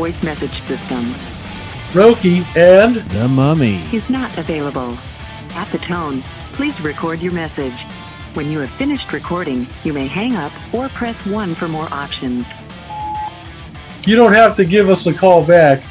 voice 0.00 0.22
message 0.22 0.62
system. 0.66 1.04
Roki 1.92 2.42
and 2.56 2.96
The 3.10 3.28
Mummy. 3.28 3.82
Is 3.92 4.08
not 4.08 4.38
available. 4.38 4.96
At 5.50 5.70
the 5.72 5.76
tone, 5.76 6.22
please 6.54 6.80
record 6.80 7.20
your 7.20 7.34
message. 7.34 7.78
When 8.32 8.50
you 8.50 8.60
have 8.60 8.70
finished 8.70 9.12
recording, 9.12 9.66
you 9.84 9.92
may 9.92 10.06
hang 10.06 10.36
up 10.36 10.52
or 10.72 10.88
press 10.88 11.16
1 11.26 11.54
for 11.54 11.68
more 11.68 11.86
options. 11.92 12.46
you 14.06 14.16
don't 14.16 14.32
have 14.32 14.56
to 14.56 14.64
give 14.64 14.88
us 14.88 15.06
a 15.06 15.12
call 15.12 15.44
back. 15.44 15.82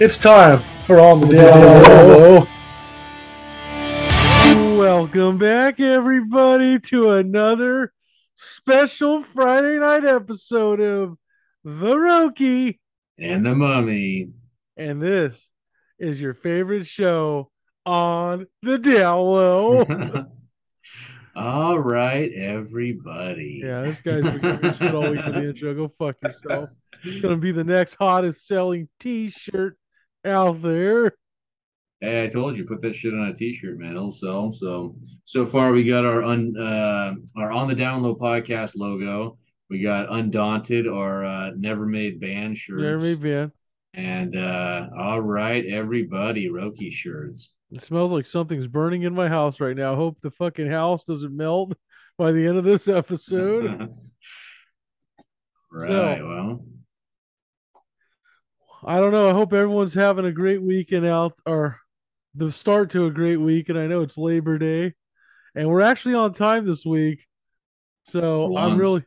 It's 0.00 0.18
time 0.18 0.58
for 0.84 0.98
On 0.98 1.20
the 1.20 1.28
Down 1.36 2.48
Welcome 4.76 5.38
back, 5.38 5.78
everybody, 5.78 6.80
to 6.80 7.12
another 7.12 7.92
special 8.34 9.22
Friday 9.22 9.78
night 9.78 10.04
episode 10.04 10.80
of 10.80 11.16
The 11.62 11.94
Roki. 11.94 12.79
And 13.20 13.44
the 13.44 13.54
Mummy. 13.54 14.30
And 14.76 15.02
this 15.02 15.50
is 15.98 16.20
your 16.20 16.32
favorite 16.32 16.86
show 16.86 17.50
on 17.84 18.46
the 18.62 18.78
down. 18.78 20.26
All 21.36 21.78
right, 21.78 22.32
everybody. 22.32 23.60
yeah, 23.62 23.82
this 23.82 24.00
guy's 24.00 24.24
been 24.24 24.38
giving 24.40 24.72
shit 24.74 24.94
all 24.94 25.10
week 25.10 25.22
for 25.22 25.30
the 25.30 25.48
intro. 25.50 25.74
Go 25.74 25.88
fuck 25.88 26.16
yourself. 26.22 26.70
He's 27.02 27.20
to 27.20 27.36
be 27.36 27.52
the 27.52 27.64
next 27.64 27.94
hottest 27.94 28.46
selling 28.46 28.88
t 28.98 29.30
shirt 29.30 29.78
out 30.24 30.60
there. 30.60 31.12
Hey, 32.00 32.24
I 32.24 32.28
told 32.28 32.56
you, 32.56 32.64
put 32.64 32.80
that 32.82 32.94
shit 32.94 33.12
on 33.12 33.28
a 33.28 33.34
t-shirt, 33.34 33.78
man. 33.78 33.92
It'll 33.92 34.10
sell. 34.10 34.50
So 34.50 34.96
so 35.24 35.44
far 35.44 35.72
we 35.72 35.84
got 35.84 36.06
our 36.06 36.22
un 36.22 36.56
uh 36.58 37.12
our 37.36 37.52
on 37.52 37.68
the 37.68 37.74
download 37.74 38.18
podcast 38.18 38.74
logo. 38.74 39.38
We 39.70 39.80
got 39.80 40.12
Undaunted, 40.12 40.88
our 40.88 41.24
uh 41.24 41.50
never 41.56 41.86
made 41.86 42.20
band 42.20 42.58
shirts. 42.58 42.82
Jeremy 42.82 43.14
Van. 43.14 43.52
And 43.94 44.36
uh 44.36 44.88
all 44.98 45.20
right, 45.20 45.64
everybody, 45.64 46.48
Roki 46.48 46.92
shirts. 46.92 47.52
It 47.70 47.82
smells 47.82 48.10
like 48.10 48.26
something's 48.26 48.66
burning 48.66 49.02
in 49.02 49.14
my 49.14 49.28
house 49.28 49.60
right 49.60 49.76
now. 49.76 49.92
I 49.92 49.96
hope 49.96 50.20
the 50.20 50.32
fucking 50.32 50.68
house 50.68 51.04
doesn't 51.04 51.36
melt 51.36 51.74
by 52.18 52.32
the 52.32 52.44
end 52.46 52.58
of 52.58 52.64
this 52.64 52.88
episode. 52.88 53.70
right, 55.72 56.18
So- 56.18 56.26
well. 56.26 56.64
I 58.82 58.98
don't 58.98 59.12
know. 59.12 59.28
I 59.28 59.34
hope 59.34 59.52
everyone's 59.52 59.92
having 59.92 60.24
a 60.24 60.32
great 60.32 60.62
weekend 60.62 61.04
out 61.04 61.34
or 61.44 61.78
the 62.34 62.50
start 62.50 62.88
to 62.90 63.04
a 63.04 63.10
great 63.10 63.36
week. 63.36 63.68
And 63.68 63.78
I 63.78 63.86
know 63.86 64.00
it's 64.00 64.16
Labor 64.16 64.56
Day 64.56 64.94
and 65.54 65.68
we're 65.68 65.82
actually 65.82 66.14
on 66.14 66.32
time 66.32 66.64
this 66.64 66.86
week. 66.86 67.26
So 68.04 68.56
I'm 68.56 68.78
really, 68.78 69.04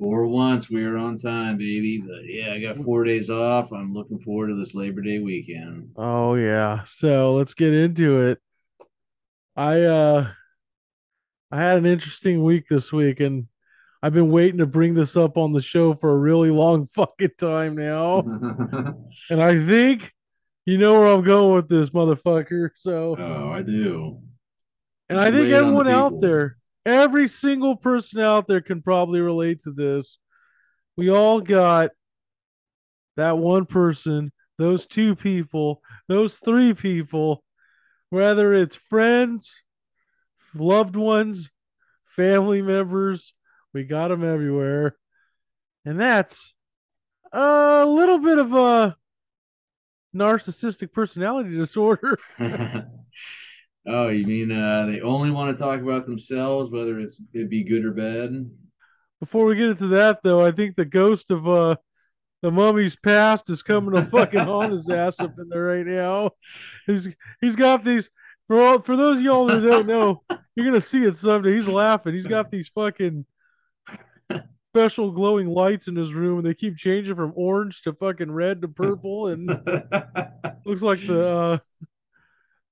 For 0.00 0.26
once, 0.26 0.70
we 0.70 0.82
are 0.84 0.96
on 0.96 1.18
time, 1.18 1.58
baby. 1.58 2.02
But 2.04 2.24
yeah, 2.24 2.54
I 2.54 2.60
got 2.60 2.82
four 2.82 3.04
days 3.04 3.28
off. 3.28 3.70
I'm 3.70 3.92
looking 3.92 4.18
forward 4.18 4.48
to 4.48 4.56
this 4.56 4.74
Labor 4.74 5.02
Day 5.02 5.18
weekend. 5.18 5.90
oh 5.96 6.36
yeah. 6.36 6.84
So 6.84 7.34
let's 7.34 7.52
get 7.52 7.74
into 7.74 8.20
it. 8.28 8.38
I, 9.54 9.82
uh, 9.82 10.30
I 11.52 11.56
had 11.56 11.76
an 11.76 11.84
interesting 11.84 12.42
week 12.42 12.64
this 12.70 12.94
week 12.94 13.20
and 13.20 13.46
I've 14.02 14.14
been 14.14 14.30
waiting 14.30 14.58
to 14.58 14.66
bring 14.66 14.94
this 14.94 15.18
up 15.18 15.36
on 15.36 15.52
the 15.52 15.60
show 15.60 15.92
for 15.92 16.12
a 16.12 16.16
really 16.16 16.50
long 16.50 16.86
fucking 16.94 17.32
time 17.38 17.76
now. 17.76 18.22
And 19.28 19.42
I 19.42 19.66
think 19.66 20.14
you 20.64 20.78
know 20.78 20.98
where 20.98 21.12
I'm 21.12 21.22
going 21.22 21.54
with 21.54 21.68
this 21.68 21.90
motherfucker. 21.90 22.70
So 22.76 23.16
oh, 23.18 23.50
I 23.50 23.60
do. 23.62 24.20
And 25.08 25.20
I 25.20 25.30
think 25.30 25.50
everyone 25.50 25.88
out 25.88 26.12
people. 26.12 26.20
there, 26.20 26.56
every 26.84 27.28
single 27.28 27.76
person 27.76 28.20
out 28.20 28.46
there 28.46 28.60
can 28.60 28.82
probably 28.82 29.20
relate 29.20 29.62
to 29.62 29.72
this. 29.72 30.18
We 30.96 31.10
all 31.10 31.40
got 31.40 31.90
that 33.16 33.38
one 33.38 33.66
person, 33.66 34.32
those 34.58 34.86
two 34.86 35.14
people, 35.14 35.82
those 36.08 36.34
three 36.34 36.74
people, 36.74 37.42
whether 38.10 38.52
it's 38.52 38.76
friends, 38.76 39.62
loved 40.54 40.96
ones, 40.96 41.50
family 42.04 42.62
members, 42.62 43.34
we 43.72 43.84
got 43.84 44.08
them 44.08 44.24
everywhere. 44.24 44.96
And 45.84 45.98
that's 46.00 46.52
a 47.32 47.84
little 47.86 48.18
bit 48.18 48.38
of 48.38 48.52
a 48.52 48.96
narcissistic 50.14 50.92
personality 50.92 51.50
disorder. 51.56 52.18
oh, 53.86 54.08
you 54.08 54.24
mean 54.26 54.52
uh, 54.52 54.86
they 54.86 55.00
only 55.00 55.30
want 55.30 55.56
to 55.56 55.62
talk 55.62 55.80
about 55.80 56.06
themselves, 56.06 56.70
whether 56.70 56.98
it's 57.00 57.22
it 57.32 57.50
be 57.50 57.64
good 57.64 57.84
or 57.84 57.92
bad? 57.92 58.50
Before 59.20 59.44
we 59.44 59.56
get 59.56 59.70
into 59.70 59.88
that, 59.88 60.20
though, 60.22 60.44
I 60.44 60.50
think 60.50 60.76
the 60.76 60.84
ghost 60.84 61.30
of 61.30 61.48
uh 61.48 61.76
the 62.42 62.50
mummy's 62.50 62.96
past 62.96 63.50
is 63.50 63.62
coming 63.62 63.92
to 63.92 64.06
fucking 64.06 64.40
haunt 64.40 64.72
his 64.72 64.88
ass 64.88 65.20
up 65.20 65.38
in 65.38 65.48
there 65.48 65.64
right 65.64 65.86
now. 65.86 66.30
He's 66.86 67.08
he's 67.40 67.56
got 67.56 67.84
these 67.84 68.08
for 68.46 68.60
all, 68.60 68.82
for 68.82 68.96
those 68.96 69.18
of 69.18 69.24
y'all 69.24 69.46
that 69.46 69.60
don't 69.60 69.86
know, 69.86 70.22
you're 70.54 70.66
gonna 70.66 70.80
see 70.80 71.04
it 71.04 71.16
someday. 71.16 71.54
He's 71.54 71.68
laughing. 71.68 72.14
He's 72.14 72.26
got 72.26 72.50
these 72.50 72.68
fucking 72.68 73.24
special 74.72 75.10
glowing 75.12 75.48
lights 75.48 75.86
in 75.86 75.96
his 75.96 76.14
room, 76.14 76.38
and 76.38 76.46
they 76.46 76.54
keep 76.54 76.76
changing 76.76 77.14
from 77.14 77.32
orange 77.36 77.82
to 77.82 77.92
fucking 77.92 78.30
red 78.30 78.62
to 78.62 78.68
purple, 78.68 79.28
and 79.28 79.46
looks 80.64 80.82
like 80.82 81.06
the 81.06 81.28
uh 81.28 81.58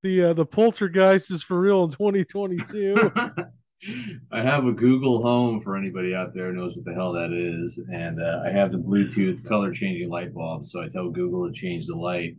the 0.03 0.25
uh, 0.25 0.32
the 0.32 0.47
poltergeist 0.47 1.31
is 1.31 1.42
for 1.42 1.60
real 1.60 1.84
in 1.84 1.91
2022. 1.91 3.12
I 4.32 4.42
have 4.42 4.66
a 4.66 4.72
Google 4.72 5.22
Home 5.22 5.60
for 5.60 5.76
anybody 5.76 6.12
out 6.14 6.34
there 6.34 6.47
who 6.47 6.53
knows 6.59 6.75
what 6.76 6.84
the 6.84 6.94
hell 6.94 7.12
that 7.12 7.32
is, 7.32 7.78
and 7.92 8.20
uh, 8.20 8.42
I 8.44 8.50
have 8.50 8.72
the 8.72 8.78
Bluetooth 8.78 9.44
color 9.47 9.72
changing 9.72 10.09
light 10.10 10.34
bulb. 10.34 10.64
So 10.64 10.82
I 10.82 10.88
tell 10.88 11.10
Google 11.10 11.47
to 11.47 11.53
change 11.53 11.86
the 11.86 11.94
light, 11.94 12.36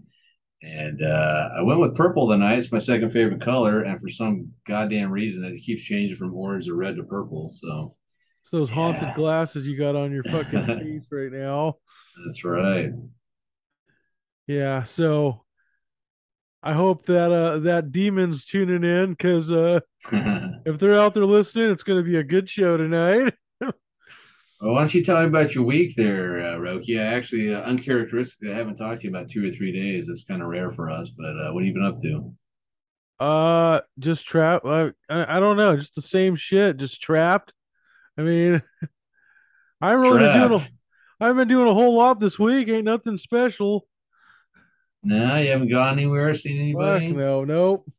and 0.61 1.01
uh, 1.01 1.49
I 1.57 1.61
went 1.61 1.79
with 1.79 1.95
purple 1.95 2.27
tonight. 2.27 2.57
It's 2.59 2.71
my 2.73 2.77
second 2.79 3.11
favorite 3.11 3.41
color, 3.41 3.83
and 3.83 3.99
for 4.01 4.09
some 4.09 4.51
goddamn 4.67 5.11
reason, 5.11 5.45
it 5.45 5.59
keeps 5.61 5.83
changing 5.83 6.17
from 6.17 6.33
orange 6.35 6.65
to 6.65 6.73
red 6.73 6.97
to 6.97 7.03
purple. 7.03 7.49
So 7.49 7.95
It's 8.41 8.51
those 8.51 8.69
haunted 8.69 9.03
Yeah. 9.03 9.15
glasses 9.15 9.65
you 9.65 9.77
got 9.77 9.95
on 9.95 10.11
your 10.11 10.23
fucking 10.25 10.65
face 10.65 11.07
right 11.09 11.31
now. 11.31 11.75
that's 12.25 12.43
right. 12.43 12.91
Yeah, 14.47 14.83
so 14.83 15.45
I 16.61 16.73
hope 16.73 17.05
that 17.05 17.31
uh 17.31 17.59
that 17.59 17.91
demon's 17.91 18.45
tuning 18.45 18.83
in 18.83 19.11
because 19.11 19.51
uh 19.51 19.79
if 20.11 20.77
they're 20.77 20.99
out 20.99 21.13
there 21.13 21.25
listening, 21.25 21.71
it's 21.71 21.83
gonna 21.83 22.03
be 22.03 22.17
a 22.17 22.23
good 22.23 22.49
show 22.49 22.77
tonight. 22.77 23.33
Well, 24.61 24.73
why 24.73 24.81
don't 24.81 24.93
you 24.93 25.01
tell 25.01 25.21
me 25.21 25.27
about 25.27 25.55
your 25.55 25.63
week 25.63 25.95
there, 25.95 26.41
uh, 26.41 26.57
Roki? 26.57 26.99
I 26.99 27.13
actually, 27.13 27.55
uh, 27.55 27.61
uncharacteristically, 27.61 28.51
I 28.51 28.57
haven't 28.57 28.75
talked 28.75 28.99
to 28.99 29.07
you 29.07 29.15
about 29.15 29.29
two 29.29 29.47
or 29.47 29.51
three 29.51 29.71
days. 29.71 30.07
That's 30.07 30.25
kind 30.25 30.41
of 30.41 30.49
rare 30.49 30.69
for 30.69 30.89
us, 30.89 31.11
but 31.11 31.29
uh, 31.29 31.53
what 31.53 31.63
have 31.63 31.67
you 31.67 31.73
been 31.73 31.85
up 31.85 32.01
to? 32.01 32.33
Uh 33.23 33.81
just 33.99 34.25
trapped. 34.25 34.65
I, 34.65 34.91
I 35.09 35.37
I 35.37 35.39
don't 35.39 35.55
know, 35.55 35.77
just 35.77 35.95
the 35.95 36.01
same 36.01 36.35
shit, 36.35 36.75
just 36.75 37.01
trapped. 37.01 37.53
I 38.17 38.21
mean 38.21 38.61
I 39.81 39.91
really 39.91 40.19
been 40.19 40.49
doing 40.49 40.59
a 40.59 40.67
I 41.21 41.27
haven't 41.27 41.41
been 41.41 41.47
doing 41.47 41.67
a 41.67 41.73
whole 41.73 41.95
lot 41.95 42.19
this 42.19 42.39
week, 42.39 42.69
ain't 42.69 42.85
nothing 42.85 43.17
special. 43.17 43.87
No, 45.03 45.37
you 45.37 45.51
haven't 45.51 45.69
gone 45.69 45.93
anywhere, 45.93 46.33
seen 46.33 46.73
Fuck 46.73 47.01
anybody? 47.01 47.11
no, 47.13 47.43
nope. 47.45 47.91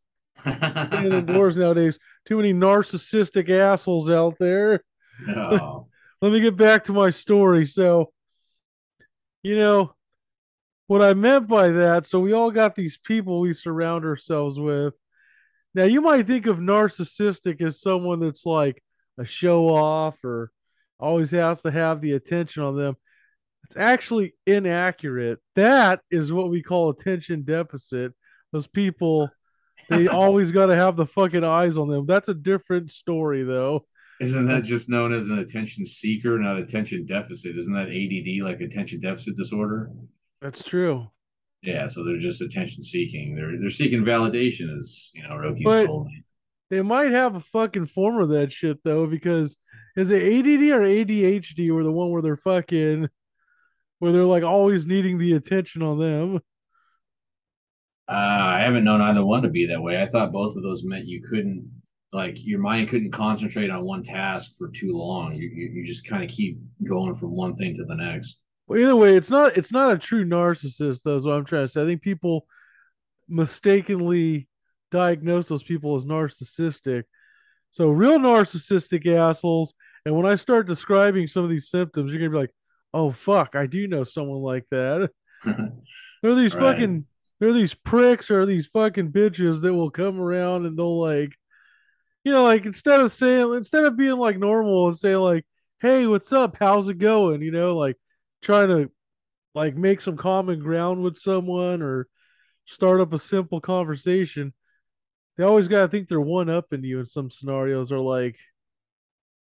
Indoors 0.92 1.56
nowadays. 1.56 1.98
Too 2.26 2.36
many 2.36 2.52
narcissistic 2.52 3.50
assholes 3.50 4.10
out 4.10 4.36
there. 4.38 4.84
no. 5.26 5.58
Oh. 5.62 5.86
let 6.22 6.32
me 6.32 6.40
get 6.40 6.56
back 6.56 6.84
to 6.84 6.92
my 6.92 7.10
story. 7.10 7.66
So, 7.66 8.12
you 9.42 9.56
know, 9.56 9.94
what 10.86 11.02
I 11.02 11.14
meant 11.14 11.46
by 11.46 11.68
that, 11.68 12.04
so 12.04 12.20
we 12.20 12.32
all 12.32 12.50
got 12.50 12.74
these 12.74 12.98
people 12.98 13.40
we 13.40 13.52
surround 13.52 14.04
ourselves 14.04 14.58
with. 14.58 14.94
Now, 15.74 15.84
you 15.84 16.00
might 16.00 16.26
think 16.26 16.46
of 16.46 16.58
narcissistic 16.58 17.62
as 17.62 17.80
someone 17.80 18.20
that's 18.20 18.44
like 18.44 18.82
a 19.18 19.24
show 19.24 19.68
off 19.68 20.22
or 20.24 20.50
always 20.98 21.30
has 21.30 21.62
to 21.62 21.70
have 21.70 22.00
the 22.00 22.12
attention 22.12 22.62
on 22.62 22.76
them. 22.76 22.96
It's 23.70 23.76
actually 23.76 24.34
inaccurate. 24.48 25.38
That 25.54 26.00
is 26.10 26.32
what 26.32 26.50
we 26.50 26.60
call 26.60 26.90
attention 26.90 27.42
deficit. 27.44 28.12
Those 28.52 28.66
people, 28.66 29.30
they 29.88 30.08
always 30.08 30.50
got 30.50 30.66
to 30.66 30.76
have 30.76 30.96
the 30.96 31.06
fucking 31.06 31.44
eyes 31.44 31.76
on 31.78 31.86
them. 31.86 32.04
That's 32.04 32.28
a 32.28 32.34
different 32.34 32.90
story, 32.90 33.44
though. 33.44 33.86
Isn't 34.20 34.46
that 34.46 34.64
just 34.64 34.88
known 34.88 35.12
as 35.12 35.28
an 35.28 35.38
attention 35.38 35.86
seeker, 35.86 36.36
not 36.40 36.56
attention 36.56 37.06
deficit? 37.06 37.56
Isn't 37.56 37.72
that 37.74 37.90
ADD, 37.90 38.44
like 38.44 38.60
attention 38.60 38.98
deficit 38.98 39.36
disorder? 39.36 39.88
That's 40.42 40.64
true. 40.64 41.06
Yeah, 41.62 41.86
so 41.86 42.02
they're 42.02 42.18
just 42.18 42.42
attention 42.42 42.82
seeking. 42.82 43.36
They're 43.36 43.52
they're 43.60 43.70
seeking 43.70 44.02
validation, 44.02 44.74
as 44.74 45.12
you 45.14 45.22
know, 45.22 45.36
Roki's 45.36 45.64
But- 45.64 45.86
told 45.86 46.06
me. 46.06 46.24
They 46.70 46.82
might 46.82 47.10
have 47.10 47.34
a 47.34 47.40
fucking 47.40 47.86
form 47.86 48.20
of 48.20 48.28
that 48.30 48.52
shit 48.52 48.78
though, 48.84 49.06
because 49.06 49.56
is 49.96 50.10
it 50.12 50.22
ADD 50.22 50.70
or 50.70 50.82
ADHD 50.82 51.68
or 51.72 51.82
the 51.82 51.90
one 51.92 52.10
where 52.10 52.22
they're 52.22 52.36
fucking 52.36 53.08
where 54.00 54.10
they're 54.10 54.24
like 54.24 54.42
always 54.42 54.84
needing 54.86 55.18
the 55.18 55.34
attention 55.34 55.82
on 55.82 56.00
them? 56.00 56.40
Uh, 58.08 58.12
I 58.56 58.60
haven't 58.62 58.82
known 58.82 59.00
either 59.00 59.24
one 59.24 59.42
to 59.42 59.48
be 59.48 59.66
that 59.66 59.80
way. 59.80 60.02
I 60.02 60.06
thought 60.06 60.32
both 60.32 60.56
of 60.56 60.64
those 60.64 60.82
meant 60.82 61.06
you 61.06 61.22
couldn't, 61.22 61.70
like, 62.12 62.44
your 62.44 62.58
mind 62.58 62.88
couldn't 62.88 63.12
concentrate 63.12 63.70
on 63.70 63.84
one 63.84 64.02
task 64.02 64.52
for 64.58 64.68
too 64.68 64.96
long. 64.96 65.36
You 65.36 65.48
you, 65.48 65.70
you 65.74 65.86
just 65.86 66.04
kind 66.04 66.24
of 66.24 66.30
keep 66.30 66.58
going 66.84 67.14
from 67.14 67.30
one 67.30 67.54
thing 67.54 67.76
to 67.76 67.84
the 67.84 67.94
next. 67.94 68.40
Well, 68.66 68.80
either 68.80 68.96
way, 68.96 69.16
it's 69.16 69.30
not 69.30 69.56
it's 69.56 69.70
not 69.70 69.92
a 69.92 69.98
true 69.98 70.24
narcissist, 70.24 71.04
though. 71.04 71.14
Is 71.14 71.24
what 71.24 71.36
I'm 71.36 71.44
trying 71.44 71.64
to 71.64 71.68
say. 71.68 71.82
I 71.82 71.86
think 71.86 72.02
people 72.02 72.46
mistakenly 73.28 74.48
diagnose 74.90 75.46
those 75.46 75.62
people 75.62 75.94
as 75.94 76.04
narcissistic. 76.06 77.04
So 77.70 77.90
real 77.90 78.18
narcissistic 78.18 79.06
assholes. 79.06 79.72
And 80.04 80.16
when 80.16 80.26
I 80.26 80.34
start 80.34 80.66
describing 80.66 81.28
some 81.28 81.44
of 81.44 81.50
these 81.50 81.68
symptoms, 81.68 82.10
you're 82.10 82.18
gonna 82.18 82.30
be 82.30 82.38
like, 82.38 82.54
"Oh 82.94 83.10
fuck, 83.10 83.54
I 83.54 83.66
do 83.66 83.86
know 83.86 84.04
someone 84.04 84.40
like 84.42 84.66
that." 84.70 85.10
there 85.44 86.32
are 86.32 86.34
these 86.34 86.54
Right. 86.54 86.72
fucking 86.72 87.06
there 87.40 87.48
are 87.48 87.52
these 87.54 87.74
pricks 87.74 88.30
or 88.30 88.44
these 88.46 88.66
fucking 88.66 89.12
bitches 89.12 89.62
that 89.62 89.72
will 89.74 89.90
come 89.90 90.20
around 90.20 90.66
and 90.66 90.78
they'll 90.78 91.00
like, 91.00 91.34
you 92.24 92.32
know, 92.32 92.44
like 92.44 92.66
instead 92.66 93.00
of 93.00 93.12
saying 93.12 93.54
instead 93.54 93.84
of 93.84 93.96
being 93.96 94.16
like 94.18 94.38
normal 94.38 94.88
and 94.88 94.98
saying 94.98 95.16
like, 95.18 95.46
"Hey, 95.80 96.06
what's 96.06 96.32
up? 96.32 96.56
How's 96.58 96.88
it 96.88 96.98
going?" 96.98 97.42
You 97.42 97.50
know, 97.52 97.76
like 97.76 97.96
trying 98.42 98.68
to 98.68 98.90
like 99.54 99.76
make 99.76 100.00
some 100.00 100.16
common 100.16 100.60
ground 100.60 101.02
with 101.02 101.16
someone 101.16 101.82
or 101.82 102.06
start 102.66 103.00
up 103.00 103.12
a 103.12 103.18
simple 103.18 103.60
conversation. 103.60 104.52
They 105.36 105.44
always 105.44 105.68
got 105.68 105.82
to 105.82 105.88
think 105.88 106.08
they're 106.08 106.20
one 106.20 106.50
up 106.50 106.72
in 106.72 106.84
you 106.84 107.00
in 107.00 107.06
some 107.06 107.30
scenarios 107.30 107.90
or 107.92 107.98
like 108.00 108.38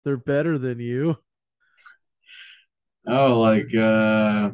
they're 0.05 0.17
better 0.19 0.59
than 0.59 0.79
you. 0.79 1.17
Oh, 3.09 3.41
like 3.41 3.75
uh, 3.75 4.51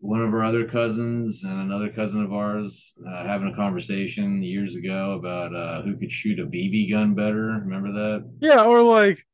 one 0.00 0.20
of 0.20 0.34
our 0.34 0.44
other 0.44 0.66
cousins 0.66 1.44
and 1.44 1.60
another 1.60 1.90
cousin 1.90 2.22
of 2.24 2.32
ours 2.32 2.92
uh, 3.06 3.24
having 3.24 3.52
a 3.52 3.56
conversation 3.56 4.42
years 4.42 4.74
ago 4.74 5.12
about 5.12 5.54
uh, 5.54 5.82
who 5.82 5.96
could 5.96 6.10
shoot 6.10 6.40
a 6.40 6.44
BB 6.44 6.90
gun 6.90 7.14
better. 7.14 7.60
Remember 7.64 7.92
that? 7.92 8.30
Yeah, 8.40 8.64
or 8.64 8.82
like 8.82 9.24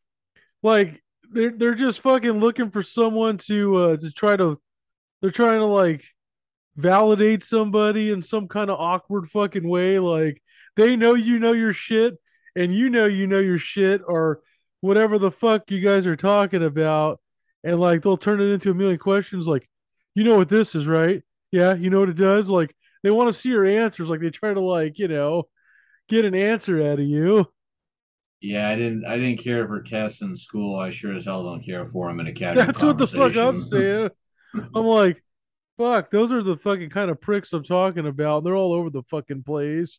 like 0.63 1.03
they're 1.31 1.53
they're 1.53 1.75
just 1.75 2.01
fucking 2.01 2.41
looking 2.41 2.71
for 2.71 2.83
someone 2.83 3.39
to 3.39 3.77
uh 3.77 3.97
to 3.97 4.11
try 4.11 4.37
to 4.37 4.61
they're 5.21 5.31
trying 5.31 5.61
to 5.61 5.67
like 5.67 6.05
validate 6.77 7.43
somebody 7.43 8.11
in 8.11 8.23
some 8.23 8.47
kind 8.47 8.71
of 8.71 8.79
awkward 8.79 9.29
fucking 9.29 9.69
way 9.69 9.99
like 9.99 10.41
they 10.77 10.95
know 10.95 11.15
you 11.15 11.39
know 11.39 11.53
your 11.53 11.73
shit 11.73 12.15
and 12.55 12.73
you 12.73 12.89
know 12.89 13.05
you 13.05 13.27
know 13.27 13.41
your 13.41 13.59
shit 13.59 14.01
or 14.07 14.41
whatever 14.81 15.19
the 15.19 15.31
fuck 15.31 15.71
you 15.71 15.81
guys 15.81 16.07
are 16.07 16.17
talking 16.17 16.63
about 16.63 17.21
and 17.65 17.81
like 17.81 18.03
they'll 18.03 18.17
turn 18.17 18.41
it 18.41 18.53
into 18.53 18.71
a 18.71 18.75
million 18.75 18.99
questions 18.99 19.47
like 19.47 19.69
you 20.15 20.25
know 20.25 20.37
what 20.37 20.49
this 20.49 20.75
is 20.75 20.87
right 20.87 21.23
yeah 21.53 21.75
you 21.75 21.91
know 21.91 22.01
what 22.01 22.09
it 22.09 22.17
does 22.17 22.49
like 22.49 22.75
they 23.03 23.11
want 23.11 23.29
to 23.29 23.39
see 23.39 23.49
your 23.49 23.65
answers 23.65 24.11
like 24.11 24.21
they 24.21 24.31
try 24.31 24.53
to 24.53 24.61
like 24.61 24.99
you 24.99 25.09
know 25.09 25.45
get 26.09 26.25
an 26.25 26.35
answer 26.35 26.81
out 26.91 26.99
of 26.99 27.07
you 27.07 27.47
Yeah, 28.41 28.71
I 28.71 28.77
didn't. 28.77 29.05
I 29.05 29.17
didn't 29.17 29.43
care 29.43 29.67
for 29.67 29.83
tests 29.83 30.23
in 30.23 30.35
school. 30.37 30.79
I 30.79 30.91
sure 30.91 31.15
as 31.15 31.25
hell 31.25 31.43
don't 31.43 31.65
care 31.65 31.87
for 31.87 32.09
them 32.09 32.21
in 32.21 32.29
a 32.29 32.33
casual 32.41 32.67
That's 32.67 32.83
what 32.83 32.99
the 32.99 33.07
fuck 33.07 33.37
I'm 33.37 33.61
saying. 33.61 34.11
I'm 34.75 34.85
like, 34.85 35.23
fuck, 35.77 36.11
those 36.11 36.33
are 36.33 36.43
the 36.43 36.57
fucking 36.57 36.91
kind 36.91 37.11
of 37.11 37.21
pricks 37.21 37.53
I'm 37.53 37.65
talking 37.65 38.07
about. 38.07 38.45
They're 38.45 38.57
all 38.57 38.73
over 38.73 38.91
the 38.91 39.03
fucking 39.03 39.43
place. 39.43 39.99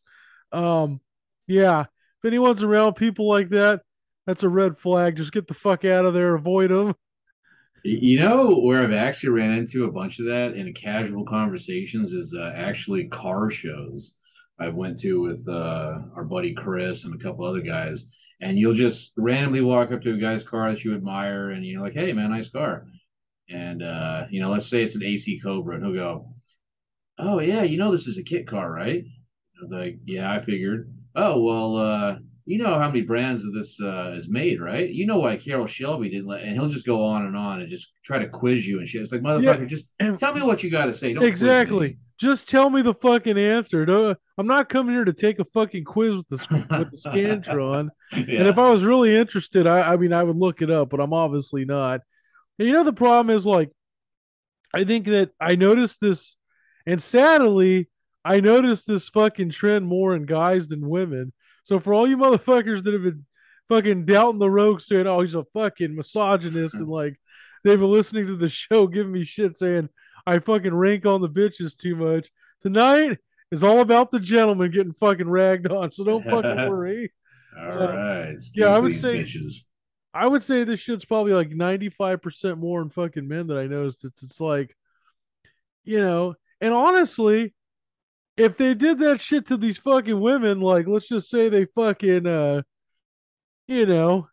Um, 0.52 1.02
yeah. 1.48 1.82
If 1.82 2.26
anyone's 2.26 2.64
around 2.64 2.94
people 2.96 3.28
like 3.28 3.50
that, 3.50 3.82
that's 4.26 4.44
a 4.44 4.50
red 4.50 4.78
flag. 4.78 5.16
Just 5.16 5.32
get 5.32 5.48
the 5.48 5.54
fuck 5.54 5.86
out 5.86 6.06
of 6.06 6.14
there. 6.14 6.36
Avoid 6.36 6.72
them. 6.72 6.96
You 7.84 8.20
know 8.20 8.50
where 8.50 8.84
I've 8.84 8.92
actually 8.92 9.30
ran 9.30 9.52
into 9.52 9.86
a 9.86 9.92
bunch 9.92 10.20
of 10.20 10.26
that 10.26 10.54
in 10.56 10.74
casual 10.74 11.26
conversations 11.26 12.12
is 12.12 12.36
uh, 12.38 12.52
actually 12.56 13.08
car 13.08 13.50
shows. 13.50 14.16
I 14.60 14.68
went 14.70 15.00
to 15.02 15.22
with 15.22 15.48
uh, 15.48 16.00
our 16.16 16.26
buddy 16.26 16.54
Chris 16.54 17.06
and 17.06 17.16
a 17.16 17.24
couple 17.24 17.46
other 17.46 17.62
guys, 17.62 18.06
and 18.42 18.58
you'll 18.58 18.74
just 18.74 19.14
randomly 19.18 19.62
walk 19.62 19.92
up 19.92 20.02
to 20.02 20.14
a 20.14 20.18
guy's 20.18 20.44
car 20.44 20.70
that 20.70 20.84
you 20.84 20.94
admire, 20.94 21.52
and 21.52 21.66
you're 21.66 21.82
like, 21.82 21.94
"Hey, 21.94 22.12
man, 22.12 22.32
nice 22.32 22.50
car." 22.50 22.86
And 23.50 23.82
uh, 23.82 24.26
you 24.30 24.42
know, 24.42 24.50
let's 24.50 24.68
say 24.68 24.84
it's 24.84 24.96
an 24.96 25.04
AC 25.04 25.40
Cobra, 25.42 25.76
and 25.76 25.86
he'll 25.86 25.94
go, 25.94 26.34
"Oh 27.18 27.40
yeah, 27.40 27.64
you 27.64 27.78
know 27.78 27.92
this 27.92 28.08
is 28.08 28.18
a 28.18 28.24
kit 28.24 28.48
car, 28.48 28.70
right?" 28.70 29.06
Like, 29.70 30.00
"Yeah, 30.06 30.32
I 30.32 30.40
figured." 30.40 30.94
Oh 31.16 31.42
well, 31.42 31.76
uh, 31.78 32.16
you 32.50 32.58
know 32.58 32.80
how 32.80 32.88
many 32.88 33.02
brands 33.02 33.46
of 33.46 33.54
this 33.54 33.80
uh, 33.80 34.14
is 34.14 34.28
made, 34.28 34.60
right? 34.60 34.90
You 34.90 35.06
know 35.06 35.20
why 35.20 35.38
Carroll 35.38 35.68
Shelby 35.68 36.10
didn't 36.10 36.26
let, 36.26 36.42
and 36.42 36.54
he'll 36.54 36.68
just 36.68 36.86
go 36.86 37.06
on 37.06 37.28
and 37.28 37.38
on 37.38 37.62
and 37.62 37.70
just 37.70 37.92
try 38.04 38.18
to 38.18 38.28
quiz 38.28 38.68
you 38.68 38.80
and 38.80 38.88
shit. 38.88 39.02
It's 39.02 39.12
like, 39.12 39.22
motherfucker, 39.22 39.68
just 39.68 39.86
tell 40.20 40.34
me 40.34 40.42
what 40.42 40.64
you 40.64 40.72
got 40.72 40.86
to 40.86 40.94
say. 40.94 41.14
Don't 41.14 41.24
exactly. 41.24 42.00
Just 42.20 42.50
tell 42.50 42.72
me 42.72 42.82
the 42.82 42.96
fucking 42.96 43.38
answer. 43.38 43.86
Don't- 43.86 44.18
I'm 44.40 44.48
not 44.48 44.68
coming 44.68 44.96
here 44.96 45.06
to 45.06 45.14
take 45.14 45.38
a 45.38 45.44
fucking 45.46 45.84
quiz 45.84 46.16
with 46.16 46.28
the 46.28 46.66
with 46.72 46.90
the 46.90 46.98
Scantron. 46.98 47.90
Yeah. 48.12 48.40
And 48.40 48.48
if 48.48 48.58
I 48.58 48.72
was 48.72 48.84
really 48.84 49.16
interested, 49.16 49.68
I, 49.68 49.94
I 49.94 49.98
mean, 49.98 50.14
I 50.14 50.24
would 50.24 50.36
look 50.36 50.64
it 50.64 50.72
up, 50.72 50.90
but 50.90 51.00
I'm 51.00 51.14
obviously 51.14 51.64
not. 51.64 52.02
And 52.58 52.68
you 52.68 52.74
know, 52.74 52.84
the 52.84 52.92
problem 52.92 53.36
is 53.36 53.46
like, 53.46 53.70
I 54.74 54.84
think 54.84 55.06
that 55.06 55.30
I 55.40 55.54
noticed 55.54 56.02
this, 56.02 56.36
and 56.88 57.00
sadly, 57.00 57.88
I 58.26 58.40
noticed 58.40 58.88
this 58.88 59.08
fucking 59.10 59.52
trend 59.52 59.86
more 59.86 60.16
in 60.16 60.26
guys 60.26 60.70
than 60.70 60.90
women. 60.90 61.34
So 61.64 61.80
for 61.80 61.94
all 61.94 62.08
you 62.08 62.18
motherfuckers 62.18 62.84
that 62.84 62.94
have 62.94 63.04
been 63.04 63.26
fucking 63.68 64.06
doubting 64.06 64.40
the 64.40 64.50
rogue, 64.50 64.82
saying, 64.82 65.08
"Oh, 65.08 65.22
he's 65.22 65.36
a 65.36 65.46
fucking 65.54 65.96
misogynist," 65.96 66.76
and 66.76 66.88
like 66.88 67.20
they've 67.64 67.80
been 67.80 67.92
listening 67.92 68.28
to 68.28 68.36
the 68.36 68.50
show, 68.50 68.88
giving 68.88 69.12
me 69.12 69.24
shit, 69.24 69.58
saying 69.58 69.90
I 70.26 70.40
fucking 70.40 70.74
rank 70.74 71.06
on 71.06 71.22
the 71.22 71.30
bitches 71.30 71.78
too 71.78 71.96
much. 71.96 72.30
Tonight 72.62 73.18
is 73.52 73.64
all 73.64 73.80
about 73.80 74.12
the 74.12 74.20
gentleman 74.20 74.72
getting 74.72 74.94
fucking 74.94 75.30
ragged 75.30 75.72
on, 75.72 75.92
so 75.92 76.04
don't 76.04 76.24
fucking 76.24 76.56
worry. 76.70 77.12
All 77.58 77.82
uh, 77.82 77.94
right. 77.94 78.36
yeah, 78.54 78.68
I 78.68 78.80
would 78.80 78.94
say- 78.94 79.24
bitches. 79.24 79.66
I 80.12 80.28
would 80.28 80.42
say 80.42 80.64
this 80.64 80.80
shit's 80.80 81.06
probably 81.06 81.34
like 81.34 81.52
95% 81.52 82.58
more 82.58 82.82
in 82.82 82.90
fucking 82.90 83.28
men 83.28 83.46
that 83.48 83.60
I 83.60 83.68
noticed. 83.68 84.04
It's 84.04 84.24
it's 84.24 84.42
like, 84.42 84.76
you 85.84 86.00
know, 86.00 86.34
and 86.60 86.74
honestly, 86.74 87.54
if 88.40 88.56
they 88.56 88.74
did 88.74 89.00
that 89.00 89.20
shit 89.20 89.48
to 89.48 89.58
these 89.58 89.78
fucking 89.78 90.20
women, 90.20 90.62
like 90.62 90.88
let's 90.88 91.08
just 91.08 91.30
say 91.30 91.50
they 91.50 91.66
fucking 91.66 92.26
uh 92.26 92.62
you 93.68 93.86
know, 93.86 94.28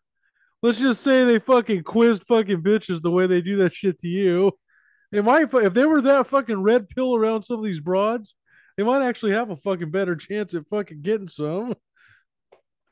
let's 0.63 0.79
just 0.79 1.01
say 1.03 1.25
they 1.25 1.39
fucking 1.39 1.83
quizzed 1.83 2.23
fucking 2.23 2.63
bitches 2.63 3.01
the 3.01 3.11
way 3.11 3.27
they 3.27 3.41
do 3.41 3.57
that 3.57 3.73
shit 3.73 3.99
to 3.99 4.07
you. 4.07 4.53
It 5.11 5.23
might 5.23 5.53
if 5.53 5.73
they 5.73 5.85
were 5.85 6.01
that 6.01 6.27
fucking 6.27 6.61
red 6.61 6.89
pill 6.89 7.15
around 7.15 7.43
some 7.43 7.59
of 7.59 7.65
these 7.65 7.81
broads, 7.81 8.33
they 8.77 8.83
might 8.83 9.05
actually 9.05 9.33
have 9.33 9.49
a 9.49 9.57
fucking 9.57 9.91
better 9.91 10.15
chance 10.15 10.55
at 10.55 10.67
fucking 10.69 11.01
getting 11.01 11.27
some. 11.27 11.75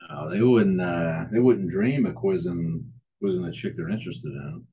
Oh, 0.09 0.29
they 0.29 0.41
wouldn't. 0.41 0.79
Uh, 0.79 1.25
they 1.31 1.39
wouldn't 1.39 1.71
dream 1.71 2.05
of 2.05 2.15
quizzing 2.15 2.85
quizzing 3.21 3.45
a 3.45 3.51
chick 3.51 3.73
they're 3.75 3.89
interested 3.89 4.31
in. 4.31 4.65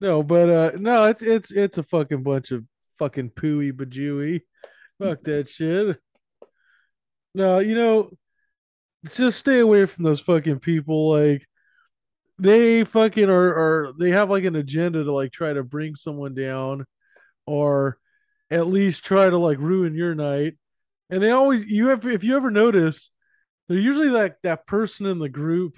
No, 0.00 0.22
but 0.22 0.48
uh 0.50 0.70
no, 0.76 1.04
it's 1.04 1.22
it's 1.22 1.50
it's 1.50 1.78
a 1.78 1.82
fucking 1.82 2.22
bunch 2.22 2.52
of 2.52 2.64
fucking 2.98 3.30
pooey 3.30 3.72
bajooey. 3.72 4.42
Fuck 4.98 5.22
that 5.24 5.48
shit. 5.48 5.98
No, 7.34 7.58
you 7.58 7.74
know, 7.74 8.10
just 9.14 9.38
stay 9.38 9.58
away 9.58 9.86
from 9.86 10.04
those 10.04 10.20
fucking 10.20 10.60
people. 10.60 11.10
Like 11.10 11.46
they 12.38 12.84
fucking 12.84 13.28
are 13.28 13.88
are 13.88 13.92
they 13.98 14.10
have 14.10 14.30
like 14.30 14.44
an 14.44 14.56
agenda 14.56 15.04
to 15.04 15.12
like 15.12 15.32
try 15.32 15.52
to 15.52 15.62
bring 15.62 15.94
someone 15.94 16.34
down 16.34 16.86
or 17.46 17.98
at 18.50 18.66
least 18.66 19.04
try 19.04 19.28
to 19.28 19.38
like 19.38 19.58
ruin 19.58 19.94
your 19.94 20.14
night. 20.14 20.54
And 21.10 21.22
they 21.22 21.30
always 21.30 21.66
you 21.66 21.88
have 21.88 22.06
if 22.06 22.24
you 22.24 22.36
ever 22.36 22.50
notice, 22.50 23.10
they're 23.68 23.78
usually 23.78 24.10
like 24.10 24.36
that 24.42 24.66
person 24.66 25.06
in 25.06 25.18
the 25.18 25.28
group 25.28 25.74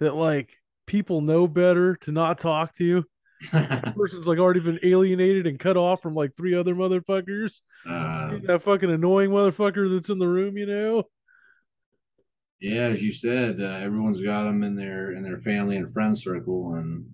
that 0.00 0.14
like 0.14 0.54
people 0.86 1.20
know 1.20 1.48
better 1.48 1.96
to 1.96 2.12
not 2.12 2.38
talk 2.38 2.74
to 2.76 3.04
person's 3.96 4.26
like 4.26 4.38
already 4.38 4.60
been 4.60 4.80
alienated 4.82 5.46
and 5.46 5.58
cut 5.58 5.76
off 5.76 6.02
from 6.02 6.14
like 6.14 6.34
three 6.36 6.54
other 6.54 6.74
motherfuckers. 6.74 7.60
uh, 7.88 8.38
that 8.44 8.62
fucking 8.62 8.90
annoying 8.90 9.30
motherfucker 9.30 9.94
that's 9.94 10.08
in 10.08 10.18
the 10.18 10.28
room, 10.28 10.56
you 10.56 10.66
know. 10.66 11.04
yeah, 12.60 12.82
as 12.84 13.02
you 13.02 13.12
said, 13.12 13.60
uh, 13.60 13.78
everyone's 13.82 14.22
got 14.22 14.44
them 14.44 14.62
in 14.62 14.74
their 14.74 15.12
in 15.12 15.22
their 15.22 15.38
family 15.38 15.76
and 15.76 15.92
friend 15.92 16.16
circle, 16.16 16.74
and 16.74 17.06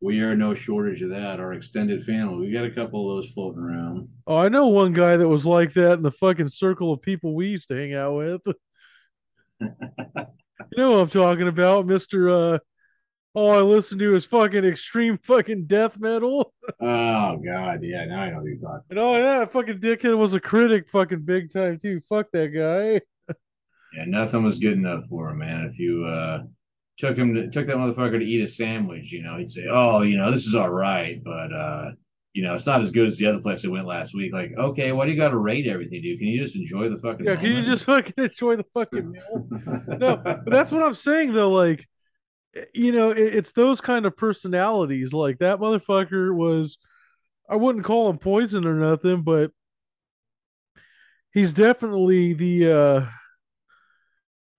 we 0.00 0.20
are 0.20 0.34
no 0.34 0.54
shortage 0.54 1.02
of 1.02 1.10
that. 1.10 1.40
Our 1.40 1.52
extended 1.52 2.04
family, 2.04 2.46
we 2.46 2.52
got 2.52 2.64
a 2.64 2.70
couple 2.70 3.10
of 3.10 3.16
those 3.22 3.32
floating 3.32 3.62
around. 3.62 4.08
Oh, 4.26 4.38
I 4.38 4.48
know 4.48 4.68
one 4.68 4.92
guy 4.92 5.16
that 5.16 5.28
was 5.28 5.46
like 5.46 5.72
that 5.74 5.92
in 5.92 6.02
the 6.02 6.10
fucking 6.10 6.48
circle 6.48 6.92
of 6.92 7.02
people 7.02 7.34
we 7.34 7.48
used 7.48 7.68
to 7.68 7.76
hang 7.76 7.94
out 7.94 8.16
with. 8.16 8.40
you 9.60 10.76
know 10.76 10.92
what 10.92 11.00
I'm 11.00 11.08
talking 11.08 11.48
about, 11.48 11.86
Mister. 11.86 12.30
Uh, 12.30 12.58
all 13.34 13.52
I 13.52 13.60
listen 13.60 13.98
to 13.98 14.14
is 14.16 14.24
fucking 14.24 14.64
extreme 14.64 15.18
fucking 15.18 15.66
death 15.66 15.98
metal. 15.98 16.52
Oh 16.80 17.36
God, 17.44 17.80
yeah, 17.82 18.04
now 18.06 18.22
I 18.22 18.30
know 18.30 18.38
what 18.38 18.46
you're 18.46 18.56
talking. 18.56 18.84
And 18.90 18.98
oh 18.98 19.16
yeah, 19.16 19.40
that 19.40 19.52
fucking 19.52 19.78
dickhead 19.78 20.16
was 20.16 20.34
a 20.34 20.40
critic, 20.40 20.88
fucking 20.88 21.22
big 21.22 21.52
time 21.52 21.78
too. 21.78 22.00
Fuck 22.08 22.30
that 22.32 22.48
guy. 22.48 23.02
Yeah, 23.92 24.04
nothing 24.06 24.44
was 24.44 24.60
good 24.60 24.74
enough 24.74 25.06
for 25.08 25.30
him, 25.30 25.38
man. 25.38 25.66
If 25.66 25.76
you 25.76 26.04
uh, 26.04 26.44
took 26.96 27.16
him 27.16 27.34
to, 27.34 27.50
took 27.50 27.66
that 27.66 27.74
motherfucker 27.74 28.20
to 28.20 28.24
eat 28.24 28.40
a 28.40 28.46
sandwich, 28.46 29.10
you 29.10 29.20
know, 29.20 29.36
he'd 29.36 29.50
say, 29.50 29.66
"Oh, 29.68 30.02
you 30.02 30.16
know, 30.16 30.30
this 30.30 30.46
is 30.46 30.54
all 30.54 30.70
right, 30.70 31.20
but 31.24 31.52
uh, 31.52 31.90
you 32.32 32.44
know, 32.44 32.54
it's 32.54 32.66
not 32.66 32.82
as 32.82 32.92
good 32.92 33.08
as 33.08 33.18
the 33.18 33.26
other 33.26 33.40
place 33.40 33.64
I 33.64 33.68
went 33.68 33.88
last 33.88 34.14
week." 34.14 34.32
Like, 34.32 34.52
okay, 34.56 34.92
why 34.92 35.06
do 35.06 35.10
you 35.10 35.16
got 35.16 35.30
to 35.30 35.38
rate 35.38 35.66
everything, 35.66 36.02
dude? 36.02 36.20
Can 36.20 36.28
you 36.28 36.40
just 36.40 36.54
enjoy 36.54 36.88
the 36.88 36.98
fucking? 36.98 37.26
Yeah, 37.26 37.34
can 37.34 37.50
you 37.50 37.62
just 37.62 37.82
fucking 37.82 38.14
enjoy 38.16 38.54
the 38.54 38.66
fucking 38.72 39.10
meal? 39.10 39.48
no, 39.98 40.16
but 40.16 40.44
that's 40.46 40.70
what 40.70 40.84
I'm 40.84 40.94
saying 40.94 41.32
though. 41.32 41.50
Like, 41.50 41.88
you 42.74 42.92
know, 42.92 43.10
it, 43.10 43.34
it's 43.34 43.52
those 43.52 43.80
kind 43.80 44.06
of 44.06 44.16
personalities. 44.16 45.12
Like 45.12 45.38
that 45.38 45.58
motherfucker 45.58 46.34
was. 46.34 46.78
I 47.48 47.56
wouldn't 47.56 47.84
call 47.84 48.08
him 48.08 48.18
poison 48.18 48.64
or 48.64 48.74
nothing, 48.74 49.22
but 49.22 49.50
he's 51.32 51.52
definitely 51.52 52.32
the 52.32 52.72
uh 52.72 53.06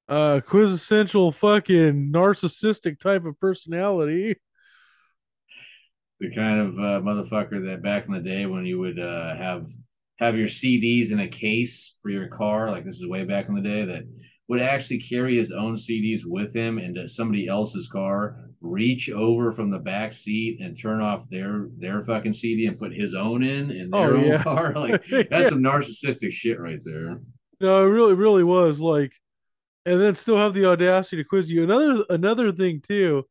uh 0.10 0.42
quintessential 0.42 1.32
fucking 1.32 2.12
narcissistic 2.12 3.00
type 3.00 3.24
of 3.26 3.40
personality. 3.40 4.36
The 6.20 6.36
kind 6.36 6.60
of 6.60 6.78
uh, 6.78 7.02
motherfucker 7.02 7.66
that 7.68 7.82
back 7.82 8.08
in 8.08 8.14
the 8.14 8.20
day 8.20 8.46
when 8.46 8.66
you 8.66 8.78
would 8.80 9.00
uh, 9.00 9.36
have 9.36 9.68
have 10.20 10.38
your 10.38 10.48
CDs 10.48 11.12
in 11.12 11.20
a 11.20 11.28
case 11.28 11.98
for 12.02 12.12
your 12.12 12.28
car, 12.28 12.70
like 12.70 12.86
this 12.86 12.98
is 12.98 13.08
way 13.08 13.24
back 13.24 13.50
in 13.50 13.56
the 13.56 13.62
day, 13.62 13.86
that 13.86 14.04
would 14.52 14.62
actually 14.62 15.00
carry 15.00 15.38
his 15.38 15.54
own 15.54 15.76
CDs 15.76 16.24
with 16.26 16.54
him 16.54 16.78
into 16.78 17.08
somebody 17.08 17.48
else's 17.48 17.88
car, 17.88 18.36
reach 18.60 19.10
over 19.10 19.54
from 19.54 19.72
the 19.72 19.80
back 19.80 20.12
seat 20.12 20.60
and 20.60 20.78
turn 20.78 21.00
off 21.00 21.30
their 21.30 21.70
their 21.78 22.02
fucking 22.02 22.34
CD 22.34 22.66
and 22.66 22.78
put 22.78 22.92
his 22.94 23.14
own 23.16 23.44
in 23.44 23.72
in 23.72 23.90
oh, 23.94 24.00
their 24.02 24.18
Oh, 24.18 24.18
own 24.18 24.28
yeah. 24.28 24.44
car. 24.44 24.74
Like 24.76 25.08
Yeah. 25.10 25.24
that's 25.30 25.48
some 25.48 25.62
narcissistic 25.64 26.34
shit 26.34 26.60
right 26.60 26.82
there. 26.84 27.22
No, 27.62 27.82
it 27.82 27.86
really, 27.90 28.14
really 28.14 28.44
was 28.44 28.82
like, 28.82 29.14
and 29.86 30.02
then 30.02 30.16
still 30.16 30.36
have 30.36 30.54
the 30.54 30.66
audacity 30.66 31.16
to 31.24 31.24
quiz 31.24 31.50
you. 31.50 31.64
Another, 31.64 32.04
another 32.10 32.52
thing 32.52 32.82
too. 32.82 33.24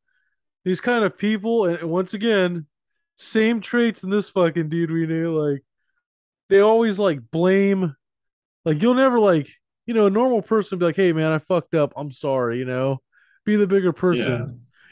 These 0.64 0.80
kind 0.80 1.04
of 1.04 1.18
people, 1.18 1.66
and 1.66 1.82
once 1.90 2.14
again, 2.14 2.64
same 3.18 3.60
traits 3.60 4.04
in 4.04 4.08
this 4.08 4.30
fucking 4.30 4.70
dude 4.70 4.90
we 4.90 5.06
knew. 5.06 5.38
Like, 5.38 5.62
they 6.48 6.60
always 6.60 6.98
like 6.98 7.20
blame. 7.30 7.94
Like, 8.64 8.80
you'll 8.80 8.94
never 8.94 9.20
like, 9.20 9.50
you 9.90 9.94
know, 9.94 10.06
a 10.06 10.10
normal 10.10 10.40
person 10.40 10.76
would 10.76 10.80
be 10.80 10.86
like, 10.86 10.94
"Hey, 10.94 11.12
man, 11.12 11.32
I 11.32 11.38
fucked 11.38 11.74
up. 11.74 11.92
I'm 11.96 12.12
sorry." 12.12 12.58
You 12.58 12.64
know, 12.64 13.02
be 13.44 13.56
the 13.56 13.66
bigger 13.66 13.92
person. 13.92 14.32
Yeah. 14.32 14.46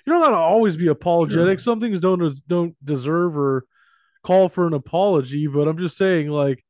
You 0.05 0.12
don't 0.12 0.23
gotta 0.23 0.35
always 0.35 0.76
be 0.76 0.88
apologetic. 0.88 1.61
Sure. 1.61 1.62
Some 1.62 1.81
things 1.81 2.00
don't 2.00 2.35
don't 2.49 2.75
deserve 2.85 3.38
or 3.38 3.64
call 4.25 4.49
for 4.49 4.67
an 4.67 4.73
apology. 4.75 5.47
But 5.47 5.69
I'm 5.69 5.78
just 5.78 5.97
saying, 5.97 6.31
like, 6.31 6.64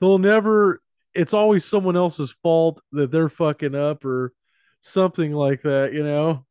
they'll 0.00 0.18
never 0.18 0.80
it's 1.12 1.34
always 1.34 1.64
someone 1.64 1.96
else's 1.96 2.36
fault 2.40 2.80
that 2.92 3.10
they're 3.10 3.28
fucking 3.28 3.74
up 3.74 4.04
or 4.04 4.32
something 4.82 5.32
like 5.32 5.62
that 5.62 5.92
you 5.92 6.04
know 6.04 6.44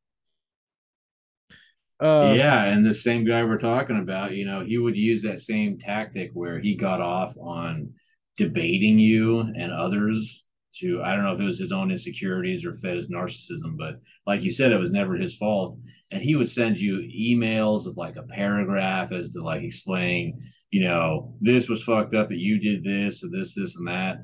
uh 2.02 2.34
yeah, 2.36 2.66
and 2.66 2.86
the 2.86 2.94
same 2.94 3.24
guy 3.24 3.42
we're 3.46 3.58
talking 3.58 3.98
about, 3.98 4.34
you 4.34 4.44
know, 4.44 4.60
he 4.60 4.78
would 4.78 4.98
use 4.98 5.22
that 5.22 5.40
same 5.40 5.80
tactic 5.80 6.32
where 6.34 6.60
he 6.60 6.76
got 6.76 7.00
off 7.00 7.38
on 7.38 7.94
debating 8.36 9.00
you 9.00 9.40
and 9.40 9.72
others 9.72 10.45
to 10.80 11.02
I 11.04 11.16
don't 11.16 11.24
know 11.24 11.34
if 11.34 11.40
it 11.40 11.46
was 11.46 11.60
his 11.60 11.72
own 11.72 11.92
insecurities 11.92 12.66
or 12.66 12.74
fed 12.74 12.96
his 12.96 13.10
narcissism, 13.10 13.78
but 13.78 14.00
like 14.28 14.44
you 14.44 14.52
said, 14.52 14.72
it 14.72 14.78
was 14.80 14.92
never 14.92 15.16
his 15.16 15.36
fault. 15.36 15.78
And 16.12 16.22
he 16.22 16.36
would 16.36 16.50
send 16.50 16.78
you 16.80 17.00
emails 17.00 17.86
of 17.88 17.98
like 17.98 18.16
a 18.16 18.24
paragraph 18.24 19.12
as 19.12 19.30
to 19.32 19.44
like 19.44 19.64
explaining, 19.64 20.40
you 20.72 20.84
know, 20.84 21.36
this 21.42 21.68
was 21.70 21.84
fucked 21.84 22.14
up 22.14 22.28
that 22.30 22.38
you 22.38 22.60
did 22.60 22.84
this 22.84 23.24
and 23.24 23.34
this, 23.34 23.56
this, 23.56 23.76
and 23.76 23.88
that. 23.88 24.20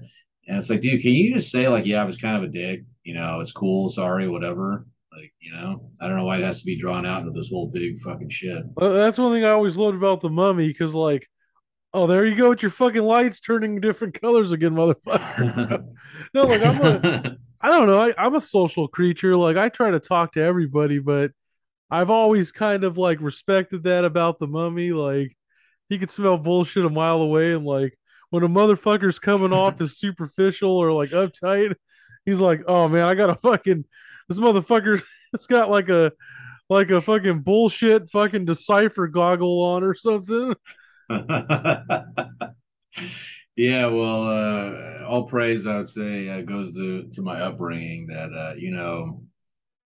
And 0.47 0.57
it's 0.57 0.69
like, 0.69 0.81
dude, 0.81 1.01
can 1.01 1.11
you 1.11 1.33
just 1.33 1.51
say 1.51 1.67
like, 1.67 1.85
yeah, 1.85 2.01
I 2.01 2.05
was 2.05 2.17
kind 2.17 2.37
of 2.37 2.43
a 2.43 2.51
dick, 2.51 2.81
you 3.03 3.13
know, 3.13 3.39
it's 3.39 3.51
cool, 3.51 3.89
sorry, 3.89 4.27
whatever. 4.27 4.85
Like, 5.11 5.33
you 5.41 5.51
know, 5.53 5.89
I 5.99 6.07
don't 6.07 6.17
know 6.17 6.23
why 6.25 6.37
it 6.37 6.43
has 6.43 6.59
to 6.59 6.65
be 6.65 6.77
drawn 6.77 7.05
out 7.05 7.21
into 7.21 7.31
this 7.31 7.49
whole 7.49 7.67
big 7.67 7.99
fucking 7.99 8.29
shit. 8.29 8.63
uh, 8.79 8.89
that's 8.89 9.17
one 9.17 9.33
thing 9.33 9.43
i 9.43 9.49
always 9.49 9.75
loved 9.77 9.97
about 9.97 10.21
the 10.21 10.29
mummy 10.29 10.67
because 10.67 10.93
like 10.95 11.27
oh 11.93 12.07
there 12.07 12.25
you 12.25 12.35
go 12.35 12.49
with 12.49 12.61
your 12.61 12.71
fucking 12.71 13.03
lights 13.03 13.39
turning 13.39 13.79
different 13.79 14.19
colors 14.19 14.51
again 14.51 14.73
motherfucker. 14.75 15.85
No 16.33 16.43
like 16.43 16.63
i'm 16.63 16.81
a 16.81 17.37
i 17.61 17.67
don't 17.67 17.87
know. 17.87 17.99
I, 17.99 18.13
i'm 18.17 18.35
a 18.35 18.41
social 18.41 18.87
creature. 18.87 19.35
Like 19.35 19.57
i 19.57 19.69
try 19.69 19.91
to 19.91 19.99
talk 19.99 20.33
to 20.33 20.41
everybody 20.41 20.99
but 20.99 21.31
i've 21.89 22.09
always 22.09 22.51
kind 22.51 22.83
of 22.83 22.97
like 22.97 23.21
respected 23.21 23.83
that 23.83 24.05
about 24.05 24.39
the 24.39 24.47
mummy. 24.47 24.91
Like 24.91 25.35
he 25.89 25.97
could 25.97 26.11
smell 26.11 26.37
bullshit 26.37 26.85
a 26.85 26.89
mile 26.89 27.21
away 27.21 27.53
and 27.53 27.65
like 27.65 27.97
when 28.29 28.43
a 28.43 28.49
motherfucker's 28.49 29.19
coming 29.19 29.53
off 29.53 29.81
as 29.81 29.97
superficial 29.97 30.71
or 30.71 30.91
like 30.93 31.09
uptight 31.09 31.75
he's 32.25 32.39
like 32.39 32.61
oh 32.67 32.87
man 32.87 33.03
i 33.03 33.13
got 33.15 33.29
a 33.29 33.35
fucking 33.35 33.83
this 34.29 34.39
motherfucker 34.39 35.01
It's 35.33 35.47
got 35.47 35.69
like 35.69 35.89
a 35.89 36.11
like 36.69 36.89
a 36.89 37.01
fucking 37.01 37.39
bullshit 37.39 38.09
fucking 38.09 38.45
decipher 38.45 39.07
goggle 39.07 39.61
on 39.61 39.83
or 39.83 39.95
something 39.95 40.55
yeah, 43.55 43.87
well, 43.87 44.27
uh, 44.27 45.05
all 45.05 45.23
praise 45.27 45.67
I 45.67 45.77
would 45.77 45.89
say 45.89 46.29
uh, 46.29 46.41
goes 46.41 46.73
to 46.73 47.09
to 47.13 47.21
my 47.21 47.41
upbringing. 47.41 48.07
That 48.07 48.33
uh, 48.33 48.53
you 48.57 48.71
know, 48.71 49.23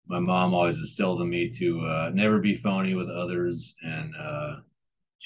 my 0.07 0.19
mom 0.21 0.55
always 0.55 0.79
instilled 0.79 1.21
in 1.21 1.29
me 1.29 1.51
to 1.51 1.81
uh, 1.81 2.11
never 2.15 2.39
be 2.39 2.55
phony 2.55 2.95
with 2.95 3.11
others 3.11 3.75
and 3.83 4.15
uh, 4.17 4.57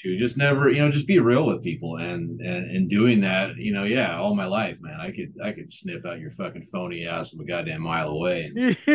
to 0.01 0.17
just 0.17 0.37
never, 0.37 0.69
you 0.69 0.79
know, 0.81 0.89
just 0.89 1.05
be 1.07 1.19
real 1.19 1.45
with 1.45 1.61
people. 1.63 1.97
And 1.97 2.41
and 2.41 2.71
in 2.75 2.87
doing 2.87 3.21
that, 3.21 3.57
you 3.57 3.73
know, 3.73 3.83
yeah, 3.83 4.17
all 4.17 4.35
my 4.35 4.45
life, 4.45 4.77
man, 4.81 4.99
I 4.99 5.11
could 5.11 5.33
I 5.43 5.51
could 5.51 5.71
sniff 5.71 6.05
out 6.05 6.19
your 6.19 6.31
fucking 6.31 6.63
phony 6.71 7.05
ass 7.05 7.29
from 7.29 7.41
a 7.41 7.45
goddamn 7.45 7.81
mile 7.81 8.09
away. 8.09 8.51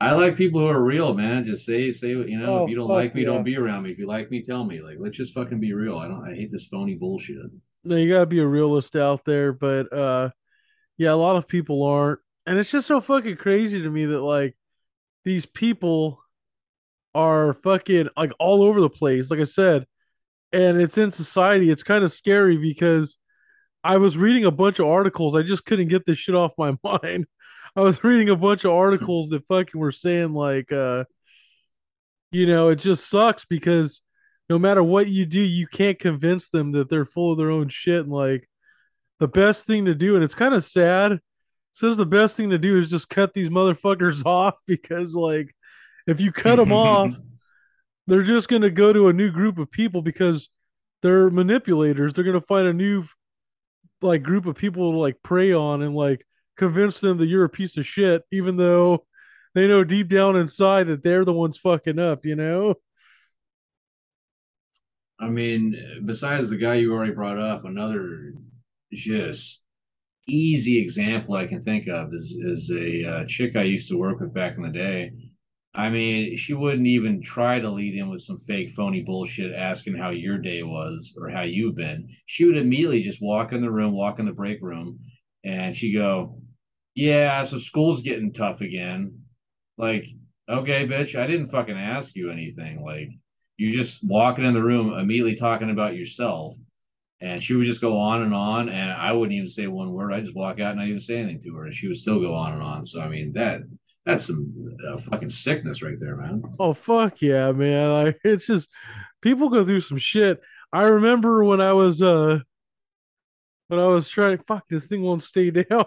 I 0.00 0.12
like 0.12 0.36
people 0.36 0.60
who 0.60 0.66
are 0.68 0.82
real, 0.82 1.14
man. 1.14 1.44
Just 1.44 1.64
say 1.66 1.92
say 1.92 2.08
you 2.10 2.38
know, 2.38 2.60
Oh, 2.60 2.64
if 2.64 2.70
you 2.70 2.76
don't 2.76 2.88
like 2.88 3.14
me, 3.14 3.22
yeah. 3.22 3.28
don't 3.28 3.44
be 3.44 3.56
around 3.56 3.84
me. 3.84 3.90
If 3.90 3.98
you 3.98 4.06
like 4.06 4.30
me, 4.30 4.42
tell 4.42 4.64
me. 4.64 4.80
Like, 4.80 4.96
let's 4.98 5.16
just 5.16 5.34
fucking 5.34 5.60
be 5.60 5.72
real. 5.72 5.96
I 5.98 6.08
don't. 6.08 6.24
I 6.28 6.34
hate 6.34 6.52
this 6.52 6.66
phony 6.66 6.94
bullshit. 6.94 7.36
no, 7.84 7.96
you 7.96 8.12
gotta 8.12 8.26
be 8.26 8.40
a 8.40 8.46
realist 8.46 8.94
out 8.96 9.24
there, 9.24 9.52
but 9.52 9.92
uh 9.92 10.30
yeah, 10.98 11.12
a 11.12 11.14
lot 11.14 11.36
of 11.36 11.48
people 11.48 11.82
aren't. 11.82 12.18
And 12.46 12.58
it's 12.58 12.70
just 12.70 12.86
so 12.86 13.00
fucking 13.00 13.36
crazy 13.36 13.80
to 13.82 13.90
me 13.90 14.04
that 14.06 14.20
like 14.20 14.54
these 15.24 15.46
people 15.46 16.22
are 17.14 17.54
fucking 17.54 18.08
like 18.16 18.32
all 18.38 18.62
over 18.62 18.80
the 18.80 18.90
place, 18.90 19.30
like 19.30 19.40
I 19.40 19.44
said. 19.44 19.86
And 20.52 20.80
it's 20.80 20.98
in 20.98 21.12
society. 21.12 21.70
It's 21.70 21.82
kind 21.82 22.04
of 22.04 22.12
scary 22.12 22.56
because 22.56 23.16
I 23.82 23.96
was 23.98 24.18
reading 24.18 24.44
a 24.44 24.50
bunch 24.50 24.78
of 24.78 24.86
articles. 24.86 25.34
I 25.34 25.42
just 25.42 25.64
couldn't 25.64 25.88
get 25.88 26.04
this 26.06 26.18
shit 26.18 26.34
off 26.34 26.52
my 26.58 26.76
mind. 26.84 27.26
I 27.76 27.80
was 27.82 28.02
reading 28.02 28.28
a 28.28 28.36
bunch 28.36 28.64
of 28.64 28.72
articles 28.72 29.28
that 29.30 29.46
fucking 29.46 29.80
were 29.80 29.92
saying 29.92 30.32
like 30.32 30.72
uh 30.72 31.04
you 32.32 32.46
know, 32.46 32.68
it 32.68 32.76
just 32.76 33.10
sucks 33.10 33.44
because 33.44 34.02
no 34.48 34.58
matter 34.58 34.82
what 34.82 35.08
you 35.08 35.26
do, 35.26 35.40
you 35.40 35.66
can't 35.66 35.98
convince 35.98 36.50
them 36.50 36.72
that 36.72 36.88
they're 36.88 37.04
full 37.04 37.32
of 37.32 37.38
their 37.38 37.50
own 37.50 37.68
shit 37.68 38.02
and 38.02 38.12
like 38.12 38.48
the 39.18 39.28
best 39.28 39.66
thing 39.66 39.84
to 39.86 39.94
do 39.94 40.14
and 40.14 40.24
it's 40.24 40.34
kind 40.34 40.54
of 40.54 40.64
sad. 40.64 41.20
Says 41.72 41.96
the 41.96 42.06
best 42.06 42.36
thing 42.36 42.50
to 42.50 42.58
do 42.58 42.78
is 42.78 42.90
just 42.90 43.08
cut 43.08 43.32
these 43.32 43.48
motherfuckers 43.48 44.24
off 44.26 44.60
because 44.66 45.14
like 45.14 45.54
if 46.10 46.20
you 46.20 46.32
cut 46.32 46.56
them 46.56 46.72
off, 46.72 47.16
they're 48.06 48.22
just 48.22 48.48
going 48.48 48.62
to 48.62 48.70
go 48.70 48.92
to 48.92 49.08
a 49.08 49.12
new 49.12 49.30
group 49.30 49.58
of 49.58 49.70
people 49.70 50.02
because 50.02 50.48
they're 51.02 51.30
manipulators. 51.30 52.12
They're 52.12 52.24
going 52.24 52.40
to 52.40 52.46
find 52.46 52.66
a 52.66 52.72
new 52.72 53.04
like 54.02 54.22
group 54.22 54.46
of 54.46 54.56
people 54.56 54.92
to 54.92 54.98
like 54.98 55.22
prey 55.22 55.52
on 55.52 55.82
and 55.82 55.94
like 55.94 56.26
convince 56.56 57.00
them 57.00 57.18
that 57.18 57.26
you're 57.26 57.44
a 57.44 57.48
piece 57.50 57.76
of 57.76 57.86
shit, 57.86 58.22
even 58.32 58.56
though 58.56 59.06
they 59.54 59.68
know 59.68 59.84
deep 59.84 60.08
down 60.08 60.36
inside 60.36 60.88
that 60.88 61.02
they're 61.02 61.24
the 61.24 61.32
ones 61.32 61.58
fucking 61.58 61.98
up, 61.98 62.24
you 62.24 62.36
know? 62.36 62.74
I 65.18 65.28
mean, 65.28 66.02
besides 66.06 66.48
the 66.48 66.56
guy 66.56 66.76
you 66.76 66.92
already 66.92 67.12
brought 67.12 67.38
up, 67.38 67.64
another 67.64 68.32
just 68.92 69.66
easy 70.26 70.80
example 70.80 71.34
I 71.34 71.46
can 71.46 71.60
think 71.60 71.88
of 71.88 72.12
is 72.14 72.32
is 72.32 72.70
a 72.70 73.04
uh, 73.04 73.24
chick 73.26 73.54
I 73.54 73.62
used 73.62 73.88
to 73.88 73.98
work 73.98 74.20
with 74.20 74.32
back 74.32 74.56
in 74.56 74.62
the 74.62 74.70
day. 74.70 75.12
I 75.74 75.88
mean, 75.88 76.36
she 76.36 76.52
wouldn't 76.52 76.86
even 76.86 77.22
try 77.22 77.60
to 77.60 77.70
lead 77.70 77.94
in 77.94 78.10
with 78.10 78.22
some 78.22 78.40
fake, 78.40 78.70
phony 78.70 79.02
bullshit, 79.02 79.54
asking 79.54 79.96
how 79.96 80.10
your 80.10 80.36
day 80.38 80.62
was 80.64 81.14
or 81.16 81.28
how 81.28 81.42
you've 81.42 81.76
been. 81.76 82.08
She 82.26 82.44
would 82.44 82.56
immediately 82.56 83.02
just 83.02 83.22
walk 83.22 83.52
in 83.52 83.60
the 83.60 83.70
room, 83.70 83.92
walk 83.92 84.18
in 84.18 84.26
the 84.26 84.32
break 84.32 84.60
room, 84.62 84.98
and 85.44 85.76
she 85.76 85.92
go, 85.92 86.40
"Yeah, 86.94 87.44
so 87.44 87.56
school's 87.58 88.02
getting 88.02 88.32
tough 88.32 88.60
again." 88.60 89.22
Like, 89.78 90.06
okay, 90.48 90.86
bitch, 90.88 91.14
I 91.18 91.26
didn't 91.26 91.50
fucking 91.50 91.76
ask 91.76 92.16
you 92.16 92.30
anything. 92.30 92.82
Like, 92.82 93.10
you 93.56 93.72
just 93.72 94.02
walking 94.02 94.44
in 94.44 94.54
the 94.54 94.62
room, 94.62 94.92
immediately 94.92 95.36
talking 95.36 95.70
about 95.70 95.96
yourself. 95.96 96.56
And 97.20 97.42
she 97.42 97.54
would 97.54 97.66
just 97.66 97.82
go 97.82 97.98
on 97.98 98.22
and 98.22 98.34
on, 98.34 98.70
and 98.70 98.90
I 98.90 99.12
wouldn't 99.12 99.36
even 99.36 99.48
say 99.48 99.66
one 99.66 99.92
word. 99.92 100.12
I 100.12 100.20
just 100.20 100.34
walk 100.34 100.58
out 100.58 100.70
and 100.70 100.78
not 100.78 100.88
even 100.88 101.00
say 101.00 101.18
anything 101.18 101.42
to 101.42 101.54
her, 101.56 101.66
and 101.66 101.74
she 101.74 101.86
would 101.86 101.98
still 101.98 102.18
go 102.18 102.34
on 102.34 102.54
and 102.54 102.62
on. 102.62 102.84
So 102.84 103.00
I 103.00 103.08
mean, 103.08 103.32
that 103.34 103.60
that's 104.06 104.26
some 104.26 104.76
uh, 104.88 104.98
fucking 104.98 105.30
sickness 105.30 105.82
right 105.82 105.98
there, 105.98 106.16
man. 106.16 106.42
Oh 106.58 106.72
fuck 106.72 107.20
yeah, 107.20 107.52
man. 107.52 107.90
Like 108.04 108.20
it's 108.24 108.46
just 108.46 108.68
people 109.20 109.48
go 109.50 109.64
through 109.64 109.80
some 109.80 109.98
shit. 109.98 110.40
I 110.72 110.84
remember 110.84 111.44
when 111.44 111.60
I 111.60 111.72
was 111.72 112.00
uh 112.02 112.40
when 113.68 113.80
I 113.80 113.86
was 113.86 114.08
trying 114.08 114.38
fuck 114.48 114.64
this 114.68 114.86
thing 114.86 115.02
won't 115.02 115.22
stay 115.22 115.50
down. 115.50 115.84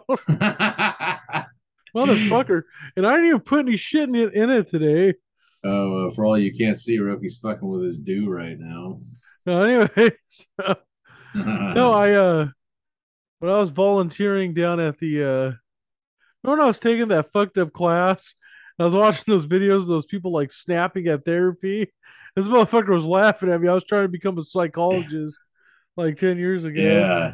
Motherfucker. 1.95 2.63
And 2.95 3.05
I 3.05 3.11
didn't 3.11 3.27
even 3.27 3.39
put 3.41 3.59
any 3.59 3.77
shit 3.77 4.09
in 4.09 4.15
it 4.15 4.33
in 4.33 4.49
it 4.49 4.67
today. 4.67 5.15
Oh, 5.63 6.07
uh, 6.07 6.09
for 6.09 6.25
all 6.25 6.37
you 6.37 6.53
can't 6.53 6.77
see, 6.77 6.99
Roki's 6.99 7.37
fucking 7.37 7.67
with 7.67 7.83
his 7.83 7.97
do 7.97 8.29
right 8.29 8.57
now. 8.59 8.99
No, 9.45 9.61
anyways. 9.65 10.47
no, 11.35 11.91
I 11.91 12.13
uh 12.13 12.47
when 13.39 13.51
I 13.51 13.59
was 13.59 13.71
volunteering 13.71 14.53
down 14.53 14.79
at 14.79 14.97
the 14.99 15.23
uh 15.23 15.51
remember 16.43 16.59
when 16.59 16.65
I 16.65 16.67
was 16.67 16.79
taking 16.79 17.07
that 17.09 17.31
fucked 17.31 17.57
up 17.57 17.73
class? 17.73 18.33
I 18.79 18.85
was 18.85 18.95
watching 18.95 19.25
those 19.27 19.47
videos 19.47 19.81
of 19.81 19.87
those 19.87 20.05
people 20.05 20.31
like 20.31 20.51
snapping 20.51 21.07
at 21.07 21.25
therapy, 21.25 21.91
this 22.35 22.47
motherfucker 22.47 22.89
was 22.89 23.05
laughing 23.05 23.49
at 23.49 23.61
me. 23.61 23.67
I 23.67 23.73
was 23.73 23.83
trying 23.83 24.05
to 24.05 24.09
become 24.09 24.37
a 24.37 24.41
psychologist 24.41 25.37
like 25.95 26.17
ten 26.17 26.37
years 26.37 26.63
ago. 26.63 26.81
Yeah. 26.81 27.33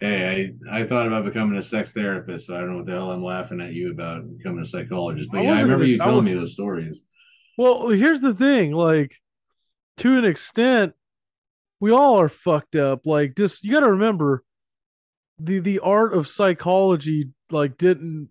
Hey, 0.00 0.52
I, 0.70 0.80
I 0.80 0.86
thought 0.86 1.06
about 1.06 1.24
becoming 1.24 1.56
a 1.56 1.62
sex 1.62 1.92
therapist, 1.92 2.46
so 2.46 2.54
I 2.54 2.58
don't 2.60 2.70
know 2.70 2.76
what 2.78 2.86
the 2.86 2.92
hell 2.92 3.12
I'm 3.12 3.24
laughing 3.24 3.60
at 3.62 3.72
you 3.72 3.92
about 3.92 4.24
becoming 4.36 4.60
a 4.60 4.66
psychologist. 4.66 5.30
But 5.32 5.38
I 5.38 5.42
yeah, 5.44 5.50
I 5.52 5.62
remember 5.62 5.84
gonna- 5.84 5.92
you 5.92 5.98
telling 5.98 6.24
me 6.24 6.34
those 6.34 6.52
stories. 6.52 7.02
Well, 7.56 7.88
here's 7.88 8.20
the 8.20 8.34
thing, 8.34 8.72
like 8.72 9.16
to 9.98 10.18
an 10.18 10.26
extent, 10.26 10.92
we 11.80 11.90
all 11.90 12.20
are 12.20 12.28
fucked 12.28 12.76
up. 12.76 13.06
Like 13.06 13.34
this, 13.34 13.62
you 13.62 13.72
got 13.72 13.80
to 13.80 13.92
remember 13.92 14.44
the 15.38 15.58
the 15.58 15.80
art 15.80 16.14
of 16.14 16.26
psychology 16.26 17.30
like 17.50 17.76
didn't 17.76 18.30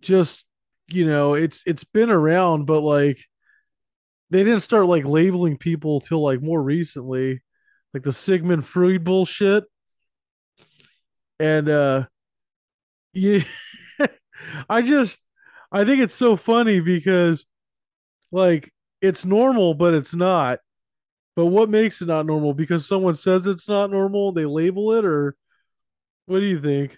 just 0.00 0.44
you 0.88 1.06
know 1.06 1.34
it's 1.34 1.62
it's 1.66 1.84
been 1.84 2.10
around, 2.10 2.66
but 2.66 2.80
like 2.80 3.20
they 4.30 4.44
didn't 4.44 4.60
start 4.60 4.86
like 4.86 5.04
labeling 5.04 5.58
people 5.58 6.00
till 6.00 6.22
like 6.22 6.42
more 6.42 6.62
recently, 6.62 7.42
like 7.92 8.02
the 8.02 8.12
Sigmund 8.12 8.64
Freud 8.64 9.04
bullshit, 9.04 9.64
and 11.38 11.68
uh, 11.68 12.04
yeah, 13.12 13.42
I 14.68 14.82
just 14.82 15.20
I 15.72 15.84
think 15.84 16.00
it's 16.00 16.14
so 16.14 16.36
funny 16.36 16.80
because 16.80 17.44
like 18.32 18.72
it's 19.00 19.24
normal 19.24 19.74
but 19.74 19.94
it's 19.94 20.14
not. 20.14 20.60
But 21.36 21.46
what 21.46 21.70
makes 21.70 22.02
it 22.02 22.08
not 22.08 22.26
normal? 22.26 22.54
Because 22.54 22.86
someone 22.86 23.14
says 23.14 23.46
it's 23.46 23.68
not 23.68 23.90
normal 23.90 24.32
they 24.32 24.44
label 24.46 24.92
it 24.92 25.04
or 25.04 25.36
what 26.30 26.38
do 26.38 26.44
you 26.46 26.60
think 26.60 26.96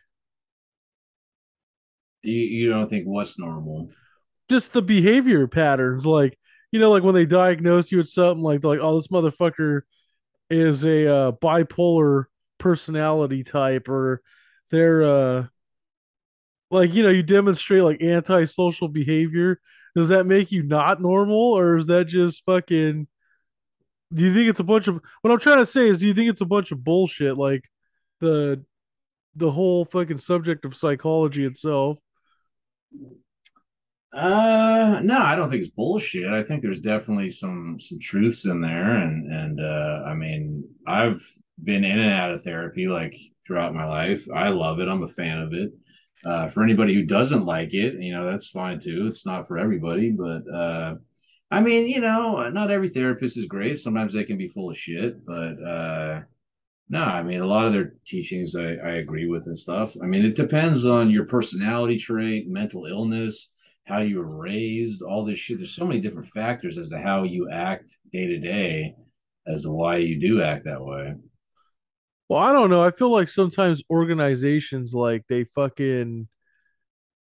You, 2.23 2.35
you 2.35 2.71
don't 2.71 2.89
think 2.89 3.07
what's 3.07 3.39
normal? 3.39 3.89
just 4.51 4.75
the 4.75 4.83
behavior 4.83 5.47
patterns 5.47 6.05
like 6.05 6.39
you 6.71 6.79
know 6.79 6.91
like 6.91 7.03
when 7.03 7.15
they 7.15 7.25
diagnose 7.25 7.91
you 7.91 7.97
with 7.97 8.09
something 8.09 8.43
like 8.43 8.63
like 8.63 8.81
oh 8.83 8.97
this 8.97 9.09
motherfucker 9.09 9.83
is 10.51 10.85
a 10.85 11.07
uh, 11.07 11.33
bipolar 11.33 12.25
personality 12.59 13.43
type 13.43 13.89
or 13.89 14.21
they're 14.71 15.03
uh 15.05 15.47
like 16.71 16.93
you 16.93 17.03
know 17.03 17.09
you 17.09 17.23
demonstrate 17.23 17.83
like 17.83 18.03
antisocial 18.03 18.89
behavior 18.89 19.59
does 19.97 20.09
that 20.09 20.27
make 20.27 20.53
you 20.53 20.63
not 20.63 21.01
normal 21.01 21.57
or 21.57 21.77
is 21.77 21.87
that 21.87 22.07
just 22.07 22.45
fucking 22.45 23.07
do 24.13 24.23
you 24.23 24.35
think 24.35 24.51
it's 24.51 24.61
a 24.61 24.65
bunch 24.65 24.87
of 24.89 25.01
what 25.23 25.31
i'm 25.31 25.39
trying 25.39 25.59
to 25.59 25.67
say 25.67 25.89
is 25.89 25.97
do 25.99 26.07
you 26.07 26.13
think 26.15 26.29
it's 26.29 26.43
a 26.43 26.47
bunch 26.47 26.73
of 26.73 26.85
bullshit 26.85 27.39
like 27.39 27.65
the 28.21 28.63
the 29.35 29.51
whole 29.51 29.85
fucking 29.85 30.19
subject 30.19 30.65
of 30.65 30.77
psychology 30.77 31.45
itself 31.45 31.99
Uh, 34.13 35.01
no, 35.03 35.19
I 35.19 35.35
don't 35.37 35.51
think 35.51 35.63
it's 35.63 35.71
bullshit. 35.71 36.29
I 36.33 36.43
think 36.43 36.61
there's 36.61 36.83
definitely 36.83 37.31
some 37.31 37.79
some 37.81 37.99
truths 37.99 38.45
in 38.45 38.61
there, 38.61 38.97
and 38.97 39.33
and 39.33 39.61
uh, 39.61 40.03
I 40.07 40.15
mean, 40.15 40.65
I've 40.87 41.23
been 41.65 41.85
in 41.85 41.99
and 41.99 42.13
out 42.13 42.33
of 42.33 42.43
therapy 42.43 42.89
like 42.89 43.15
throughout 43.47 43.75
my 43.75 43.87
life. 43.87 44.27
I 44.35 44.51
love 44.51 44.81
it. 44.81 44.89
I'm 44.89 45.03
a 45.03 45.07
fan 45.07 45.39
of 45.39 45.55
it. 45.55 45.73
Uh, 46.27 46.49
for 46.49 46.63
anybody 46.63 46.95
who 46.95 47.05
doesn't 47.05 47.47
like 47.47 47.73
it, 47.75 47.95
you 48.01 48.13
know, 48.13 48.31
that's 48.31 48.49
fine 48.49 48.81
too. 48.81 49.07
It's 49.09 49.25
not 49.27 49.49
for 49.49 49.59
everybody, 49.59 50.11
but 50.11 50.43
uh, 50.53 50.97
I 51.51 51.61
mean, 51.63 51.87
you 51.87 52.01
know, 52.01 52.49
not 52.51 52.71
every 52.71 52.91
therapist 52.91 53.39
is 53.39 53.47
great. 53.47 53.79
Sometimes 53.79 54.13
they 54.13 54.25
can 54.25 54.39
be 54.39 54.49
full 54.49 54.71
of 54.71 54.79
shit, 54.79 55.25
but 55.25 55.55
uh, 55.63 56.21
no, 56.89 57.01
I 57.01 57.23
mean, 57.23 57.41
a 57.41 57.47
lot 57.47 57.67
of 57.67 57.73
their 57.73 57.95
teachings 58.07 58.55
I, 58.55 58.75
I 58.75 58.91
agree 58.97 59.27
with 59.27 59.47
and 59.47 59.59
stuff. 59.59 59.97
I 60.03 60.07
mean, 60.07 60.25
it 60.25 60.37
depends 60.37 60.85
on 60.85 61.11
your 61.11 61.25
personality 61.25 61.99
trait, 61.99 62.49
mental 62.49 62.87
illness, 62.87 63.51
how 63.85 63.99
you 64.01 64.19
were 64.19 64.37
raised, 64.37 65.03
all 65.03 65.25
this 65.25 65.39
shit. 65.39 65.57
There's 65.59 65.75
so 65.75 65.87
many 65.87 66.01
different 66.01 66.29
factors 66.29 66.77
as 66.79 66.91
to 66.91 66.99
how 66.99 67.23
you 67.23 67.49
act 67.51 67.97
day 68.13 68.27
to 68.27 68.39
day 68.39 68.95
as 69.47 69.63
to 69.63 69.71
why 69.71 69.97
you 69.97 70.21
do 70.21 70.43
act 70.43 70.65
that 70.67 70.85
way. 70.85 71.15
well 72.29 72.41
i 72.41 72.53
don't 72.53 72.71
know 72.71 72.83
i 72.83 72.91
feel 72.91 73.11
like 73.11 73.29
sometimes 73.29 73.83
organizations 73.91 74.95
like 74.95 75.25
they 75.29 75.45
fucking 75.45 76.29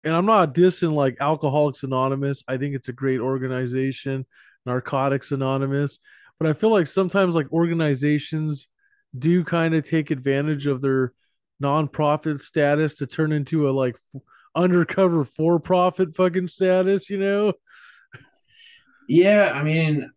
and 0.04 0.14
i'm 0.14 0.26
not 0.26 0.54
dissing 0.54 0.92
like 0.92 1.16
alcoholics 1.20 1.82
anonymous 1.82 2.42
i 2.48 2.56
think 2.56 2.74
it's 2.74 2.88
a 2.88 2.92
great 2.92 3.20
organization 3.20 4.26
narcotics 4.66 5.32
anonymous 5.32 5.98
but 6.38 6.48
i 6.48 6.52
feel 6.52 6.70
like 6.70 6.86
sometimes 6.86 7.34
like 7.34 7.50
organizations 7.52 8.68
do 9.18 9.44
kind 9.44 9.74
of 9.74 9.88
take 9.88 10.10
advantage 10.10 10.66
of 10.66 10.80
their 10.80 11.12
nonprofit 11.62 12.40
status 12.40 12.94
to 12.94 13.06
turn 13.06 13.32
into 13.32 13.68
a 13.68 13.72
like 13.72 13.96
f- 14.14 14.22
undercover 14.54 15.24
for-profit 15.24 16.14
fucking 16.16 16.48
status 16.48 17.10
you 17.10 17.18
know 17.18 17.52
Yeah, 19.08 19.52
I 19.54 19.62
mean, 19.62 20.08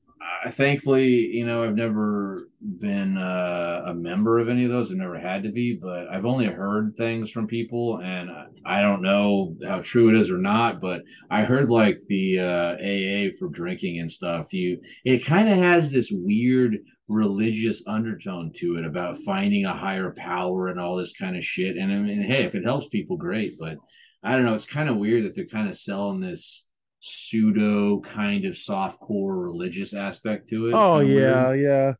uh, 0.45 0.51
thankfully, 0.51 1.07
you 1.07 1.45
know, 1.45 1.63
I've 1.63 1.75
never 1.75 2.47
been 2.61 3.17
uh, 3.17 3.83
a 3.87 3.93
member 3.93 4.39
of 4.39 4.49
any 4.49 4.65
of 4.65 4.71
those. 4.71 4.91
I've 4.91 4.97
never 4.97 5.17
had 5.17 5.43
to 5.43 5.51
be, 5.51 5.73
but 5.81 6.07
I've 6.09 6.25
only 6.25 6.45
heard 6.45 6.95
things 6.95 7.29
from 7.31 7.47
people, 7.47 7.99
and 8.03 8.29
I- 8.29 8.47
I 8.65 8.81
don't 8.81 9.01
know 9.01 9.57
how 9.67 9.79
true 9.81 10.09
it 10.09 10.15
is 10.15 10.29
or 10.31 10.37
not. 10.37 10.79
But 10.79 11.01
I 11.29 11.43
heard 11.43 11.69
like 11.69 11.99
the 12.07 12.39
uh, 12.39 12.75
AA 12.79 13.31
for 13.37 13.49
drinking 13.49 13.99
and 13.99 14.11
stuff. 14.11 14.53
You, 14.53 14.79
it 15.03 15.25
kind 15.25 15.49
of 15.49 15.57
has 15.57 15.91
this 15.91 16.09
weird 16.11 16.77
religious 17.07 17.83
undertone 17.85 18.51
to 18.55 18.77
it 18.77 18.85
about 18.85 19.17
finding 19.17 19.65
a 19.65 19.73
higher 19.73 20.11
power 20.11 20.67
and 20.67 20.79
all 20.79 20.95
this 20.95 21.13
kind 21.13 21.35
of 21.37 21.43
shit. 21.43 21.75
And 21.77 21.91
I 21.91 21.97
mean, 21.97 22.21
hey, 22.23 22.43
if 22.45 22.55
it 22.55 22.63
helps 22.63 22.87
people, 22.87 23.17
great. 23.17 23.57
But 23.59 23.77
I 24.23 24.33
don't 24.33 24.45
know. 24.45 24.53
It's 24.53 24.65
kind 24.65 24.89
of 24.89 24.97
weird 24.97 25.25
that 25.25 25.35
they're 25.35 25.45
kind 25.45 25.67
of 25.69 25.75
selling 25.77 26.21
this 26.21 26.65
pseudo 27.01 27.99
kind 27.99 28.45
of 28.45 28.55
soft 28.57 28.99
core 28.99 29.37
religious 29.37 29.93
aspect 29.93 30.47
to 30.49 30.67
it. 30.69 30.73
oh 30.73 30.99
yeah 31.01 31.49
weird. 31.49 31.59
yeah 31.59 31.93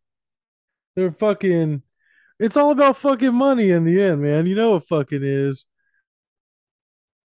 they're 0.96 1.12
fucking 1.12 1.82
it's 2.40 2.56
all 2.56 2.72
about 2.72 2.96
fucking 2.96 3.34
money 3.34 3.70
in 3.72 3.84
the 3.84 4.02
end 4.02 4.22
man 4.22 4.46
you 4.46 4.56
know 4.56 4.72
what 4.72 4.88
fucking 4.88 5.22
is 5.22 5.66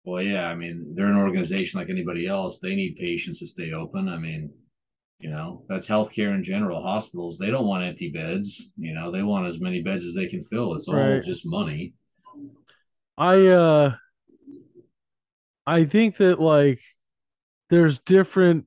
Well, 0.04 0.22
yeah. 0.22 0.48
I 0.48 0.54
mean, 0.54 0.94
they're 0.94 1.06
an 1.06 1.16
organization 1.16 1.78
like 1.78 1.90
anybody 1.90 2.26
else. 2.26 2.58
They 2.58 2.74
need 2.74 2.96
patients 2.96 3.40
to 3.40 3.46
stay 3.46 3.72
open. 3.72 4.08
I 4.08 4.16
mean, 4.16 4.50
you 5.20 5.30
know, 5.30 5.64
that's 5.68 5.88
healthcare 5.88 6.34
in 6.34 6.42
general. 6.44 6.82
Hospitals, 6.82 7.38
they 7.38 7.50
don't 7.50 7.66
want 7.66 7.84
empty 7.84 8.08
beds. 8.10 8.70
You 8.76 8.94
know, 8.94 9.10
they 9.10 9.22
want 9.22 9.46
as 9.46 9.60
many 9.60 9.82
beds 9.82 10.04
as 10.04 10.14
they 10.14 10.26
can 10.26 10.42
fill. 10.42 10.74
It's 10.74 10.88
all 10.88 10.94
Right. 10.96 11.22
just 11.24 11.44
money. 11.44 11.94
I 13.16 13.46
uh 13.48 13.96
I 15.66 15.84
think 15.84 16.16
that 16.18 16.40
like 16.40 16.80
there's 17.68 17.98
different 17.98 18.66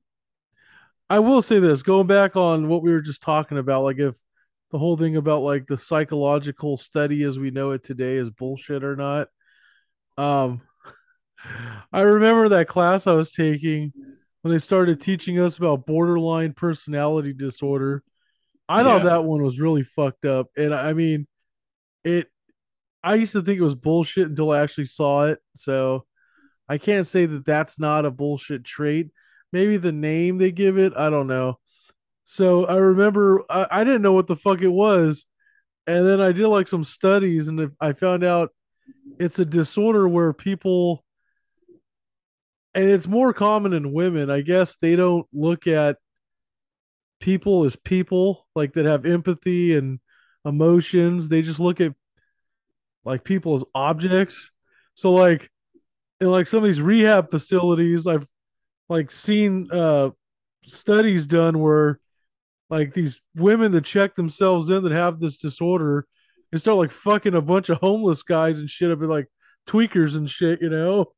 I 1.08 1.18
will 1.18 1.42
say 1.42 1.58
this, 1.58 1.82
going 1.82 2.06
back 2.06 2.36
on 2.36 2.68
what 2.68 2.82
we 2.82 2.90
were 2.90 3.02
just 3.02 3.22
talking 3.22 3.58
about, 3.58 3.82
like 3.84 3.98
if 3.98 4.16
the 4.70 4.78
whole 4.78 4.96
thing 4.96 5.16
about 5.16 5.42
like 5.42 5.66
the 5.66 5.76
psychological 5.76 6.76
study 6.76 7.22
as 7.24 7.38
we 7.38 7.50
know 7.50 7.72
it 7.72 7.82
today 7.82 8.16
is 8.16 8.30
bullshit 8.30 8.84
or 8.84 8.96
not. 8.96 9.28
Um 10.18 10.62
I 11.92 12.02
remember 12.02 12.50
that 12.50 12.68
class 12.68 13.06
I 13.06 13.12
was 13.12 13.32
taking 13.32 13.92
when 14.42 14.52
they 14.52 14.58
started 14.58 15.00
teaching 15.00 15.40
us 15.40 15.56
about 15.56 15.86
borderline 15.86 16.52
personality 16.52 17.32
disorder. 17.32 18.02
I 18.68 18.82
thought 18.82 19.04
that 19.04 19.24
one 19.24 19.42
was 19.42 19.60
really 19.60 19.82
fucked 19.82 20.24
up. 20.24 20.48
And 20.56 20.74
I 20.74 20.92
mean 20.92 21.26
it 22.04 22.28
I 23.04 23.16
used 23.16 23.32
to 23.32 23.42
think 23.42 23.58
it 23.58 23.64
was 23.64 23.74
bullshit 23.74 24.28
until 24.28 24.52
I 24.52 24.60
actually 24.60 24.86
saw 24.86 25.24
it. 25.24 25.40
So 25.56 26.06
I 26.68 26.78
can't 26.78 27.06
say 27.06 27.26
that 27.26 27.44
that's 27.44 27.78
not 27.78 28.04
a 28.04 28.10
bullshit 28.10 28.64
trait. 28.64 29.10
Maybe 29.52 29.76
the 29.76 29.92
name 29.92 30.38
they 30.38 30.52
give 30.52 30.78
it, 30.78 30.92
I 30.96 31.10
don't 31.10 31.26
know. 31.26 31.58
So 32.24 32.64
I 32.64 32.76
remember 32.76 33.42
I, 33.50 33.66
I 33.70 33.84
didn't 33.84 34.02
know 34.02 34.12
what 34.12 34.26
the 34.26 34.36
fuck 34.36 34.62
it 34.62 34.68
was, 34.68 35.26
and 35.86 36.06
then 36.06 36.20
I 36.20 36.32
did 36.32 36.46
like 36.46 36.68
some 36.68 36.84
studies, 36.84 37.48
and 37.48 37.72
I 37.80 37.92
found 37.92 38.24
out 38.24 38.50
it's 39.18 39.38
a 39.38 39.44
disorder 39.44 40.08
where 40.08 40.32
people, 40.32 41.04
and 42.74 42.88
it's 42.88 43.06
more 43.06 43.32
common 43.32 43.72
in 43.72 43.92
women. 43.92 44.30
I 44.30 44.40
guess 44.40 44.76
they 44.76 44.96
don't 44.96 45.26
look 45.32 45.66
at 45.66 45.96
people 47.20 47.64
as 47.64 47.76
people 47.76 48.46
like 48.54 48.72
that 48.74 48.84
have 48.84 49.06
empathy 49.06 49.76
and 49.76 50.00
emotions. 50.44 51.28
They 51.28 51.42
just 51.42 51.60
look 51.60 51.80
at 51.80 51.94
like 53.04 53.24
people 53.24 53.54
as 53.54 53.64
objects. 53.74 54.50
So 54.94 55.12
like 55.12 55.50
in 56.20 56.30
like 56.30 56.46
some 56.46 56.58
of 56.58 56.64
these 56.64 56.80
rehab 56.80 57.30
facilities, 57.30 58.06
I've 58.06 58.26
like 58.88 59.10
seen 59.10 59.68
uh 59.72 60.10
studies 60.64 61.26
done 61.26 61.58
where 61.58 62.00
like 62.70 62.94
these 62.94 63.20
women 63.36 63.72
that 63.72 63.84
check 63.84 64.14
themselves 64.14 64.70
in 64.70 64.82
that 64.84 64.92
have 64.92 65.20
this 65.20 65.36
disorder 65.36 66.06
and 66.50 66.60
start 66.60 66.78
like 66.78 66.90
fucking 66.90 67.34
a 67.34 67.40
bunch 67.40 67.68
of 67.68 67.78
homeless 67.78 68.22
guys 68.22 68.58
and 68.58 68.70
shit 68.70 68.90
up 68.90 69.02
at 69.02 69.08
like 69.08 69.28
tweakers 69.66 70.16
and 70.16 70.28
shit, 70.28 70.62
you 70.62 70.70
know? 70.70 71.12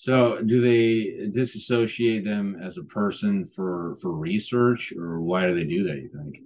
So, 0.00 0.40
do 0.40 0.62
they 0.62 1.28
disassociate 1.30 2.24
them 2.24 2.56
as 2.58 2.78
a 2.78 2.84
person 2.84 3.44
for 3.44 3.96
for 4.00 4.10
research, 4.10 4.94
or 4.96 5.20
why 5.20 5.46
do 5.46 5.54
they 5.54 5.64
do 5.66 5.84
that? 5.84 5.96
You 5.98 6.08
think? 6.08 6.38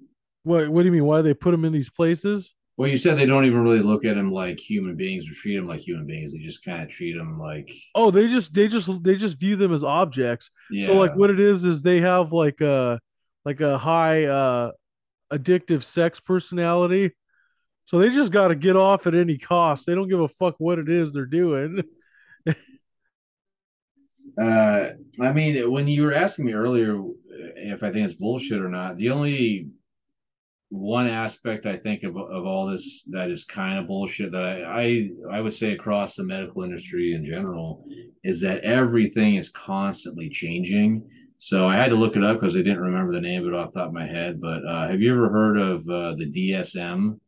What 0.42 0.70
what 0.70 0.82
do 0.82 0.86
you 0.86 0.92
mean? 0.92 1.04
Why 1.04 1.18
do 1.18 1.22
they 1.22 1.34
put 1.34 1.52
them 1.52 1.64
in 1.64 1.72
these 1.72 1.88
places? 1.88 2.52
Well, 2.76 2.90
you 2.90 2.98
said 2.98 3.16
they 3.16 3.26
don't 3.26 3.44
even 3.44 3.60
really 3.60 3.78
look 3.78 4.04
at 4.04 4.16
them 4.16 4.32
like 4.32 4.58
human 4.58 4.96
beings 4.96 5.30
or 5.30 5.34
treat 5.34 5.54
them 5.54 5.68
like 5.68 5.78
human 5.78 6.04
beings. 6.04 6.32
They 6.32 6.40
just 6.40 6.64
kind 6.64 6.82
of 6.82 6.88
treat 6.88 7.16
them 7.16 7.38
like 7.38 7.72
Oh, 7.94 8.10
they 8.10 8.26
just 8.26 8.52
they 8.54 8.66
just 8.66 8.90
they 9.04 9.14
just 9.14 9.38
view 9.38 9.54
them 9.54 9.72
as 9.72 9.84
objects. 9.84 10.50
yeah. 10.72 10.86
So 10.86 10.94
like 10.94 11.14
what 11.14 11.30
it 11.30 11.38
is 11.38 11.64
is 11.64 11.80
they 11.80 12.00
have 12.00 12.32
like 12.32 12.60
a 12.60 12.98
like 13.44 13.60
a 13.60 13.78
high 13.78 14.24
uh 14.24 14.72
addictive 15.32 15.84
sex 15.84 16.18
personality. 16.18 17.12
So 17.84 18.00
they 18.00 18.08
just 18.08 18.32
got 18.32 18.48
to 18.48 18.56
get 18.56 18.74
off 18.74 19.06
at 19.06 19.14
any 19.14 19.38
cost. 19.38 19.86
They 19.86 19.94
don't 19.94 20.08
give 20.08 20.18
a 20.18 20.26
fuck 20.26 20.56
what 20.58 20.80
it 20.80 20.88
is 20.88 21.12
they're 21.12 21.24
doing. 21.24 21.84
Uh, 24.40 24.90
I 25.20 25.32
mean, 25.32 25.70
when 25.70 25.86
you 25.86 26.02
were 26.02 26.14
asking 26.14 26.46
me 26.46 26.52
earlier 26.52 27.00
if 27.28 27.82
I 27.82 27.90
think 27.90 28.04
it's 28.04 28.14
bullshit 28.14 28.60
or 28.60 28.68
not, 28.68 28.96
the 28.96 29.10
only 29.10 29.68
one 30.70 31.06
aspect 31.06 31.66
I 31.66 31.76
think 31.76 32.02
of, 32.02 32.16
of 32.16 32.44
all 32.46 32.66
this 32.66 33.04
that 33.10 33.30
is 33.30 33.44
kind 33.44 33.78
of 33.78 33.86
bullshit 33.86 34.32
that 34.32 34.42
I, 34.42 34.82
I 35.30 35.36
I 35.38 35.40
would 35.40 35.54
say 35.54 35.72
across 35.72 36.16
the 36.16 36.24
medical 36.24 36.64
industry 36.64 37.14
in 37.14 37.24
general 37.24 37.84
is 38.24 38.40
that 38.40 38.64
everything 38.64 39.36
is 39.36 39.50
constantly 39.50 40.28
changing. 40.28 41.08
So 41.38 41.68
I 41.68 41.76
had 41.76 41.90
to 41.90 41.96
look 41.96 42.16
it 42.16 42.24
up 42.24 42.40
because 42.40 42.56
I 42.56 42.60
didn't 42.60 42.80
remember 42.80 43.12
the 43.12 43.20
name 43.20 43.42
of 43.42 43.48
it 43.48 43.54
off 43.54 43.72
the 43.72 43.80
top 43.80 43.88
of 43.88 43.94
my 43.94 44.06
head. 44.06 44.40
But 44.40 44.66
uh, 44.66 44.88
have 44.88 45.00
you 45.00 45.12
ever 45.12 45.28
heard 45.28 45.58
of 45.58 45.80
uh, 45.82 46.14
the 46.16 46.30
DSM? 46.30 47.20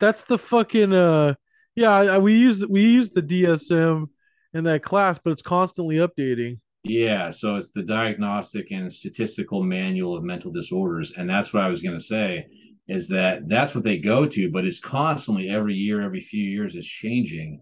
That's 0.00 0.22
the 0.24 0.38
fucking 0.38 0.92
uh 0.92 1.34
yeah, 1.74 2.16
we 2.16 2.36
use 2.36 2.66
we 2.66 2.82
use 2.82 3.10
the 3.10 3.22
DSM 3.22 4.08
in 4.56 4.64
that 4.64 4.82
class, 4.82 5.18
but 5.22 5.30
it's 5.30 5.42
constantly 5.42 5.96
updating. 5.96 6.58
Yeah, 6.84 7.30
so 7.30 7.56
it's 7.56 7.70
the 7.70 7.82
Diagnostic 7.82 8.70
and 8.70 8.92
Statistical 8.92 9.62
Manual 9.62 10.16
of 10.16 10.22
Mental 10.22 10.52
Disorders, 10.52 11.12
and 11.16 11.28
that's 11.28 11.52
what 11.52 11.64
I 11.64 11.68
was 11.68 11.82
going 11.82 11.98
to 11.98 12.04
say 12.04 12.46
is 12.88 13.08
that 13.08 13.48
that's 13.48 13.74
what 13.74 13.84
they 13.84 13.98
go 13.98 14.26
to, 14.26 14.50
but 14.50 14.64
it's 14.64 14.80
constantly 14.80 15.50
every 15.50 15.74
year, 15.74 16.02
every 16.02 16.20
few 16.20 16.42
years, 16.42 16.74
it's 16.76 16.86
changing. 16.86 17.60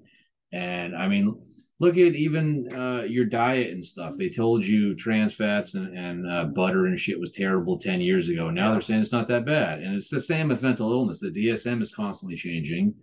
And 0.52 0.94
I 0.94 1.08
mean, 1.08 1.34
look 1.80 1.96
at 1.96 2.14
even 2.14 2.72
uh, 2.74 3.04
your 3.04 3.24
diet 3.24 3.70
and 3.70 3.84
stuff. 3.84 4.14
They 4.18 4.28
told 4.28 4.64
you 4.64 4.94
trans 4.94 5.34
fats 5.34 5.74
and, 5.74 5.96
and 5.96 6.30
uh, 6.30 6.44
butter 6.44 6.86
and 6.86 6.98
shit 6.98 7.18
was 7.18 7.30
terrible 7.30 7.78
10 7.78 8.00
years 8.00 8.28
ago. 8.28 8.50
Now 8.50 8.72
they're 8.72 8.80
saying 8.80 9.00
it's 9.00 9.12
not 9.12 9.28
that 9.28 9.46
bad. 9.46 9.80
And 9.80 9.96
it's 9.96 10.10
the 10.10 10.20
same 10.20 10.48
with 10.48 10.62
mental 10.62 10.92
illness. 10.92 11.20
The 11.20 11.30
DSM 11.30 11.82
is 11.82 11.94
constantly 11.94 12.36
changing. 12.36 12.94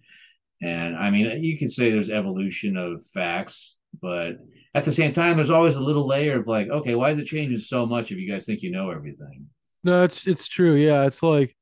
And 0.62 0.95
I 0.95 1.10
mean, 1.10 1.43
you 1.43 1.58
can 1.58 1.69
say 1.69 1.91
there's 1.91 2.12
evolution 2.12 2.77
of 2.77 3.04
facts, 3.08 3.77
but 3.99 4.38
at 4.73 4.86
the 4.86 4.91
same 4.91 5.13
time, 5.13 5.36
there's 5.36 5.49
always 5.49 5.75
a 5.75 5.82
little 5.82 6.08
layer 6.08 6.39
of 6.39 6.47
like, 6.47 6.69
okay, 6.69 6.95
why 6.95 7.12
is 7.12 7.17
it 7.17 7.25
changing 7.25 7.60
so 7.60 7.86
much 7.86 8.12
if 8.12 8.17
you 8.17 8.30
guys 8.30 8.45
think 8.45 8.62
you 8.62 8.71
know 8.71 8.89
everything? 8.89 9.47
No, 9.84 10.04
it's 10.04 10.27
it's 10.27 10.47
true. 10.47 10.75
Yeah, 10.75 11.06
it's 11.06 11.23
like 11.23 11.56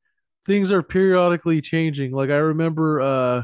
things 0.45 0.71
are 0.71 0.83
periodically 0.83 1.61
changing. 1.61 2.11
Like 2.11 2.29
I 2.29 2.37
remember 2.37 3.01
uh 3.01 3.43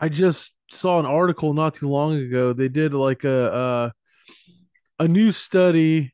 I 0.00 0.08
just 0.08 0.54
saw 0.70 0.98
an 0.98 1.06
article 1.06 1.52
not 1.52 1.74
too 1.74 1.88
long 1.88 2.16
ago. 2.16 2.52
They 2.52 2.68
did 2.68 2.94
like 2.94 3.24
a 3.24 3.92
a, 4.98 5.04
a 5.04 5.08
new 5.08 5.30
study 5.30 6.12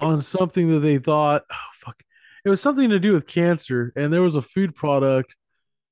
on 0.00 0.22
something 0.22 0.68
that 0.70 0.80
they 0.80 0.98
thought, 0.98 1.42
oh 1.50 1.56
fuck. 1.74 1.96
It 2.44 2.50
was 2.50 2.60
something 2.60 2.90
to 2.90 2.98
do 2.98 3.12
with 3.12 3.26
cancer 3.26 3.92
and 3.96 4.12
there 4.12 4.22
was 4.22 4.36
a 4.36 4.42
food 4.42 4.74
product 4.74 5.34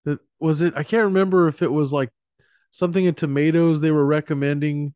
that 0.04 0.20
was 0.40 0.62
it 0.62 0.74
I 0.76 0.84
can't 0.84 1.04
remember 1.04 1.48
if 1.48 1.62
it 1.62 1.72
was 1.72 1.92
like 1.92 2.10
something 2.74 3.04
in 3.04 3.14
tomatoes 3.14 3.80
they 3.80 3.92
were 3.92 4.04
recommending 4.04 4.92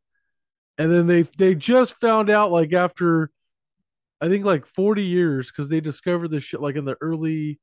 and 0.79 0.91
then 0.91 1.07
they 1.07 1.23
they 1.23 1.55
just 1.55 1.95
found 2.01 2.29
out 2.29 2.51
like 2.51 2.73
after 2.73 3.31
I 4.21 4.27
think 4.29 4.45
like 4.45 4.67
40 4.67 5.05
years 5.05 5.49
because 5.49 5.69
they 5.69 5.81
discovered 5.81 6.33
this 6.33 6.43
shit 6.43 6.61
like 6.61 6.75
in 6.75 6.85
the 6.85 6.97
early 7.01 7.61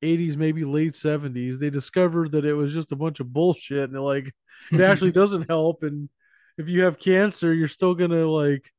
80s, 0.00 0.36
maybe 0.36 0.64
late 0.64 0.92
70s. 0.92 1.58
They 1.58 1.70
discovered 1.70 2.30
that 2.32 2.44
it 2.44 2.54
was 2.54 2.72
just 2.72 2.92
a 2.92 2.96
bunch 2.96 3.18
of 3.18 3.32
bullshit 3.32 3.90
and 3.90 4.00
like 4.00 4.32
it 4.70 4.80
actually 4.80 5.10
doesn't 5.20 5.50
help. 5.50 5.82
And 5.82 6.08
if 6.56 6.68
you 6.68 6.84
have 6.84 7.00
cancer, 7.00 7.52
you're 7.52 7.66
still 7.66 7.96
gonna 7.96 8.26
like 8.26 8.70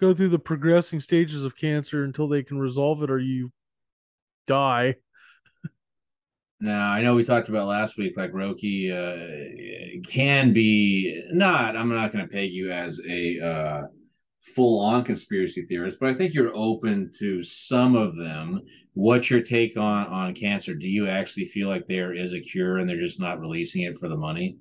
go 0.00 0.12
through 0.12 0.30
the 0.30 0.38
progressing 0.40 0.98
stages 0.98 1.44
of 1.44 1.56
cancer 1.56 2.02
until 2.02 2.26
they 2.26 2.42
can 2.42 2.58
resolve 2.58 3.04
it 3.04 3.10
or 3.10 3.20
you 3.20 3.52
die. 4.48 4.96
Now, 6.62 6.92
I 6.92 7.02
know 7.02 7.16
we 7.16 7.24
talked 7.24 7.48
about 7.48 7.66
last 7.66 7.98
week, 7.98 8.16
like 8.16 8.30
Roki 8.30 8.92
uh, 8.92 10.00
can 10.08 10.52
be 10.52 11.24
not, 11.32 11.76
I'm 11.76 11.88
not 11.88 12.12
going 12.12 12.24
to 12.24 12.32
peg 12.32 12.52
you 12.52 12.70
as 12.70 13.00
a 13.04 13.40
uh, 13.40 13.82
full 14.54 14.78
on 14.78 15.02
conspiracy 15.02 15.66
theorist, 15.66 15.98
but 15.98 16.10
I 16.10 16.14
think 16.14 16.34
you're 16.34 16.54
open 16.54 17.10
to 17.18 17.42
some 17.42 17.96
of 17.96 18.14
them. 18.14 18.60
What's 18.94 19.28
your 19.28 19.40
take 19.40 19.76
on, 19.76 20.06
on 20.06 20.34
cancer? 20.36 20.72
Do 20.72 20.86
you 20.86 21.08
actually 21.08 21.46
feel 21.46 21.68
like 21.68 21.88
there 21.88 22.14
is 22.14 22.32
a 22.32 22.38
cure 22.38 22.78
and 22.78 22.88
they're 22.88 22.96
just 23.00 23.18
not 23.18 23.40
releasing 23.40 23.82
it 23.82 23.98
for 23.98 24.08
the 24.08 24.16
money? 24.16 24.58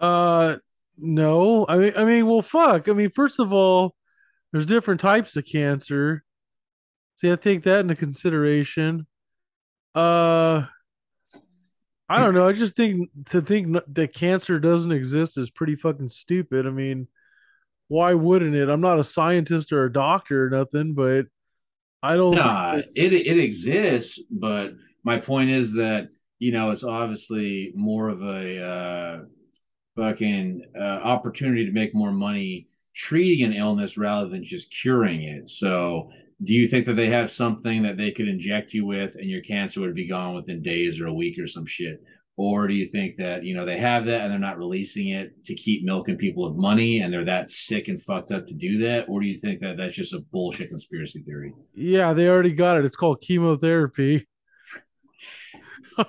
Uh 0.00 0.56
no. 0.98 1.64
I 1.68 1.78
mean 1.78 1.92
I 1.96 2.04
mean 2.04 2.26
well 2.26 2.42
fuck. 2.42 2.88
I 2.88 2.92
mean 2.92 3.10
first 3.10 3.38
of 3.38 3.52
all, 3.52 3.94
there's 4.50 4.66
different 4.66 5.00
types 5.00 5.36
of 5.36 5.46
cancer. 5.46 6.24
See, 7.14 7.30
I 7.30 7.36
take 7.36 7.62
that 7.62 7.80
into 7.80 7.94
consideration. 7.94 9.06
Uh 9.96 10.66
I 12.08 12.20
don't 12.20 12.34
know. 12.34 12.48
I 12.48 12.52
just 12.52 12.76
think 12.76 13.10
to 13.30 13.40
think 13.40 13.76
that 13.94 14.14
cancer 14.14 14.60
doesn't 14.60 14.92
exist 14.92 15.38
is 15.38 15.50
pretty 15.50 15.74
fucking 15.74 16.08
stupid. 16.08 16.66
I 16.66 16.70
mean, 16.70 17.08
why 17.88 18.14
wouldn't 18.14 18.54
it? 18.54 18.68
I'm 18.68 18.80
not 18.80 19.00
a 19.00 19.04
scientist 19.04 19.72
or 19.72 19.84
a 19.84 19.92
doctor 19.92 20.46
or 20.46 20.50
nothing, 20.50 20.94
but 20.94 21.26
I 22.02 22.14
don't 22.14 22.36
Nah, 22.36 22.80
it 22.94 23.12
it 23.12 23.38
exists, 23.38 24.22
but 24.30 24.74
my 25.02 25.18
point 25.18 25.50
is 25.50 25.72
that 25.74 26.10
you 26.38 26.52
know 26.52 26.70
it's 26.70 26.84
obviously 26.84 27.72
more 27.74 28.08
of 28.08 28.22
a 28.22 28.64
uh, 28.64 29.18
fucking 29.96 30.62
uh, 30.78 30.82
opportunity 30.82 31.66
to 31.66 31.72
make 31.72 31.94
more 31.94 32.12
money 32.12 32.68
treating 32.94 33.44
an 33.44 33.52
illness 33.52 33.98
rather 33.98 34.28
than 34.28 34.44
just 34.44 34.70
curing 34.70 35.22
it. 35.24 35.48
So, 35.48 36.10
do 36.42 36.52
you 36.52 36.68
think 36.68 36.86
that 36.86 36.94
they 36.94 37.08
have 37.08 37.30
something 37.30 37.82
that 37.84 37.96
they 37.96 38.10
could 38.10 38.28
inject 38.28 38.72
you 38.74 38.84
with, 38.86 39.14
and 39.16 39.28
your 39.30 39.40
cancer 39.42 39.80
would 39.80 39.94
be 39.94 40.06
gone 40.08 40.34
within 40.34 40.62
days 40.62 41.00
or 41.00 41.06
a 41.06 41.12
week 41.14 41.38
or 41.38 41.46
some 41.46 41.64
shit? 41.66 42.02
Or 42.38 42.68
do 42.68 42.74
you 42.74 42.86
think 42.86 43.16
that 43.16 43.44
you 43.44 43.54
know 43.56 43.64
they 43.64 43.78
have 43.78 44.04
that 44.04 44.20
and 44.20 44.30
they're 44.30 44.38
not 44.38 44.58
releasing 44.58 45.08
it 45.08 45.42
to 45.46 45.54
keep 45.54 45.84
milking 45.84 46.18
people 46.18 46.44
of 46.44 46.54
money, 46.56 47.00
and 47.00 47.10
they're 47.12 47.24
that 47.24 47.48
sick 47.50 47.88
and 47.88 48.00
fucked 48.02 48.30
up 48.32 48.46
to 48.48 48.54
do 48.54 48.78
that? 48.80 49.06
Or 49.08 49.20
do 49.22 49.26
you 49.26 49.38
think 49.38 49.60
that 49.60 49.78
that's 49.78 49.94
just 49.94 50.12
a 50.12 50.20
bullshit 50.32 50.68
conspiracy 50.68 51.22
theory? 51.22 51.54
yeah, 51.74 52.12
they 52.12 52.28
already 52.28 52.52
got 52.52 52.76
it. 52.76 52.84
It's 52.84 52.96
called 52.96 53.22
chemotherapy. 53.22 54.26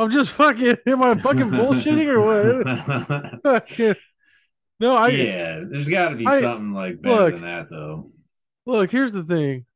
I'm 0.00 0.10
just 0.10 0.30
fucking 0.32 0.78
am 0.86 1.02
I 1.04 1.14
fucking 1.14 1.46
bullshitting 1.50 2.08
or 2.08 2.20
what? 3.44 3.96
No, 4.80 4.96
I 4.96 5.08
yeah, 5.08 5.60
there's 5.70 5.90
got 5.90 6.08
to 6.08 6.16
be 6.16 6.26
I- 6.26 6.40
something 6.40 6.72
like 6.72 7.02
better 7.02 7.14
look. 7.14 7.32
than 7.34 7.42
that, 7.42 7.68
though. 7.68 8.10
Look, 8.66 8.90
here's 8.90 9.12
the 9.12 9.24
thing. 9.24 9.66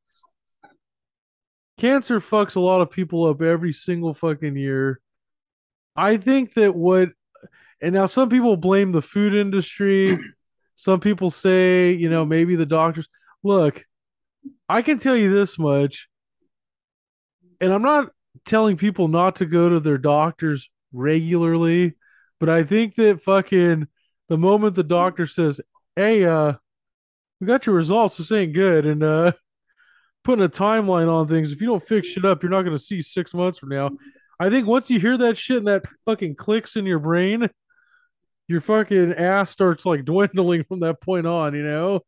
Cancer 1.78 2.20
fucks 2.20 2.56
a 2.56 2.60
lot 2.60 2.80
of 2.80 2.90
people 2.90 3.24
up 3.26 3.42
every 3.42 3.72
single 3.72 4.14
fucking 4.14 4.56
year. 4.56 5.00
I 5.96 6.16
think 6.16 6.54
that 6.54 6.74
what, 6.74 7.10
and 7.80 7.94
now 7.94 8.06
some 8.06 8.28
people 8.28 8.56
blame 8.56 8.92
the 8.92 9.02
food 9.02 9.34
industry. 9.34 10.18
Some 10.76 10.98
people 10.98 11.30
say, 11.30 11.92
you 11.92 12.10
know, 12.10 12.24
maybe 12.26 12.56
the 12.56 12.66
doctors. 12.66 13.08
Look, 13.44 13.84
I 14.68 14.82
can 14.82 14.98
tell 14.98 15.14
you 15.14 15.32
this 15.32 15.56
much, 15.56 16.08
and 17.60 17.72
I'm 17.72 17.82
not 17.82 18.10
telling 18.44 18.76
people 18.76 19.06
not 19.06 19.36
to 19.36 19.46
go 19.46 19.68
to 19.68 19.78
their 19.78 19.98
doctors 19.98 20.68
regularly, 20.92 21.94
but 22.40 22.48
I 22.48 22.64
think 22.64 22.96
that 22.96 23.22
fucking 23.22 23.86
the 24.28 24.36
moment 24.36 24.74
the 24.74 24.82
doctor 24.82 25.26
says, 25.26 25.60
"Hey, 25.94 26.24
uh, 26.24 26.54
we 27.40 27.46
got 27.46 27.66
your 27.66 27.74
results. 27.74 28.16
This 28.16 28.32
ain't 28.32 28.52
good," 28.52 28.86
and 28.86 29.02
uh, 29.02 29.32
putting 30.24 30.44
a 30.44 30.48
timeline 30.48 31.10
on 31.10 31.28
things. 31.28 31.52
If 31.52 31.60
you 31.60 31.66
don't 31.68 31.82
fix 31.82 32.08
shit 32.08 32.24
up, 32.24 32.42
you're 32.42 32.50
not 32.50 32.62
going 32.62 32.76
to 32.76 32.82
see 32.82 33.00
six 33.00 33.34
months 33.34 33.58
from 33.58 33.70
now. 33.70 33.90
I 34.40 34.50
think 34.50 34.66
once 34.66 34.90
you 34.90 34.98
hear 34.98 35.16
that 35.18 35.38
shit 35.38 35.58
and 35.58 35.68
that 35.68 35.84
fucking 36.04 36.36
clicks 36.36 36.76
in 36.76 36.86
your 36.86 36.98
brain, 36.98 37.48
your 38.48 38.60
fucking 38.60 39.12
ass 39.14 39.50
starts 39.50 39.86
like 39.86 40.04
dwindling 40.04 40.64
from 40.64 40.80
that 40.80 41.00
point 41.00 41.26
on. 41.26 41.54
You 41.54 41.64
know? 41.64 42.00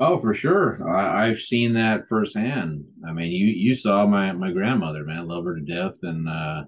Oh, 0.00 0.18
for 0.18 0.32
sure. 0.32 0.78
I, 0.88 1.28
I've 1.28 1.38
seen 1.38 1.74
that 1.74 2.08
firsthand. 2.08 2.84
I 3.06 3.12
mean, 3.12 3.32
you 3.32 3.46
you 3.46 3.74
saw 3.74 4.06
my 4.06 4.32
my 4.32 4.52
grandmother, 4.52 5.04
man, 5.04 5.26
love 5.26 5.44
her 5.44 5.56
to 5.56 5.60
death, 5.60 5.98
and 6.02 6.28
uh, 6.28 6.62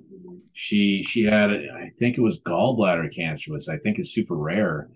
she 0.53 1.03
she 1.03 1.25
had 1.25 1.51
I 1.51 1.93
think 1.99 2.19
it 2.19 2.23
was 2.23 2.41
gallbladder 2.41 3.15
cancer, 3.15 3.53
which 3.53 3.69
I 3.69 3.79
think 3.79 3.99
is 3.99 4.13
super 4.13 4.37
rare, 4.37 4.89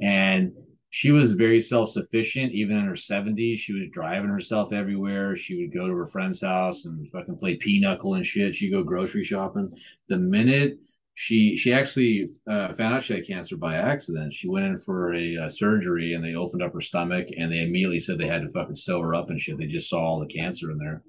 and 0.00 0.52
she 0.94 1.10
was 1.10 1.32
very 1.32 1.62
self 1.62 1.88
sufficient. 1.88 2.52
Even 2.52 2.76
in 2.76 2.84
her 2.84 2.96
seventies, 2.96 3.58
she 3.58 3.72
was 3.72 3.88
driving 3.90 4.28
herself 4.28 4.74
everywhere. 4.74 5.34
She 5.38 5.56
would 5.56 5.72
go 5.72 5.86
to 5.86 5.96
her 5.96 6.06
friend's 6.06 6.42
house 6.42 6.84
and 6.84 7.10
fucking 7.10 7.38
play 7.38 7.56
pinochle 7.56 8.14
and 8.14 8.26
shit. 8.26 8.54
She'd 8.54 8.72
go 8.72 8.84
grocery 8.84 9.24
shopping. 9.24 9.74
The 10.08 10.18
minute 10.18 10.76
she 11.14 11.56
she 11.56 11.72
actually 11.72 12.28
uh, 12.46 12.74
found 12.74 12.94
out 12.94 13.04
she 13.04 13.14
had 13.14 13.26
cancer 13.26 13.56
by 13.56 13.76
accident. 13.76 14.34
She 14.34 14.48
went 14.48 14.66
in 14.66 14.78
for 14.80 15.14
a, 15.14 15.38
uh 15.38 15.48
surgery 15.48 16.12
and 16.12 16.22
they 16.22 16.34
opened 16.34 16.62
up 16.62 16.74
her 16.74 16.82
stomach 16.82 17.28
and 17.38 17.50
they 17.50 17.62
immediately 17.62 17.98
said 17.98 18.18
they 18.18 18.26
had 18.26 18.42
to 18.42 18.50
fucking 18.50 18.76
sew 18.76 19.00
her 19.00 19.14
up 19.14 19.30
and 19.30 19.40
shit. 19.40 19.56
They 19.56 19.66
just 19.66 19.88
saw 19.88 19.98
all 19.98 20.20
the 20.20 20.26
cancer 20.26 20.70
in 20.70 20.76
there. 20.76 21.02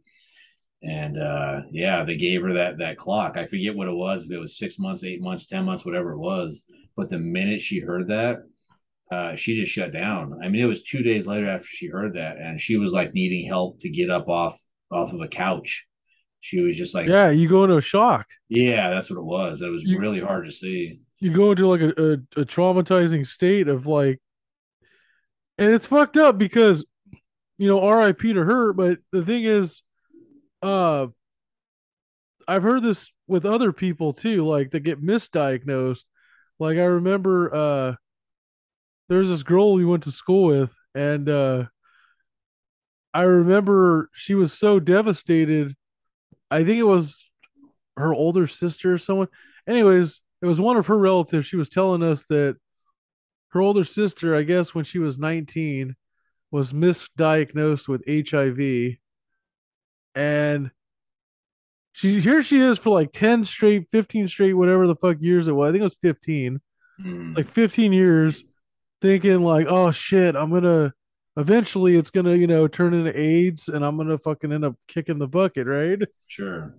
And 0.82 1.22
uh, 1.22 1.62
yeah, 1.72 2.06
they 2.06 2.16
gave 2.16 2.42
her 2.44 2.54
that 2.54 2.78
that 2.78 2.98
clock. 2.98 3.36
I 3.36 3.48
forget 3.48 3.76
what 3.76 3.90
it 3.90 3.96
was. 3.96 4.24
If 4.24 4.32
it 4.32 4.40
was 4.40 4.58
six 4.58 4.80
months, 4.80 5.04
eight 5.04 5.22
months, 5.22 5.46
ten 5.46 5.66
months, 5.66 5.84
whatever 5.84 6.14
it 6.14 6.20
was. 6.20 6.64
But 6.96 7.10
the 7.10 7.20
minute 7.20 7.60
she 7.60 7.80
heard 7.80 8.08
that, 8.08 8.44
uh, 9.14 9.36
she 9.36 9.56
just 9.60 9.72
shut 9.72 9.92
down. 9.94 10.40
I 10.44 10.50
mean, 10.50 10.62
it 10.62 10.66
was 10.68 10.84
two 10.84 11.04
days 11.04 11.26
later 11.28 11.48
after 11.50 11.68
she 11.68 11.88
heard 11.88 12.14
that, 12.16 12.38
and 12.38 12.60
she 12.60 12.78
was 12.78 12.92
like 12.94 13.14
needing 13.14 13.46
help 13.48 13.80
to 13.82 13.90
get 13.90 14.10
up 14.10 14.28
off 14.30 14.58
off 14.92 15.14
of 15.14 15.22
a 15.22 15.28
couch. 15.28 15.86
She 16.40 16.60
was 16.60 16.76
just 16.78 16.94
like, 16.94 17.08
yeah, 17.08 17.30
you 17.30 17.48
go 17.48 17.64
into 17.64 17.78
a 17.78 17.82
shock. 17.82 18.26
yeah, 18.50 18.90
that's 18.90 19.10
what 19.10 19.18
it 19.20 19.24
was. 19.26 19.62
It 19.62 19.70
was 19.70 19.84
You- 19.84 20.00
really 20.00 20.20
hard 20.20 20.46
to 20.46 20.52
see. 20.52 21.00
You 21.20 21.32
go 21.32 21.52
into 21.52 21.68
like 21.68 21.80
a, 21.82 21.94
a, 21.98 22.42
a 22.42 22.46
traumatizing 22.46 23.26
state 23.26 23.70
of 23.70 23.88
like, 23.88 24.20
and 25.58 25.72
it's 25.72 25.88
fucked 25.88 26.18
up 26.18 26.38
because, 26.38 26.86
you 27.58 27.68
know, 27.70 27.80
R.I.P. 27.80 28.34
to 28.34 28.44
her. 28.44 28.74
But 28.74 29.00
the 29.14 29.24
thing 29.24 29.46
is, 29.46 29.84
uh, 30.62 31.08
I've 32.48 32.64
heard 32.64 32.84
this 32.84 33.10
with 33.28 33.46
other 33.46 33.72
people 33.72 34.12
too, 34.12 34.46
like 34.46 34.72
that 34.72 34.82
get 34.82 35.02
misdiagnosed. 35.02 36.04
Like 36.60 36.78
I 36.78 36.84
remember, 37.00 37.56
uh, 37.56 37.94
there's 39.10 39.30
this 39.30 39.44
girl 39.44 39.74
we 39.74 39.86
went 39.86 40.04
to 40.04 40.12
school 40.12 40.46
with, 40.46 40.76
and 40.96 41.28
uh, 41.30 41.66
I 43.14 43.22
remember 43.24 44.10
she 44.14 44.34
was 44.36 44.54
so 44.54 44.80
devastated. 44.80 45.76
I 46.50 46.60
think 46.64 46.80
it 46.80 46.84
was 46.84 47.30
her 47.98 48.14
older 48.14 48.48
sister 48.48 48.94
or 48.94 48.98
someone. 48.98 49.28
Anyways, 49.68 50.22
it 50.42 50.46
was 50.46 50.60
one 50.62 50.78
of 50.78 50.88
her 50.88 50.98
relatives. 50.98 51.46
She 51.46 51.56
was 51.58 51.70
telling 51.70 52.04
us 52.04 52.26
that 52.26 52.58
her 53.50 53.62
older 53.62 53.84
sister, 53.84 54.36
I 54.36 54.44
guess, 54.44 54.74
when 54.74 54.84
she 54.84 55.00
was 55.00 55.20
19, 55.20 55.96
was 56.52 56.74
misdiagnosed 56.74 57.88
with 57.88 58.04
HIV. 58.08 58.98
And 60.16 60.72
she 61.92 62.20
here 62.20 62.42
she 62.42 62.60
is 62.60 62.78
for 62.80 62.90
like 62.92 63.12
10 63.12 63.46
straight, 63.46 63.88
15 63.92 64.28
straight, 64.28 64.54
whatever 64.54 64.88
the 64.88 64.96
fuck 64.96 65.18
years 65.20 65.48
it 65.48 65.52
was. 65.54 65.70
I 65.70 65.72
think 65.72 65.82
it 65.82 65.84
was 65.84 65.98
15 66.02 66.62
Mm. 67.02 67.36
like 67.36 67.48
15 67.48 67.92
years 67.92 68.44
thinking 69.04 69.44
like 69.44 69.68
oh 69.68 69.92
shit 69.92 70.34
i'm 70.34 70.50
gonna 70.50 70.94
eventually 71.36 71.98
it's 71.98 72.10
gonna 72.10 72.36
you 72.36 72.48
know 72.48 72.70
turn 72.70 72.94
into 72.94 73.20
aids 73.20 73.68
and 73.68 73.84
i'm 73.84 73.98
gonna 73.98 74.18
fucking 74.18 74.54
end 74.54 74.64
up 74.64 74.76
kicking 74.88 75.20
the 75.20 75.28
bucket 75.28 75.68
right 75.68 76.00
sure. 76.28 76.74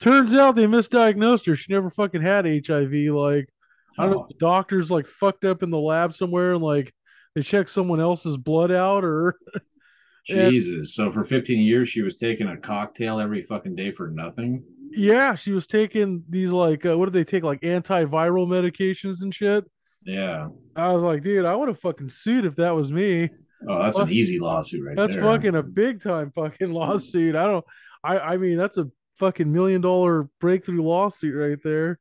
turns 0.00 0.34
out 0.34 0.56
they 0.56 0.66
misdiagnosed 0.66 1.46
her 1.46 1.54
she 1.54 1.72
never 1.72 1.88
fucking 1.88 2.20
had 2.20 2.44
hiv 2.66 2.92
like 3.14 3.48
i 3.96 4.06
don't 4.06 4.10
know 4.10 4.26
the 4.28 4.34
doctors 4.40 4.90
like 4.90 5.06
fucked 5.06 5.44
up 5.44 5.62
in 5.62 5.70
the 5.70 5.78
lab 5.78 6.12
somewhere 6.12 6.54
and 6.54 6.64
like 6.64 6.92
they 7.36 7.42
checked 7.42 7.70
someone 7.70 8.00
else's 8.00 8.36
blood 8.36 8.72
out 8.72 9.04
or. 9.04 9.36
Jesus. 10.26 10.94
So 10.94 11.10
for 11.10 11.24
15 11.24 11.60
years, 11.60 11.88
she 11.88 12.02
was 12.02 12.18
taking 12.18 12.48
a 12.48 12.56
cocktail 12.56 13.20
every 13.20 13.40
fucking 13.40 13.76
day 13.76 13.90
for 13.90 14.08
nothing. 14.08 14.64
yeah 14.90 15.36
she 15.36 15.52
was 15.52 15.66
taking 15.66 16.24
these 16.28 16.50
like 16.50 16.84
uh, 16.84 16.98
what 16.98 17.06
did 17.06 17.14
they 17.14 17.24
take 17.24 17.44
like 17.44 17.60
antiviral 17.60 18.46
medications 18.46 19.22
and 19.22 19.32
shit 19.32 19.64
Yeah. 20.04 20.48
i 20.76 20.92
was 20.92 21.02
like 21.02 21.22
dude 21.22 21.44
i 21.44 21.54
would 21.54 21.68
have 21.68 21.78
fucking 21.80 22.08
sued 22.08 22.44
if 22.44 22.56
that 22.56 22.74
was 22.74 22.90
me 22.92 23.30
Oh, 23.68 23.82
that's 23.82 23.98
an 23.98 24.08
easy 24.10 24.38
lawsuit 24.38 24.86
right 24.86 24.96
That's 24.96 25.14
there. 25.14 25.22
fucking 25.22 25.54
a 25.54 25.62
big 25.62 26.02
time 26.02 26.32
fucking 26.34 26.72
lawsuit. 26.72 27.36
I 27.36 27.44
don't 27.44 27.64
I 28.02 28.18
I 28.18 28.36
mean 28.38 28.56
that's 28.56 28.78
a 28.78 28.88
fucking 29.18 29.52
million 29.52 29.82
dollar 29.82 30.30
breakthrough 30.40 30.82
lawsuit 30.82 31.34
right 31.34 31.58
there. 31.62 31.98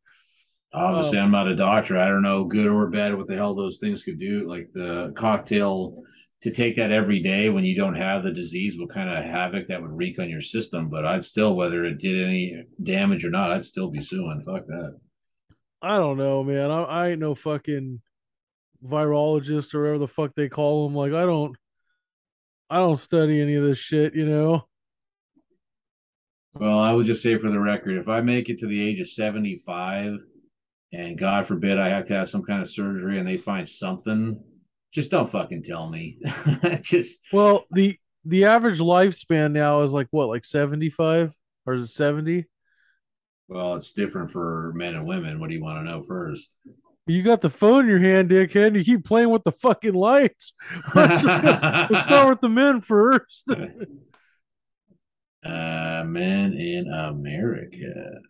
Obviously, 0.74 1.18
Oh. 1.18 1.22
I'm 1.24 1.32
not 1.32 1.50
a 1.50 1.58
doctor. 1.58 1.98
I 1.98 2.06
don't 2.08 2.22
know 2.22 2.46
good 2.46 2.68
or 2.68 2.88
bad 2.90 3.14
what 3.14 3.28
the 3.28 3.36
hell 3.36 3.56
those 3.56 3.80
things 3.80 4.04
could 4.04 4.18
do. 4.20 4.48
Like 4.48 4.70
the 4.74 5.12
cocktail 5.18 6.02
to 6.44 6.52
take 6.52 6.78
that 6.78 6.94
every 6.94 7.20
day 7.22 7.50
when 7.50 7.66
you 7.66 7.76
don't 7.76 7.96
have 7.96 8.24
the 8.24 8.32
disease, 8.32 8.80
what 8.80 8.94
kind 8.94 9.10
of 9.10 9.26
havoc 9.26 9.68
that 9.68 9.82
would 9.82 9.92
wreak 9.92 10.18
on 10.18 10.30
your 10.30 10.40
system. 10.42 10.88
But 10.90 11.06
I'd 11.06 11.26
still, 11.26 11.58
whether 11.58 11.84
it 11.84 11.98
did 11.98 12.26
any 12.26 12.64
damage 12.82 13.26
or 13.26 13.32
not, 13.32 13.52
I'd 13.52 13.66
still 13.66 13.90
be 13.92 14.00
suing. 14.00 14.40
Fuck 14.46 14.66
that. 14.68 14.98
I 15.82 15.98
don't 15.98 16.18
know, 16.18 16.44
man. 16.44 16.72
I, 16.72 16.84
I 16.84 17.10
ain't 17.10 17.20
no 17.20 17.36
fucking 17.36 18.02
virologist 18.86 19.74
or 19.74 19.82
whatever 19.82 20.00
the 20.00 20.08
fuck 20.08 20.36
they 20.36 20.50
call 20.50 20.88
them. 20.88 20.96
Like 20.96 21.14
I 21.14 21.26
don't 21.26 21.56
I 22.70 22.78
don't 22.78 22.98
study 22.98 23.42
any 23.42 23.56
of 23.56 23.64
this 23.64 23.78
shit, 23.78 24.14
you 24.16 24.26
know. 24.26 24.68
Well, 26.54 26.80
I 26.80 26.92
would 26.92 27.06
just 27.06 27.24
say 27.24 27.38
for 27.38 27.50
the 27.50 27.60
record, 27.60 27.98
if 27.98 28.10
I 28.10 28.22
make 28.22 28.50
it 28.50 28.60
to 28.60 28.68
the 28.68 28.82
age 28.82 29.00
of 29.00 29.08
75 29.08 30.18
and 30.92 31.18
God 31.18 31.46
forbid 31.46 31.80
I 31.80 31.90
have 31.90 32.06
to 32.06 32.16
have 32.16 32.30
some 32.30 32.44
kind 32.44 32.62
of 32.62 32.70
surgery 32.70 33.20
and 33.20 33.28
they 33.28 33.38
find 33.38 33.68
something, 33.68 34.42
just 34.94 35.12
don't 35.12 35.32
fucking 35.32 35.64
tell 35.64 35.90
me. 35.90 36.20
just 36.82 37.20
Well, 37.32 37.66
the 37.72 37.96
the 38.26 38.46
average 38.46 38.80
lifespan 38.80 39.54
now 39.54 39.82
is 39.84 39.94
like 39.94 40.08
what, 40.12 40.28
like 40.28 40.44
75 40.44 41.34
or 41.66 41.76
is 41.76 41.84
it 41.84 41.90
70? 41.90 42.46
Well, 43.50 43.74
it's 43.76 43.94
different 43.94 44.32
for 44.32 44.72
men 44.76 44.94
and 44.94 45.08
women. 45.08 45.40
What 45.40 45.50
do 45.50 45.56
you 45.56 45.64
want 45.64 45.80
to 45.80 45.92
know 45.92 46.04
first? 46.04 46.56
You 47.08 47.24
got 47.24 47.42
the 47.42 47.50
phone 47.50 47.86
in 47.86 47.90
your 47.90 48.00
hand, 48.00 48.30
dickhead. 48.30 48.78
You 48.78 48.84
keep 48.84 49.04
playing 49.04 49.32
with 49.32 49.44
the 49.44 49.52
fucking 49.52 49.96
lights. 49.96 50.54
Let's 50.96 52.04
start 52.04 52.30
with 52.30 52.42
the 52.42 52.50
men 52.50 52.82
first. 52.82 53.50
uh, 55.44 56.04
men 56.06 56.54
in 56.54 56.86
America. 56.94 58.22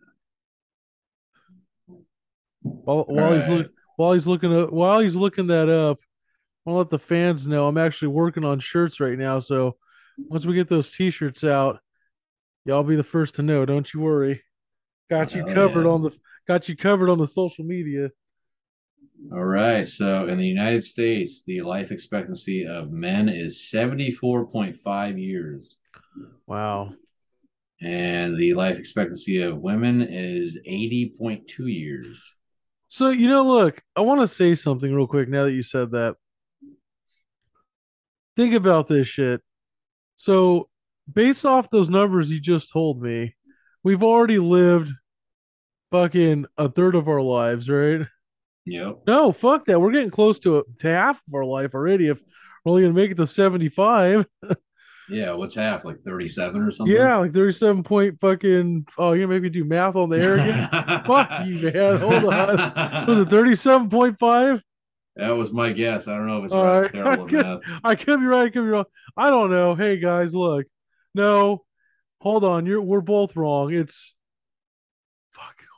While, 2.62 3.04
while 3.04 3.34
he's 3.34 3.44
Alright. 3.44 3.58
look, 3.58 3.72
while 3.96 4.12
he's 4.14 4.26
looking 4.26 4.56
up, 4.56 4.72
while 4.72 5.00
he's 5.00 5.14
looking 5.14 5.48
that 5.48 5.68
up, 5.68 5.98
I'll 6.66 6.76
let 6.76 6.88
the 6.88 6.98
fans 6.98 7.46
know 7.46 7.66
I'm 7.66 7.76
actually 7.76 8.08
working 8.08 8.46
on 8.46 8.60
shirts 8.60 8.98
right 9.00 9.18
now. 9.18 9.40
So 9.40 9.76
once 10.16 10.46
we 10.46 10.54
get 10.54 10.68
those 10.68 10.90
t-shirts 10.90 11.44
out, 11.44 11.80
y'all 12.64 12.82
be 12.82 12.96
the 12.96 13.02
first 13.02 13.34
to 13.34 13.42
know. 13.42 13.66
Don't 13.66 13.92
you 13.92 14.00
worry. 14.00 14.42
Got 15.10 15.34
you 15.34 15.44
Hell 15.44 15.54
covered 15.54 15.86
yeah. 15.86 15.90
on 15.90 16.02
the 16.02 16.10
got 16.46 16.68
you 16.68 16.76
covered 16.76 17.10
on 17.10 17.18
the 17.18 17.26
social 17.26 17.64
media. 17.64 18.10
All 19.32 19.44
right. 19.44 19.86
So 19.86 20.28
in 20.28 20.38
the 20.38 20.46
United 20.46 20.84
States, 20.84 21.42
the 21.44 21.60
life 21.62 21.90
expectancy 21.90 22.64
of 22.64 22.90
men 22.90 23.28
is 23.28 23.70
74.5 23.74 25.20
years. 25.20 25.76
Wow. 26.46 26.94
And 27.82 28.38
the 28.38 28.54
life 28.54 28.78
expectancy 28.78 29.42
of 29.42 29.58
women 29.58 30.00
is 30.02 30.58
80.2 30.66 31.44
years. 31.58 32.36
So 32.88 33.10
you 33.10 33.28
know, 33.28 33.44
look, 33.44 33.82
I 33.96 34.00
want 34.02 34.20
to 34.20 34.28
say 34.28 34.54
something 34.54 34.94
real 34.94 35.06
quick 35.06 35.28
now 35.28 35.44
that 35.44 35.52
you 35.52 35.62
said 35.62 35.90
that. 35.90 36.16
Think 38.36 38.54
about 38.54 38.86
this 38.86 39.06
shit. 39.06 39.42
So, 40.16 40.68
based 41.12 41.44
off 41.44 41.68
those 41.70 41.90
numbers 41.90 42.30
you 42.30 42.40
just 42.40 42.72
told 42.72 43.02
me, 43.02 43.34
we've 43.82 44.02
already 44.02 44.38
lived 44.38 44.92
fucking 45.90 46.46
a 46.56 46.68
third 46.68 46.94
of 46.94 47.08
our 47.08 47.22
lives, 47.22 47.68
right? 47.68 48.06
Yep. 48.66 49.02
No, 49.06 49.32
fuck 49.32 49.64
that. 49.66 49.80
We're 49.80 49.92
getting 49.92 50.10
close 50.10 50.38
to 50.40 50.64
to 50.78 50.88
half 50.88 51.16
of 51.28 51.34
our 51.34 51.44
life 51.44 51.74
already. 51.74 52.08
If 52.08 52.22
we're 52.64 52.70
only 52.72 52.82
gonna 52.82 52.94
make 52.94 53.10
it 53.10 53.16
to 53.16 53.26
seventy 53.26 53.68
five, 53.68 54.26
Yeah. 55.10 55.32
What's 55.32 55.56
half? 55.56 55.84
Like 55.84 56.02
37 56.04 56.62
or 56.62 56.70
something? 56.70 56.94
yeah, 56.94 57.16
like 57.16 57.32
thirty 57.32 57.52
seven 57.52 57.82
point 57.82 58.20
fucking. 58.20 58.86
Oh, 58.96 59.12
you 59.12 59.26
make 59.26 59.42
me 59.42 59.48
do 59.48 59.64
math 59.64 59.96
on 59.96 60.08
the 60.08 60.18
air 60.20 60.34
again? 60.34 60.68
fuck 61.06 61.46
you, 61.46 61.72
man. 61.72 62.00
Hold 62.00 62.32
on. 62.32 63.06
Was 63.08 63.18
it 63.18 63.28
thirty 63.28 63.56
seven 63.56 63.88
point 63.88 64.18
five? 64.20 64.62
That 65.16 65.30
was 65.30 65.52
my 65.52 65.72
guess. 65.72 66.06
I 66.06 66.14
don't 66.14 66.28
know 66.28 66.38
if 66.38 66.44
it's 66.44 66.54
right. 66.54 66.92
Terrible 66.92 67.24
at 67.38 67.44
math. 67.44 67.80
I 67.82 67.94
could 67.96 68.20
be 68.20 68.26
right. 68.26 68.44
I 68.46 68.50
could 68.50 68.62
be 68.62 68.68
wrong. 68.68 68.84
I 69.16 69.30
don't 69.30 69.50
know. 69.50 69.74
Hey 69.74 69.98
guys, 69.98 70.32
look. 70.34 70.66
No, 71.14 71.64
hold 72.20 72.44
on. 72.44 72.66
You're 72.66 72.80
we're 72.80 73.00
both 73.00 73.34
wrong. 73.36 73.74
It's. 73.74 74.14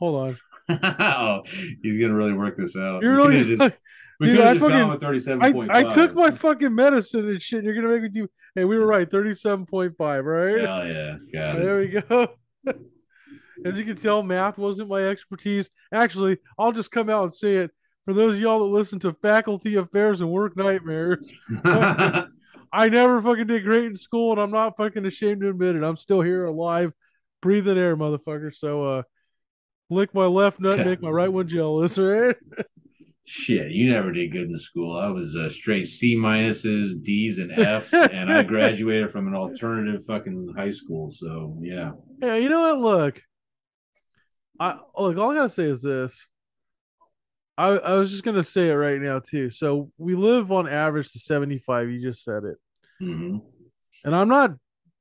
Hold 0.02 0.32
on. 0.32 0.38
oh, 1.00 1.42
he's 1.80 1.96
gonna 1.96 2.14
really 2.14 2.32
work 2.32 2.56
this 2.56 2.76
out. 2.76 3.04
You're 3.04 3.14
really- 3.14 3.56
just, 3.56 3.78
we 4.20 4.26
Dude, 4.26 4.36
could 4.36 4.44
I 4.44 4.48
have 4.48 4.56
just 4.56 4.64
fucking- 4.64 4.78
gone 4.80 4.90
with 4.90 5.00
thirty-seven 5.00 5.70
I, 5.70 5.78
I 5.78 5.82
took 5.84 6.12
my 6.12 6.32
fucking 6.32 6.74
medicine 6.74 7.28
and 7.28 7.40
shit. 7.40 7.62
You're 7.62 7.74
gonna 7.74 7.86
make 7.86 8.02
me 8.02 8.08
do. 8.08 8.28
Hey, 8.56 8.64
we 8.64 8.76
were 8.76 8.86
right. 8.86 9.08
Thirty-seven 9.08 9.66
point 9.66 9.96
five. 9.96 10.24
Right. 10.24 10.58
Hell 10.58 10.88
yeah, 10.88 11.16
got 11.32 11.56
it. 11.56 11.62
There 11.64 11.78
we 11.78 11.86
go. 11.88 12.28
As 13.64 13.78
you 13.78 13.84
can 13.84 13.94
tell, 13.94 14.24
math 14.24 14.58
wasn't 14.58 14.88
my 14.88 15.04
expertise. 15.04 15.70
Actually, 15.94 16.38
I'll 16.58 16.72
just 16.72 16.90
come 16.90 17.08
out 17.08 17.22
and 17.22 17.32
say 17.34 17.58
it. 17.58 17.70
For 18.04 18.12
those 18.12 18.34
of 18.34 18.40
y'all 18.40 18.58
that 18.58 18.76
listen 18.76 18.98
to 19.00 19.12
Faculty 19.22 19.76
Affairs 19.76 20.20
and 20.20 20.32
Work 20.32 20.56
Nightmares, 20.56 21.32
I 21.64 22.88
never 22.88 23.22
fucking 23.22 23.46
did 23.46 23.62
great 23.62 23.84
in 23.84 23.94
school, 23.94 24.32
and 24.32 24.40
I'm 24.40 24.50
not 24.50 24.76
fucking 24.76 25.06
ashamed 25.06 25.42
to 25.42 25.50
admit 25.50 25.76
it. 25.76 25.84
I'm 25.84 25.94
still 25.94 26.22
here, 26.22 26.44
alive, 26.46 26.92
breathing 27.40 27.78
air, 27.78 27.96
motherfucker. 27.96 28.52
So, 28.52 28.82
uh, 28.82 29.02
lick 29.92 30.14
my 30.14 30.26
left 30.26 30.61
nut, 30.61 30.78
make 30.85 31.02
my 31.02 31.11
right 31.11 31.33
one 31.33 31.48
jealous, 31.48 31.98
right? 31.98 32.37
Shit, 33.24 33.70
you 33.70 33.92
never 33.92 34.11
did 34.12 34.33
good 34.33 34.46
in 34.46 34.52
the 34.52 34.59
school. 34.59 34.98
I 34.98 35.07
was 35.09 35.37
uh, 35.37 35.48
straight 35.48 35.87
C 35.87 36.16
minuses, 36.16 37.02
D's, 37.02 37.38
and 37.38 37.52
F's, 37.52 37.92
and 37.94 38.33
I 38.33 38.42
graduated 38.42 39.12
from 39.12 39.28
an 39.28 39.35
alternative 39.35 40.05
fucking 40.05 40.55
high 40.57 40.70
school. 40.70 41.09
So 41.09 41.57
yeah, 41.61 41.92
Yeah, 42.20 42.35
you 42.35 42.48
know 42.48 42.76
what? 42.76 42.98
Look, 42.98 43.22
I 44.59 44.78
look. 44.98 45.16
All 45.16 45.31
I 45.31 45.35
gotta 45.35 45.48
say 45.48 45.64
is 45.64 45.83
this. 45.83 46.26
I 47.57 47.68
I 47.68 47.92
was 47.94 48.11
just 48.11 48.24
gonna 48.24 48.42
say 48.42 48.70
it 48.70 48.74
right 48.74 49.00
now 49.00 49.20
too. 49.20 49.50
So 49.50 49.92
we 49.98 50.14
live 50.16 50.50
on 50.50 50.68
average 50.68 51.12
to 51.12 51.18
seventy 51.20 51.59
five. 51.59 51.90
You 51.90 52.00
just 52.02 52.24
said 52.24 52.42
it, 52.44 52.57
hmm 52.98 53.38
and 54.05 54.16
I'm 54.16 54.28
not 54.28 54.57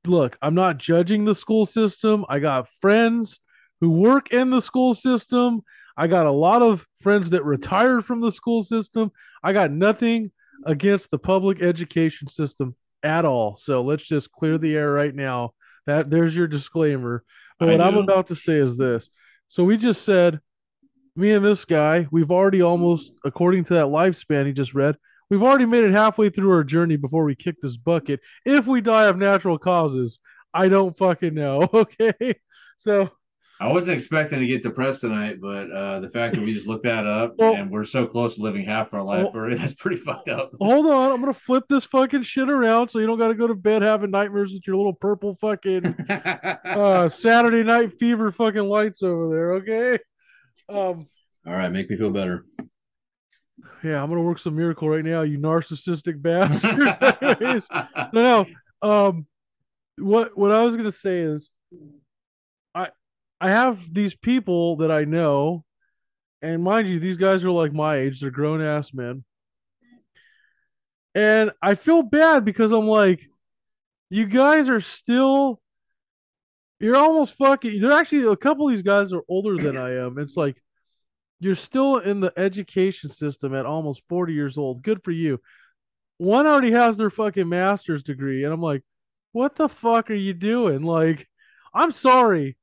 look, 0.06 0.38
I'm 0.40 0.54
not 0.54 0.78
judging 0.78 1.24
the 1.24 1.34
school 1.34 1.66
system. 1.66 2.24
I 2.28 2.38
got 2.38 2.68
friends 2.80 3.40
who 3.82 3.90
work 3.90 4.30
in 4.30 4.48
the 4.48 4.62
school 4.62 4.94
system. 4.94 5.60
I 5.96 6.06
got 6.06 6.24
a 6.26 6.30
lot 6.30 6.62
of 6.62 6.86
friends 7.00 7.30
that 7.30 7.44
retired 7.44 8.04
from 8.04 8.20
the 8.20 8.30
school 8.30 8.62
system. 8.62 9.10
I 9.42 9.52
got 9.52 9.72
nothing 9.72 10.30
against 10.64 11.10
the 11.10 11.18
public 11.18 11.60
education 11.60 12.28
system 12.28 12.76
at 13.02 13.24
all. 13.24 13.56
So 13.56 13.82
let's 13.82 14.06
just 14.06 14.30
clear 14.30 14.56
the 14.56 14.76
air 14.76 14.92
right 14.92 15.14
now. 15.14 15.54
That 15.86 16.10
there's 16.10 16.36
your 16.36 16.46
disclaimer. 16.46 17.24
But 17.58 17.70
what 17.70 17.80
I'm 17.80 17.96
about 17.96 18.28
to 18.28 18.36
say 18.36 18.54
is 18.54 18.78
this. 18.78 19.10
So 19.48 19.64
we 19.64 19.76
just 19.76 20.02
said 20.02 20.38
me 21.16 21.32
and 21.32 21.44
this 21.44 21.64
guy, 21.64 22.06
we've 22.12 22.30
already 22.30 22.62
almost 22.62 23.12
according 23.24 23.64
to 23.64 23.74
that 23.74 23.86
lifespan 23.86 24.46
he 24.46 24.52
just 24.52 24.74
read, 24.74 24.96
we've 25.28 25.42
already 25.42 25.66
made 25.66 25.82
it 25.82 25.90
halfway 25.90 26.30
through 26.30 26.52
our 26.52 26.62
journey 26.62 26.96
before 26.96 27.24
we 27.24 27.34
kick 27.34 27.56
this 27.60 27.76
bucket. 27.76 28.20
If 28.46 28.68
we 28.68 28.80
die 28.80 29.06
of 29.06 29.18
natural 29.18 29.58
causes, 29.58 30.20
I 30.54 30.68
don't 30.68 30.96
fucking 30.96 31.34
know. 31.34 31.68
Okay. 31.74 32.36
So 32.78 33.10
I 33.62 33.72
wasn't 33.72 33.94
expecting 33.94 34.40
to 34.40 34.46
get 34.46 34.62
depressed 34.62 35.02
tonight, 35.02 35.40
but 35.40 35.70
uh, 35.70 36.00
the 36.00 36.08
fact 36.08 36.34
that 36.34 36.42
we 36.42 36.52
just 36.52 36.66
looked 36.66 36.84
that 36.84 37.06
up 37.06 37.34
Well- 37.38 37.54
and 37.54 37.70
we're 37.70 37.84
so 37.84 38.06
close 38.06 38.34
to 38.36 38.42
living 38.42 38.64
half 38.64 38.92
our 38.92 39.02
life 39.02 39.24
Well- 39.26 39.34
already, 39.34 39.56
that's 39.58 39.74
pretty 39.74 39.96
fucked 39.98 40.28
up. 40.28 40.50
hold 40.60 40.86
on, 40.86 41.12
I'm 41.12 41.20
gonna 41.20 41.32
flip 41.32 41.64
this 41.68 41.84
fucking 41.84 42.22
shit 42.22 42.50
around 42.50 42.88
so 42.88 42.98
you 42.98 43.06
don't 43.06 43.18
gotta 43.18 43.34
go 43.34 43.46
to 43.46 43.54
bed 43.54 43.82
having 43.82 44.10
nightmares 44.10 44.52
with 44.52 44.66
your 44.66 44.76
little 44.76 44.92
purple 44.94 45.34
fucking 45.36 45.86
uh 46.10 47.08
Saturday 47.08 47.62
night 47.62 47.98
fever 47.98 48.32
fucking 48.32 48.62
lights 48.68 49.02
over 49.02 49.28
there, 49.30 49.52
okay? 49.54 49.98
Um 50.68 51.06
All 51.46 51.52
right, 51.54 51.70
make 51.70 51.88
me 51.88 51.96
feel 51.96 52.10
better. 52.10 52.44
yeah, 53.84 54.02
I'm 54.02 54.08
gonna 54.08 54.22
work 54.22 54.38
some 54.38 54.56
miracle 54.56 54.88
right 54.88 55.04
now, 55.04 55.22
you 55.22 55.38
narcissistic 55.38 56.20
bastard. 56.20 56.80
No, 58.12 58.46
no. 58.82 58.88
Um, 58.88 59.26
what 59.98 60.36
what 60.36 60.50
I 60.52 60.62
was 60.64 60.76
gonna 60.76 60.90
say 60.90 61.20
is, 61.20 61.48
I 63.42 63.50
have 63.50 63.92
these 63.92 64.14
people 64.14 64.76
that 64.76 64.92
I 64.92 65.04
know, 65.04 65.64
and 66.40 66.62
mind 66.62 66.88
you, 66.88 67.00
these 67.00 67.16
guys 67.16 67.44
are 67.44 67.50
like 67.50 67.72
my 67.72 67.96
age; 67.96 68.20
they're 68.20 68.30
grown 68.30 68.62
ass 68.62 68.94
men, 68.94 69.24
and 71.14 71.50
I 71.60 71.74
feel 71.74 72.02
bad 72.02 72.44
because 72.44 72.70
I'm 72.70 72.86
like, 72.86 73.20
you 74.10 74.26
guys 74.26 74.68
are 74.68 74.80
still. 74.80 75.60
You're 76.78 76.96
almost 76.96 77.34
fucking. 77.34 77.80
They're 77.80 77.92
actually 77.92 78.24
a 78.32 78.36
couple 78.36 78.68
of 78.68 78.72
these 78.72 78.82
guys 78.82 79.12
are 79.12 79.22
older 79.28 79.56
than 79.56 79.76
I 79.76 79.96
am. 79.96 80.18
It's 80.18 80.36
like 80.36 80.62
you're 81.40 81.54
still 81.56 81.98
in 81.98 82.20
the 82.20 82.32
education 82.36 83.10
system 83.10 83.54
at 83.54 83.66
almost 83.66 84.02
40 84.08 84.32
years 84.32 84.56
old. 84.56 84.82
Good 84.82 85.02
for 85.02 85.10
you. 85.10 85.40
One 86.18 86.46
already 86.46 86.70
has 86.70 86.96
their 86.96 87.10
fucking 87.10 87.48
master's 87.48 88.04
degree, 88.04 88.44
and 88.44 88.52
I'm 88.52 88.60
like, 88.60 88.82
what 89.32 89.56
the 89.56 89.68
fuck 89.68 90.10
are 90.10 90.14
you 90.14 90.34
doing? 90.34 90.82
Like, 90.82 91.26
I'm 91.74 91.90
sorry. 91.90 92.56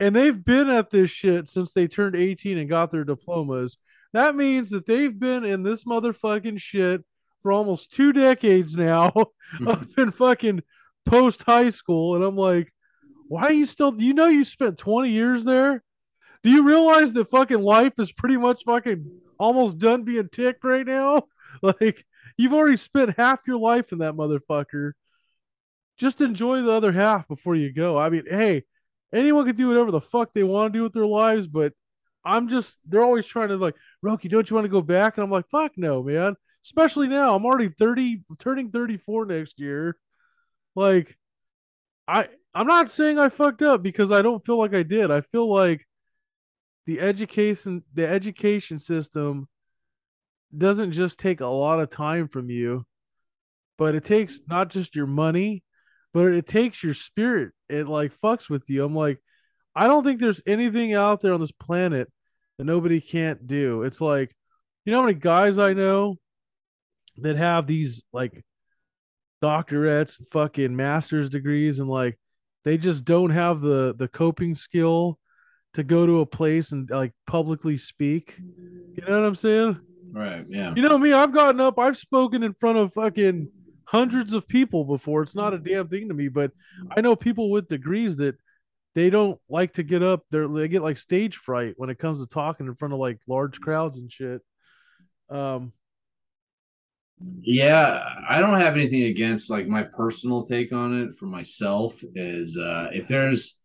And 0.00 0.14
they've 0.14 0.44
been 0.44 0.68
at 0.68 0.90
this 0.90 1.10
shit 1.10 1.48
since 1.48 1.72
they 1.72 1.86
turned 1.86 2.16
18 2.16 2.58
and 2.58 2.68
got 2.68 2.90
their 2.90 3.04
diplomas. 3.04 3.76
That 4.12 4.36
means 4.36 4.70
that 4.70 4.86
they've 4.86 5.16
been 5.16 5.44
in 5.44 5.62
this 5.62 5.84
motherfucking 5.84 6.60
shit 6.60 7.04
for 7.42 7.52
almost 7.52 7.92
two 7.92 8.12
decades 8.12 8.76
now, 8.76 9.10
mm-hmm. 9.10 9.68
up 9.68 9.98
in 9.98 10.10
fucking 10.10 10.62
post 11.04 11.42
high 11.42 11.68
school. 11.68 12.16
And 12.16 12.24
I'm 12.24 12.36
like, 12.36 12.72
why 13.28 13.44
are 13.44 13.52
you 13.52 13.66
still, 13.66 13.94
you 14.00 14.14
know, 14.14 14.26
you 14.26 14.44
spent 14.44 14.78
20 14.78 15.10
years 15.10 15.44
there? 15.44 15.82
Do 16.42 16.50
you 16.50 16.64
realize 16.64 17.12
that 17.12 17.30
fucking 17.30 17.62
life 17.62 17.94
is 17.98 18.12
pretty 18.12 18.36
much 18.36 18.64
fucking 18.64 19.10
almost 19.38 19.78
done 19.78 20.04
being 20.04 20.28
ticked 20.28 20.64
right 20.64 20.86
now? 20.86 21.24
Like, 21.62 22.04
you've 22.36 22.52
already 22.52 22.76
spent 22.76 23.16
half 23.16 23.42
your 23.46 23.58
life 23.58 23.92
in 23.92 23.98
that 23.98 24.14
motherfucker. 24.14 24.90
Just 25.96 26.20
enjoy 26.20 26.62
the 26.62 26.72
other 26.72 26.90
half 26.90 27.28
before 27.28 27.54
you 27.54 27.72
go. 27.72 27.96
I 27.96 28.10
mean, 28.10 28.24
hey, 28.28 28.64
anyone 29.14 29.46
can 29.46 29.56
do 29.56 29.68
whatever 29.68 29.90
the 29.90 30.00
fuck 30.00 30.34
they 30.34 30.42
want 30.42 30.72
to 30.72 30.78
do 30.78 30.82
with 30.82 30.92
their 30.92 31.06
lives, 31.06 31.46
but 31.46 31.72
I'm 32.24 32.48
just, 32.48 32.78
they're 32.86 33.04
always 33.04 33.26
trying 33.26 33.48
to, 33.48 33.56
like, 33.56 33.74
Roki, 34.04 34.28
don't 34.28 34.48
you 34.48 34.54
want 34.54 34.64
to 34.64 34.70
go 34.70 34.82
back? 34.82 35.16
And 35.16 35.24
I'm 35.24 35.30
like, 35.30 35.48
fuck 35.50 35.72
no, 35.76 36.02
man. 36.02 36.34
Especially 36.64 37.06
now. 37.06 37.36
I'm 37.36 37.44
already 37.44 37.68
30, 37.68 38.22
turning 38.38 38.70
34 38.70 39.26
next 39.26 39.60
year. 39.60 39.96
Like, 40.74 41.16
I, 42.08 42.28
I'm 42.54 42.66
not 42.66 42.90
saying 42.90 43.18
I 43.18 43.28
fucked 43.28 43.62
up 43.62 43.82
because 43.82 44.12
I 44.12 44.22
don't 44.22 44.44
feel 44.44 44.58
like 44.58 44.74
I 44.74 44.82
did. 44.82 45.10
I 45.10 45.20
feel 45.20 45.52
like 45.52 45.86
the 46.86 47.00
education 47.00 47.82
the 47.94 48.06
education 48.06 48.78
system 48.78 49.48
doesn't 50.56 50.92
just 50.92 51.18
take 51.18 51.40
a 51.40 51.46
lot 51.46 51.80
of 51.80 51.90
time 51.90 52.28
from 52.28 52.50
you, 52.50 52.84
but 53.78 53.94
it 53.94 54.04
takes 54.04 54.40
not 54.48 54.70
just 54.70 54.94
your 54.94 55.06
money, 55.06 55.63
but 56.14 56.32
it 56.32 56.46
takes 56.46 56.82
your 56.82 56.94
spirit. 56.94 57.52
It 57.68 57.88
like 57.88 58.18
fucks 58.20 58.48
with 58.48 58.70
you. 58.70 58.84
I'm 58.84 58.94
like, 58.94 59.18
I 59.74 59.88
don't 59.88 60.04
think 60.04 60.20
there's 60.20 60.40
anything 60.46 60.94
out 60.94 61.20
there 61.20 61.34
on 61.34 61.40
this 61.40 61.52
planet 61.52 62.10
that 62.56 62.64
nobody 62.64 63.00
can't 63.00 63.46
do. 63.48 63.82
It's 63.82 64.00
like, 64.00 64.34
you 64.84 64.92
know 64.92 65.00
how 65.00 65.06
many 65.06 65.18
guys 65.18 65.58
I 65.58 65.72
know 65.72 66.16
that 67.18 67.36
have 67.36 67.66
these 67.66 68.04
like 68.12 68.44
doctorates, 69.42 70.16
fucking 70.30 70.74
master's 70.76 71.28
degrees, 71.28 71.80
and 71.80 71.88
like 71.88 72.16
they 72.64 72.78
just 72.78 73.04
don't 73.04 73.30
have 73.30 73.60
the 73.60 73.94
the 73.98 74.08
coping 74.08 74.54
skill 74.54 75.18
to 75.72 75.82
go 75.82 76.06
to 76.06 76.20
a 76.20 76.26
place 76.26 76.70
and 76.70 76.88
like 76.88 77.12
publicly 77.26 77.76
speak. 77.76 78.36
You 78.38 79.02
know 79.08 79.20
what 79.20 79.26
I'm 79.26 79.34
saying? 79.34 79.80
Right, 80.12 80.44
yeah. 80.48 80.72
You 80.76 80.82
know 80.82 80.96
me, 80.96 81.12
I've 81.12 81.32
gotten 81.32 81.60
up, 81.60 81.76
I've 81.76 81.96
spoken 81.96 82.44
in 82.44 82.52
front 82.52 82.78
of 82.78 82.92
fucking 82.92 83.48
hundreds 83.86 84.32
of 84.32 84.48
people 84.48 84.84
before. 84.84 85.22
It's 85.22 85.34
not 85.34 85.54
a 85.54 85.58
damn 85.58 85.88
thing 85.88 86.08
to 86.08 86.14
me, 86.14 86.28
but 86.28 86.52
I 86.96 87.00
know 87.00 87.16
people 87.16 87.50
with 87.50 87.68
degrees 87.68 88.16
that 88.16 88.36
they 88.94 89.10
don't 89.10 89.40
like 89.48 89.74
to 89.74 89.82
get 89.82 90.02
up. 90.02 90.24
They're, 90.30 90.48
they 90.48 90.68
get 90.68 90.82
like 90.82 90.98
stage 90.98 91.36
fright 91.36 91.74
when 91.76 91.90
it 91.90 91.98
comes 91.98 92.20
to 92.20 92.26
talking 92.26 92.66
in 92.66 92.74
front 92.74 92.94
of 92.94 93.00
like 93.00 93.18
large 93.28 93.60
crowds 93.60 93.98
and 93.98 94.10
shit. 94.10 94.40
Um, 95.30 95.72
Yeah, 97.40 98.02
I 98.28 98.40
don't 98.40 98.60
have 98.60 98.74
anything 98.74 99.04
against 99.04 99.50
like 99.50 99.66
my 99.66 99.82
personal 99.82 100.44
take 100.44 100.72
on 100.72 101.00
it 101.02 101.14
for 101.16 101.26
myself 101.26 102.02
is 102.14 102.56
uh 102.56 102.90
if 102.92 103.08
there's 103.08 103.60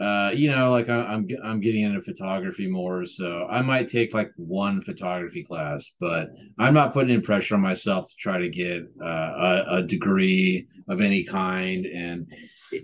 uh 0.00 0.30
you 0.34 0.50
know 0.50 0.70
like 0.70 0.88
I, 0.88 0.98
I'm 1.02 1.28
I'm 1.44 1.60
getting 1.60 1.84
into 1.84 2.00
photography 2.00 2.66
more 2.66 3.04
so 3.04 3.46
I 3.50 3.60
might 3.60 3.88
take 3.88 4.14
like 4.14 4.32
one 4.36 4.80
photography 4.82 5.44
class 5.44 5.92
but 6.00 6.30
I'm 6.58 6.74
not 6.74 6.92
putting 6.92 7.14
in 7.14 7.22
pressure 7.22 7.54
on 7.54 7.60
myself 7.60 8.08
to 8.08 8.16
try 8.16 8.38
to 8.38 8.48
get 8.48 8.82
uh, 9.02 9.04
a, 9.06 9.64
a 9.78 9.82
degree 9.82 10.66
of 10.88 11.00
any 11.00 11.24
kind 11.24 11.84
and 11.86 12.26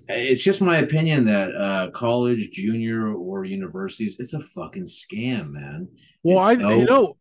it's 0.09 0.43
just 0.45 0.61
my 0.61 0.79
opinion 0.79 1.25
that 1.27 1.55
uh 1.57 1.91
college 1.93 2.51
junior 2.51 3.15
or 3.15 3.45
universities 3.45 4.17
it's 4.19 4.35
a 4.35 4.41
fucking 4.41 4.85
scam 4.85 5.53
man 5.53 5.89
well, 6.23 6.39
I 6.39 6.57
so- 6.57 6.69
you 6.71 6.85
know 6.85 7.17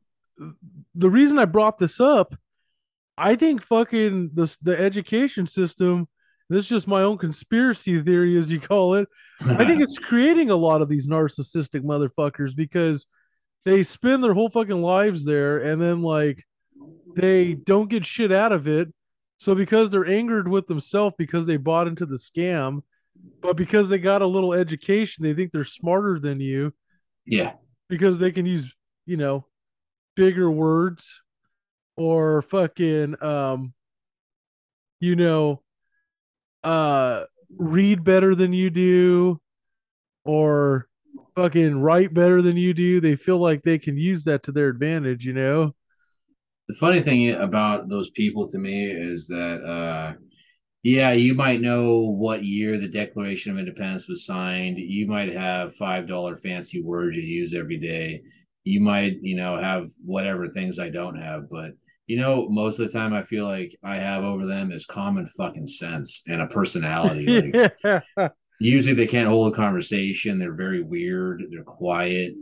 the 0.94 1.10
reason 1.10 1.40
I 1.40 1.46
brought 1.46 1.78
this 1.78 2.00
up, 2.00 2.36
I 3.18 3.36
think 3.36 3.62
fucking 3.62 4.32
the 4.34 4.56
the 4.62 4.78
education 4.80 5.48
system. 5.48 6.08
This 6.50 6.66
is 6.66 6.70
just 6.70 6.88
my 6.88 7.02
own 7.02 7.18
conspiracy 7.18 8.02
theory, 8.02 8.38
as 8.38 8.52
you 8.52 8.60
call 8.60 8.96
it. 8.96 9.08
I 9.42 9.66
think 9.66 9.82
it's 9.82 9.98
creating 9.98 10.50
a 10.50 10.56
lot 10.56 10.82
of 10.82 10.90
these 10.90 11.08
narcissistic 11.08 11.82
motherfuckers 11.82 12.56
because 12.56 13.06
they 13.66 13.82
spend 13.84 14.24
their 14.24 14.34
whole 14.34 14.50
fucking 14.50 14.82
lives 14.82 15.26
there 15.26 15.58
and 15.58 15.82
then 15.82 16.02
like 16.02 16.44
they 17.16 17.56
don't 17.56 17.90
get 17.90 18.06
shit 18.06 18.32
out 18.32 18.52
of 18.52 18.68
it. 18.68 18.94
So 19.38 19.56
because 19.56 19.90
they're 19.90 20.06
angered 20.06 20.48
with 20.48 20.68
themselves 20.68 21.16
because 21.18 21.46
they 21.46 21.58
bought 21.58 21.88
into 21.88 22.06
the 22.06 22.18
scam, 22.18 22.82
but 23.42 23.58
because 23.58 23.90
they 23.90 23.98
got 23.98 24.22
a 24.22 24.28
little 24.28 24.54
education, 24.54 25.24
they 25.24 25.34
think 25.34 25.52
they're 25.52 25.64
smarter 25.64 26.20
than 26.20 26.40
you 26.40 26.74
yeah 27.26 27.54
because 27.90 28.20
they 28.20 28.32
can 28.32 28.46
use, 28.46 28.74
you 29.06 29.18
know, 29.18 29.46
bigger 30.16 30.50
words 30.50 31.22
or 31.98 32.42
fucking 32.42 33.22
um 33.24 33.74
you 35.00 35.16
know 35.16 35.62
uh 36.66 37.24
read 37.58 38.04
better 38.04 38.36
than 38.36 38.52
you 38.52 38.70
do 38.70 39.40
or 40.26 40.88
fucking 41.36 41.80
write 41.80 42.14
better 42.14 42.42
than 42.42 42.58
you 42.58 42.74
do 42.74 43.00
they 43.00 43.16
feel 43.16 43.38
like 43.38 43.62
they 43.62 43.78
can 43.78 43.98
use 43.98 44.24
that 44.24 44.44
to 44.44 44.52
their 44.52 44.68
advantage 44.68 45.26
you 45.26 45.34
know? 45.34 45.74
The 46.68 46.76
funny 46.76 47.02
thing 47.02 47.32
about 47.32 47.90
those 47.90 48.10
people 48.10 48.50
to 48.50 48.58
me 48.58 48.88
is 48.88 49.28
that 49.28 49.64
uh 49.64 50.14
yeah 50.82 51.12
you 51.12 51.36
might 51.36 51.62
know 51.62 52.00
what 52.00 52.44
year 52.44 52.80
the 52.80 52.88
declaration 52.88 53.52
of 53.52 53.60
independence 53.60 54.08
was 54.08 54.26
signed. 54.26 54.78
You 54.80 55.08
might 55.08 55.34
have 55.34 55.76
five 55.76 56.08
dollar 56.08 56.36
fancy 56.36 56.82
words 56.82 57.16
you 57.16 57.24
use 57.24 57.54
every 57.54 57.78
day. 57.78 58.24
You 58.64 58.82
might 58.82 59.18
you 59.22 59.36
know 59.36 59.58
have 59.58 59.90
whatever 60.04 60.50
things 60.50 60.80
i 60.80 60.90
don't 60.90 61.22
have 61.22 61.50
but 61.50 61.72
you 62.08 62.18
know 62.18 62.48
most 62.50 62.80
of 62.80 62.88
the 62.88 62.94
time 62.94 63.14
i 63.14 63.22
feel 63.22 63.46
like 63.46 63.76
i 63.84 63.96
have 63.96 64.24
over 64.24 64.46
them 64.46 64.72
is 64.72 64.86
common 64.86 65.28
fucking 65.28 65.68
sense 65.68 66.24
and 66.28 66.42
a 66.42 66.48
personality. 66.48 67.52
Like 67.56 67.76
yeah 67.84 68.30
usually 68.60 68.96
they 68.96 69.08
can't 69.08 69.28
hold 69.28 69.52
a 69.52 69.56
conversation. 69.56 70.40
They're 70.40 70.56
very 70.56 70.82
weird. 70.82 71.44
They're 71.50 71.64
quiet. 71.64 72.36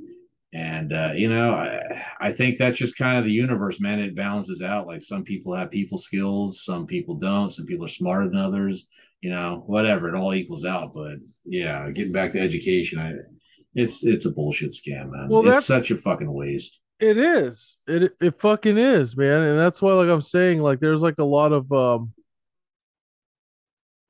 And 0.53 0.93
uh, 0.93 1.13
you 1.15 1.27
know 1.27 1.55
I, 1.55 2.05
I 2.21 2.31
think 2.31 2.59
that's 2.59 2.77
just 2.77 2.97
kind 2.97 3.17
of 3.17 3.23
the 3.23 3.31
universe 3.31 3.79
man. 3.79 3.99
It 3.99 4.15
balances 4.15 4.61
out. 4.61 4.85
Like 4.85 5.01
some 5.01 5.23
people 5.23 5.55
have 5.55 5.71
people 5.71 5.97
skills 5.97 6.63
some 6.63 6.85
people 6.85 7.15
don't. 7.15 7.49
Some 7.49 7.65
people 7.65 7.85
are 7.85 7.89
smarter 7.89 8.29
than 8.29 8.37
others 8.37 8.87
you 9.23 9.29
know, 9.29 9.63
whatever, 9.67 10.09
it 10.09 10.15
all 10.15 10.33
equals 10.33 10.65
out. 10.65 10.93
But 10.93 11.15
yeah, 11.45 11.89
getting 11.91 12.11
back 12.11 12.33
to 12.33 12.41
education, 12.41 12.99
I, 12.99 13.13
it's 13.73 14.03
it's 14.03 14.25
a 14.25 14.31
bullshit 14.31 14.71
scam, 14.71 15.11
man. 15.11 15.29
Well, 15.29 15.47
it's 15.47 15.65
such 15.65 15.91
a 15.91 15.97
fucking 15.97 16.31
waste. 16.31 16.79
It 17.03 17.17
is. 17.17 17.75
It 17.85 18.13
it 18.21 18.39
fucking 18.39 18.77
is, 18.77 19.17
man. 19.17 19.41
And 19.41 19.59
that's 19.59 19.81
why 19.81 19.91
like 19.91 20.07
I'm 20.07 20.21
saying 20.21 20.61
like 20.61 20.79
there's 20.79 21.01
like 21.01 21.19
a 21.19 21.25
lot 21.25 21.51
of 21.51 21.69
um 21.73 22.13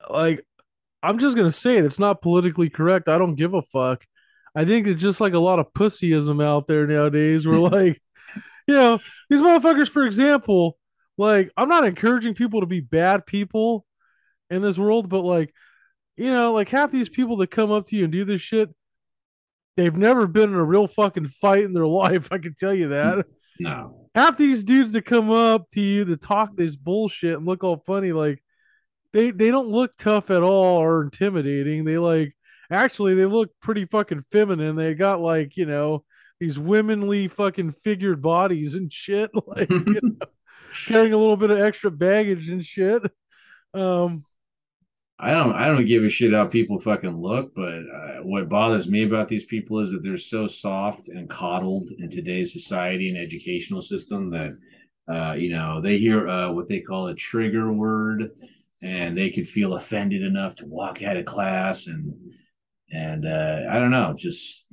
like 0.08 0.46
I'm 1.02 1.18
just 1.18 1.34
going 1.34 1.48
to 1.48 1.52
say 1.52 1.76
it. 1.76 1.84
It's 1.84 1.98
not 1.98 2.22
politically 2.22 2.70
correct. 2.70 3.08
I 3.08 3.18
don't 3.18 3.34
give 3.34 3.52
a 3.52 3.62
fuck. 3.62 4.04
I 4.54 4.64
think 4.64 4.86
it's 4.86 5.02
just 5.02 5.20
like 5.20 5.32
a 5.32 5.40
lot 5.40 5.58
of 5.58 5.72
pussyism 5.72 6.42
out 6.42 6.68
there 6.68 6.86
nowadays 6.86 7.44
We're 7.48 7.58
like 7.68 8.00
you 8.68 8.74
know, 8.74 9.00
these 9.28 9.40
motherfuckers 9.40 9.88
for 9.88 10.06
example, 10.06 10.78
like 11.18 11.50
I'm 11.56 11.68
not 11.68 11.84
encouraging 11.84 12.34
people 12.34 12.60
to 12.60 12.66
be 12.66 12.80
bad 12.80 13.26
people 13.26 13.84
in 14.50 14.62
this 14.62 14.78
world, 14.78 15.08
but 15.08 15.22
like 15.22 15.52
you 16.16 16.30
know, 16.30 16.52
like 16.52 16.68
half 16.68 16.92
these 16.92 17.08
people 17.08 17.38
that 17.38 17.50
come 17.50 17.72
up 17.72 17.88
to 17.88 17.96
you 17.96 18.04
and 18.04 18.12
do 18.12 18.24
this 18.24 18.40
shit 18.40 18.72
they've 19.76 19.96
never 19.96 20.26
been 20.26 20.50
in 20.50 20.56
a 20.56 20.64
real 20.64 20.86
fucking 20.86 21.26
fight 21.26 21.64
in 21.64 21.72
their 21.72 21.86
life. 22.04 22.28
I 22.30 22.38
can 22.38 22.54
tell 22.54 22.74
you 22.74 22.88
that. 22.88 23.26
No. 23.58 24.08
Half 24.14 24.36
these 24.36 24.64
dudes 24.64 24.92
that 24.92 25.02
come 25.02 25.30
up 25.30 25.68
to 25.70 25.80
you 25.80 26.04
to 26.04 26.16
talk 26.16 26.56
this 26.56 26.76
bullshit 26.76 27.36
and 27.36 27.46
look 27.46 27.64
all 27.64 27.82
funny, 27.86 28.12
like 28.12 28.42
they 29.12 29.30
they 29.30 29.50
don't 29.50 29.68
look 29.68 29.96
tough 29.96 30.30
at 30.30 30.42
all 30.42 30.78
or 30.78 31.02
intimidating. 31.02 31.84
They 31.84 31.98
like 31.98 32.34
actually 32.70 33.14
they 33.14 33.26
look 33.26 33.50
pretty 33.60 33.86
fucking 33.86 34.22
feminine. 34.22 34.76
They 34.76 34.94
got 34.94 35.20
like 35.20 35.56
you 35.56 35.66
know 35.66 36.04
these 36.40 36.58
womanly 36.58 37.28
fucking 37.28 37.70
figured 37.72 38.20
bodies 38.20 38.74
and 38.74 38.92
shit, 38.92 39.30
like 39.46 39.70
you 39.70 40.00
know, 40.02 40.26
carrying 40.86 41.12
a 41.12 41.18
little 41.18 41.36
bit 41.36 41.50
of 41.50 41.60
extra 41.60 41.90
baggage 41.90 42.48
and 42.48 42.64
shit. 42.64 43.02
Um, 43.72 44.24
I 45.18 45.30
don't 45.30 45.54
I 45.54 45.66
don't 45.68 45.86
give 45.86 46.04
a 46.04 46.08
shit 46.08 46.32
how 46.32 46.46
people 46.46 46.78
fucking 46.78 47.20
look, 47.20 47.54
but 47.54 47.78
uh, 47.78 48.22
what 48.22 48.48
bothers 48.48 48.88
me 48.88 49.04
about 49.04 49.28
these 49.28 49.44
people 49.44 49.78
is 49.78 49.92
that 49.92 50.02
they're 50.02 50.16
so 50.16 50.46
soft 50.46 51.08
and 51.08 51.30
coddled 51.30 51.88
in 51.98 52.10
today's 52.10 52.52
society 52.52 53.08
and 53.08 53.18
educational 53.18 53.80
system 53.80 54.30
that 54.30 54.58
uh, 55.08 55.34
you 55.34 55.50
know 55.50 55.80
they 55.80 55.98
hear 55.98 56.28
uh, 56.28 56.50
what 56.50 56.68
they 56.68 56.80
call 56.80 57.06
a 57.06 57.14
trigger 57.14 57.72
word 57.72 58.30
and 58.82 59.16
they 59.16 59.30
could 59.30 59.48
feel 59.48 59.74
offended 59.74 60.22
enough 60.22 60.56
to 60.56 60.66
walk 60.66 61.02
out 61.02 61.16
of 61.16 61.24
class 61.24 61.86
and 61.86 62.12
and 62.90 63.26
uh, 63.26 63.60
I 63.70 63.78
don't 63.78 63.90
know, 63.90 64.14
just 64.16 64.72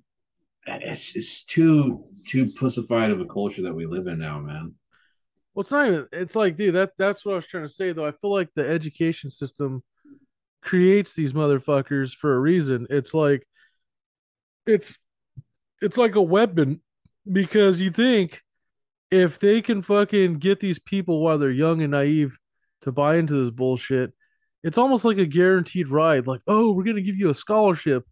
it's 0.66 1.16
it's 1.16 1.44
too 1.44 2.06
too 2.28 2.52
pussified 2.52 3.12
of 3.12 3.20
a 3.20 3.26
culture 3.26 3.64
that 3.64 3.74
we 3.74 3.86
live 3.86 4.08
in 4.08 4.20
now, 4.20 4.40
man. 4.40 4.76
Well, 5.54 5.62
it's 5.62 5.72
not 5.72 5.88
even. 5.88 6.08
It's 6.12 6.36
like, 6.36 6.56
dude, 6.56 6.76
that 6.76 6.92
that's 6.98 7.26
what 7.26 7.34
I 7.34 7.36
was 7.36 7.48
trying 7.48 7.66
to 7.66 7.70
say. 7.70 7.94
Though 7.94 8.06
I 8.06 8.12
feel 8.12 8.32
like 8.32 8.50
the 8.56 8.68
education 8.68 9.32
system 9.32 9.84
creates 10.62 11.14
these 11.14 11.34
motherfuckers 11.34 12.14
for 12.14 12.36
a 12.36 12.40
reason. 12.40 12.88
It's 12.90 13.14
like, 13.14 13.48
it's 14.66 14.98
it's 15.82 15.98
like 15.98 16.16
a 16.16 16.22
weapon 16.22 16.82
because 17.30 17.82
you 17.82 17.92
think 17.92 18.42
if 19.10 19.40
they 19.40 19.62
can 19.62 19.82
fucking 19.82 20.36
get 20.36 20.60
these 20.60 20.80
people 20.80 21.22
while 21.22 21.38
they're 21.38 21.50
young 21.52 21.82
and 21.82 21.92
naive 21.92 22.38
to 22.82 22.92
buy 22.92 23.16
into 23.18 23.44
this 23.44 23.52
bullshit, 23.52 24.14
it's 24.64 24.78
almost 24.78 25.04
like 25.04 25.18
a 25.18 25.26
guaranteed 25.26 25.90
ride. 25.90 26.28
Like, 26.28 26.42
oh, 26.48 26.72
we're 26.72 26.84
gonna 26.84 27.02
give 27.02 27.18
you 27.18 27.30
a 27.30 27.36
scholarship 27.36 28.06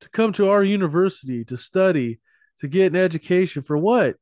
to 0.00 0.08
come 0.10 0.32
to 0.34 0.48
our 0.48 0.62
university 0.62 1.44
to 1.46 1.56
study 1.56 2.20
to 2.60 2.68
get 2.68 2.92
an 2.92 2.96
education 2.96 3.62
for 3.62 3.76
what? 3.76 4.16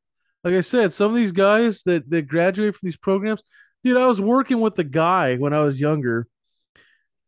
like 0.47 0.55
I 0.55 0.61
said, 0.61 0.93
some 0.93 1.11
of 1.11 1.17
these 1.17 1.33
guys 1.33 1.83
that 1.83 2.09
that 2.09 2.23
graduate 2.23 2.73
from 2.75 2.87
these 2.87 2.95
programs, 2.95 3.41
dude, 3.83 3.97
I 3.97 4.07
was 4.07 4.21
working 4.21 4.61
with 4.61 4.75
the 4.75 4.85
guy 4.85 5.35
when 5.35 5.53
I 5.53 5.59
was 5.59 5.79
younger, 5.79 6.27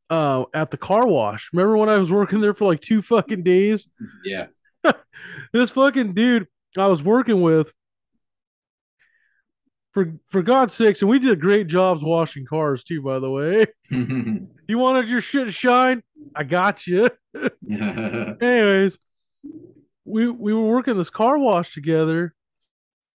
uh, 0.09 0.45
at 0.53 0.71
the 0.71 0.77
car 0.77 1.07
wash. 1.07 1.49
Remember 1.53 1.77
when 1.77 1.89
I 1.89 1.97
was 1.97 2.11
working 2.11 2.41
there 2.41 2.53
for 2.53 2.65
like 2.65 2.81
two 2.81 3.01
fucking 3.01 3.43
days? 3.43 3.87
Yeah. 4.23 4.47
This 5.51 5.71
fucking 5.71 6.13
dude 6.13 6.47
I 6.77 6.87
was 6.87 7.03
working 7.03 7.41
with, 7.41 7.73
for 9.91 10.13
for 10.29 10.41
God's 10.41 10.73
sakes, 10.73 11.01
and 11.01 11.09
we 11.09 11.19
did 11.19 11.41
great 11.41 11.67
jobs 11.67 12.03
washing 12.03 12.45
cars 12.45 12.83
too, 12.83 13.01
by 13.01 13.19
the 13.19 13.29
way. 13.29 13.65
You 14.69 14.77
wanted 14.77 15.09
your 15.09 15.19
shit 15.19 15.47
to 15.47 15.51
shine? 15.51 16.03
I 16.35 16.43
got 16.43 16.85
you. 16.85 17.09
Anyways, 17.67 18.99
we 20.05 20.29
we 20.29 20.53
were 20.53 20.67
working 20.67 20.95
this 20.95 21.09
car 21.09 21.39
wash 21.39 21.73
together, 21.73 22.35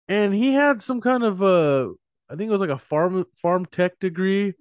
and 0.08 0.32
he 0.32 0.54
had 0.54 0.84
some 0.84 1.02
kind 1.02 1.24
of 1.24 1.42
uh, 1.42 1.90
I 2.30 2.36
think 2.36 2.50
it 2.50 2.52
was 2.52 2.62
like 2.62 2.70
a 2.70 2.74
pharm 2.76 3.26
pharm 3.44 3.70
tech 3.70 4.00
degree. 4.00 4.54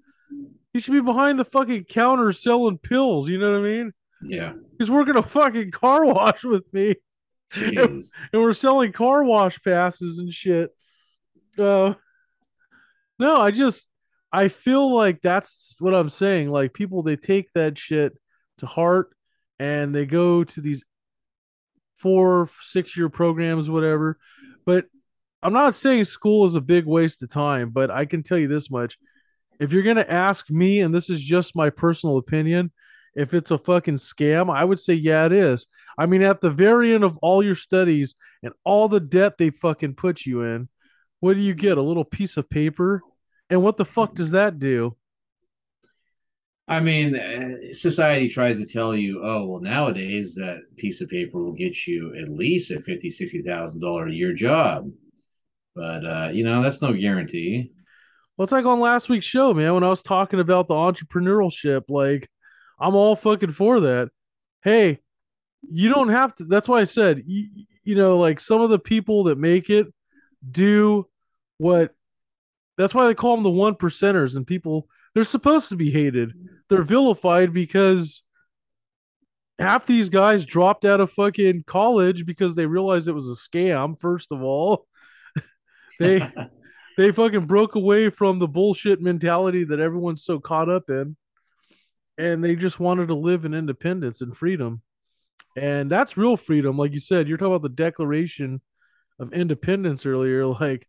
He 0.72 0.80
should 0.80 0.92
be 0.92 1.00
behind 1.00 1.38
the 1.38 1.44
fucking 1.44 1.84
counter 1.84 2.32
selling 2.32 2.78
pills. 2.78 3.28
You 3.28 3.38
know 3.38 3.52
what 3.52 3.60
I 3.60 3.62
mean? 3.62 3.92
yeah. 4.22 4.52
He's 4.78 4.90
working 4.90 5.16
a 5.16 5.22
fucking 5.22 5.70
car 5.70 6.04
wash 6.04 6.44
with 6.44 6.72
me, 6.72 6.96
Jeez. 7.52 8.10
and 8.32 8.42
we're 8.42 8.52
selling 8.52 8.92
car 8.92 9.24
wash 9.24 9.60
passes 9.62 10.18
and 10.18 10.32
shit. 10.32 10.70
Uh, 11.58 11.94
no, 13.18 13.40
I 13.40 13.50
just 13.50 13.88
I 14.32 14.48
feel 14.48 14.94
like 14.94 15.20
that's 15.22 15.74
what 15.78 15.94
I'm 15.94 16.10
saying. 16.10 16.50
Like 16.50 16.74
people, 16.74 17.02
they 17.02 17.16
take 17.16 17.52
that 17.54 17.78
shit 17.78 18.12
to 18.58 18.66
heart, 18.66 19.10
and 19.58 19.94
they 19.94 20.06
go 20.06 20.44
to 20.44 20.60
these 20.60 20.84
four, 21.96 22.48
six 22.62 22.96
year 22.96 23.08
programs, 23.08 23.68
whatever. 23.68 24.18
But 24.64 24.86
I'm 25.42 25.52
not 25.52 25.74
saying 25.74 26.04
school 26.04 26.44
is 26.44 26.54
a 26.54 26.60
big 26.60 26.84
waste 26.86 27.22
of 27.22 27.30
time, 27.30 27.70
but 27.70 27.90
I 27.90 28.04
can 28.04 28.22
tell 28.22 28.38
you 28.38 28.48
this 28.48 28.70
much. 28.70 28.98
If 29.58 29.72
you're 29.72 29.82
to 29.82 30.10
ask 30.10 30.50
me, 30.50 30.80
and 30.80 30.94
this 30.94 31.10
is 31.10 31.20
just 31.20 31.56
my 31.56 31.70
personal 31.70 32.18
opinion, 32.18 32.70
if 33.14 33.34
it's 33.34 33.50
a 33.50 33.58
fucking 33.58 33.96
scam, 33.96 34.54
I 34.54 34.64
would 34.64 34.78
say, 34.78 34.94
yeah, 34.94 35.26
it 35.26 35.32
is. 35.32 35.66
I 35.98 36.06
mean, 36.06 36.22
at 36.22 36.40
the 36.40 36.50
very 36.50 36.94
end 36.94 37.02
of 37.02 37.18
all 37.18 37.42
your 37.42 37.56
studies 37.56 38.14
and 38.42 38.52
all 38.64 38.88
the 38.88 39.00
debt 39.00 39.38
they 39.38 39.50
fucking 39.50 39.94
put 39.94 40.24
you 40.24 40.42
in, 40.42 40.68
what 41.20 41.34
do 41.34 41.40
you 41.40 41.54
get? 41.54 41.78
A 41.78 41.82
little 41.82 42.04
piece 42.04 42.36
of 42.36 42.48
paper? 42.48 43.02
And 43.50 43.62
what 43.62 43.76
the 43.76 43.84
fuck 43.84 44.14
does 44.14 44.30
that 44.30 44.58
do? 44.58 44.96
I 46.68 46.80
mean, 46.80 47.16
uh, 47.16 47.72
society 47.72 48.28
tries 48.28 48.58
to 48.58 48.66
tell 48.66 48.94
you, 48.94 49.22
oh, 49.24 49.46
well, 49.46 49.60
nowadays 49.60 50.34
that 50.34 50.58
piece 50.76 51.00
of 51.00 51.08
paper 51.08 51.42
will 51.42 51.54
get 51.54 51.86
you 51.86 52.14
at 52.14 52.28
least 52.28 52.70
a 52.70 52.78
fifty, 52.78 53.10
sixty 53.10 53.40
thousand 53.40 53.80
dollar 53.80 54.06
a 54.06 54.12
year 54.12 54.34
job, 54.34 54.90
but 55.74 56.04
uh, 56.04 56.28
you 56.30 56.44
know 56.44 56.62
that's 56.62 56.82
no 56.82 56.92
guarantee. 56.92 57.72
Well, 58.38 58.44
it's 58.44 58.52
like 58.52 58.66
on 58.66 58.78
last 58.78 59.08
week's 59.08 59.26
show, 59.26 59.52
man, 59.52 59.74
when 59.74 59.82
I 59.82 59.88
was 59.88 60.02
talking 60.02 60.38
about 60.38 60.68
the 60.68 60.74
entrepreneurship. 60.74 61.84
Like, 61.88 62.30
I'm 62.78 62.94
all 62.94 63.16
fucking 63.16 63.50
for 63.50 63.80
that. 63.80 64.10
Hey, 64.62 65.00
you 65.68 65.90
don't 65.90 66.10
have 66.10 66.36
to. 66.36 66.44
That's 66.44 66.68
why 66.68 66.80
I 66.80 66.84
said, 66.84 67.22
you, 67.26 67.48
you 67.82 67.96
know, 67.96 68.16
like 68.16 68.38
some 68.38 68.60
of 68.60 68.70
the 68.70 68.78
people 68.78 69.24
that 69.24 69.38
make 69.38 69.70
it 69.70 69.88
do 70.48 71.08
what. 71.58 71.92
That's 72.76 72.94
why 72.94 73.08
they 73.08 73.14
call 73.14 73.34
them 73.34 73.42
the 73.42 73.50
one 73.50 73.74
percenters, 73.74 74.36
and 74.36 74.46
people 74.46 74.88
they're 75.14 75.24
supposed 75.24 75.70
to 75.70 75.76
be 75.76 75.90
hated. 75.90 76.32
They're 76.70 76.82
vilified 76.82 77.52
because 77.52 78.22
half 79.58 79.84
these 79.84 80.10
guys 80.10 80.44
dropped 80.44 80.84
out 80.84 81.00
of 81.00 81.10
fucking 81.10 81.64
college 81.66 82.24
because 82.24 82.54
they 82.54 82.66
realized 82.66 83.08
it 83.08 83.12
was 83.12 83.28
a 83.28 83.34
scam. 83.34 83.98
First 84.00 84.30
of 84.30 84.42
all, 84.44 84.86
they 85.98 86.20
they 86.98 87.12
fucking 87.12 87.46
broke 87.46 87.76
away 87.76 88.10
from 88.10 88.40
the 88.40 88.48
bullshit 88.48 89.00
mentality 89.00 89.62
that 89.62 89.78
everyone's 89.78 90.24
so 90.24 90.40
caught 90.40 90.68
up 90.68 90.90
in. 90.90 91.16
And 92.18 92.42
they 92.42 92.56
just 92.56 92.80
wanted 92.80 93.06
to 93.06 93.14
live 93.14 93.44
in 93.44 93.54
independence 93.54 94.20
and 94.20 94.36
freedom. 94.36 94.82
And 95.56 95.88
that's 95.88 96.16
real 96.16 96.36
freedom. 96.36 96.76
Like 96.76 96.90
you 96.92 96.98
said 96.98 97.28
you're 97.28 97.38
talking 97.38 97.54
about 97.54 97.62
the 97.62 97.68
declaration 97.68 98.60
of 99.20 99.32
independence 99.32 100.04
earlier. 100.04 100.44
Like 100.60 100.86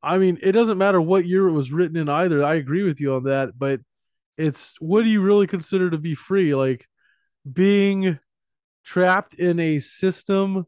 i 0.00 0.16
mean 0.16 0.38
it 0.40 0.52
doesn't 0.52 0.78
matter 0.78 1.00
what 1.00 1.26
year 1.26 1.48
it 1.48 1.52
was 1.52 1.72
written 1.72 1.96
in 1.96 2.08
either. 2.08 2.44
I 2.44 2.54
agree 2.54 2.84
with 2.84 3.00
you 3.00 3.14
on 3.14 3.24
that. 3.24 3.58
But 3.58 3.80
it's 4.36 4.74
what 4.78 5.02
do 5.02 5.08
you 5.08 5.20
really 5.20 5.48
consider 5.48 5.90
to 5.90 5.98
be 5.98 6.14
free? 6.14 6.54
Like 6.54 6.86
being 7.52 8.20
trapped 8.84 9.34
in 9.34 9.58
a 9.58 9.80
system 9.80 10.66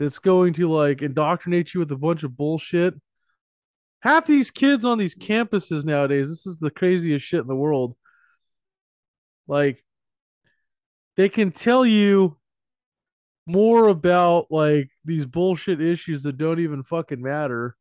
that's 0.00 0.18
going 0.18 0.54
to 0.54 0.68
like 0.68 1.00
indoctrinate 1.00 1.74
you 1.74 1.78
with 1.78 1.92
a 1.92 1.96
bunch 1.96 2.24
of 2.24 2.36
bullshit 2.36 2.94
half 4.02 4.26
these 4.26 4.50
kids 4.50 4.84
on 4.84 4.98
these 4.98 5.14
campuses 5.14 5.84
nowadays 5.84 6.28
this 6.28 6.46
is 6.46 6.58
the 6.58 6.70
craziest 6.70 7.24
shit 7.24 7.40
in 7.40 7.46
the 7.46 7.54
world 7.54 7.96
like 9.46 9.82
they 11.16 11.28
can 11.28 11.52
tell 11.52 11.84
you 11.84 12.36
more 13.46 13.88
about 13.88 14.46
like 14.50 14.88
these 15.04 15.26
bullshit 15.26 15.80
issues 15.80 16.22
that 16.22 16.38
don't 16.38 16.60
even 16.60 16.82
fucking 16.82 17.20
matter 17.20 17.76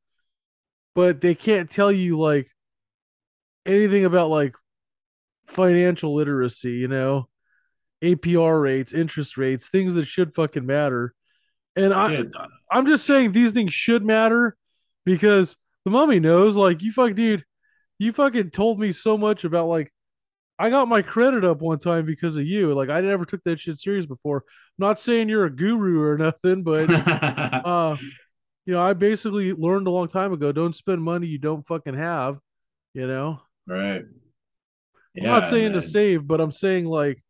but 0.95 1.21
they 1.21 1.35
can't 1.35 1.69
tell 1.69 1.91
you 1.91 2.19
like 2.19 2.47
anything 3.65 4.05
about 4.05 4.29
like 4.29 4.55
financial 5.47 6.15
literacy 6.15 6.71
you 6.71 6.87
know 6.87 7.27
apr 8.01 8.61
rates 8.61 8.93
interest 8.93 9.37
rates 9.37 9.69
things 9.69 9.93
that 9.93 10.05
should 10.05 10.33
fucking 10.33 10.65
matter 10.65 11.13
and 11.75 11.93
i 11.93 12.11
Yeah. 12.13 12.23
i'm 12.71 12.87
just 12.87 13.05
saying 13.05 13.31
these 13.31 13.51
things 13.51 13.73
should 13.73 14.03
matter 14.03 14.57
because 15.05 15.55
the 15.85 15.91
mummy 15.91 16.19
knows 16.19 16.55
like 16.55 16.81
you 16.81 16.91
fuck 16.91 17.15
dude 17.15 17.43
you 18.01 18.11
fucking 18.11 18.49
told 18.49 18.79
me 18.79 18.91
so 18.91 19.15
much 19.15 19.43
about 19.43 19.67
like 19.67 19.93
I 20.57 20.71
got 20.71 20.87
my 20.87 21.03
credit 21.03 21.43
up 21.43 21.61
one 21.61 21.77
time 21.77 22.05
because 22.05 22.35
of 22.35 22.45
you. 22.45 22.73
Like 22.73 22.89
I 22.89 23.01
never 23.01 23.25
took 23.25 23.43
that 23.45 23.59
shit 23.59 23.79
serious 23.79 24.07
before. 24.07 24.37
I'm 24.37 24.87
not 24.87 24.99
saying 24.99 25.29
you're 25.29 25.45
a 25.45 25.55
guru 25.55 26.01
or 26.01 26.17
nothing, 26.17 26.63
but 26.63 26.89
uh 26.89 27.97
you 28.65 28.73
know, 28.73 28.81
I 28.81 28.93
basically 28.93 29.53
learned 29.53 29.85
a 29.85 29.91
long 29.91 30.07
time 30.07 30.33
ago, 30.33 30.51
don't 30.51 30.75
spend 30.75 31.03
money 31.03 31.27
you 31.27 31.37
don't 31.37 31.65
fucking 31.65 31.95
have, 31.95 32.37
you 32.93 33.05
know. 33.05 33.41
right. 33.67 34.03
I'm 35.17 35.23
not 35.23 35.49
saying 35.49 35.73
man. 35.73 35.81
to 35.81 35.87
save, 35.87 36.25
but 36.25 36.41
I'm 36.41 36.51
saying 36.51 36.85
like 36.85 37.23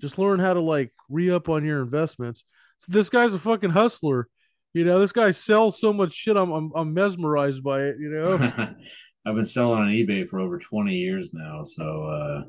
just 0.00 0.18
learn 0.18 0.38
how 0.38 0.54
to 0.54 0.60
like 0.60 0.92
re-up 1.08 1.48
on 1.48 1.64
your 1.64 1.82
investments. 1.82 2.44
So 2.78 2.92
this 2.92 3.10
guy's 3.10 3.34
a 3.34 3.40
fucking 3.40 3.70
hustler. 3.70 4.28
You 4.74 4.84
know, 4.84 5.00
this 5.00 5.12
guy 5.12 5.30
sells 5.32 5.80
so 5.80 5.92
much 5.92 6.12
shit. 6.12 6.36
I'm 6.36 6.50
I'm, 6.50 6.72
I'm 6.74 6.94
mesmerized 6.94 7.62
by 7.62 7.82
it. 7.82 7.96
You 7.98 8.10
know, 8.10 8.38
I've 9.26 9.34
been 9.34 9.44
selling 9.44 9.80
on 9.80 9.88
eBay 9.88 10.26
for 10.26 10.40
over 10.40 10.58
20 10.58 10.94
years 10.94 11.32
now. 11.32 11.62
So, 11.62 12.04
uh, 12.04 12.42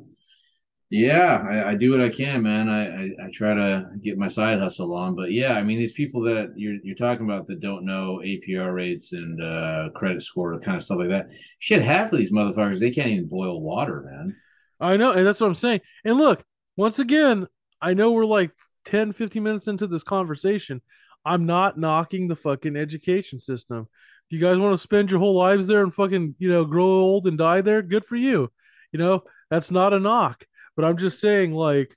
yeah, 0.89 1.43
I, 1.47 1.71
I 1.71 1.75
do 1.75 1.91
what 1.91 2.01
I 2.01 2.09
can, 2.09 2.43
man. 2.43 2.69
I, 2.69 2.85
I, 2.85 3.25
I 3.25 3.31
try 3.31 3.53
to 3.53 3.89
get 4.01 4.17
my 4.17 4.27
side 4.27 4.59
hustle 4.59 4.93
on. 4.93 5.15
But 5.15 5.31
yeah, 5.31 5.53
I 5.53 5.63
mean, 5.63 5.77
these 5.77 5.93
people 5.93 6.21
that 6.23 6.53
you're, 6.55 6.77
you're 6.83 6.95
talking 6.95 7.25
about 7.25 7.47
that 7.47 7.59
don't 7.59 7.85
know 7.85 8.21
APR 8.23 8.73
rates 8.73 9.13
and 9.13 9.41
uh, 9.41 9.89
credit 9.95 10.21
score, 10.21 10.59
kind 10.59 10.77
of 10.77 10.83
stuff 10.83 10.99
like 10.99 11.09
that. 11.09 11.29
Shit, 11.59 11.83
half 11.83 12.11
of 12.11 12.19
these 12.19 12.31
motherfuckers, 12.31 12.79
they 12.79 12.91
can't 12.91 13.09
even 13.09 13.27
boil 13.27 13.61
water, 13.61 14.01
man. 14.01 14.35
I 14.79 14.97
know, 14.97 15.11
and 15.11 15.25
that's 15.25 15.39
what 15.39 15.47
I'm 15.47 15.55
saying. 15.55 15.81
And 16.03 16.17
look, 16.17 16.43
once 16.75 16.99
again, 16.99 17.47
I 17.81 17.93
know 17.93 18.11
we're 18.11 18.25
like 18.25 18.51
10, 18.85 19.13
15 19.13 19.43
minutes 19.43 19.67
into 19.67 19.87
this 19.87 20.03
conversation. 20.03 20.81
I'm 21.25 21.45
not 21.45 21.77
knocking 21.77 22.27
the 22.27 22.35
fucking 22.35 22.75
education 22.75 23.39
system. 23.39 23.87
If 24.29 24.37
you 24.37 24.39
guys 24.39 24.57
want 24.57 24.73
to 24.73 24.77
spend 24.77 25.11
your 25.11 25.19
whole 25.19 25.35
lives 25.35 25.67
there 25.67 25.83
and 25.83 25.93
fucking, 25.93 26.35
you 26.39 26.49
know, 26.49 26.65
grow 26.65 26.85
old 26.85 27.27
and 27.27 27.37
die 27.37 27.61
there, 27.61 27.81
good 27.81 28.05
for 28.05 28.15
you. 28.15 28.51
You 28.91 28.99
know, 28.99 29.23
that's 29.49 29.71
not 29.71 29.93
a 29.93 29.99
knock. 29.99 30.45
But 30.75 30.85
I'm 30.85 30.97
just 30.97 31.19
saying, 31.19 31.53
like, 31.53 31.95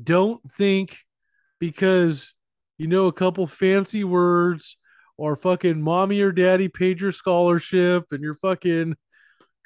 don't 0.00 0.40
think 0.52 0.98
because 1.58 2.34
you 2.76 2.86
know 2.86 3.06
a 3.06 3.12
couple 3.12 3.46
fancy 3.46 4.04
words 4.04 4.76
or 5.16 5.34
fucking 5.34 5.82
mommy 5.82 6.20
or 6.20 6.30
daddy 6.30 6.68
paid 6.68 7.00
your 7.00 7.10
scholarship 7.10 8.06
and 8.12 8.22
you're 8.22 8.34
fucking 8.34 8.96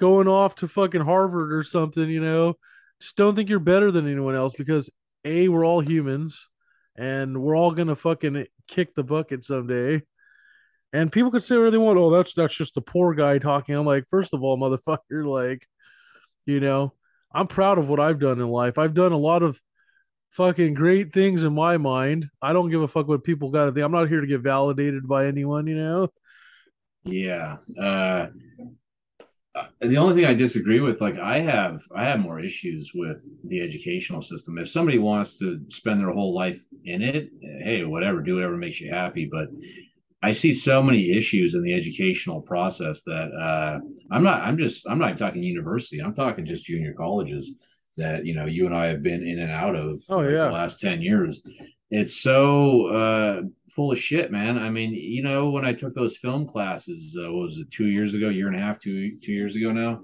going 0.01 0.29
off 0.29 0.55
to 0.57 0.69
fucking 0.69 1.03
Harvard 1.03 1.53
or 1.53 1.63
something, 1.63 2.09
you 2.09 2.21
know, 2.21 2.55
just 3.01 3.17
don't 3.17 3.35
think 3.35 3.51
you're 3.51 3.59
better 3.59 3.91
than 3.91 4.07
anyone 4.07 4.35
else 4.35 4.55
because 4.57 4.89
A, 5.25 5.49
we're 5.49 5.67
all 5.67 5.81
humans 5.81 6.49
and 6.97 7.41
we're 7.41 7.57
all 7.57 7.73
gonna 7.73 7.97
fucking 7.97 8.47
kick 8.69 8.95
the 8.95 9.05
bucket 9.05 9.45
someday. 9.45 10.03
And 10.93 11.11
people 11.11 11.31
could 11.31 11.43
say 11.43 11.57
whatever 11.57 11.71
they 11.71 11.79
want. 11.79 11.99
Oh, 11.99 12.11
that's 12.11 12.35
that's 12.35 12.55
just 12.55 12.75
the 12.75 12.83
poor 12.83 13.15
guy 13.15 13.39
talking. 13.39 13.75
I'm 13.75 13.87
like, 13.87 14.05
first 14.11 14.35
of 14.35 14.43
all, 14.43 14.59
motherfucker, 14.59 15.27
like, 15.27 15.67
you 16.47 16.61
know, 16.61 16.93
I'm 17.33 17.47
proud 17.47 17.79
of 17.79 17.89
what 17.89 18.01
I've 18.01 18.19
done 18.19 18.41
in 18.41 18.49
life. 18.49 18.79
I've 18.79 18.95
done 18.95 19.13
a 19.13 19.19
lot 19.19 19.43
of 19.43 19.61
fucking 20.33 20.75
great 20.75 21.13
things 21.13 21.45
in 21.45 21.55
my 21.55 21.77
mind. 21.79 22.27
I 22.41 22.53
don't 22.53 22.71
give 22.71 22.83
a 22.83 22.89
fuck 22.89 23.09
what 23.09 23.25
people 23.25 23.51
got 23.51 23.67
to 23.67 23.73
think. 23.73 23.85
I'm 23.85 23.93
not 23.93 24.09
here 24.09 24.21
to 24.21 24.27
get 24.27 24.41
validated 24.41 25.07
by 25.07 25.27
anyone, 25.27 25.67
you 25.67 25.77
know. 25.77 26.09
Yeah. 27.05 27.57
Uh, 27.79 28.27
uh, 29.55 29.67
the 29.81 29.99
only 29.99 30.15
thing 30.15 30.25
I 30.25 30.35
disagree 30.35 30.81
with, 30.81 31.01
like 31.01 31.19
I 31.19 31.41
have, 31.41 31.83
I 31.95 32.05
have 32.05 32.21
more 32.21 32.41
issues 32.41 32.93
with 32.95 33.23
the 33.45 33.61
educational 33.61 34.23
system. 34.23 34.57
If 34.59 34.71
somebody 34.71 34.99
wants 34.99 35.39
to 35.39 35.61
spend 35.69 36.01
their 36.01 36.13
whole 36.13 36.35
life 36.35 36.61
in 36.85 37.03
it, 37.03 37.29
hey, 37.63 37.85
whatever, 37.85 38.23
do 38.23 38.37
whatever 38.37 38.57
makes 38.57 38.81
you 38.81 38.91
happy. 38.91 39.29
But 39.31 39.49
I 40.23 40.33
see 40.33 40.53
so 40.53 40.83
many 40.83 41.11
issues 41.11 41.55
in 41.55 41.63
the 41.63 41.75
educational 41.75 42.41
process 42.41 43.03
that 43.03 43.31
uh, 43.33 43.81
I'm 44.11 44.23
not. 44.23 44.43
I'm 44.43 44.57
just. 44.57 44.89
I'm 44.89 44.99
not 44.99 45.19
talking 45.19 45.43
university. 45.43 46.01
I'm 46.01 46.15
talking 46.15 46.47
just 46.47 46.65
junior 46.65 46.95
colleges 46.95 47.53
that 47.97 48.25
you 48.25 48.35
know 48.35 48.47
you 48.47 48.65
and 48.67 48.75
I 48.75 48.87
have 48.87 49.03
been 49.03 49.27
in 49.27 49.39
and 49.41 49.51
out 49.51 49.75
of 49.75 50.01
Oh, 50.09 50.23
yeah. 50.23 50.47
the 50.47 50.53
last 50.53 50.81
ten 50.81 51.03
years. 51.03 51.43
It's 51.95 52.17
so 52.23 52.87
uh, 52.87 53.43
full 53.69 53.93
of 53.93 53.99
shit, 53.99 54.33
man. 54.33 54.57
I 54.57 54.71
mean, 54.71 54.95
you 54.95 55.23
know, 55.23 55.51
when 55.51 55.67
I 55.67 55.75
took 55.75 55.93
those 55.93 56.17
film 56.17 56.47
classes, 56.47 57.15
uh, 57.19 57.31
what 57.31 57.43
was 57.43 57.59
it, 57.59 57.71
two 57.71 57.89
years 57.89 58.15
ago, 58.15 58.31
year 58.31 58.47
and 58.47 58.57
a 58.57 58.61
half, 58.61 58.81
two 58.81 59.19
two 59.23 59.33
years 59.33 59.57
ago 59.57 59.73
now? 59.73 60.01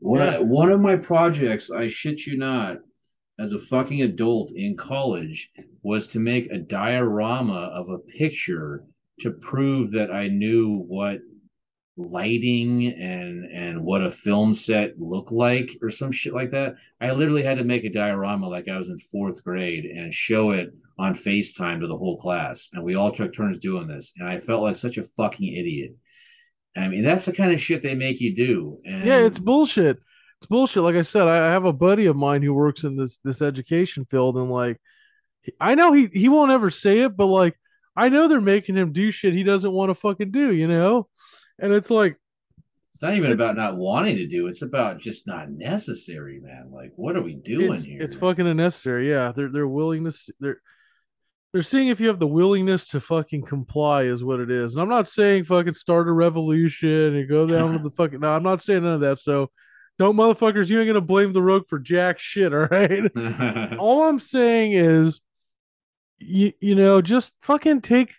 One 0.00 0.18
Yeah. 0.20 0.38
one 0.40 0.72
of 0.72 0.80
my 0.80 0.96
projects, 0.96 1.70
I 1.70 1.86
shit 1.86 2.26
you 2.26 2.36
not, 2.36 2.78
as 3.38 3.52
a 3.52 3.58
fucking 3.60 4.02
adult 4.02 4.50
in 4.56 4.76
college, 4.76 5.48
was 5.82 6.08
to 6.08 6.18
make 6.18 6.50
a 6.50 6.58
diorama 6.58 7.70
of 7.72 7.88
a 7.88 7.98
picture 7.98 8.82
to 9.20 9.30
prove 9.30 9.92
that 9.92 10.10
I 10.12 10.26
knew 10.26 10.78
what 10.88 11.20
lighting 11.96 12.88
and 12.88 13.44
and 13.52 13.84
what 13.84 14.02
a 14.02 14.10
film 14.10 14.54
set 14.54 14.98
looked 15.00 15.30
like 15.30 15.70
or 15.82 15.90
some 15.90 16.10
shit 16.10 16.34
like 16.34 16.50
that. 16.50 16.74
I 17.00 17.12
literally 17.12 17.44
had 17.44 17.58
to 17.58 17.64
make 17.64 17.84
a 17.84 17.90
diorama 17.90 18.48
like 18.48 18.66
I 18.66 18.76
was 18.76 18.88
in 18.88 18.98
fourth 18.98 19.44
grade 19.44 19.84
and 19.84 20.12
show 20.12 20.50
it 20.50 20.74
on 20.98 21.14
FaceTime 21.14 21.80
to 21.80 21.86
the 21.86 21.96
whole 21.96 22.18
class. 22.18 22.68
And 22.72 22.82
we 22.82 22.94
all 22.94 23.12
took 23.12 23.34
turns 23.34 23.58
doing 23.58 23.86
this. 23.86 24.12
And 24.18 24.28
I 24.28 24.40
felt 24.40 24.62
like 24.62 24.76
such 24.76 24.98
a 24.98 25.04
fucking 25.04 25.52
idiot. 25.54 25.92
I 26.76 26.88
mean, 26.88 27.04
that's 27.04 27.24
the 27.24 27.32
kind 27.32 27.52
of 27.52 27.60
shit 27.60 27.82
they 27.82 27.94
make 27.94 28.20
you 28.20 28.34
do. 28.34 28.78
And 28.84 29.04
Yeah, 29.04 29.18
it's 29.18 29.38
bullshit. 29.38 29.98
It's 30.40 30.46
bullshit. 30.46 30.82
Like 30.82 30.96
I 30.96 31.02
said, 31.02 31.26
I, 31.26 31.50
have 31.50 31.64
a 31.64 31.72
buddy 31.72 32.06
of 32.06 32.16
mine 32.16 32.42
who 32.42 32.54
works 32.54 32.84
in 32.84 32.96
this 32.96 33.18
this 33.24 33.42
education 33.42 34.04
field, 34.04 34.36
and 34.36 34.50
like, 34.50 34.80
I 35.60 35.74
know 35.74 35.92
he 35.92 36.08
he 36.12 36.28
won't 36.28 36.52
ever 36.52 36.70
say 36.70 37.00
it, 37.00 37.16
but 37.16 37.26
like, 37.26 37.58
I 37.96 38.08
know 38.08 38.28
they're 38.28 38.40
making 38.40 38.76
him 38.76 38.92
do 38.92 39.10
shit 39.10 39.34
he 39.34 39.42
doesn't 39.42 39.72
want 39.72 39.90
to 39.90 39.94
fucking 39.94 40.30
do, 40.30 40.52
you 40.54 40.68
know. 40.68 41.08
And 41.58 41.72
it's 41.72 41.90
like, 41.90 42.16
it's 42.94 43.02
not 43.02 43.16
even 43.16 43.32
about 43.32 43.56
not 43.56 43.76
wanting 43.76 44.16
to 44.18 44.28
do, 44.28 44.46
it's 44.46 44.62
about 44.62 45.00
just 45.00 45.26
not 45.26 45.50
necessary, 45.50 46.38
man. 46.40 46.70
Like, 46.72 46.92
what 46.94 47.16
are 47.16 47.22
we 47.22 47.34
doing 47.34 47.74
it's, 47.74 47.84
here? 47.84 48.00
it's 48.00 48.16
fucking 48.16 48.46
unnecessary. 48.46 49.10
Yeah, 49.10 49.32
they're 49.34 49.50
they're 49.50 49.66
willingness 49.66 50.30
they're 50.38 50.60
they're 51.58 51.64
seeing 51.64 51.88
if 51.88 51.98
you 51.98 52.06
have 52.06 52.20
the 52.20 52.26
willingness 52.28 52.86
to 52.86 53.00
fucking 53.00 53.42
comply 53.42 54.04
is 54.04 54.22
what 54.22 54.38
it 54.38 54.48
is. 54.48 54.74
And 54.74 54.80
I'm 54.80 54.88
not 54.88 55.08
saying 55.08 55.42
fucking 55.42 55.72
start 55.72 56.06
a 56.06 56.12
revolution 56.12 57.16
and 57.16 57.28
go 57.28 57.48
down 57.48 57.72
to 57.72 57.78
the 57.82 57.90
fucking. 57.90 58.20
No, 58.20 58.32
I'm 58.32 58.44
not 58.44 58.62
saying 58.62 58.84
none 58.84 58.92
of 58.92 59.00
that. 59.00 59.18
So 59.18 59.50
don't 59.98 60.14
motherfuckers, 60.14 60.70
you 60.70 60.78
ain't 60.78 60.86
gonna 60.86 61.00
blame 61.00 61.32
the 61.32 61.42
rogue 61.42 61.66
for 61.66 61.80
jack 61.80 62.20
shit. 62.20 62.52
All 62.54 62.66
right. 62.66 63.10
all 63.76 64.08
I'm 64.08 64.20
saying 64.20 64.70
is, 64.74 65.20
you 66.20 66.52
you 66.60 66.76
know, 66.76 67.02
just 67.02 67.32
fucking 67.42 67.80
take 67.80 68.14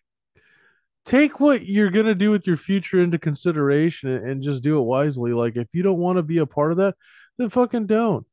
take 1.05 1.39
what 1.39 1.65
you're 1.65 1.91
gonna 1.91 2.15
do 2.15 2.31
with 2.31 2.45
your 2.45 2.57
future 2.57 2.99
into 2.99 3.17
consideration 3.17 4.09
and, 4.09 4.27
and 4.27 4.43
just 4.43 4.63
do 4.63 4.79
it 4.79 4.83
wisely. 4.83 5.31
Like 5.31 5.55
if 5.55 5.73
you 5.73 5.81
don't 5.81 5.99
want 5.99 6.17
to 6.17 6.23
be 6.23 6.39
a 6.39 6.45
part 6.45 6.71
of 6.71 6.79
that, 6.79 6.95
then 7.37 7.47
fucking 7.47 7.87
don't. 7.87 8.25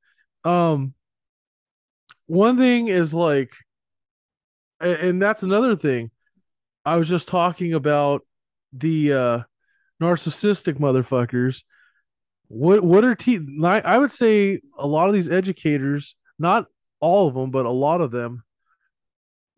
Um, 0.44 0.94
one 2.26 2.58
thing 2.58 2.88
is 2.88 3.14
like, 3.14 3.52
and 4.80 5.20
that's 5.20 5.42
another 5.42 5.76
thing. 5.76 6.10
I 6.84 6.96
was 6.96 7.08
just 7.08 7.28
talking 7.28 7.74
about 7.74 8.22
the 8.72 9.12
uh 9.12 9.38
narcissistic 10.00 10.78
motherfuckers. 10.78 11.62
What 12.48 12.84
what 12.84 13.04
are 13.04 13.14
te- 13.14 13.40
I 13.64 13.98
would 13.98 14.12
say 14.12 14.60
a 14.78 14.86
lot 14.86 15.08
of 15.08 15.14
these 15.14 15.28
educators, 15.28 16.14
not 16.38 16.66
all 17.00 17.28
of 17.28 17.34
them, 17.34 17.50
but 17.50 17.66
a 17.66 17.70
lot 17.70 18.00
of 18.00 18.10
them 18.10 18.44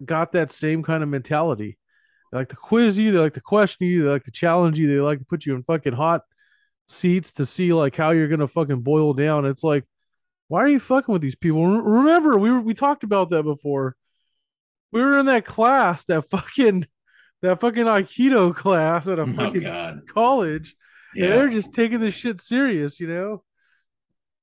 got 0.05 0.33
that 0.33 0.53
same 0.53 0.83
kind 0.83 1.03
of 1.03 1.09
mentality. 1.09 1.79
They 2.33 2.39
like 2.39 2.49
to 2.51 2.57
quiz 2.57 2.99
you, 2.99 3.13
they 3.13 3.19
like 3.19 3.35
to 3.35 3.41
question 3.41 3.87
you, 3.87 4.05
they 4.05 4.11
like 4.11 4.25
to 4.25 4.31
challenge 4.31 4.79
you, 4.79 4.89
they 4.89 5.01
like 5.01 5.19
to 5.19 5.25
put 5.25 5.45
you 5.45 5.55
in 5.55 5.63
fucking 5.65 5.93
hot 5.93 6.23
seats 6.87 7.33
to 7.33 7.45
see 7.45 7.73
like 7.73 7.95
how 7.95 8.11
you're 8.11 8.29
gonna 8.29 8.49
fucking 8.49 8.81
boil 8.83 9.13
down. 9.13 9.45
It's 9.45 9.65
like, 9.65 9.85
why 10.49 10.63
are 10.63 10.69
you 10.69 10.81
fucking 10.81 11.13
with 11.13 11.23
these 11.23 11.37
people? 11.37 11.67
Remember, 11.67 12.39
we 12.39 12.57
we 12.59 12.75
talked 12.75 13.05
about 13.05 13.31
that 13.31 13.43
before. 13.43 13.97
We 14.93 15.01
were 15.03 15.19
in 15.19 15.27
that 15.27 15.45
class, 15.45 16.05
that 16.07 16.23
fucking 16.23 16.87
that 17.43 17.61
fucking 17.61 17.85
Aikido 17.85 18.55
class 18.55 19.07
at 19.07 19.19
a 19.19 19.23
oh 19.23 19.33
fucking 19.35 19.63
god. 19.63 20.01
college. 20.13 20.75
And 21.15 21.25
they're 21.25 21.49
just 21.49 21.73
taking 21.73 22.01
this 22.01 22.15
shit 22.15 22.41
serious, 22.41 23.01
you 23.01 23.09
know? 23.09 23.43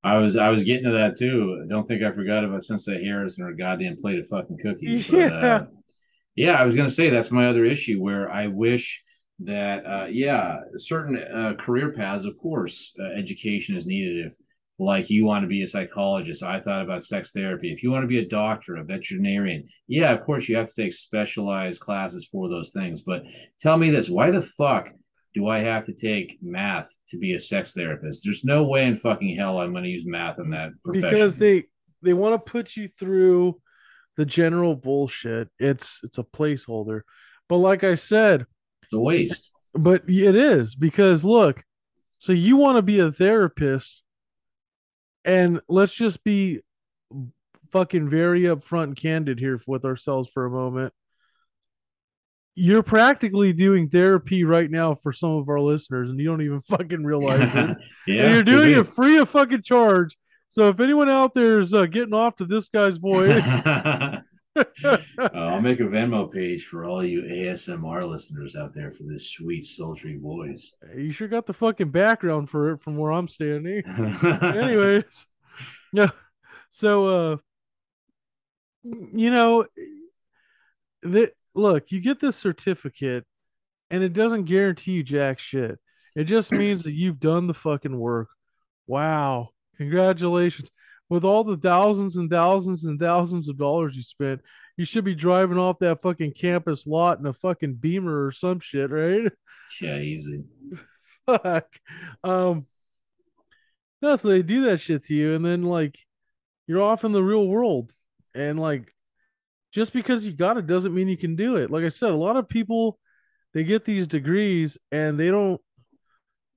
I 0.04 0.18
was 0.18 0.36
I 0.36 0.50
was 0.50 0.64
getting 0.64 0.84
to 0.84 0.92
that 0.92 1.16
too. 1.18 1.64
Don't 1.68 1.86
think 1.88 2.02
I 2.02 2.10
forgot 2.12 2.44
about 2.44 2.64
Sensei 2.64 3.02
Harris 3.04 3.38
and 3.38 3.46
her 3.46 3.54
goddamn 3.54 3.96
plate 3.96 4.18
of 4.18 4.28
fucking 4.28 4.58
cookies. 4.58 5.06
But, 5.08 5.16
Yeah. 5.18 5.26
uh, 5.28 5.66
yeah, 6.34 6.52
I 6.52 6.64
was 6.64 6.76
gonna 6.76 6.90
say 6.90 7.10
that's 7.10 7.30
my 7.30 7.46
other 7.48 7.64
issue 7.64 8.00
where 8.00 8.30
I 8.30 8.46
wish 8.46 9.02
that 9.40 9.84
uh, 9.86 10.06
yeah, 10.10 10.58
certain 10.76 11.16
uh, 11.16 11.54
career 11.58 11.92
paths, 11.92 12.24
of 12.24 12.38
course, 12.38 12.92
uh, 13.00 13.18
education 13.18 13.76
is 13.76 13.86
needed. 13.86 14.26
If 14.26 14.36
like 14.78 15.08
you 15.08 15.24
want 15.24 15.42
to 15.42 15.48
be 15.48 15.62
a 15.62 15.66
psychologist, 15.66 16.42
I 16.42 16.60
thought 16.60 16.82
about 16.82 17.02
sex 17.02 17.32
therapy. 17.32 17.72
If 17.72 17.82
you 17.82 17.90
want 17.90 18.02
to 18.02 18.08
be 18.08 18.18
a 18.18 18.28
doctor, 18.28 18.76
a 18.76 18.84
veterinarian, 18.84 19.66
yeah, 19.88 20.12
of 20.12 20.24
course 20.24 20.48
you 20.48 20.56
have 20.56 20.68
to 20.68 20.82
take 20.82 20.92
specialized 20.92 21.80
classes 21.80 22.28
for 22.30 22.48
those 22.48 22.70
things. 22.70 23.00
But 23.00 23.22
tell 23.60 23.78
me 23.78 23.90
this: 23.90 24.10
why 24.10 24.30
the 24.30 24.42
fuck 24.42 24.90
do 25.34 25.48
I 25.48 25.60
have 25.60 25.86
to 25.86 25.94
take 25.94 26.38
math 26.42 26.88
to 27.08 27.18
be 27.18 27.34
a 27.34 27.38
sex 27.38 27.72
therapist? 27.72 28.22
There's 28.24 28.44
no 28.44 28.64
way 28.64 28.86
in 28.86 28.96
fucking 28.96 29.36
hell 29.36 29.58
I'm 29.58 29.72
going 29.72 29.84
to 29.84 29.90
use 29.90 30.04
math 30.06 30.38
in 30.38 30.50
that 30.50 30.70
profession. 30.84 31.10
Because 31.10 31.38
they 31.38 31.64
they 32.02 32.12
want 32.12 32.34
to 32.34 32.50
put 32.50 32.76
you 32.76 32.88
through 32.88 33.60
the 34.16 34.26
general 34.26 34.74
bullshit. 34.74 35.48
It's 35.58 36.00
it's 36.02 36.18
a 36.18 36.22
placeholder. 36.22 37.00
But 37.48 37.58
like 37.58 37.82
I 37.82 37.94
said, 37.94 38.46
it's 38.82 38.92
a 38.92 39.00
waste. 39.00 39.52
but 39.72 40.02
it 40.06 40.34
is 40.34 40.74
because 40.74 41.24
look, 41.24 41.62
so 42.18 42.32
you 42.32 42.56
want 42.56 42.76
to 42.76 42.82
be 42.82 42.98
a 42.98 43.10
therapist 43.10 44.02
And 45.26 45.60
let's 45.68 45.92
just 45.92 46.22
be 46.22 46.60
fucking 47.72 48.08
very 48.08 48.42
upfront 48.42 48.84
and 48.84 48.96
candid 48.96 49.40
here 49.40 49.60
with 49.66 49.84
ourselves 49.84 50.30
for 50.32 50.46
a 50.46 50.50
moment. 50.50 50.94
You're 52.54 52.84
practically 52.84 53.52
doing 53.52 53.90
therapy 53.90 54.44
right 54.44 54.70
now 54.70 54.94
for 54.94 55.12
some 55.12 55.32
of 55.32 55.48
our 55.48 55.60
listeners, 55.60 56.08
and 56.08 56.18
you 56.18 56.26
don't 56.26 56.42
even 56.42 56.60
fucking 56.68 57.04
realize 57.04 57.50
it. 57.52 57.76
yeah, 58.06 58.22
and 58.22 58.34
you're 58.34 58.44
doing 58.44 58.74
be. 58.74 58.80
it 58.80 58.86
free 58.86 59.18
of 59.18 59.28
fucking 59.28 59.62
charge. 59.62 60.16
So 60.48 60.68
if 60.68 60.78
anyone 60.78 61.08
out 61.08 61.34
there 61.34 61.58
is 61.60 61.74
uh, 61.74 61.86
getting 61.86 62.14
off 62.14 62.36
to 62.36 62.46
this 62.46 62.68
guy's 62.68 62.98
voice, 62.98 63.42
Uh, 64.84 64.98
I'll 65.34 65.60
make 65.60 65.80
a 65.80 65.84
Venmo 65.84 66.32
page 66.32 66.64
for 66.64 66.84
all 66.84 67.04
you 67.04 67.22
ASMR 67.22 68.08
listeners 68.08 68.56
out 68.56 68.74
there 68.74 68.90
for 68.90 69.04
this 69.04 69.30
sweet, 69.30 69.64
sultry 69.64 70.18
voice. 70.18 70.74
you 70.94 71.12
sure 71.12 71.28
got 71.28 71.46
the 71.46 71.52
fucking 71.52 71.90
background 71.90 72.50
for 72.50 72.72
it 72.72 72.82
from 72.82 72.96
where 72.96 73.12
I'm 73.12 73.28
standing. 73.28 73.82
Anyways, 74.42 75.04
no. 75.92 76.08
So, 76.70 77.06
uh, 77.06 77.36
you 78.84 79.30
know, 79.30 79.66
that 81.02 81.32
look, 81.54 81.90
you 81.90 82.00
get 82.00 82.20
this 82.20 82.36
certificate, 82.36 83.24
and 83.90 84.02
it 84.02 84.12
doesn't 84.12 84.44
guarantee 84.44 84.92
you 84.92 85.02
jack 85.02 85.38
shit. 85.38 85.78
It 86.14 86.24
just 86.24 86.52
means 86.52 86.84
that 86.84 86.92
you've 86.92 87.20
done 87.20 87.46
the 87.46 87.54
fucking 87.54 87.98
work. 87.98 88.28
Wow, 88.86 89.50
congratulations! 89.76 90.70
With 91.08 91.24
all 91.24 91.44
the 91.44 91.56
thousands 91.56 92.16
and 92.16 92.28
thousands 92.28 92.84
and 92.84 92.98
thousands 92.98 93.48
of 93.48 93.58
dollars 93.58 93.96
you 93.96 94.02
spent, 94.02 94.40
you 94.76 94.84
should 94.84 95.04
be 95.04 95.14
driving 95.14 95.58
off 95.58 95.78
that 95.78 96.02
fucking 96.02 96.32
campus 96.32 96.86
lot 96.86 97.18
in 97.18 97.26
a 97.26 97.32
fucking 97.32 97.74
Beamer 97.74 98.26
or 98.26 98.32
some 98.32 98.60
shit, 98.60 98.90
right? 98.90 99.30
yeah, 99.80 99.98
easy. 99.98 100.44
fuck. 101.26 101.66
Um, 102.24 102.66
no, 104.02 104.16
so 104.16 104.28
they 104.28 104.42
do 104.42 104.66
that 104.66 104.80
shit 104.80 105.04
to 105.04 105.14
you, 105.14 105.34
and 105.34 105.44
then 105.44 105.62
like 105.62 105.98
you're 106.66 106.82
off 106.82 107.04
in 107.04 107.12
the 107.12 107.22
real 107.22 107.46
world, 107.46 107.92
and 108.34 108.58
like 108.58 108.92
just 109.72 109.92
because 109.92 110.26
you 110.26 110.32
got 110.32 110.56
it 110.56 110.66
doesn't 110.66 110.94
mean 110.94 111.08
you 111.08 111.16
can 111.16 111.36
do 111.36 111.56
it. 111.56 111.70
Like 111.70 111.84
I 111.84 111.90
said, 111.90 112.10
a 112.10 112.16
lot 112.16 112.36
of 112.36 112.48
people 112.48 112.98
they 113.54 113.64
get 113.64 113.84
these 113.84 114.06
degrees 114.06 114.76
and 114.90 115.18
they 115.18 115.28
don't 115.28 115.60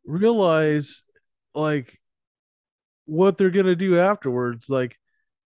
realize 0.05 1.03
like 1.53 1.98
what 3.09 3.37
they're 3.37 3.49
gonna 3.49 3.75
do 3.75 3.99
afterwards. 3.99 4.69
Like, 4.69 4.97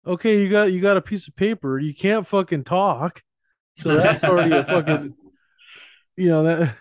okay, 0.06 0.42
you 0.42 0.50
got 0.50 0.72
you 0.72 0.82
got 0.82 0.98
a 0.98 1.02
piece 1.02 1.28
of 1.28 1.36
paper, 1.36 1.80
you 1.80 1.94
can't 1.94 2.28
fucking 2.28 2.64
talk, 2.64 3.22
so 3.78 3.96
that's 3.96 4.24
already 4.24 4.56
a 4.56 4.64
fucking 4.64 5.14
you 6.18 6.28
know 6.30 6.44
that 6.44 6.76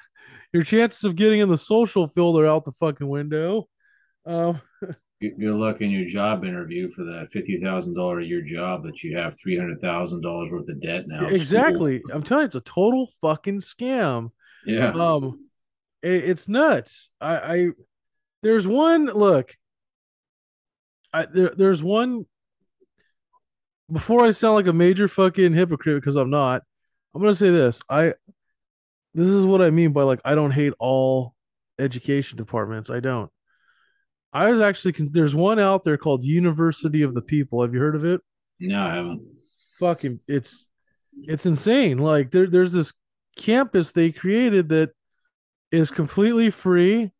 your 0.52 0.62
chances 0.62 1.04
of 1.04 1.16
getting 1.16 1.40
in 1.40 1.48
the 1.48 1.58
social 1.58 2.06
field 2.06 2.38
are 2.38 2.46
out 2.46 2.64
the 2.64 2.72
fucking 2.72 3.08
window. 3.08 3.68
Um, 4.26 4.60
Good, 5.20 5.38
luck 5.38 5.82
in 5.82 5.90
your 5.90 6.06
job 6.06 6.44
interview 6.44 6.88
for 6.88 7.04
that 7.04 7.28
fifty 7.30 7.60
thousand 7.60 7.94
dollar 7.94 8.20
a 8.20 8.24
year 8.24 8.40
job 8.40 8.84
that 8.84 9.02
you 9.02 9.18
have 9.18 9.38
three 9.38 9.56
hundred 9.56 9.80
thousand 9.82 10.22
dollars 10.22 10.50
worth 10.50 10.68
of 10.68 10.80
debt 10.80 11.04
now. 11.06 11.26
exactly. 11.28 12.02
I'm 12.10 12.22
telling 12.22 12.42
you, 12.42 12.46
it's 12.46 12.54
a 12.54 12.60
total 12.60 13.10
fucking 13.20 13.60
scam. 13.60 14.30
Yeah. 14.64 14.92
Um, 14.92 15.48
it, 16.02 16.24
it's 16.24 16.48
nuts. 16.48 17.10
I, 17.20 17.36
I 17.36 17.68
there's 18.42 18.66
one 18.66 19.06
look. 19.06 19.54
I 21.12 21.26
there, 21.26 21.52
there's 21.56 21.82
one. 21.82 22.26
Before 23.90 24.24
I 24.24 24.30
sound 24.30 24.54
like 24.54 24.68
a 24.68 24.72
major 24.72 25.08
fucking 25.08 25.52
hypocrite 25.52 26.00
because 26.00 26.14
I'm 26.16 26.30
not, 26.30 26.62
I'm 27.14 27.20
gonna 27.20 27.34
say 27.34 27.50
this. 27.50 27.80
I 27.88 28.14
this 29.14 29.28
is 29.28 29.44
what 29.44 29.62
I 29.62 29.70
mean 29.70 29.92
by 29.92 30.02
like 30.04 30.20
I 30.24 30.34
don't 30.34 30.52
hate 30.52 30.72
all 30.78 31.34
education 31.78 32.36
departments. 32.38 32.90
I 32.90 33.00
don't. 33.00 33.30
I 34.32 34.50
was 34.50 34.60
actually 34.60 34.94
there's 35.10 35.34
one 35.34 35.58
out 35.58 35.82
there 35.82 35.96
called 35.96 36.22
University 36.22 37.02
of 37.02 37.14
the 37.14 37.22
People. 37.22 37.62
Have 37.62 37.74
you 37.74 37.80
heard 37.80 37.96
of 37.96 38.04
it? 38.04 38.20
no, 38.60 38.86
I 38.86 38.94
haven't. 38.94 39.22
fucking 39.78 40.20
it's 40.28 40.68
it's 41.22 41.46
insane. 41.46 41.98
Like 41.98 42.30
there 42.30 42.46
there's 42.46 42.72
this 42.72 42.92
campus 43.36 43.90
they 43.92 44.12
created 44.12 44.68
that 44.68 44.90
is 45.72 45.90
completely 45.90 46.50
free. 46.50 47.10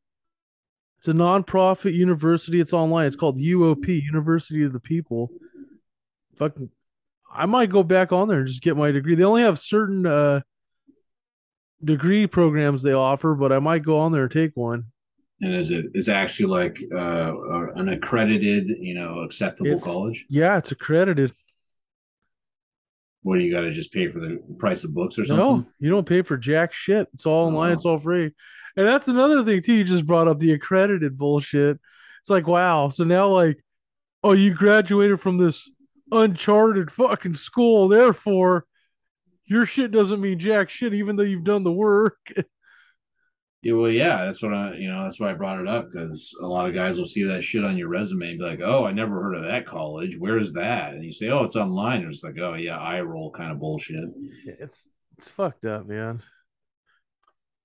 It's 1.00 1.08
a 1.08 1.14
nonprofit 1.14 1.94
university. 1.94 2.60
It's 2.60 2.74
online. 2.74 3.06
It's 3.06 3.16
called 3.16 3.38
UOP, 3.38 3.88
University 3.88 4.64
of 4.64 4.74
the 4.74 4.80
People. 4.80 5.30
Fucking 6.36 6.68
I 7.34 7.46
might 7.46 7.70
go 7.70 7.82
back 7.82 8.12
on 8.12 8.28
there 8.28 8.40
and 8.40 8.46
just 8.46 8.60
get 8.62 8.76
my 8.76 8.90
degree. 8.90 9.14
They 9.14 9.24
only 9.24 9.40
have 9.40 9.58
certain 9.58 10.04
uh 10.04 10.40
degree 11.82 12.26
programs 12.26 12.82
they 12.82 12.92
offer, 12.92 13.34
but 13.34 13.50
I 13.50 13.60
might 13.60 13.82
go 13.82 13.98
on 13.98 14.12
there 14.12 14.24
and 14.24 14.30
take 14.30 14.52
one. 14.54 14.84
And 15.40 15.54
is 15.54 15.70
it 15.70 15.86
is 15.94 16.10
actually 16.10 16.50
like 16.50 16.78
uh, 16.94 17.32
an 17.76 17.88
accredited, 17.88 18.68
you 18.78 18.94
know, 18.94 19.20
acceptable 19.20 19.70
It's- 19.70 19.84
college? 19.84 20.26
Yeah, 20.28 20.58
it's 20.58 20.70
accredited. 20.70 21.32
Where 23.22 23.38
you 23.38 23.50
got 23.54 23.62
to 23.62 23.70
just 23.70 23.90
pay 23.92 24.08
for 24.08 24.18
the 24.20 24.42
price 24.58 24.84
of 24.84 24.92
books 24.94 25.18
or 25.18 25.24
something? 25.24 25.46
No, 25.46 25.66
you 25.78 25.88
don't 25.88 26.06
pay 26.06 26.20
for 26.20 26.36
jack 26.36 26.74
shit. 26.74 27.08
It's 27.14 27.24
all 27.24 27.46
online. 27.46 27.70
Oh. 27.72 27.74
It's 27.74 27.84
all 27.86 27.98
free. 27.98 28.32
And 28.76 28.86
that's 28.86 29.08
another 29.08 29.44
thing 29.44 29.62
too. 29.62 29.74
You 29.74 29.84
just 29.84 30.06
brought 30.06 30.28
up 30.28 30.38
the 30.38 30.52
accredited 30.52 31.18
bullshit. 31.18 31.78
It's 32.20 32.30
like 32.30 32.46
wow. 32.46 32.88
So 32.88 33.04
now 33.04 33.28
like, 33.28 33.62
oh, 34.22 34.32
you 34.32 34.54
graduated 34.54 35.20
from 35.20 35.38
this 35.38 35.68
uncharted 36.12 36.90
fucking 36.90 37.34
school. 37.34 37.88
Therefore, 37.88 38.66
your 39.44 39.66
shit 39.66 39.90
doesn't 39.90 40.20
mean 40.20 40.38
jack 40.38 40.70
shit, 40.70 40.94
even 40.94 41.16
though 41.16 41.22
you've 41.22 41.44
done 41.44 41.64
the 41.64 41.72
work. 41.72 42.32
Yeah, 43.62 43.74
well, 43.74 43.90
yeah, 43.90 44.24
that's 44.24 44.42
what 44.42 44.54
I, 44.54 44.74
you 44.76 44.90
know, 44.90 45.02
that's 45.02 45.20
why 45.20 45.30
I 45.30 45.34
brought 45.34 45.60
it 45.60 45.68
up 45.68 45.90
because 45.90 46.34
a 46.40 46.46
lot 46.46 46.66
of 46.66 46.74
guys 46.74 46.96
will 46.96 47.04
see 47.04 47.24
that 47.24 47.44
shit 47.44 47.62
on 47.62 47.76
your 47.76 47.88
resume 47.88 48.30
and 48.30 48.38
be 48.38 48.44
like, 48.44 48.60
"Oh, 48.64 48.86
I 48.86 48.92
never 48.92 49.22
heard 49.22 49.34
of 49.34 49.44
that 49.44 49.66
college. 49.66 50.16
Where's 50.18 50.54
that?" 50.54 50.94
And 50.94 51.04
you 51.04 51.12
say, 51.12 51.28
"Oh, 51.28 51.44
it's 51.44 51.56
online." 51.56 52.00
And 52.00 52.10
it's 52.10 52.24
like, 52.24 52.38
"Oh, 52.38 52.54
yeah, 52.54 52.78
eye 52.78 53.02
roll 53.02 53.30
kind 53.30 53.52
of 53.52 53.60
bullshit." 53.60 54.08
It's 54.46 54.88
it's 55.18 55.28
fucked 55.28 55.66
up, 55.66 55.86
man. 55.86 56.22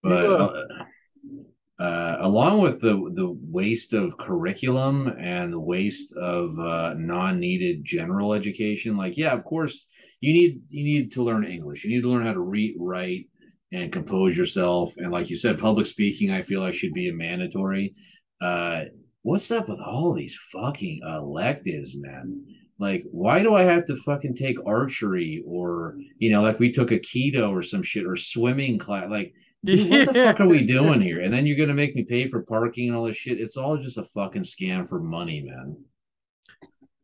But 0.06 0.26
uh, 0.30 1.84
uh, 1.84 2.18
along 2.22 2.62
with 2.62 2.80
the 2.80 2.94
the 3.16 3.38
waste 3.42 3.94
of 3.94 4.18
curriculum 4.18 5.08
and 5.20 5.52
the 5.52 5.60
waste 5.60 6.14
of 6.14 6.58
uh, 6.60 6.94
non-needed 6.96 7.84
general 7.84 8.34
education, 8.34 8.96
like 8.96 9.18
yeah, 9.18 9.34
of 9.34 9.44
course 9.44 9.88
you 10.22 10.34
need 10.34 10.62
you 10.70 10.84
need 10.84 11.12
to 11.14 11.24
learn 11.24 11.44
English. 11.44 11.84
You 11.84 11.96
need 11.96 12.04
to 12.04 12.10
learn 12.10 12.26
how 12.26 12.34
to 12.34 12.40
read, 12.40 12.76
write, 12.80 13.28
and 13.72 13.92
compose 13.92 14.38
yourself. 14.38 14.94
And 14.98 15.12
like 15.12 15.30
you 15.30 15.38
said, 15.38 15.60
public 15.60 15.88
speaking, 15.88 16.32
I 16.32 16.44
feel 16.44 16.62
like 16.62 16.76
should 16.76 16.94
be 16.94 17.10
a 17.10 17.14
mandatory. 17.14 17.96
Uh, 18.40 18.86
what's 19.24 19.52
up 19.52 19.68
with 19.68 19.80
all 19.80 20.14
these 20.14 20.38
fucking 20.54 21.02
electives, 21.06 21.96
man? 21.98 22.46
Like, 22.78 23.04
why 23.10 23.42
do 23.42 23.56
I 23.56 23.64
have 23.64 23.86
to 23.86 23.96
fucking 23.98 24.36
take 24.36 24.58
archery 24.66 25.44
or 25.46 25.98
you 26.20 26.32
know, 26.32 26.42
like 26.42 26.60
we 26.60 26.72
took 26.72 26.90
aikido 26.90 27.50
or 27.50 27.64
some 27.64 27.84
shit 27.84 28.06
or 28.06 28.16
swimming 28.16 28.78
class? 28.78 29.10
Like, 29.10 29.34
dude, 29.66 29.90
what 29.90 30.08
the 30.08 30.14
fuck 30.14 30.40
are 30.40 30.48
we 30.48 30.62
doing 30.66 31.02
here? 31.02 31.22
And 31.22 31.34
then 31.34 31.46
you're 31.46 31.58
gonna 31.58 31.74
make 31.74 31.96
me 31.96 32.04
pay 32.04 32.28
for 32.28 32.42
parking 32.44 32.90
and 32.90 32.98
all 32.98 33.06
this 33.06 33.18
shit. 33.18 33.42
It's 33.42 33.58
all 33.58 33.78
just 33.78 33.98
a 33.98 34.04
fucking 34.04 34.44
scam 34.44 34.88
for 34.88 35.00
money, 35.00 35.42
man. 35.42 35.78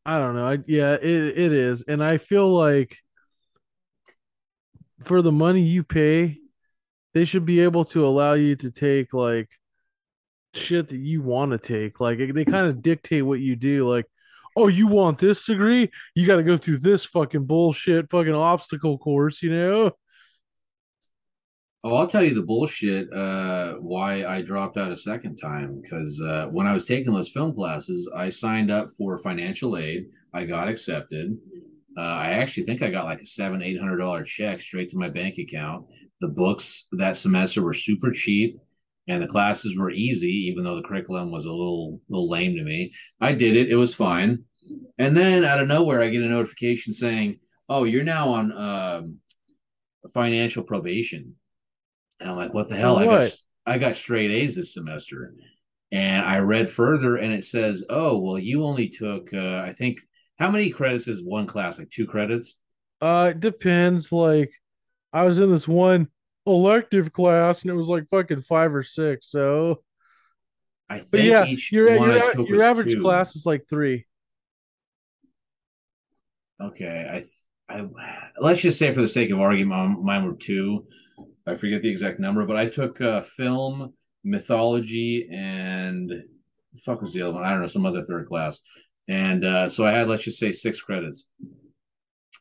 I 0.06 0.18
don't 0.18 0.36
know. 0.36 0.48
I, 0.48 0.58
yeah, 0.68 0.94
it 0.94 1.04
it 1.04 1.52
is, 1.52 1.84
and 1.84 2.04
I 2.04 2.18
feel 2.18 2.52
like 2.52 2.98
for 5.04 5.22
the 5.22 5.32
money 5.32 5.62
you 5.62 5.84
pay, 5.84 6.38
they 7.14 7.26
should 7.26 7.46
be 7.46 7.62
able 7.62 7.86
to 7.86 8.06
allow 8.06 8.34
you 8.34 8.56
to 8.58 8.72
take 8.72 9.14
like 9.14 9.50
shit 10.54 10.90
that 10.90 10.98
you 10.98 11.22
want 11.22 11.52
to 11.52 11.58
take. 11.58 12.00
Like 12.00 12.20
they 12.34 12.46
kind 12.46 12.68
of 12.68 12.82
dictate 12.82 13.26
what 13.26 13.40
you 13.40 13.56
do. 13.56 13.90
Like, 13.90 14.06
oh, 14.56 14.68
you 14.68 14.88
want 14.88 15.20
this 15.20 15.46
degree? 15.46 15.90
You 16.16 16.28
got 16.28 16.38
to 16.38 16.44
go 16.44 16.58
through 16.58 16.80
this 16.80 17.06
fucking 17.06 17.46
bullshit, 17.46 18.10
fucking 18.10 18.34
obstacle 18.34 18.98
course. 18.98 19.42
You 19.42 19.52
know? 19.52 19.92
Oh, 21.84 21.96
I'll 21.96 22.08
tell 22.08 22.24
you 22.24 22.36
the 22.36 22.44
bullshit. 22.44 23.12
Uh, 23.12 23.74
why 23.76 24.24
I 24.26 24.42
dropped 24.42 24.78
out 24.78 24.92
a 24.92 24.96
second 24.96 25.38
time 25.38 25.82
because 25.82 26.22
uh, 26.22 26.46
when 26.52 26.68
I 26.68 26.74
was 26.74 26.86
taking 26.86 27.12
those 27.12 27.30
film 27.30 27.56
classes, 27.56 28.10
I 28.16 28.30
signed 28.30 28.70
up 28.70 28.92
for 28.92 29.18
financial 29.18 29.78
aid. 29.78 30.06
I 30.34 30.46
got 30.46 30.68
accepted. 30.68 31.36
Uh, 31.98 32.02
I 32.02 32.28
actually 32.34 32.64
think 32.64 32.84
I 32.84 32.92
got 32.92 33.06
like 33.06 33.22
a 33.22 33.26
seven, 33.26 33.64
eight 33.64 33.80
hundred 33.80 33.98
dollar 33.98 34.24
check 34.24 34.62
straight 34.62 34.90
to 34.90 34.98
my 34.98 35.10
bank 35.10 35.40
account. 35.40 35.88
The 36.22 36.28
books 36.28 36.88
that 36.92 37.18
semester 37.18 37.64
were 37.64 37.74
super 37.74 38.12
cheap, 38.12 38.60
and 39.08 39.22
the 39.22 39.28
classes 39.28 39.76
were 39.76 39.90
easy, 39.90 40.30
even 40.50 40.64
though 40.64 40.76
the 40.76 40.88
curriculum 40.88 41.32
was 41.32 41.46
a 41.46 41.50
little, 41.52 42.00
little 42.10 42.30
lame 42.30 42.56
to 42.58 42.64
me. 42.64 42.94
I 43.20 43.34
did 43.34 43.58
it; 43.58 43.72
it 43.72 43.76
was 43.76 43.96
fine. 43.96 44.44
And 45.00 45.18
then 45.18 45.44
out 45.44 45.60
of 45.60 45.68
nowhere, 45.68 46.02
I 46.02 46.10
get 46.10 46.22
a 46.22 46.28
notification 46.30 46.94
saying, 46.94 47.40
"Oh, 47.68 47.86
you're 47.86 48.04
now 48.04 48.30
on 48.30 48.52
um, 48.52 49.18
financial 50.14 50.62
probation." 50.64 51.36
And 52.22 52.30
I'm 52.30 52.38
like, 52.38 52.54
"What 52.54 52.70
the 52.70 52.78
hell?" 52.78 52.98
I 52.98 53.06
got 53.06 53.32
I 53.66 53.78
got 53.80 53.96
straight 53.98 54.32
A's 54.32 54.56
this 54.56 54.74
semester. 54.74 55.34
And 55.92 56.24
I 56.26 56.40
read 56.40 56.70
further, 56.70 57.18
and 57.18 57.34
it 57.34 57.44
says, 57.44 57.84
"Oh, 57.90 58.18
well, 58.20 58.40
you 58.40 58.64
only 58.64 58.88
took, 58.90 59.34
uh, 59.34 59.58
I 59.66 59.74
think, 59.74 60.00
how 60.40 60.50
many 60.50 60.70
credits 60.70 61.08
is 61.08 61.24
one 61.24 61.48
class? 61.48 61.78
Like 61.80 61.90
two 61.90 62.08
credits? 62.08 62.56
Uh, 63.02 63.30
it 63.32 63.40
depends. 63.40 64.12
Like, 64.12 64.54
I 65.12 65.24
was 65.24 65.40
in 65.40 65.50
this 65.52 65.68
one 65.68 66.08
elective 66.46 67.12
class, 67.12 67.62
and 67.62 67.72
it 67.72 67.76
was 67.76 67.88
like 67.88 68.10
fucking 68.10 68.42
five 68.42 68.74
or 68.74 68.84
six. 68.84 69.28
So, 69.30 69.84
I 70.90 71.04
but 71.12 71.22
think 71.22 71.26
yeah, 71.30 71.46
each 71.46 71.72
your 71.72 71.90
your, 71.90 72.12
I 72.12 72.32
a- 72.32 72.34
took 72.34 72.48
your 72.48 72.62
average 72.64 72.94
two. 72.94 73.02
class 73.02 73.36
is 73.36 73.46
like 73.46 73.68
three. 73.70 74.06
okay, 76.62 77.24
I, 77.70 77.74
I 77.74 77.88
let's 78.40 78.62
just 78.62 78.78
say 78.80 78.92
for 78.92 79.02
the 79.02 79.08
sake 79.08 79.32
of 79.32 79.40
argument, 79.40 80.04
mine 80.04 80.26
were 80.26 80.36
two. 80.36 80.86
I 81.48 81.56
forget 81.56 81.82
the 81.82 81.90
exact 81.90 82.20
number, 82.20 82.46
but 82.46 82.58
I 82.58 82.68
took 82.68 83.02
uh, 83.02 83.22
film, 83.22 83.94
mythology, 84.24 85.28
and 85.32 86.12
fuck 86.78 87.02
was 87.02 87.14
the 87.14 87.22
other 87.24 87.34
one? 87.34 87.44
I 87.44 87.52
don't 87.52 87.62
know, 87.62 87.68
some 87.68 87.86
other 87.86 88.04
third 88.04 88.28
class. 88.28 88.60
And 89.08 89.44
uh, 89.44 89.68
so 89.68 89.86
I 89.86 89.92
had, 89.92 90.08
let's 90.08 90.24
just 90.24 90.40
say, 90.40 90.52
six 90.52 90.80
credits. 90.80 91.28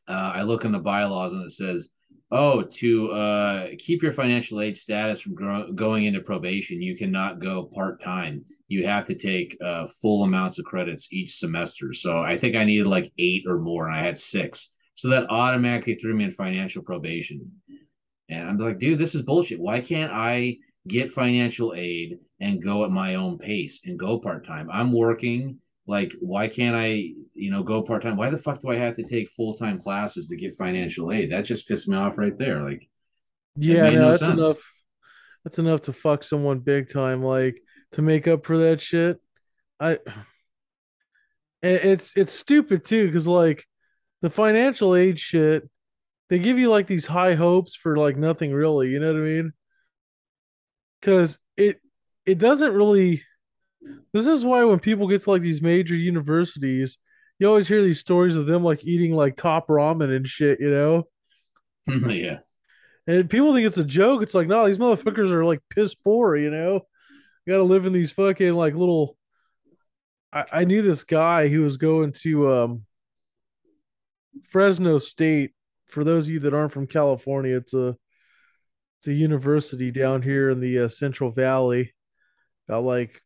Uh, 0.06 0.32
I 0.34 0.42
look 0.42 0.64
in 0.64 0.72
the 0.72 0.78
bylaws 0.78 1.32
and 1.32 1.44
it 1.44 1.52
says, 1.52 1.90
oh, 2.30 2.62
to 2.62 3.10
uh, 3.10 3.66
keep 3.78 4.02
your 4.02 4.12
financial 4.12 4.60
aid 4.60 4.76
status 4.76 5.20
from 5.20 5.34
gro- 5.34 5.72
going 5.72 6.04
into 6.04 6.20
probation, 6.20 6.80
you 6.80 6.96
cannot 6.96 7.40
go 7.40 7.64
part 7.64 8.02
time. 8.02 8.44
You 8.68 8.86
have 8.86 9.06
to 9.06 9.14
take 9.14 9.56
uh, 9.64 9.86
full 10.00 10.22
amounts 10.22 10.58
of 10.58 10.64
credits 10.64 11.12
each 11.12 11.38
semester. 11.38 11.92
So 11.92 12.22
I 12.22 12.36
think 12.36 12.54
I 12.54 12.64
needed 12.64 12.86
like 12.86 13.12
eight 13.18 13.44
or 13.48 13.58
more, 13.58 13.88
and 13.88 13.96
I 13.96 14.00
had 14.00 14.18
six. 14.18 14.74
So 14.94 15.08
that 15.08 15.30
automatically 15.30 15.96
threw 15.96 16.14
me 16.14 16.24
in 16.24 16.30
financial 16.30 16.82
probation. 16.82 17.50
And 18.30 18.48
I'm 18.48 18.58
like, 18.58 18.78
dude, 18.78 18.98
this 18.98 19.14
is 19.14 19.22
bullshit. 19.22 19.60
Why 19.60 19.80
can't 19.80 20.12
I 20.12 20.58
get 20.86 21.10
financial 21.10 21.74
aid 21.76 22.18
and 22.40 22.62
go 22.62 22.84
at 22.84 22.90
my 22.90 23.16
own 23.16 23.38
pace 23.38 23.80
and 23.84 23.98
go 23.98 24.18
part 24.18 24.46
time? 24.46 24.70
I'm 24.72 24.92
working. 24.92 25.58
Like, 25.86 26.12
why 26.20 26.46
can't 26.46 26.76
I, 26.76 27.12
you 27.34 27.50
know, 27.50 27.64
go 27.64 27.82
part 27.82 28.02
time? 28.02 28.16
Why 28.16 28.30
the 28.30 28.38
fuck 28.38 28.60
do 28.60 28.70
I 28.70 28.76
have 28.76 28.96
to 28.96 29.02
take 29.02 29.28
full 29.30 29.56
time 29.56 29.80
classes 29.80 30.28
to 30.28 30.36
get 30.36 30.56
financial 30.56 31.10
aid? 31.12 31.32
That 31.32 31.44
just 31.44 31.66
pissed 31.66 31.88
me 31.88 31.96
off 31.96 32.18
right 32.18 32.36
there. 32.38 32.62
Like, 32.62 32.88
yeah, 33.56 33.90
no, 33.90 34.00
no 34.00 34.08
that's 34.10 34.20
sense. 34.20 34.38
enough. 34.38 34.72
That's 35.44 35.58
enough 35.58 35.80
to 35.82 35.92
fuck 35.92 36.22
someone 36.22 36.60
big 36.60 36.92
time. 36.92 37.22
Like 37.22 37.60
to 37.92 38.02
make 38.02 38.28
up 38.28 38.46
for 38.46 38.58
that 38.58 38.80
shit. 38.80 39.20
I. 39.78 39.98
It's 41.62 42.16
it's 42.16 42.32
stupid 42.32 42.86
too 42.86 43.04
because 43.04 43.28
like 43.28 43.66
the 44.22 44.30
financial 44.30 44.96
aid 44.96 45.18
shit 45.18 45.68
they 46.30 46.38
give 46.38 46.58
you 46.58 46.70
like 46.70 46.86
these 46.86 47.06
high 47.06 47.34
hopes 47.34 47.74
for 47.74 47.96
like 47.96 48.16
nothing 48.16 48.52
really 48.54 48.88
you 48.88 49.00
know 49.00 49.12
what 49.12 49.20
i 49.20 49.24
mean? 49.24 49.52
Because 51.00 51.38
it 51.56 51.80
it 52.24 52.38
doesn't 52.38 52.72
really 52.72 53.22
this 54.12 54.26
is 54.26 54.44
why 54.44 54.64
when 54.64 54.78
people 54.78 55.08
get 55.08 55.22
to 55.24 55.30
like 55.30 55.42
these 55.42 55.60
major 55.60 55.96
universities 55.96 56.98
you 57.38 57.48
always 57.48 57.68
hear 57.68 57.82
these 57.82 58.00
stories 58.00 58.36
of 58.36 58.46
them 58.46 58.62
like 58.62 58.84
eating 58.84 59.14
like 59.14 59.36
top 59.36 59.66
ramen 59.68 60.14
and 60.14 60.26
shit 60.26 60.60
you 60.60 60.70
know? 60.70 61.04
Yeah. 62.08 62.38
And 63.06 63.28
people 63.28 63.52
think 63.52 63.66
it's 63.66 63.78
a 63.78 63.84
joke. 63.84 64.22
It's 64.22 64.34
like 64.34 64.46
no 64.46 64.66
these 64.66 64.78
motherfuckers 64.78 65.30
are 65.30 65.44
like 65.44 65.60
piss 65.68 65.94
poor 65.94 66.36
you 66.36 66.50
know? 66.50 66.86
You 67.44 67.52
gotta 67.52 67.64
live 67.64 67.86
in 67.86 67.92
these 67.92 68.12
fucking 68.12 68.54
like 68.54 68.74
little 68.74 69.16
I, 70.32 70.44
I 70.52 70.64
knew 70.64 70.82
this 70.82 71.02
guy 71.02 71.48
who 71.48 71.62
was 71.62 71.76
going 71.76 72.12
to 72.20 72.52
um 72.52 72.86
Fresno 74.44 74.98
State 74.98 75.52
for 75.90 76.04
those 76.04 76.26
of 76.26 76.32
you 76.32 76.40
that 76.40 76.54
aren't 76.54 76.72
from 76.72 76.86
California, 76.86 77.56
it's 77.56 77.74
a 77.74 77.96
it's 78.98 79.08
a 79.08 79.14
university 79.14 79.90
down 79.90 80.22
here 80.22 80.50
in 80.50 80.60
the 80.60 80.80
uh, 80.80 80.88
Central 80.88 81.30
Valley, 81.30 81.94
about 82.68 82.84
like 82.84 83.22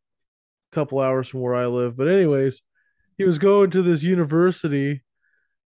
a 0.73 0.75
couple 0.75 1.01
hours 1.01 1.29
from 1.29 1.41
where 1.41 1.55
I 1.55 1.67
live. 1.67 1.97
But 1.97 2.09
anyways, 2.09 2.63
he 3.19 3.25
was 3.25 3.39
going 3.39 3.71
to 3.73 3.83
this 3.83 4.03
university, 4.03 5.03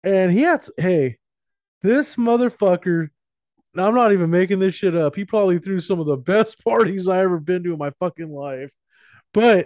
and 0.04 0.32
he 0.32 0.42
had 0.42 0.64
to, 0.64 0.74
hey, 0.78 1.18
this 1.82 2.16
motherfucker. 2.16 3.10
Now 3.74 3.90
I'm 3.90 3.96
not 3.96 4.14
even 4.14 4.30
making 4.30 4.60
this 4.60 4.74
shit 4.74 4.96
up. 4.96 5.16
He 5.16 5.26
probably 5.26 5.60
threw 5.60 5.82
some 5.82 6.00
of 6.00 6.06
the 6.06 6.16
best 6.16 6.64
parties 6.64 7.10
I 7.10 7.20
ever 7.22 7.40
been 7.40 7.64
to 7.64 7.74
in 7.74 7.80
my 7.80 7.92
fucking 8.00 8.32
life, 8.32 8.72
but 9.34 9.66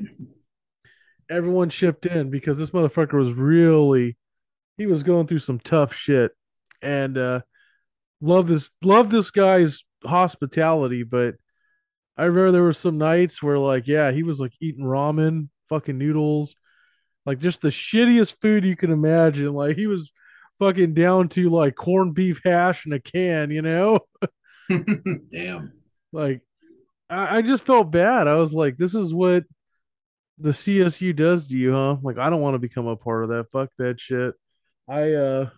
everyone 1.29 1.69
shipped 1.69 2.05
in 2.07 2.29
because 2.31 2.57
this 2.57 2.71
motherfucker 2.71 3.13
was 3.13 3.33
really 3.33 4.17
he 4.77 4.87
was 4.87 5.03
going 5.03 5.27
through 5.27 5.39
some 5.39 5.59
tough 5.59 5.93
shit 5.93 6.31
and 6.81 7.17
uh, 7.17 7.41
love 8.21 8.47
this 8.47 8.69
love 8.81 9.09
this 9.09 9.31
guy's 9.31 9.83
hospitality. 10.03 11.03
But 11.03 11.35
I 12.17 12.25
remember 12.25 12.51
there 12.51 12.63
were 12.63 12.73
some 12.73 12.97
nights 12.97 13.41
where 13.41 13.57
like 13.57 13.87
yeah 13.87 14.11
he 14.11 14.23
was 14.23 14.39
like 14.39 14.53
eating 14.59 14.85
ramen, 14.85 15.49
fucking 15.69 15.97
noodles, 15.97 16.55
like 17.25 17.39
just 17.39 17.61
the 17.61 17.69
shittiest 17.69 18.35
food 18.41 18.63
you 18.63 18.75
can 18.75 18.91
imagine. 18.91 19.53
Like 19.53 19.77
he 19.77 19.87
was 19.87 20.11
fucking 20.59 20.93
down 20.93 21.29
to 21.29 21.49
like 21.49 21.75
corned 21.75 22.13
beef 22.13 22.41
hash 22.43 22.85
in 22.85 22.93
a 22.93 22.99
can, 22.99 23.51
you 23.51 23.61
know. 23.61 23.99
Damn. 25.31 25.73
Like 26.11 26.41
I, 27.09 27.37
I 27.37 27.41
just 27.41 27.65
felt 27.65 27.91
bad. 27.91 28.27
I 28.27 28.35
was 28.35 28.53
like, 28.53 28.77
this 28.77 28.93
is 28.93 29.13
what 29.13 29.43
the 30.37 30.49
CSU 30.49 31.15
does 31.15 31.47
to 31.47 31.57
you, 31.57 31.73
huh? 31.73 31.97
Like 32.01 32.17
I 32.17 32.29
don't 32.29 32.41
want 32.41 32.55
to 32.55 32.59
become 32.59 32.87
a 32.87 32.95
part 32.95 33.23
of 33.23 33.29
that. 33.29 33.47
Fuck 33.51 33.69
that 33.77 33.99
shit. 33.99 34.33
I 34.87 35.13
uh 35.13 35.49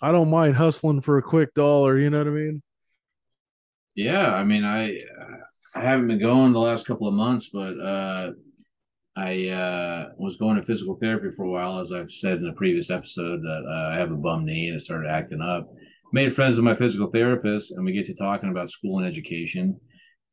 I 0.00 0.12
don't 0.12 0.30
mind 0.30 0.56
hustling 0.56 1.00
for 1.00 1.18
a 1.18 1.22
quick 1.22 1.54
dollar. 1.54 1.98
You 1.98 2.10
know 2.10 2.18
what 2.18 2.28
I 2.28 2.30
mean? 2.30 2.62
Yeah, 3.94 4.34
I 4.34 4.44
mean, 4.44 4.64
I 4.64 5.00
I 5.74 5.80
haven't 5.80 6.08
been 6.08 6.20
going 6.20 6.52
the 6.52 6.58
last 6.58 6.86
couple 6.86 7.08
of 7.08 7.14
months, 7.14 7.48
but 7.52 7.80
uh, 7.80 8.32
I 9.16 9.48
uh, 9.48 10.08
was 10.18 10.36
going 10.36 10.56
to 10.56 10.62
physical 10.62 10.96
therapy 10.96 11.30
for 11.34 11.44
a 11.44 11.50
while, 11.50 11.78
as 11.78 11.92
I've 11.92 12.10
said 12.10 12.38
in 12.38 12.48
a 12.48 12.52
previous 12.52 12.90
episode 12.90 13.40
that 13.40 13.64
uh, 13.66 13.94
I 13.94 13.98
have 13.98 14.12
a 14.12 14.16
bum 14.16 14.44
knee 14.44 14.68
and 14.68 14.76
it 14.76 14.80
started 14.80 15.10
acting 15.10 15.40
up. 15.40 15.72
Made 16.12 16.34
friends 16.34 16.56
with 16.56 16.64
my 16.64 16.74
physical 16.74 17.10
therapist, 17.10 17.72
and 17.72 17.84
we 17.84 17.92
get 17.92 18.06
to 18.06 18.14
talking 18.14 18.50
about 18.50 18.70
school 18.70 18.98
and 18.98 19.08
education. 19.08 19.80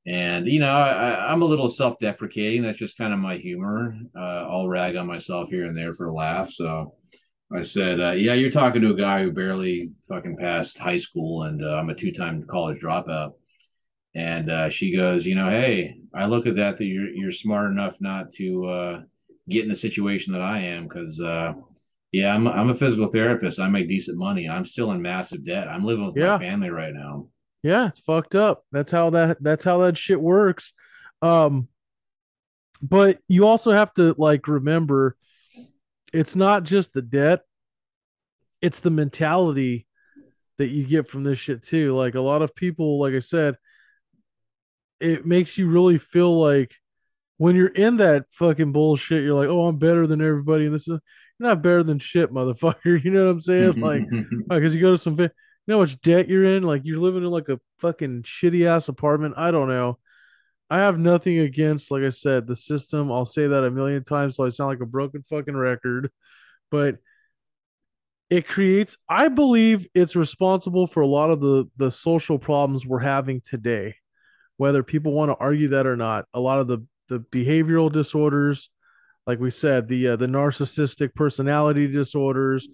And 0.05 0.47
you 0.47 0.59
know, 0.59 0.70
I, 0.70 1.32
I'm 1.32 1.41
a 1.41 1.45
little 1.45 1.70
self-deprecating. 1.70 2.61
That's 2.61 2.78
just 2.78 2.97
kind 2.97 3.14
of 3.14 3.20
my 3.20 3.38
humor. 3.38 3.95
Uh, 4.18 4.47
I'll 4.49 4.68
rag 4.68 4.97
on 4.97 5.07
myself 5.07 5.49
here 5.49 5.66
and 5.66 5.78
there 5.78 5.93
for 5.93 6.07
a 6.07 6.14
laugh. 6.14 6.49
So 6.51 6.95
I 7.53 7.61
said, 7.61 8.01
uh, 8.01 8.11
"Yeah, 8.11 8.33
you're 8.33 8.49
talking 8.49 8.81
to 8.81 8.91
a 8.91 8.97
guy 8.97 9.21
who 9.21 9.31
barely 9.31 9.91
fucking 10.07 10.37
passed 10.37 10.77
high 10.77 10.97
school, 10.97 11.43
and 11.43 11.63
uh, 11.63 11.75
I'm 11.75 11.89
a 11.89 11.95
two-time 11.95 12.45
college 12.49 12.79
dropout." 12.79 13.33
And 14.15 14.49
uh, 14.49 14.69
she 14.69 14.95
goes, 14.95 15.25
"You 15.25 15.35
know, 15.35 15.49
hey, 15.49 15.97
I 16.13 16.25
look 16.25 16.47
at 16.47 16.55
that 16.55 16.77
that 16.77 16.85
you're 16.85 17.09
you're 17.09 17.31
smart 17.31 17.71
enough 17.71 17.97
not 18.01 18.31
to 18.33 18.65
uh, 18.65 19.01
get 19.47 19.63
in 19.63 19.69
the 19.69 19.75
situation 19.75 20.33
that 20.33 20.41
I 20.41 20.59
am, 20.59 20.87
because 20.87 21.21
uh, 21.21 21.53
yeah, 22.11 22.33
I'm 22.33 22.47
I'm 22.47 22.69
a 22.69 22.75
physical 22.75 23.11
therapist. 23.11 23.59
I 23.59 23.69
make 23.69 23.87
decent 23.87 24.17
money. 24.17 24.49
I'm 24.49 24.65
still 24.65 24.91
in 24.91 25.01
massive 25.01 25.45
debt. 25.45 25.67
I'm 25.67 25.85
living 25.85 26.05
with 26.05 26.17
yeah. 26.17 26.37
my 26.37 26.39
family 26.39 26.69
right 26.69 26.93
now. 26.93 27.27
Yeah, 27.61 27.89
it's 27.89 27.99
fucked 27.99 28.35
up. 28.35 28.65
That's 28.71 28.91
how 28.91 29.11
that 29.11 29.37
that's 29.41 29.63
how 29.63 29.79
that 29.79 29.97
shit 29.97 30.19
works. 30.19 30.73
Um, 31.21 31.67
but 32.81 33.19
you 33.27 33.45
also 33.45 33.73
have 33.73 33.93
to 33.95 34.15
like 34.17 34.47
remember." 34.47 35.15
It's 36.14 36.36
not 36.36 36.64
just 36.64 36.93
the 36.93 37.01
debt, 37.01 37.41
it's 38.61 38.80
the 38.80 38.91
mentality 38.91 39.88
that 40.57 40.70
you 40.70 40.86
get 40.86 41.09
from 41.09 41.24
this 41.24 41.39
shit 41.39 41.64
too. 41.64 41.95
Like 41.95 42.16
a 42.16 42.22
lot 42.22 42.41
of 42.41 42.55
people, 42.55 42.99
like 42.99 43.14
I 43.14 43.20
said, 43.20 43.55
it 44.99 45.26
makes 45.26 45.57
you 45.57 45.68
really 45.68 45.97
feel 45.97 46.39
like 46.39 46.76
when 47.38 47.55
you're 47.55 47.68
in 47.68 47.97
that 47.97 48.26
fucking 48.30 48.72
bullshit, 48.72 49.24
you're 49.24 49.36
like, 49.36 49.49
oh, 49.49 49.68
I'm 49.68 49.78
better 49.78 50.07
than 50.07 50.22
everybody. 50.22 50.66
And 50.66 50.74
this 50.74 50.88
is 50.88 50.99
you're 51.39 51.49
not 51.49 51.64
better 51.64 51.84
than 51.84 51.99
shit, 51.99 52.32
motherfucker. 52.32 52.99
You 53.03 53.11
know 53.11 53.26
what 53.26 53.32
I'm 53.32 53.41
saying? 53.41 53.74
Mm-hmm, 53.74 53.84
like, 53.84 54.01
mm-hmm. 54.03 54.41
because 54.47 54.76
you 54.76 54.82
go 54.82 54.91
to 54.91 54.97
some, 54.97 55.20
you 55.20 55.30
know 55.68 55.78
how 55.78 55.82
much 55.82 55.99
debt 56.01 56.30
you're 56.30 56.55
in. 56.55 56.64
Like 56.64 56.84
you're 56.86 56.99
living 56.99 57.24
in 57.24 57.30
like 57.30 57.49
a 57.49 57.59
fucking 57.80 58.24
shitty 58.24 58.66
ass 58.66 58.88
apartment. 58.88 59.34
I 59.38 59.51
don't 59.51 59.68
know. 59.68 59.97
I 60.70 60.80
have 60.80 60.97
nothing 60.97 61.39
against, 61.39 61.91
like 61.91 62.03
I 62.03 62.09
said, 62.09 62.47
the 62.47 62.55
system. 62.55 63.11
I'll 63.11 63.26
say 63.26 63.47
that 63.47 63.64
a 63.64 63.72
million 63.72 64.03
times 64.03 64.36
so 64.36 64.45
I 64.45 64.49
sound 64.49 64.70
like 64.70 64.82
a 64.82 64.86
broken 64.86 65.24
fucking 65.24 65.55
record. 65.55 66.09
But 66.72 66.97
it 68.30 68.47
creates 68.47 68.97
I 69.07 69.28
believe 69.28 69.88
it's 69.93 70.16
responsible 70.16 70.88
for 70.88 71.01
a 71.01 71.07
lot 71.07 71.30
of 71.30 71.39
the 71.39 71.66
the 71.78 71.91
social 71.91 72.39
problems 72.39 72.86
we're 72.86 72.99
having 72.99 73.41
today. 73.41 73.95
Whether 74.57 74.84
people 74.84 75.11
want 75.11 75.30
to 75.30 75.36
argue 75.36 75.70
that 75.70 75.86
or 75.86 75.95
not, 75.95 76.26
a 76.34 76.39
lot 76.39 76.59
of 76.59 76.68
the 76.68 76.86
the 77.09 77.20
behavioral 77.20 77.91
disorders, 77.91 78.70
like 79.26 79.39
we 79.39 79.51
said, 79.51 79.88
the 79.88 80.09
uh, 80.09 80.15
the 80.15 80.28
narcissistic 80.28 81.15
personality 81.15 81.88
disorders, 81.88 82.67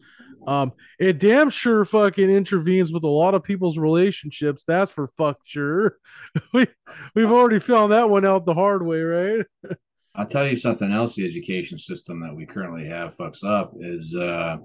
um, 0.47 0.71
it 0.99 1.19
damn 1.19 1.49
sure 1.49 1.85
fucking 1.85 2.29
intervenes 2.29 2.91
with 2.91 3.03
a 3.03 3.07
lot 3.07 3.35
of 3.35 3.43
people's 3.43 3.77
relationships. 3.77 4.63
That's 4.65 4.91
for 4.91 5.07
fuck 5.17 5.37
sure. 5.43 5.97
we 6.53 6.67
we've 7.15 7.31
already 7.31 7.59
found 7.59 7.91
that 7.91 8.09
one 8.09 8.25
out 8.25 8.45
the 8.45 8.53
hard 8.53 8.85
way, 8.85 9.01
right? 9.01 9.45
I'll 10.15 10.25
tell 10.25 10.47
you 10.47 10.55
something 10.55 10.91
else. 10.91 11.15
The 11.15 11.27
education 11.27 11.77
system 11.77 12.19
that 12.21 12.35
we 12.35 12.45
currently 12.45 12.87
have 12.87 13.15
fucks 13.15 13.43
up 13.43 13.73
is 13.79 14.15
uh, 14.15 14.57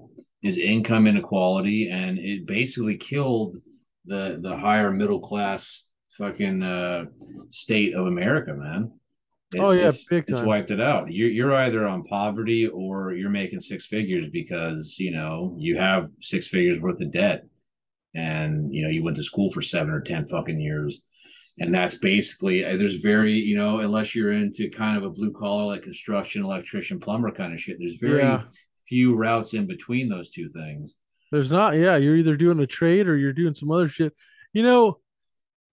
is 0.43 0.57
income 0.57 1.07
inequality, 1.07 1.89
and 1.89 2.17
it 2.17 2.45
basically 2.47 2.97
killed 2.97 3.57
the 4.05 4.39
the 4.41 4.57
higher 4.57 4.91
middle 4.91 5.19
class 5.19 5.83
fucking 6.17 6.63
uh, 6.63 7.05
state 7.51 7.93
of 7.93 8.07
America, 8.07 8.53
man. 8.53 8.91
It's, 9.55 9.63
oh 9.63 9.71
yeah, 9.71 9.87
it's, 9.87 10.03
big 10.03 10.27
time. 10.27 10.37
It's 10.37 10.45
wiped 10.45 10.71
it 10.71 10.81
out. 10.81 11.11
You're 11.11 11.29
you're 11.29 11.55
either 11.55 11.87
on 11.87 12.03
poverty 12.03 12.67
or 12.67 13.13
you're 13.13 13.29
making 13.29 13.61
six 13.61 13.85
figures 13.85 14.27
because 14.29 14.97
you 14.99 15.11
know 15.11 15.55
you 15.57 15.77
have 15.77 16.09
six 16.19 16.47
figures 16.47 16.79
worth 16.79 16.99
of 16.99 17.11
debt, 17.11 17.45
and 18.13 18.73
you 18.73 18.83
know 18.83 18.89
you 18.89 19.03
went 19.03 19.15
to 19.17 19.23
school 19.23 19.49
for 19.51 19.61
seven 19.61 19.93
or 19.93 20.01
ten 20.01 20.27
fucking 20.27 20.59
years, 20.59 21.03
and 21.57 21.73
that's 21.73 21.95
basically 21.95 22.65
uh, 22.65 22.75
there's 22.75 22.95
very 22.95 23.33
you 23.33 23.55
know 23.55 23.79
unless 23.79 24.13
you're 24.13 24.33
into 24.33 24.69
kind 24.69 24.97
of 24.97 25.03
a 25.03 25.09
blue 25.09 25.31
collar 25.31 25.65
like 25.65 25.83
construction, 25.83 26.43
electrician, 26.43 26.99
plumber 26.99 27.31
kind 27.31 27.53
of 27.53 27.59
shit. 27.61 27.77
There's 27.79 27.99
very 28.01 28.23
yeah. 28.23 28.43
few 28.89 29.15
routes 29.15 29.53
in 29.53 29.67
between 29.67 30.09
those 30.09 30.29
two 30.29 30.49
things. 30.49 30.97
There's 31.31 31.51
not, 31.51 31.75
yeah. 31.75 31.95
You're 31.95 32.17
either 32.17 32.35
doing 32.35 32.59
a 32.59 32.67
trade 32.67 33.07
or 33.07 33.17
you're 33.17 33.33
doing 33.33 33.55
some 33.55 33.71
other 33.71 33.87
shit. 33.87 34.13
You 34.53 34.63
know, 34.63 34.99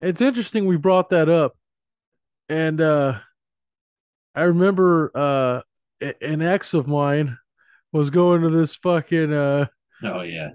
it's 0.00 0.20
interesting 0.20 0.64
we 0.64 0.76
brought 0.76 1.10
that 1.10 1.28
up. 1.28 1.56
And 2.48 2.80
uh 2.80 3.18
I 4.34 4.42
remember 4.44 5.10
uh 5.14 5.62
a- 6.02 6.24
an 6.24 6.42
ex 6.42 6.74
of 6.74 6.86
mine 6.86 7.38
was 7.92 8.10
going 8.10 8.42
to 8.42 8.50
this 8.50 8.76
fucking 8.76 9.32
uh 9.32 9.66
Oh 10.02 10.22
yeah, 10.22 10.50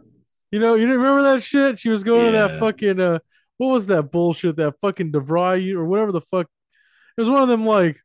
you 0.51 0.59
know, 0.59 0.73
you 0.75 0.87
didn't 0.87 1.01
remember 1.01 1.23
that 1.33 1.43
shit? 1.43 1.79
She 1.79 1.89
was 1.89 2.03
going 2.03 2.25
to 2.33 2.37
that 2.39 2.51
fucking 2.59 2.99
uh 2.99 3.19
what 3.57 3.67
was 3.67 3.87
that 3.87 4.11
bullshit, 4.11 4.55
that 4.57 4.75
fucking 4.81 5.11
DeVry 5.11 5.73
or 5.73 5.85
whatever 5.85 6.11
the 6.11 6.21
fuck. 6.21 6.47
It 7.17 7.21
was 7.21 7.29
one 7.29 7.43
of 7.43 7.49
them 7.49 7.65
like 7.65 7.99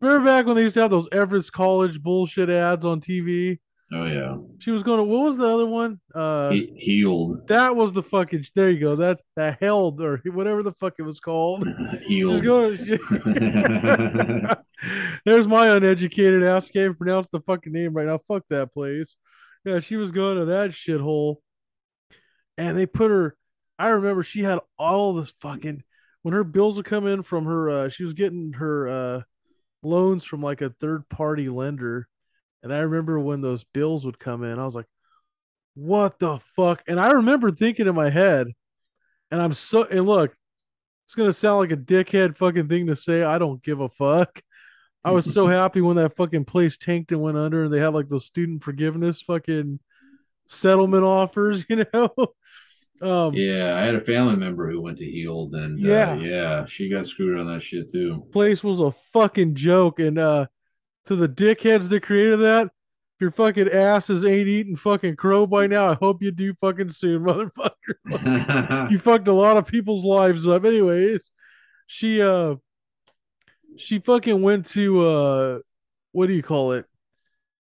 remember 0.00 0.26
back 0.26 0.46
when 0.46 0.56
they 0.56 0.62
used 0.62 0.74
to 0.74 0.80
have 0.82 0.90
those 0.90 1.08
Everest 1.12 1.52
College 1.52 2.02
bullshit 2.02 2.50
ads 2.50 2.84
on 2.84 3.00
TV? 3.00 3.58
Oh 3.94 4.06
yeah. 4.06 4.36
She 4.60 4.70
was 4.70 4.82
going 4.82 4.98
to 4.98 5.04
what 5.04 5.24
was 5.24 5.36
the 5.36 5.46
other 5.46 5.66
one? 5.66 6.00
Uh 6.14 6.50
He, 6.50 6.72
Heald, 6.76 7.48
that 7.48 7.76
was 7.76 7.92
the 7.92 8.02
fucking 8.02 8.44
there 8.54 8.70
you 8.70 8.80
go. 8.80 8.96
That's 8.96 9.20
that 9.36 9.58
held 9.60 10.00
or 10.00 10.18
whatever 10.24 10.62
the 10.62 10.72
fuck 10.72 10.94
it 10.98 11.02
was 11.02 11.20
called. 11.20 11.66
She 12.06 12.14
Heald. 12.18 12.42
going 12.42 12.76
to, 12.78 14.58
There's 15.24 15.46
my 15.46 15.68
uneducated 15.68 16.42
ass. 16.42 16.68
Can't 16.68 16.98
pronounce 16.98 17.28
the 17.30 17.40
fucking 17.40 17.72
name 17.72 17.92
right 17.94 18.06
now. 18.06 18.18
Fuck 18.26 18.44
that 18.50 18.72
place. 18.74 19.14
Yeah, 19.64 19.78
she 19.80 19.96
was 19.96 20.10
going 20.10 20.38
to 20.38 20.46
that 20.46 20.70
shithole, 20.70 21.36
and 22.58 22.76
they 22.76 22.86
put 22.86 23.10
her. 23.10 23.36
I 23.78 23.88
remember 23.90 24.22
she 24.22 24.42
had 24.42 24.58
all 24.78 25.14
this 25.14 25.32
fucking 25.40 25.82
when 26.22 26.34
her 26.34 26.44
bills 26.44 26.76
would 26.76 26.84
come 26.86 27.06
in 27.06 27.22
from 27.22 27.44
her. 27.44 27.70
uh 27.70 27.88
She 27.88 28.04
was 28.04 28.14
getting 28.14 28.54
her 28.54 28.88
uh 28.88 29.22
loans 29.82 30.24
from 30.24 30.42
like 30.42 30.62
a 30.62 30.70
third 30.70 31.08
party 31.08 31.48
lender, 31.48 32.08
and 32.62 32.72
I 32.72 32.78
remember 32.80 33.18
when 33.18 33.40
those 33.40 33.64
bills 33.64 34.04
would 34.04 34.18
come 34.18 34.44
in, 34.44 34.58
I 34.58 34.64
was 34.64 34.74
like, 34.74 34.86
"What 35.74 36.18
the 36.18 36.38
fuck?" 36.56 36.82
And 36.86 37.00
I 37.00 37.12
remember 37.12 37.50
thinking 37.50 37.86
in 37.86 37.94
my 37.94 38.10
head, 38.10 38.48
and 39.30 39.40
I'm 39.40 39.52
so 39.54 39.84
and 39.84 40.06
look, 40.06 40.36
it's 41.06 41.14
gonna 41.14 41.32
sound 41.32 41.58
like 41.58 41.72
a 41.72 41.82
dickhead 41.82 42.36
fucking 42.36 42.68
thing 42.68 42.86
to 42.86 42.96
say. 42.96 43.22
I 43.22 43.38
don't 43.38 43.62
give 43.62 43.80
a 43.80 43.88
fuck. 43.88 44.42
I 45.04 45.10
was 45.10 45.32
so 45.32 45.46
happy 45.58 45.80
when 45.80 45.96
that 45.96 46.16
fucking 46.16 46.44
place 46.44 46.76
tanked 46.76 47.12
and 47.12 47.20
went 47.20 47.36
under, 47.38 47.64
and 47.64 47.72
they 47.72 47.80
had 47.80 47.94
like 47.94 48.08
those 48.08 48.24
student 48.26 48.62
forgiveness 48.62 49.20
fucking 49.22 49.80
settlement 50.48 51.04
offers, 51.04 51.64
you 51.70 51.84
know. 51.92 52.10
Um, 53.00 53.34
Yeah, 53.34 53.74
I 53.76 53.84
had 53.84 53.96
a 53.96 54.00
family 54.00 54.36
member 54.36 54.70
who 54.70 54.80
went 54.80 54.98
to 54.98 55.04
Heald, 55.04 55.54
and 55.56 55.78
Yeah. 55.78 56.14
yeah, 56.14 56.28
yeah, 56.28 56.64
she 56.66 56.88
got 56.88 57.04
screwed 57.06 57.38
on 57.38 57.48
that 57.48 57.62
shit 57.62 57.90
too. 57.90 58.26
place 58.32 58.62
was 58.62 58.78
a 58.80 58.92
fucking 59.12 59.56
joke, 59.56 59.98
and 59.98 60.18
uh, 60.18 60.46
to 61.06 61.16
the 61.16 61.28
dickheads 61.28 61.88
that 61.88 62.02
created 62.02 62.40
that, 62.40 62.66
if 62.66 63.20
your 63.20 63.30
fucking 63.30 63.68
asses 63.68 64.24
ain't 64.24 64.48
eating 64.48 64.76
fucking 64.76 65.16
crow 65.16 65.46
by 65.46 65.66
now, 65.66 65.90
I 65.90 65.94
hope 65.94 66.22
you 66.22 66.30
do 66.30 66.54
fucking 66.54 66.90
soon, 66.90 67.22
motherfucker. 67.26 68.90
you 68.90 68.98
fucked 68.98 69.28
a 69.28 69.32
lot 69.32 69.56
of 69.56 69.66
people's 69.66 70.04
lives 70.04 70.46
up. 70.46 70.64
Anyways, 70.64 71.30
she 71.86 72.22
uh 72.22 72.56
she 73.76 73.98
fucking 73.98 74.40
went 74.42 74.66
to 74.66 75.06
uh 75.06 75.58
what 76.12 76.26
do 76.26 76.34
you 76.34 76.42
call 76.42 76.72
it? 76.72 76.86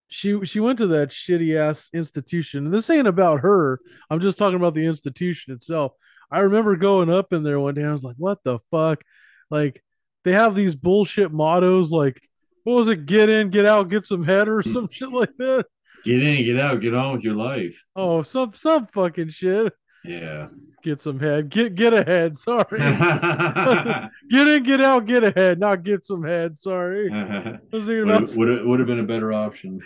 She 0.07 0.45
she 0.45 0.59
went 0.59 0.79
to 0.79 0.87
that 0.87 1.09
shitty 1.09 1.57
ass 1.57 1.89
institution. 1.93 2.65
And 2.65 2.73
this 2.73 2.89
ain't 2.89 3.07
about 3.07 3.41
her. 3.41 3.79
I'm 4.09 4.21
just 4.21 4.37
talking 4.37 4.55
about 4.55 4.73
the 4.73 4.85
institution 4.85 5.53
itself. 5.53 5.91
I 6.31 6.39
remember 6.39 6.75
going 6.75 7.09
up 7.09 7.33
in 7.33 7.43
there 7.43 7.59
one 7.59 7.73
day. 7.73 7.83
I 7.83 7.91
was 7.91 8.03
like, 8.03 8.15
what 8.17 8.39
the 8.43 8.59
fuck? 8.71 9.01
Like 9.49 9.83
they 10.23 10.33
have 10.33 10.55
these 10.55 10.75
bullshit 10.75 11.31
mottos 11.31 11.91
like 11.91 12.21
what 12.67 12.75
was 12.75 12.89
it? 12.89 13.05
Get 13.05 13.29
in, 13.29 13.49
get 13.49 13.65
out, 13.65 13.87
get 13.87 14.05
some 14.05 14.25
head 14.25 14.49
or 14.49 14.61
some 14.61 14.89
shit 14.91 15.09
like 15.09 15.31
that. 15.37 15.67
get 16.03 16.21
in, 16.21 16.43
get 16.43 16.59
out, 16.59 16.81
get 16.81 16.93
on 16.93 17.13
with 17.13 17.23
your 17.23 17.35
life. 17.35 17.85
Oh, 17.95 18.23
some 18.23 18.51
some 18.55 18.87
fucking 18.87 19.29
shit. 19.29 19.71
Yeah. 20.03 20.49
Get 20.83 21.01
some 21.01 21.17
head. 21.17 21.47
Get 21.49 21.75
get 21.75 21.93
ahead. 21.93 22.37
Sorry. 22.47 22.79
Get 24.29 24.47
in, 24.49 24.63
get 24.63 24.81
out, 24.81 25.05
get 25.05 25.23
ahead, 25.23 25.59
not 25.59 25.83
get 25.83 26.05
some 26.05 26.23
head. 26.23 26.57
Sorry. 26.57 27.09
I 27.09 27.59
would, 27.71 28.07
have, 28.09 28.35
would, 28.35 28.49
have, 28.49 28.65
would 28.65 28.79
have 28.79 28.87
been 28.87 28.99
a 28.99 29.03
better 29.03 29.31
option. 29.31 29.79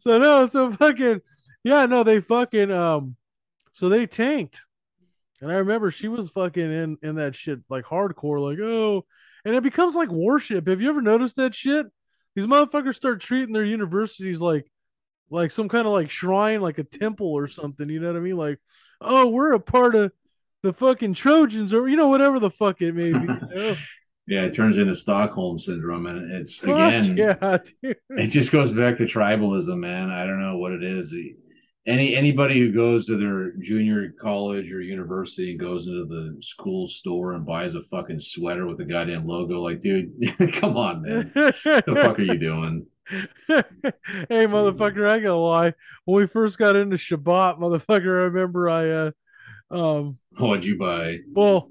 so 0.00 0.18
no, 0.18 0.44
so 0.46 0.70
fucking 0.72 1.22
yeah, 1.64 1.86
no, 1.86 2.04
they 2.04 2.20
fucking 2.20 2.70
um 2.70 3.16
so 3.72 3.88
they 3.88 4.06
tanked. 4.06 4.60
And 5.40 5.50
I 5.50 5.56
remember 5.56 5.90
she 5.90 6.08
was 6.08 6.30
fucking 6.30 6.72
in 6.72 6.98
in 7.02 7.14
that 7.16 7.34
shit 7.34 7.60
like 7.68 7.84
hardcore, 7.84 8.40
like, 8.40 8.58
oh, 8.60 9.04
and 9.44 9.54
it 9.54 9.62
becomes 9.62 9.94
like 9.94 10.10
worship. 10.10 10.66
Have 10.68 10.80
you 10.80 10.88
ever 10.88 11.02
noticed 11.02 11.36
that 11.36 11.54
shit? 11.54 11.86
These 12.34 12.46
motherfuckers 12.46 12.94
start 12.94 13.20
treating 13.20 13.52
their 13.52 13.64
universities 13.64 14.40
like 14.40 14.70
like 15.30 15.50
some 15.50 15.68
kind 15.68 15.86
of 15.86 15.92
like 15.92 16.10
shrine, 16.10 16.60
like 16.60 16.78
a 16.78 16.84
temple 16.84 17.28
or 17.28 17.46
something. 17.46 17.88
You 17.88 18.00
know 18.00 18.08
what 18.08 18.16
I 18.16 18.20
mean? 18.20 18.36
Like, 18.36 18.58
oh, 19.00 19.28
we're 19.28 19.52
a 19.52 19.60
part 19.60 19.94
of 19.94 20.12
the 20.62 20.72
fucking 20.72 21.14
Trojans 21.14 21.72
or 21.72 21.88
you 21.88 21.96
know, 21.96 22.08
whatever 22.08 22.40
the 22.40 22.50
fuck 22.50 22.80
it 22.80 22.94
may 22.94 23.12
be. 23.12 23.18
You 23.18 23.26
know? 23.54 23.76
yeah, 24.26 24.42
it 24.42 24.54
turns 24.54 24.78
into 24.78 24.94
Stockholm 24.94 25.58
syndrome, 25.58 26.06
and 26.06 26.32
it's 26.32 26.58
Fuck 26.58 26.70
again, 26.70 27.16
yeah, 27.16 27.58
dude. 27.82 27.96
it 28.10 28.28
just 28.28 28.50
goes 28.50 28.72
back 28.72 28.98
to 28.98 29.04
tribalism, 29.04 29.78
man. 29.78 30.10
I 30.10 30.26
don't 30.26 30.40
know 30.40 30.58
what 30.58 30.72
it 30.72 30.82
is. 30.82 31.14
Any 31.88 32.14
anybody 32.14 32.60
who 32.60 32.70
goes 32.70 33.06
to 33.06 33.16
their 33.16 33.52
junior 33.62 34.12
college 34.20 34.70
or 34.70 34.82
university 34.82 35.52
and 35.52 35.60
goes 35.60 35.86
into 35.86 36.04
the 36.04 36.36
school 36.42 36.86
store 36.86 37.32
and 37.32 37.46
buys 37.46 37.74
a 37.74 37.80
fucking 37.80 38.20
sweater 38.20 38.66
with 38.66 38.78
a 38.80 38.84
goddamn 38.84 39.26
logo, 39.26 39.62
like, 39.62 39.80
dude, 39.80 40.12
come 40.52 40.76
on, 40.76 41.00
man. 41.02 41.30
What 41.32 41.54
the 41.64 41.94
fuck 41.94 42.18
are 42.18 42.22
you 42.22 42.36
doing? 42.38 42.86
hey, 43.48 43.62
motherfucker, 44.46 45.08
I 45.08 45.14
ain't 45.14 45.24
gonna 45.24 45.36
lie. 45.36 45.72
When 46.04 46.16
we 46.22 46.26
first 46.26 46.58
got 46.58 46.76
into 46.76 46.96
Shabbat, 46.96 47.58
motherfucker, 47.58 48.20
I 48.20 48.24
remember 48.28 48.68
I, 48.68 48.90
uh, 48.90 49.10
um, 49.70 50.18
What'd 50.36 50.66
you 50.66 50.76
buy? 50.78 51.20
well, 51.32 51.70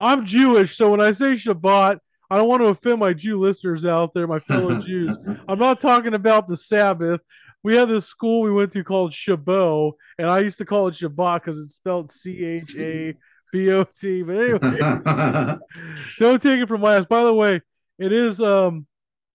I'm 0.00 0.24
Jewish, 0.24 0.76
so 0.76 0.90
when 0.90 1.00
I 1.00 1.10
say 1.10 1.32
Shabbat, 1.32 1.98
I 2.30 2.36
don't 2.36 2.48
want 2.48 2.62
to 2.62 2.68
offend 2.68 3.00
my 3.00 3.12
Jew 3.12 3.40
listeners 3.40 3.84
out 3.84 4.14
there, 4.14 4.26
my 4.26 4.38
fellow 4.38 4.78
Jews. 4.80 5.16
I'm 5.48 5.58
not 5.58 5.80
talking 5.80 6.14
about 6.14 6.48
the 6.48 6.56
Sabbath. 6.56 7.20
We 7.66 7.74
had 7.74 7.88
this 7.88 8.06
school 8.06 8.42
we 8.42 8.52
went 8.52 8.70
to 8.74 8.84
called 8.84 9.12
Chabot, 9.12 9.96
and 10.20 10.30
I 10.30 10.38
used 10.38 10.58
to 10.58 10.64
call 10.64 10.86
it 10.86 10.94
Shabbat 10.94 11.42
because 11.42 11.58
it's 11.58 11.74
spelled 11.74 12.12
C 12.12 12.44
H 12.44 12.76
A 12.76 13.12
B 13.52 13.72
O 13.72 13.82
T. 13.82 14.22
But 14.22 14.36
anyway, 14.36 15.56
don't 16.20 16.40
take 16.40 16.60
it 16.60 16.68
from 16.68 16.82
my 16.82 16.94
ass. 16.94 17.06
By 17.06 17.24
the 17.24 17.34
way, 17.34 17.60
it 17.98 18.12
is 18.12 18.40
um, 18.40 18.86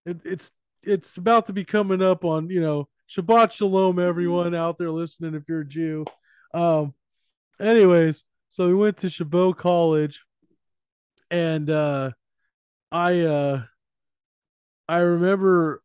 it, 0.06 0.22
it's 0.24 0.50
it's 0.82 1.18
about 1.18 1.48
to 1.48 1.54
be 1.54 1.66
coming 1.66 2.02
up 2.02 2.24
on 2.24 2.50
you 2.50 2.62
know 2.62 2.88
Shabbat 3.10 3.52
Shalom, 3.52 4.00
everyone 4.00 4.56
out 4.56 4.78
there 4.78 4.92
listening. 4.92 5.36
If 5.36 5.44
you're 5.50 5.60
a 5.60 5.68
Jew, 5.68 6.06
um, 6.54 6.94
anyways, 7.60 8.24
so 8.48 8.66
we 8.66 8.76
went 8.76 8.96
to 9.00 9.10
Chabot 9.10 9.58
College, 9.58 10.24
and 11.30 11.70
uh, 11.70 12.12
I 12.94 13.20
uh, 13.24 13.64
I 14.88 15.00
remember 15.00 15.84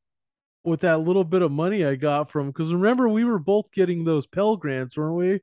with 0.66 0.80
that 0.80 0.98
little 0.98 1.24
bit 1.24 1.42
of 1.42 1.52
money 1.52 1.84
I 1.84 1.94
got 1.94 2.30
from 2.30 2.48
because 2.48 2.72
remember 2.72 3.08
we 3.08 3.24
were 3.24 3.38
both 3.38 3.70
getting 3.72 4.04
those 4.04 4.26
Pell 4.26 4.56
grants, 4.56 4.96
weren't 4.96 5.16
we? 5.16 5.40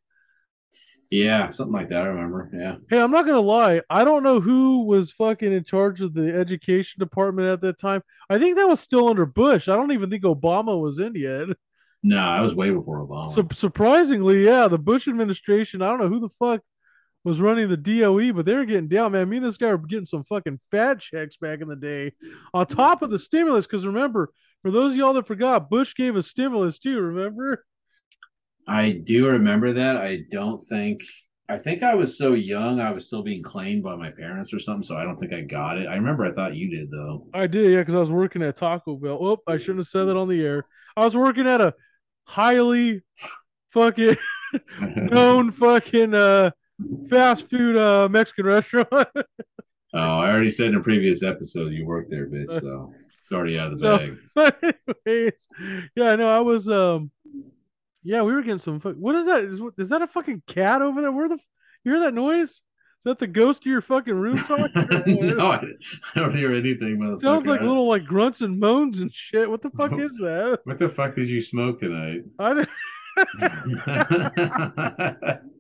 yeah, 1.14 1.50
something 1.50 1.74
like 1.74 1.90
that. 1.90 2.02
I 2.02 2.08
remember. 2.08 2.50
Yeah. 2.52 2.78
Hey, 2.90 3.00
I'm 3.00 3.12
not 3.12 3.28
gonna 3.28 3.40
lie. 3.40 3.82
I 3.88 4.04
don't 4.04 4.24
know 4.24 4.40
who 4.40 4.84
was 4.86 5.12
fucking 5.12 5.54
in 5.54 5.64
charge 5.64 6.02
of 6.02 6.16
the 6.16 6.34
education 6.34 7.00
department 7.00 7.48
at 7.50 7.62
that 7.62 7.78
time. 7.78 8.02
I 8.30 8.40
think 8.40 8.56
that 8.56 8.68
was 8.68 8.80
still 8.80 9.08
under 9.08 9.26
Bush. 9.28 9.68
I 9.68 9.76
don't 9.76 9.92
even 9.92 10.10
think 10.10 10.24
Obama 10.24 10.80
was 10.80 11.00
in 11.00 11.16
yet. 11.16 11.50
No, 12.06 12.18
I 12.18 12.42
was 12.42 12.54
way 12.54 12.70
before 12.70 13.00
Obama. 13.00 13.34
So 13.34 13.48
surprisingly, 13.54 14.44
yeah, 14.44 14.68
the 14.68 14.78
Bush 14.78 15.08
administration. 15.08 15.82
I 15.82 15.88
don't 15.88 16.02
know 16.02 16.10
who 16.10 16.20
the 16.20 16.28
fuck 16.28 16.60
was 17.24 17.40
running 17.40 17.70
the 17.70 17.78
DOE, 17.78 18.34
but 18.34 18.46
they 18.46 18.56
were 18.56 18.66
getting 18.66 18.90
down, 18.90 19.14
man. 19.14 19.30
Me 19.30 19.38
and 19.38 19.46
this 19.46 19.56
guy 19.56 19.68
were 19.68 19.78
getting 19.78 20.06
some 20.06 20.26
fucking 20.26 20.60
fat 20.70 21.00
checks 21.00 21.38
back 21.38 21.62
in 21.62 21.70
the 21.70 21.78
day, 21.78 22.12
on 22.54 22.68
top 22.68 23.04
of 23.04 23.10
the 23.10 23.18
stimulus. 23.18 23.66
Because 23.66 23.88
remember, 23.88 24.34
for 24.64 24.72
those 24.72 24.94
of 24.94 24.98
y'all 24.98 25.14
that 25.14 25.28
forgot, 25.28 25.70
Bush 25.70 25.94
gave 25.94 26.16
a 26.16 26.24
stimulus 26.24 26.80
too. 26.80 27.00
Remember? 27.00 27.66
I 28.68 28.92
do 28.92 29.28
remember 29.28 29.74
that. 29.74 29.98
I 29.98 30.22
don't 30.32 30.60
think. 30.64 31.04
I 31.50 31.58
think 31.58 31.84
I 31.84 31.94
was 31.94 32.18
so 32.18 32.34
young, 32.34 32.80
I 32.80 32.92
was 32.92 33.06
still 33.06 33.22
being 33.22 33.44
claimed 33.44 33.84
by 33.84 33.98
my 33.98 34.10
parents 34.10 34.54
or 34.54 34.60
something, 34.60 34.82
so 34.82 34.96
I 34.96 35.04
don't 35.04 35.20
think 35.20 35.34
I 35.34 35.42
got 35.42 35.78
it. 35.78 35.88
I 35.88 35.96
remember 35.96 36.26
I 36.26 36.32
thought 36.32 36.56
you 36.56 36.70
did 36.70 36.90
though. 36.90 37.28
I 37.34 37.48
did, 37.48 37.72
yeah, 37.72 37.80
because 37.80 37.96
I 37.96 38.00
was 38.00 38.12
working 38.12 38.42
at 38.42 38.56
Taco 38.56 38.96
Bell. 38.96 39.18
Oh, 39.20 39.38
I 39.46 39.58
shouldn't 39.58 39.80
have 39.80 39.88
said 39.88 40.06
that 40.06 40.16
on 40.16 40.30
the 40.30 40.42
air. 40.42 40.66
I 40.96 41.04
was 41.04 41.18
working 41.18 41.46
at 41.46 41.60
a 41.60 41.74
highly 42.24 43.02
fucking 43.72 44.16
known 44.82 45.52
fucking 45.52 46.14
uh 46.14 46.52
fast 47.10 47.50
food 47.50 47.76
uh 47.76 48.08
Mexican 48.10 48.46
restaurant. 48.46 48.88
Oh, 49.96 50.00
I 50.00 50.32
already 50.32 50.50
said 50.50 50.70
in 50.70 50.76
a 50.76 50.82
previous 50.82 51.22
episode 51.22 51.72
you 51.72 51.86
worked 51.86 52.10
there, 52.10 52.26
bitch. 52.26 52.60
So 52.62 52.96
it's 53.24 53.32
already 53.32 53.58
out 53.58 53.72
of 53.72 53.80
the 53.80 54.18
So- 54.36 54.52
bag. 54.54 54.76
Anyways, 55.08 55.48
yeah, 55.96 56.16
no, 56.18 56.28
I 56.28 56.42
was 56.42 56.70
um 56.70 57.10
yeah, 58.04 58.22
we 58.22 58.34
were 58.34 58.42
getting 58.42 58.60
some 58.60 58.82
what 58.82 59.16
is 59.16 59.26
that? 59.28 59.46
Is, 59.46 59.62
is 59.78 59.90
that 59.90 60.02
a 60.02 60.08
fucking 60.08 60.44
cat 60.46 60.82
over 60.82 61.02
there? 61.02 61.12
Where 61.12 61.30
the 61.30 61.38
you 61.86 61.94
hear 61.94 62.02
that 62.02 62.14
noise? 62.14 62.50
Is 62.50 63.06
that 63.06 63.20
the 63.20 63.28
ghost 63.28 63.64
of 63.64 63.72
your 63.72 63.82
fucking 63.82 64.14
room 64.14 64.40
talking? 64.40 64.68
no, 65.38 65.52
I, 65.52 65.64
I 66.16 66.20
don't 66.20 66.36
hear 66.36 66.54
anything, 66.54 66.98
motherfucker. 67.00 67.22
Sounds 67.22 67.46
like 67.46 67.62
little 67.62 67.88
like 67.88 68.04
grunts 68.06 68.42
and 68.42 68.60
moans 68.60 69.02
and 69.02 69.12
shit. 69.14 69.50
What 69.50 69.62
the 69.62 69.70
fuck 69.70 69.94
is 69.98 70.12
that? 70.20 70.60
What 70.66 70.78
the 70.78 70.90
fuck 70.90 71.16
did 71.16 71.30
you 71.30 71.40
smoke 71.40 71.80
tonight? 71.80 72.24
I 72.40 72.54
didn't. 72.54 72.70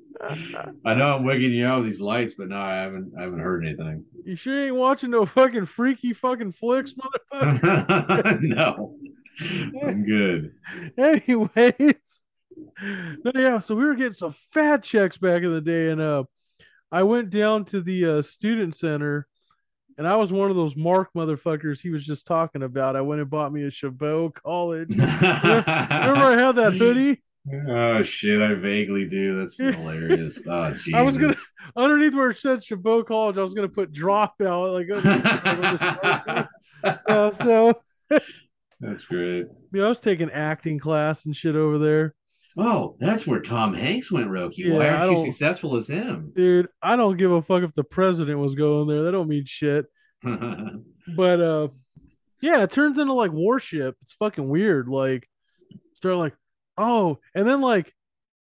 I 0.86 0.94
know 0.94 1.16
I'm 1.16 1.24
wigging 1.24 1.52
you 1.52 1.66
out 1.66 1.82
with 1.82 1.92
these 1.92 2.02
lights, 2.02 2.36
but 2.36 2.50
no, 2.50 2.60
I 2.60 2.76
haven't. 2.76 3.14
I 3.18 3.24
haven't 3.24 3.40
heard 3.40 3.66
anything. 3.66 4.06
You 4.26 4.36
sure 4.36 4.66
ain't 4.66 4.76
watching 4.76 5.12
no 5.12 5.26
fucking 5.26 5.66
freaky 5.66 6.14
fucking 6.14 6.52
flicks, 6.52 6.94
motherfucker. 6.94 8.42
no, 8.42 8.96
I'm 9.42 10.04
good. 10.04 10.54
Anyways, 10.98 12.22
no, 12.82 13.32
yeah. 13.36 13.60
So 13.60 13.76
we 13.76 13.86
were 13.86 13.96
getting 13.96 14.14
some 14.14 14.32
fat 14.32 14.84
checks 14.84 15.18
back 15.18 15.44
in 15.44 15.52
the 15.52 15.62
day, 15.62 15.90
and 15.90 16.00
uh, 16.00 16.24
I 16.92 17.04
went 17.04 17.30
down 17.30 17.66
to 17.66 17.82
the 17.82 18.06
uh, 18.06 18.22
student 18.22 18.76
center, 18.76 19.28
and 19.98 20.08
I 20.08 20.16
was 20.16 20.32
one 20.32 20.50
of 20.50 20.56
those 20.56 20.76
Mark 20.76 21.10
motherfuckers 21.16 21.82
he 21.82 21.90
was 21.90 22.04
just 22.04 22.26
talking 22.26 22.64
about. 22.64 22.96
I 22.96 23.02
went 23.02 23.22
and 23.22 23.30
bought 23.30 23.52
me 23.52 23.64
a 23.66 23.72
Chabot 23.72 24.30
College. 24.30 24.90
Remember 24.98 25.10
I 25.10 26.38
had 26.38 26.56
that 26.56 26.74
hoodie? 26.74 27.22
Oh 27.52 28.02
shit! 28.04 28.42
I 28.42 28.54
vaguely 28.54 29.06
do. 29.06 29.40
That's 29.40 29.58
hilarious. 29.58 30.42
Oh 30.48 30.72
Jesus! 30.72 30.94
I 30.94 31.02
was 31.02 31.18
gonna 31.18 31.36
underneath 31.76 32.14
where 32.14 32.30
it 32.30 32.38
said 32.38 32.64
Chabot 32.64 33.04
College. 33.06 33.38
I 33.38 33.42
was 33.42 33.54
gonna 33.54 33.68
put 33.70 33.92
dropout 33.92 34.74
like. 34.74 36.48
uh, 37.08 37.32
so 37.34 37.82
That's 38.80 39.04
great. 39.06 39.48
yeah, 39.74 39.84
I 39.86 39.90
was 39.90 40.00
taking 40.00 40.30
acting 40.32 40.80
class 40.80 41.26
and 41.26 41.36
shit 41.36 41.56
over 41.56 41.78
there, 41.80 42.16
Oh, 42.56 42.96
that's 43.00 43.26
where 43.26 43.42
Tom 43.42 43.74
Hanks 43.74 44.12
went, 44.12 44.28
Roki. 44.30 44.60
Yeah, 44.60 44.76
Why 44.76 44.90
aren't 44.90 45.18
you 45.18 45.24
successful 45.32 45.76
as 45.76 45.88
him? 45.88 46.32
dude. 46.36 46.68
I 46.82 46.96
don't 46.96 47.18
give 47.18 47.32
a 47.32 47.42
fuck 47.42 47.64
if 47.64 47.74
the 47.76 47.84
president 47.84 48.40
was 48.40 48.56
going 48.56 48.88
there. 48.88 49.04
That 49.04 49.12
don't 49.12 49.28
mean 49.28 49.46
shit. 49.46 49.86
But 50.24 51.42
uh, 51.42 51.68
yeah, 52.42 52.64
it 52.64 52.72
turns 52.72 52.98
into 53.00 53.14
like 53.14 53.32
warship. 53.34 53.98
It's 54.02 54.14
fucking 54.14 54.48
weird. 54.48 54.88
Like, 54.88 55.28
start 55.96 56.16
like, 56.18 56.36
oh, 56.78 57.20
and 57.36 57.48
then 57.48 57.62
like, 57.62 57.94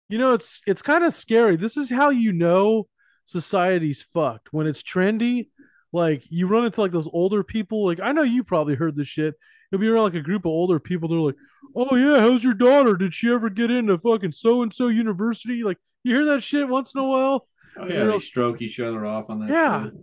you 0.10 0.18
know, 0.18 0.34
it's 0.34 0.62
it's 0.68 0.82
kind 0.82 1.04
of 1.04 1.14
scary. 1.14 1.56
This 1.56 1.78
is 1.78 1.90
how 1.90 2.10
you 2.10 2.34
know 2.34 2.88
society's 3.26 4.04
fucked 4.14 4.52
when 4.52 4.68
it's 4.68 4.84
trendy. 4.84 5.50
Like, 5.94 6.24
you 6.30 6.48
run 6.48 6.66
into 6.66 6.82
like 6.82 6.92
those 6.92 7.10
older 7.12 7.44
people. 7.44 7.86
Like, 7.86 8.00
I 8.00 8.12
know 8.14 8.22
you 8.24 8.44
probably 8.44 8.76
heard 8.76 8.96
this 8.96 9.08
shit. 9.08 9.36
You'll 9.72 9.82
be 9.82 9.88
around 9.88 10.04
like 10.04 10.16
a 10.16 10.22
group 10.22 10.42
of 10.46 10.52
older 10.52 10.80
people. 10.80 11.10
They're 11.10 11.20
like, 11.20 11.36
oh 11.76 11.96
yeah, 11.96 12.20
how's 12.22 12.44
your 12.44 12.54
daughter? 12.54 12.96
Did 12.98 13.14
she 13.14 13.32
ever 13.32 13.50
get 13.50 13.72
into 13.72 13.98
fucking 13.98 14.32
so 14.34 14.62
and 14.64 14.74
so 14.74 14.88
university? 14.90 15.64
Like, 15.64 15.78
you 16.04 16.16
hear 16.16 16.26
that 16.26 16.44
shit 16.44 16.68
once 16.68 16.94
in 16.94 17.00
a 17.02 17.06
while. 17.06 17.48
oh 17.78 17.86
You 17.88 17.94
yeah, 17.94 18.04
know- 18.04 18.12
they 18.14 18.20
stroke 18.20 18.62
each 18.62 18.80
other 18.80 19.06
off 19.06 19.30
on 19.30 19.40
that. 19.40 19.50
Yeah. 19.50 19.84
shit. 19.86 19.94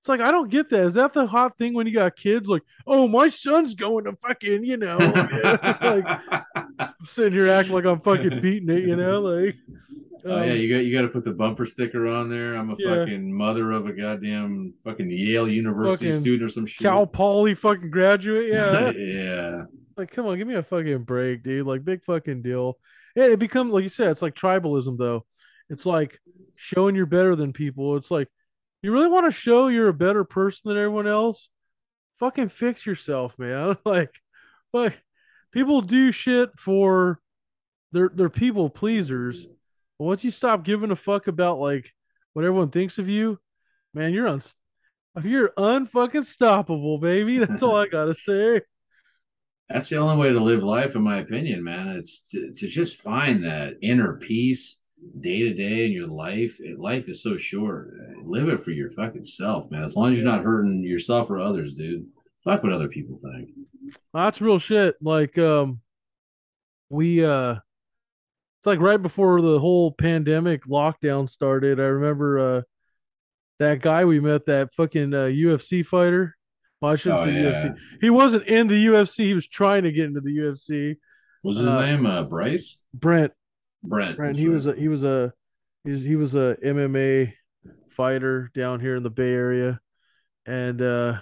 It's 0.00 0.08
like 0.10 0.20
I 0.20 0.30
don't 0.30 0.50
get 0.50 0.68
that. 0.68 0.84
Is 0.84 0.94
that 0.94 1.14
the 1.14 1.26
hot 1.26 1.56
thing 1.56 1.72
when 1.72 1.86
you 1.86 1.94
got 1.94 2.14
kids? 2.16 2.46
Like, 2.46 2.60
oh, 2.86 3.08
my 3.08 3.30
son's 3.30 3.74
going 3.74 4.04
to 4.04 4.12
fucking, 4.16 4.62
you 4.62 4.76
know, 4.76 4.96
like 5.80 6.42
sitting 7.06 7.32
here 7.32 7.48
acting 7.48 7.74
like 7.74 7.84
I'm 7.84 8.00
fucking 8.00 8.40
beating 8.42 8.70
it, 8.70 8.84
you 8.84 8.96
know, 8.96 9.20
like. 9.20 9.56
oh 10.24 10.42
yeah, 10.42 10.52
um, 10.52 10.58
you 10.58 10.68
got 10.74 10.84
you 10.84 10.92
got 10.92 11.02
to 11.02 11.08
put 11.08 11.24
the 11.24 11.32
bumper 11.32 11.66
sticker 11.66 12.06
on 12.08 12.28
there. 12.28 12.54
I'm 12.54 12.70
a 12.70 12.76
Yeah. 12.78 12.96
fucking 12.96 13.32
mother 13.32 13.72
of 13.72 13.86
a 13.86 13.92
goddamn 13.92 14.74
fucking 14.84 15.10
Yale 15.10 15.48
University 15.48 16.06
Fucking 16.08 16.20
student 16.20 16.50
or 16.50 16.52
some 16.52 16.66
shit. 16.66 16.82
Cal 16.82 17.06
Poly 17.06 17.54
fucking 17.54 17.90
graduate, 17.90 18.50
yeah. 18.50 18.90
yeah. 18.96 19.64
like, 19.96 20.10
come 20.10 20.26
on, 20.26 20.38
give 20.38 20.48
me 20.48 20.54
a 20.54 20.62
fucking 20.62 21.02
break, 21.04 21.42
dude. 21.42 21.66
Like, 21.66 21.84
big 21.84 22.04
fucking 22.04 22.42
deal. 22.42 22.78
Yeah, 23.14 23.24
it 23.24 23.38
become 23.38 23.70
like 23.70 23.82
you 23.82 23.88
said, 23.88 24.10
it's 24.10 24.22
like 24.22 24.34
tribalism, 24.34 24.98
though. 24.98 25.24
It's 25.70 25.86
like 25.86 26.18
showing 26.56 26.94
you're 26.94 27.06
better 27.06 27.36
than 27.36 27.52
people. 27.52 27.96
It's 27.96 28.10
like 28.10 28.28
you 28.82 28.92
really 28.92 29.08
want 29.08 29.26
to 29.26 29.32
show 29.32 29.68
you're 29.68 29.88
a 29.88 29.94
better 29.94 30.24
person 30.24 30.68
than 30.68 30.78
everyone 30.78 31.06
else. 31.06 31.48
Fucking 32.18 32.48
fix 32.48 32.84
yourself, 32.86 33.38
man. 33.38 33.76
like, 33.84 34.10
like 34.72 35.02
people 35.54 35.80
do 35.80 36.10
shit 36.10 36.58
for 36.58 37.20
they're 37.92 38.10
they're 38.12 38.28
people 38.28 38.68
pleasers. 38.68 39.46
But 39.98 40.04
once 40.06 40.24
you 40.24 40.32
stop 40.32 40.64
giving 40.64 40.90
a 40.90 40.96
fuck 40.96 41.28
about 41.28 41.60
like 41.60 41.92
what 42.32 42.44
everyone 42.44 42.70
thinks 42.70 42.98
of 42.98 43.08
you, 43.08 43.38
man, 43.94 44.12
you're 44.12 44.26
un 44.28 44.42
you're 45.22 45.52
unfucking 45.56 46.26
stoppable, 46.26 47.00
baby. 47.00 47.38
That's 47.44 47.62
all 47.62 47.76
I 47.76 47.86
gotta 47.86 48.14
say. 48.14 48.60
That's 49.70 49.88
the 49.88 49.96
only 49.96 50.16
way 50.16 50.30
to 50.30 50.40
live 50.40 50.62
life, 50.62 50.94
in 50.94 51.02
my 51.02 51.18
opinion, 51.20 51.64
man. 51.64 51.88
It's 51.96 52.28
to, 52.32 52.52
to 52.52 52.68
just 52.68 53.00
find 53.00 53.44
that 53.44 53.74
inner 53.80 54.14
peace 54.14 54.78
day 55.20 55.40
to 55.40 55.54
day 55.54 55.86
in 55.86 55.92
your 55.92 56.08
life. 56.08 56.60
Life 56.76 57.08
is 57.08 57.22
so 57.22 57.38
short. 57.38 57.94
Live 58.24 58.48
it 58.48 58.60
for 58.60 58.72
your 58.72 58.90
fucking 58.90 59.24
self, 59.24 59.70
man. 59.70 59.84
As 59.84 59.96
long 59.96 60.10
as 60.10 60.18
you're 60.18 60.26
not 60.26 60.44
hurting 60.44 60.82
yourself 60.82 61.30
or 61.30 61.38
others, 61.38 61.74
dude. 61.74 62.06
Fuck 62.42 62.62
what 62.62 62.72
other 62.72 62.88
people 62.88 63.18
think. 63.18 63.50
That's 64.12 64.40
real 64.40 64.58
shit. 64.58 64.96
Like, 65.00 65.36
um, 65.38 65.80
we, 66.88 67.24
uh, 67.24 67.56
it's 68.58 68.66
like 68.66 68.80
right 68.80 69.00
before 69.00 69.40
the 69.42 69.58
whole 69.58 69.92
pandemic 69.92 70.64
lockdown 70.66 71.28
started. 71.28 71.78
I 71.80 71.84
remember, 71.84 72.38
uh, 72.58 72.62
that 73.60 73.80
guy 73.80 74.04
we 74.04 74.20
met, 74.20 74.46
that 74.46 74.74
fucking 74.74 75.14
uh, 75.14 75.26
UFC 75.26 75.84
fighter. 75.84 76.36
Well, 76.80 76.92
I 76.92 76.96
shouldn't 76.96 77.20
Oh, 77.20 77.24
say 77.24 77.32
yeah. 77.34 77.64
UFC. 77.64 77.76
He 78.00 78.10
wasn't 78.10 78.46
in 78.46 78.66
the 78.66 78.86
UFC. 78.86 79.24
He 79.24 79.34
was 79.34 79.46
trying 79.46 79.84
to 79.84 79.92
get 79.92 80.06
into 80.06 80.20
the 80.20 80.36
UFC. 80.36 80.96
Was 81.42 81.58
his 81.58 81.68
Uh, 81.68 81.80
name 81.80 82.04
uh, 82.06 82.24
Bryce? 82.24 82.78
Brent. 82.92 83.32
Brent. 83.82 84.16
Brent. 84.16 84.36
He 84.36 84.46
right. 84.46 84.52
was 84.54 84.66
a 84.66 84.74
he 84.74 84.88
was 84.88 85.04
a 85.04 85.32
he's, 85.84 86.02
he 86.04 86.16
was 86.16 86.34
a 86.34 86.56
MMA 86.64 87.32
fighter 87.90 88.50
down 88.54 88.80
here 88.80 88.96
in 88.96 89.02
the 89.02 89.10
Bay 89.10 89.30
Area, 89.32 89.78
and 90.46 90.80
uh, 90.82 91.20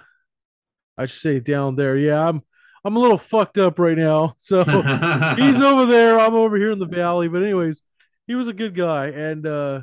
I 0.96 1.06
should 1.06 1.20
say 1.20 1.40
down 1.40 1.76
there. 1.76 1.96
Yeah, 1.96 2.28
I'm 2.28 2.42
I'm 2.84 2.96
a 2.96 3.00
little 3.00 3.18
fucked 3.18 3.58
up 3.58 3.78
right 3.78 3.96
now. 3.96 4.34
So. 4.38 4.64
he's 5.36 5.60
over 5.60 5.86
there 5.86 6.18
i'm 6.18 6.34
over 6.34 6.56
here 6.56 6.72
in 6.72 6.78
the 6.78 6.86
valley 6.86 7.28
but 7.28 7.42
anyways 7.42 7.82
he 8.26 8.34
was 8.34 8.48
a 8.48 8.52
good 8.52 8.74
guy 8.74 9.06
and 9.06 9.46
uh 9.46 9.80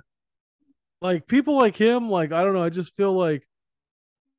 like 1.01 1.27
people 1.27 1.57
like 1.57 1.75
him 1.75 2.09
like 2.09 2.31
i 2.31 2.43
don't 2.43 2.53
know 2.53 2.63
i 2.63 2.69
just 2.69 2.95
feel 2.95 3.13
like 3.13 3.47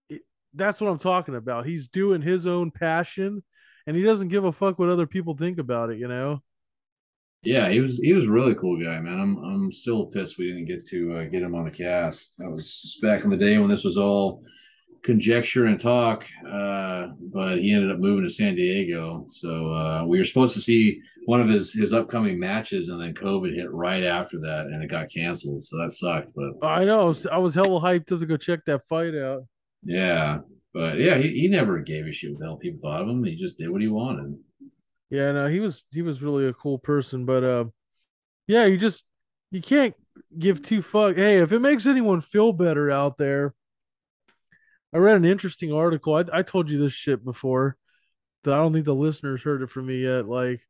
it, 0.09 0.23
that's 0.55 0.81
what 0.81 0.89
i'm 0.91 0.99
talking 0.99 1.35
about 1.35 1.67
he's 1.67 1.89
doing 1.89 2.23
his 2.23 2.47
own 2.47 2.71
passion 2.71 3.43
and 3.87 3.97
he 3.97 4.03
doesn't 4.03 4.29
give 4.29 4.45
a 4.45 4.53
fuck 4.53 4.79
what 4.79 4.89
other 4.89 5.07
people 5.07 5.37
think 5.37 5.59
about 5.59 5.91
it 5.91 5.99
you 5.99 6.09
know 6.09 6.43
Yeah, 7.43 7.71
he 7.71 7.81
was 7.81 7.99
he 7.99 8.13
was 8.13 8.27
a 8.27 8.31
really 8.31 8.55
cool 8.55 8.77
guy, 8.83 9.01
man. 9.01 9.19
I'm 9.19 9.39
I'm 9.39 9.73
still 9.73 10.07
pissed 10.07 10.37
we 10.39 10.47
didn't 10.47 10.67
get 10.67 10.87
to 10.89 11.17
uh, 11.17 11.25
get 11.25 11.43
him 11.43 11.55
on 11.55 11.65
the 11.65 11.71
cast. 11.71 12.37
That 12.39 12.51
was 12.51 12.99
back 13.03 13.25
in 13.25 13.31
the 13.31 13.37
day 13.37 13.57
when 13.59 13.71
this 13.71 13.85
was 13.85 13.97
all 13.97 14.45
conjecture 15.03 15.67
and 15.67 15.81
talk. 15.81 16.27
Uh, 16.47 17.09
but 17.33 17.59
he 17.59 17.73
ended 17.73 17.91
up 17.91 17.99
moving 17.99 18.25
to 18.25 18.33
San 18.33 18.55
Diego, 18.55 19.25
so 19.29 19.73
uh, 19.73 20.05
we 20.07 20.19
were 20.19 20.25
supposed 20.25 20.55
to 20.55 20.61
see 20.61 21.01
one 21.27 21.41
of 21.41 21.49
his 21.49 21.73
his 21.73 21.93
upcoming 21.93 22.39
matches, 22.39 22.89
and 22.89 23.01
then 23.01 23.15
COVID 23.15 23.55
hit 23.55 23.71
right 23.73 24.05
after 24.05 24.39
that, 24.41 24.67
and 24.67 24.83
it 24.83 24.91
got 24.91 25.11
canceled. 25.11 25.63
So 25.63 25.77
that 25.79 25.93
sucked. 25.93 26.33
But 26.35 26.67
i 26.67 26.85
know 26.85 27.01
I 27.01 27.05
was, 27.05 27.27
I 27.27 27.39
was 27.39 27.55
hella 27.55 27.81
hyped 27.81 28.07
to 28.07 28.27
go 28.27 28.37
check 28.37 28.61
that 28.67 28.85
fight 28.89 29.15
out 29.15 29.45
yeah, 29.83 30.41
but 30.75 30.99
yeah, 30.99 31.17
he, 31.17 31.29
he 31.41 31.49
never 31.49 31.79
gave 31.79 32.07
a 32.07 32.13
shit 32.13 32.33
what 32.33 32.41
the 32.41 32.47
hell 32.47 32.57
people 32.57 32.81
thought 32.81 33.03
of 33.03 33.09
him. 33.09 33.25
He 33.25 33.37
just 33.37 33.59
did 33.59 33.71
what 33.71 33.81
he 33.81 33.89
wanted. 33.89 34.39
Yeah, 35.11 35.33
no, 35.33 35.49
he 35.49 35.61
was 35.61 35.85
he 35.93 36.03
was 36.03 36.23
really 36.23 36.47
a 36.47 36.53
cool 36.53 36.79
person, 36.79 37.25
but 37.25 37.45
uh, 37.45 37.65
yeah, 38.47 38.67
you 38.67 38.77
just 38.77 39.05
you 39.51 39.61
can't 39.61 39.95
give 40.39 40.63
two 40.63 40.83
fuck. 40.83 41.17
Hey, 41.17 41.39
if 41.39 41.53
it 41.53 41.61
makes 41.61 41.87
anyone 41.87 42.21
feel 42.21 42.53
better 42.53 42.91
out 42.91 43.17
there, 43.17 43.55
I 44.93 44.99
read 44.99 45.17
an 45.17 45.25
interesting 45.25 45.73
article. 45.73 46.15
I 46.15 46.25
I 46.33 46.43
told 46.43 46.71
you 46.71 46.79
this 46.79 46.93
shit 46.93 47.25
before. 47.25 47.77
That 48.45 48.55
I 48.55 48.57
don't 48.57 48.73
think 48.73 48.87
the 48.87 48.95
listeners 48.95 49.43
heard 49.43 49.63
it 49.63 49.71
from 49.71 49.87
me 49.87 50.03
yet. 50.03 50.27
Like, 50.27 50.63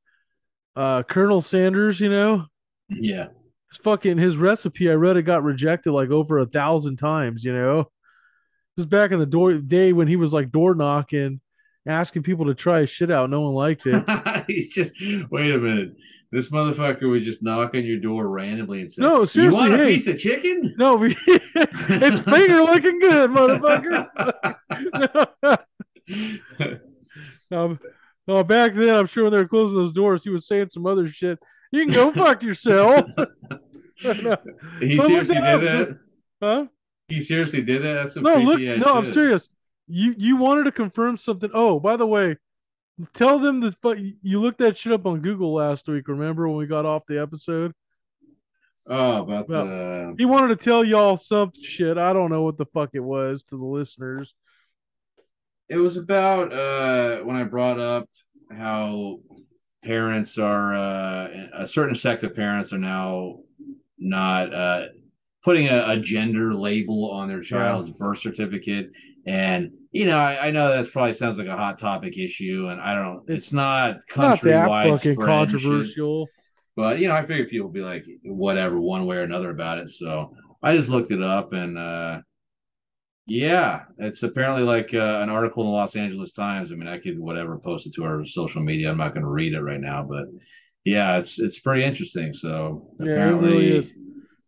uh, 0.76 1.02
Colonel 1.04 1.40
Sanders, 1.40 2.00
you 2.00 2.08
know, 2.10 2.46
Yeah, 2.88 3.28
his 3.70 3.78
fucking 3.82 4.18
his 4.18 4.36
recipe. 4.36 4.90
I 4.90 4.94
read 4.94 5.16
it 5.16 5.22
got 5.22 5.44
rejected 5.44 5.92
like 5.92 6.10
over 6.10 6.38
a 6.38 6.46
thousand 6.46 6.96
times. 6.96 7.44
You 7.44 7.52
know, 7.52 7.82
this 8.76 8.84
is 8.84 8.86
back 8.86 9.12
in 9.12 9.18
the 9.20 9.26
door 9.26 9.54
day 9.54 9.92
when 9.92 10.08
he 10.08 10.16
was 10.16 10.32
like 10.34 10.50
door 10.50 10.74
knocking, 10.74 11.40
asking 11.86 12.24
people 12.24 12.46
to 12.46 12.54
try 12.54 12.80
his 12.80 12.90
shit 12.90 13.10
out. 13.10 13.30
No 13.30 13.42
one 13.42 13.54
liked 13.54 13.86
it. 13.86 14.44
He's 14.48 14.72
just 14.72 14.94
wait 15.30 15.50
a 15.52 15.58
minute. 15.58 15.92
This 16.32 16.48
motherfucker 16.50 17.10
would 17.10 17.24
just 17.24 17.42
knock 17.42 17.74
on 17.74 17.84
your 17.84 17.98
door 17.98 18.28
randomly 18.28 18.82
and 18.82 18.92
say, 18.92 19.02
No, 19.02 19.24
seriously, 19.24 19.64
"You 19.64 19.70
want 19.70 19.82
a 19.82 19.84
piece 19.84 20.06
of 20.06 20.16
chicken?" 20.18 20.74
No, 20.78 20.94
we- 20.94 21.16
it's 21.26 22.20
finger 22.20 22.62
looking 22.62 23.00
good, 23.00 23.30
motherfucker. 23.30 24.06
um, 27.50 27.80
no, 28.28 28.44
back 28.44 28.74
then, 28.74 28.94
I'm 28.94 29.06
sure 29.06 29.24
when 29.24 29.32
they 29.32 29.38
were 29.38 29.48
closing 29.48 29.76
those 29.76 29.92
doors, 29.92 30.22
he 30.22 30.30
was 30.30 30.46
saying 30.46 30.68
some 30.70 30.86
other 30.86 31.08
shit. 31.08 31.38
You 31.72 31.84
can 31.84 31.94
go 31.94 32.10
fuck 32.12 32.42
yourself. 32.42 33.04
No. 33.16 33.26
He 34.80 34.96
But 34.96 35.06
seriously 35.08 35.36
up. 35.36 35.60
did 35.60 35.68
that. 35.68 35.98
Huh? 36.42 36.66
He 37.08 37.20
seriously 37.20 37.60
did 37.60 37.82
that. 37.82 37.92
That's 37.94 38.14
some 38.14 38.22
No, 38.22 38.36
look. 38.36 38.58
No, 38.58 38.94
I'm 38.94 39.04
serious. 39.04 39.46
You 39.88 40.14
you 40.16 40.36
wanted 40.36 40.64
to 40.64 40.72
confirm 40.72 41.18
something. 41.18 41.50
Oh, 41.52 41.78
by 41.78 41.96
the 41.96 42.06
way, 42.06 42.38
tell 43.14 43.38
them 43.38 43.60
the 43.60 43.72
fu- 43.72 44.12
you 44.22 44.40
looked 44.40 44.58
that 44.58 44.76
shit 44.78 44.92
up 44.92 45.06
on 45.06 45.20
Google 45.20 45.54
last 45.54 45.88
week. 45.88 46.08
Remember 46.08 46.48
when 46.48 46.56
we 46.58 46.66
got 46.66 46.86
off 46.86 47.02
the 47.06 47.20
episode? 47.20 47.72
Oh, 48.88 49.22
about 49.22 49.48
Well, 49.48 49.66
the 49.66 50.14
He 50.18 50.24
wanted 50.24 50.58
to 50.58 50.64
tell 50.64 50.84
y'all 50.84 51.16
some 51.16 51.52
shit. 51.60 51.96
I 51.98 52.12
don't 52.12 52.30
know 52.30 52.42
what 52.42 52.56
the 52.56 52.66
fuck 52.66 52.90
it 52.94 53.00
was 53.00 53.42
to 53.44 53.56
the 53.56 53.64
listeners. 53.64 54.34
it 55.68 55.76
was 55.76 55.96
about 55.96 56.52
uh 56.52 57.18
when 57.20 57.36
I 57.36 57.44
brought 57.44 57.78
up 57.78 58.08
how 58.50 59.20
parents 59.84 60.36
are 60.38 60.74
uh 60.74 61.28
a 61.54 61.66
certain 61.66 61.94
sect 61.94 62.24
of 62.24 62.34
parents 62.34 62.72
are 62.72 62.78
now 62.78 63.38
not 63.98 64.52
uh 64.52 64.86
putting 65.44 65.68
a, 65.68 65.84
a 65.90 65.96
gender 65.96 66.52
label 66.54 67.10
on 67.12 67.28
their 67.28 67.42
child's 67.42 67.90
birth 67.90 68.18
certificate 68.18 68.90
and 69.26 69.70
you 69.92 70.06
know 70.06 70.18
I, 70.18 70.48
I 70.48 70.50
know 70.50 70.68
that 70.68 70.92
probably 70.92 71.12
sounds 71.12 71.38
like 71.38 71.48
a 71.48 71.56
hot 71.56 71.78
topic 71.78 72.16
issue 72.16 72.68
and 72.70 72.80
i 72.80 72.94
don't 72.94 73.28
it's 73.28 73.52
not 73.52 73.96
It's 74.08 74.16
not 74.16 74.40
country 74.40 74.50
that 74.52 74.66
fucking 74.68 75.16
controversial. 75.16 76.28
but 76.76 76.98
you 77.00 77.08
know 77.08 77.14
i 77.14 77.24
figure 77.24 77.46
people 77.46 77.66
would 77.68 77.74
be 77.74 77.82
like 77.82 78.06
whatever 78.24 78.80
one 78.80 79.06
way 79.06 79.16
or 79.16 79.22
another 79.22 79.50
about 79.50 79.78
it 79.78 79.90
so 79.90 80.34
i 80.62 80.76
just 80.76 80.90
looked 80.90 81.10
it 81.10 81.22
up 81.22 81.52
and 81.52 81.76
uh 81.78 82.20
yeah, 83.26 83.84
it's 83.98 84.24
apparently 84.24 84.64
like 84.64 84.92
uh, 84.92 85.20
an 85.22 85.30
article 85.30 85.62
in 85.62 85.68
the 85.68 85.72
Los 85.74 85.94
Angeles 85.94 86.32
Times. 86.32 86.72
I 86.72 86.74
mean, 86.74 86.88
I 86.88 86.98
could 86.98 87.16
whatever 87.16 87.58
post 87.58 87.86
it 87.86 87.94
to 87.94 88.02
our 88.02 88.24
social 88.24 88.60
media. 88.60 88.90
I'm 88.90 88.96
not 88.96 89.14
going 89.14 89.22
to 89.22 89.30
read 89.30 89.52
it 89.52 89.60
right 89.60 89.80
now, 89.80 90.02
but 90.02 90.24
yeah, 90.84 91.16
it's 91.16 91.38
it's 91.38 91.60
pretty 91.60 91.84
interesting. 91.84 92.32
So 92.32 92.90
Yeah, 92.98 93.12
apparently, 93.12 93.70
really 93.70 93.92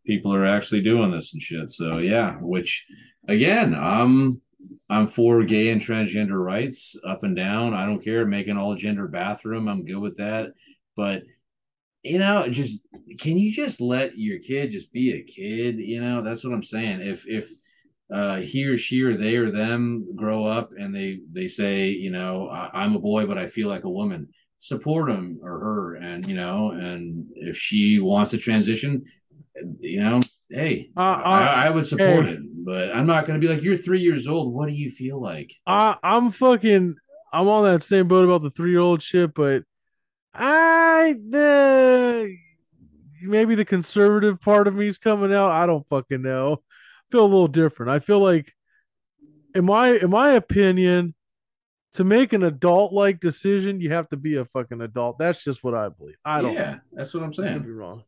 people 0.05 0.35
are 0.35 0.45
actually 0.45 0.83
doing 0.83 1.13
this 1.13 1.33
and 1.33 1.41
shit. 1.41 1.71
So 1.71 1.99
yeah, 1.99 2.39
which 2.41 2.85
again, 3.29 3.73
I'm 3.73 4.42
I'm 4.93 5.07
for 5.07 5.43
gay 5.43 5.71
and 5.71 5.81
transgender 5.81 6.45
rights 6.45 6.97
up 7.07 7.23
and 7.23 7.35
down. 7.35 7.73
I 7.73 7.87
don't 7.87 8.05
care. 8.05 8.27
Make 8.27 8.49
an 8.49 8.59
all 8.59 8.75
gender 8.75 9.09
bathroom. 9.09 9.67
I'm 9.67 9.87
good 9.87 9.99
with 9.99 10.19
that. 10.19 10.53
But 10.97 11.23
you 12.03 12.19
know, 12.19 12.47
just 12.49 12.85
can 13.19 13.39
you 13.39 13.51
just 13.51 13.81
let 13.81 14.19
your 14.19 14.39
kid 14.41 14.71
just 14.71 14.93
be 14.93 15.13
a 15.13 15.23
kid? 15.23 15.79
You 15.79 16.03
know, 16.03 16.23
that's 16.23 16.45
what 16.45 16.53
I'm 16.53 16.63
saying. 16.63 17.01
If 17.01 17.27
if 17.27 17.51
uh, 18.13 18.37
he 18.37 18.67
or 18.67 18.77
she 18.77 19.03
or 19.03 19.17
they 19.17 19.37
or 19.37 19.51
them 19.51 20.15
grow 20.15 20.45
up 20.45 20.73
and 20.77 20.95
they 20.95 21.21
they 21.33 21.49
say, 21.49 21.89
you 21.89 22.11
know, 22.11 22.49
I, 22.51 22.83
I'm 22.83 22.95
a 22.95 23.01
boy 23.01 23.25
but 23.25 23.39
I 23.39 23.47
feel 23.47 23.69
like 23.69 23.85
a 23.85 23.91
woman, 23.91 24.29
support 24.59 25.09
him 25.09 25.41
or 25.43 25.59
her, 25.59 25.95
and 25.95 26.27
you 26.27 26.37
know, 26.37 26.73
and 26.73 27.29
if 27.35 27.57
she 27.57 27.99
wants 27.99 28.33
to 28.33 28.39
transition, 28.39 29.05
you 29.81 30.01
know, 30.01 30.21
hey, 30.53 30.91
Uh, 30.97 31.01
I, 31.01 31.67
I 31.67 31.71
would 31.71 31.87
support 31.87 32.27
hey. 32.27 32.33
it, 32.33 32.41
but 32.65 32.95
I'm 32.95 33.07
not 33.07 33.27
going 33.27 33.41
to 33.41 33.47
be 33.47 33.53
like, 33.53 33.63
you're 33.63 33.77
three 33.77 34.01
years 34.01 34.27
old. 34.29 34.53
What 34.53 34.69
do 34.69 34.75
you 34.75 34.91
feel 34.91 35.21
like? 35.21 35.53
I 35.67 35.97
I'm 36.03 36.31
fucking 36.31 36.97
I'm 37.33 37.49
on 37.49 37.65
that 37.65 37.83
same 37.83 38.09
boat 38.09 38.25
about 38.25 38.43
the 38.43 38.51
three 38.51 38.71
year 38.71 38.81
old 38.81 39.03
shit, 39.03 39.35
but 39.35 39.65
I 40.35 41.15
the 41.31 42.35
maybe 43.23 43.55
the 43.55 43.65
conservative 43.65 44.41
part 44.41 44.67
of 44.67 44.75
me 44.75 44.87
is 44.87 44.99
coming 44.99 45.33
out. 45.35 45.51
I 45.51 45.67
don't 45.67 45.87
fucking 45.89 46.23
know. 46.23 46.63
I 46.63 47.05
feel 47.11 47.25
a 47.25 47.27
little 47.27 47.49
different. 47.49 47.91
I 47.91 47.99
feel 47.99 48.21
like 48.21 48.53
in 49.55 49.65
my 49.65 49.91
in 49.91 50.11
my 50.11 50.33
opinion, 50.33 51.15
to 51.93 52.05
make 52.05 52.33
an 52.33 52.43
adult 52.43 52.93
like 52.93 53.21
decision, 53.21 53.81
you 53.81 53.93
have 53.93 54.09
to 54.11 54.17
be 54.17 54.37
a 54.37 54.45
fucking 54.45 54.81
adult. 54.81 55.19
That's 55.19 55.45
just 55.45 55.63
what 55.63 55.75
I 55.75 55.89
believe. 55.91 56.17
I 56.25 56.41
don't 56.43 56.55
yeah, 56.55 56.79
that's 56.93 57.13
what 57.15 57.23
I'm 57.23 57.35
I 57.39 57.45
could 57.45 57.45
saying. 57.45 57.63
be 57.63 57.71
wrong. 57.71 58.05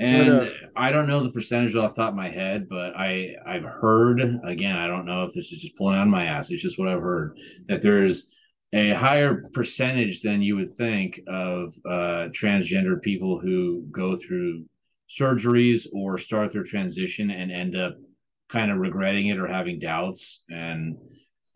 And 0.00 0.52
I 0.76 0.92
don't 0.92 1.08
know 1.08 1.24
the 1.24 1.30
percentage 1.30 1.74
off 1.74 1.96
the 1.96 2.02
top 2.02 2.10
of 2.10 2.16
my 2.16 2.28
head, 2.28 2.68
but 2.68 2.96
I 2.96 3.34
I've 3.44 3.64
heard 3.64 4.20
again. 4.44 4.76
I 4.76 4.86
don't 4.86 5.06
know 5.06 5.24
if 5.24 5.34
this 5.34 5.50
is 5.50 5.60
just 5.60 5.76
pulling 5.76 5.96
out 5.96 6.02
of 6.02 6.08
my 6.08 6.26
ass. 6.26 6.50
It's 6.50 6.62
just 6.62 6.78
what 6.78 6.88
I've 6.88 7.02
heard 7.02 7.36
that 7.66 7.82
there's 7.82 8.30
a 8.72 8.90
higher 8.90 9.42
percentage 9.52 10.22
than 10.22 10.42
you 10.42 10.54
would 10.56 10.70
think 10.70 11.20
of 11.26 11.74
uh, 11.84 12.28
transgender 12.30 13.00
people 13.00 13.40
who 13.40 13.86
go 13.90 14.14
through 14.14 14.66
surgeries 15.10 15.86
or 15.92 16.18
start 16.18 16.52
their 16.52 16.64
transition 16.64 17.30
and 17.30 17.50
end 17.50 17.76
up 17.76 17.96
kind 18.48 18.70
of 18.70 18.78
regretting 18.78 19.28
it 19.28 19.38
or 19.38 19.46
having 19.46 19.78
doubts. 19.78 20.42
And 20.48 20.96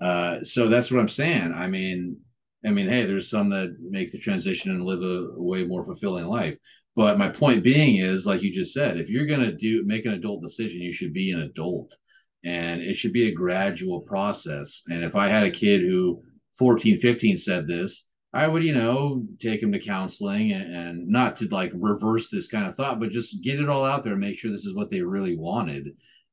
uh, 0.00 0.42
so 0.42 0.68
that's 0.68 0.90
what 0.90 1.00
I'm 1.00 1.08
saying. 1.08 1.52
I 1.52 1.68
mean, 1.68 2.16
I 2.64 2.70
mean, 2.70 2.88
hey, 2.88 3.06
there's 3.06 3.30
some 3.30 3.50
that 3.50 3.76
make 3.80 4.12
the 4.12 4.18
transition 4.18 4.70
and 4.70 4.84
live 4.84 5.02
a 5.02 5.40
way 5.40 5.64
more 5.64 5.84
fulfilling 5.84 6.26
life. 6.26 6.56
But 6.94 7.18
my 7.18 7.30
point 7.30 7.64
being 7.64 7.96
is, 7.96 8.26
like 8.26 8.42
you 8.42 8.52
just 8.52 8.74
said, 8.74 8.98
if 8.98 9.08
you're 9.08 9.26
gonna 9.26 9.52
do 9.52 9.84
make 9.84 10.04
an 10.04 10.12
adult 10.12 10.42
decision, 10.42 10.82
you 10.82 10.92
should 10.92 11.12
be 11.12 11.30
an 11.30 11.40
adult, 11.40 11.96
and 12.44 12.82
it 12.82 12.94
should 12.94 13.12
be 13.12 13.28
a 13.28 13.34
gradual 13.34 14.00
process. 14.00 14.82
And 14.88 15.02
if 15.04 15.16
I 15.16 15.28
had 15.28 15.44
a 15.44 15.50
kid 15.50 15.80
who 15.82 16.22
14, 16.58 16.98
15 16.98 17.36
said 17.36 17.66
this, 17.66 18.06
I 18.34 18.46
would, 18.46 18.64
you 18.64 18.74
know, 18.74 19.24
take 19.38 19.62
him 19.62 19.72
to 19.72 19.78
counseling 19.78 20.52
and, 20.52 20.74
and 20.74 21.08
not 21.08 21.36
to 21.36 21.48
like 21.48 21.70
reverse 21.74 22.30
this 22.30 22.48
kind 22.48 22.66
of 22.66 22.74
thought, 22.74 22.98
but 22.98 23.10
just 23.10 23.42
get 23.42 23.60
it 23.60 23.68
all 23.68 23.84
out 23.84 24.04
there 24.04 24.12
and 24.12 24.20
make 24.20 24.38
sure 24.38 24.50
this 24.50 24.64
is 24.64 24.74
what 24.74 24.90
they 24.90 25.02
really 25.02 25.36
wanted. 25.36 25.90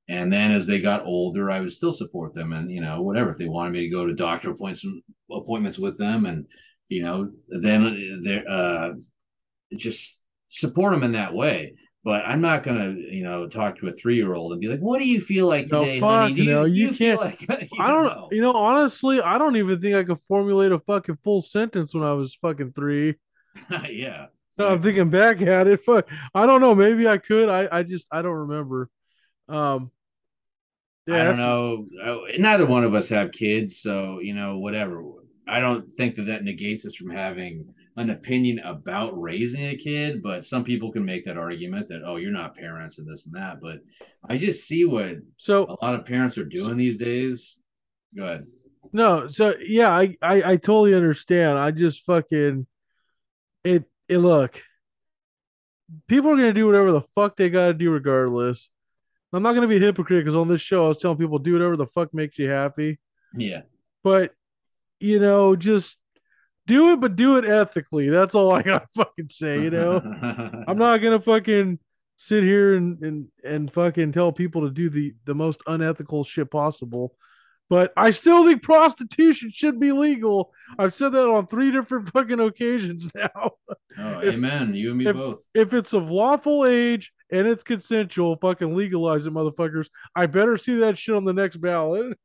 And 0.07 0.31
then 0.31 0.51
as 0.51 0.65
they 0.65 0.79
got 0.79 1.05
older, 1.05 1.51
I 1.51 1.59
would 1.59 1.71
still 1.71 1.93
support 1.93 2.33
them 2.33 2.53
and, 2.53 2.71
you 2.71 2.81
know, 2.81 3.01
whatever. 3.01 3.29
If 3.29 3.37
they 3.37 3.47
wanted 3.47 3.73
me 3.73 3.81
to 3.81 3.89
go 3.89 4.05
to 4.05 4.13
doctor 4.13 4.49
appointments 4.51 4.85
appointments 5.31 5.77
with 5.77 5.97
them 5.97 6.25
and, 6.25 6.47
you 6.87 7.03
know, 7.03 7.31
then 7.49 8.21
they're 8.23 8.49
uh 8.49 8.93
just 9.75 10.23
support 10.49 10.93
them 10.93 11.03
in 11.03 11.13
that 11.13 11.33
way. 11.33 11.75
But 12.03 12.25
I'm 12.25 12.39
not 12.41 12.63
gonna, 12.63 12.95
you 12.97 13.23
know, 13.23 13.47
talk 13.47 13.77
to 13.79 13.89
a 13.89 13.93
three 13.93 14.15
year 14.15 14.33
old 14.33 14.53
and 14.53 14.61
be 14.61 14.67
like, 14.67 14.79
"What 14.79 14.99
do 14.99 15.07
you 15.07 15.19
feel 15.19 15.47
like 15.47 15.69
No, 15.69 15.81
today, 15.81 15.99
fuck 15.99 16.21
honey? 16.21 16.33
Do 16.33 16.43
you, 16.43 16.51
no, 16.51 16.63
you 16.65 16.87
you 16.89 16.93
can't- 16.93 17.19
like 17.19 17.41
you 17.41 17.67
I 17.77 17.87
don't 17.91 18.05
know?" 18.05 18.27
you 18.31 18.41
know, 18.41 18.53
honestly, 18.53 19.21
I 19.21 19.37
don't 19.37 19.57
even 19.57 19.81
think 19.81 19.95
I 19.95 20.03
could 20.03 20.19
formulate 20.21 20.71
a 20.71 20.79
fucking 20.79 21.17
full 21.23 21.41
sentence 21.41 21.93
when 21.93 22.03
I 22.03 22.13
was 22.13 22.35
fucking 22.35 22.71
three. 22.71 23.15
yeah. 23.89 24.27
No, 24.57 24.67
I'm 24.69 24.81
thinking 24.81 25.09
back 25.09 25.41
at 25.41 25.67
it. 25.67 25.81
Fuck, 25.81 26.09
I 26.33 26.45
don't 26.45 26.61
know. 26.61 26.73
Maybe 26.75 27.07
I 27.07 27.17
could. 27.17 27.49
I, 27.49 27.67
I 27.71 27.83
just 27.83 28.07
I 28.11 28.21
don't 28.21 28.47
remember. 28.47 28.89
Um, 29.47 29.91
I 31.09 31.23
don't 31.23 31.37
know. 31.37 31.87
Uh, 32.03 32.17
Neither 32.37 32.65
one 32.65 32.83
of 32.83 32.93
us 32.93 33.09
have 33.09 33.31
kids, 33.31 33.81
so 33.81 34.19
you 34.19 34.33
know, 34.35 34.59
whatever. 34.59 35.03
I 35.47 35.59
don't 35.59 35.89
think 35.91 36.15
that 36.15 36.27
that 36.27 36.43
negates 36.43 36.85
us 36.85 36.95
from 36.95 37.09
having 37.09 37.73
an 37.99 38.11
opinion 38.11 38.59
about 38.59 39.19
raising 39.19 39.67
a 39.67 39.75
kid, 39.75 40.23
but 40.23 40.45
some 40.45 40.63
people 40.63 40.89
can 40.89 41.03
make 41.03 41.25
that 41.25 41.37
argument 41.37 41.89
that 41.89 42.01
oh, 42.05 42.15
you're 42.15 42.31
not 42.31 42.55
parents 42.55 42.97
and 42.97 43.05
this 43.05 43.25
and 43.25 43.35
that. 43.35 43.59
But 43.61 43.79
I 44.27 44.37
just 44.37 44.65
see 44.65 44.85
what 44.85 45.17
So 45.37 45.65
a 45.65 45.85
lot 45.85 45.95
of 45.95 46.05
parents 46.05 46.37
are 46.37 46.45
doing 46.45 46.77
these 46.77 46.97
days. 46.97 47.57
Go 48.15 48.23
ahead. 48.23 48.47
no, 48.93 49.27
so 49.27 49.53
yeah, 49.61 49.91
I, 49.91 50.15
I 50.21 50.51
I 50.51 50.55
totally 50.55 50.95
understand. 50.95 51.59
I 51.59 51.71
just 51.71 52.05
fucking 52.05 52.65
it. 53.65 53.83
It 54.07 54.17
look, 54.17 54.63
people 56.07 56.31
are 56.31 56.37
gonna 56.37 56.53
do 56.53 56.65
whatever 56.65 56.93
the 56.93 57.03
fuck 57.15 57.35
they 57.35 57.49
gotta 57.49 57.73
do 57.73 57.91
regardless. 57.91 58.69
I'm 59.33 59.43
not 59.43 59.53
gonna 59.53 59.67
be 59.67 59.77
a 59.77 59.81
hypocrite 59.81 60.23
because 60.23 60.37
on 60.37 60.47
this 60.47 60.61
show 60.61 60.85
I 60.85 60.87
was 60.87 60.97
telling 60.97 61.17
people 61.17 61.37
do 61.37 61.53
whatever 61.53 61.75
the 61.75 61.85
fuck 61.85 62.13
makes 62.13 62.39
you 62.39 62.49
happy. 62.49 62.97
Yeah. 63.35 63.61
but 64.03 64.33
you 65.01 65.19
know, 65.19 65.55
just 65.55 65.97
do 66.69 66.93
it, 66.93 67.01
but 67.01 67.17
do 67.17 67.35
it 67.37 67.43
ethically. 67.45 68.07
That's 68.09 68.33
all 68.35 68.55
I 68.55 68.61
gotta 68.61 68.87
fucking 68.95 69.27
say. 69.29 69.61
You 69.61 69.71
know, 69.71 69.97
I'm 70.67 70.77
not 70.85 70.97
gonna 70.99 71.19
fucking 71.19 71.79
sit 72.15 72.43
here 72.43 72.75
and 72.75 73.01
and 73.03 73.27
and 73.43 73.71
fucking 73.71 74.13
tell 74.13 74.31
people 74.31 74.61
to 74.61 74.69
do 74.69 74.89
the 74.89 75.13
the 75.25 75.35
most 75.35 75.59
unethical 75.67 76.23
shit 76.23 76.49
possible. 76.49 77.13
But 77.69 77.93
I 77.95 78.09
still 78.09 78.45
think 78.45 78.63
prostitution 78.63 79.51
should 79.53 79.79
be 79.79 79.91
legal. 79.91 80.51
I've 80.79 80.95
said 80.95 81.11
that 81.11 81.27
on 81.29 81.45
three 81.45 81.71
different 81.71 82.09
fucking 82.13 82.39
occasions 82.39 83.11
now. 83.13 83.29
Oh, 83.35 84.19
If- 84.21 84.33
amen. 84.35 84.73
You 84.73 84.89
and 84.89 84.97
me 84.97 85.07
if- 85.07 85.15
both. 85.15 85.43
If 85.53 85.73
it's 85.73 85.93
of 85.93 86.09
lawful 86.09 86.65
age 86.65 87.11
and 87.31 87.47
it's 87.47 87.61
consensual, 87.61 88.37
fucking 88.37 88.75
legalize 88.75 89.27
it, 89.27 89.33
motherfuckers. 89.33 89.87
I 90.15 90.25
better 90.25 90.57
see 90.57 90.79
that 90.79 90.97
shit 90.97 91.15
on 91.15 91.25
the 91.25 91.33
next 91.33 91.57
ballot. 91.57 92.17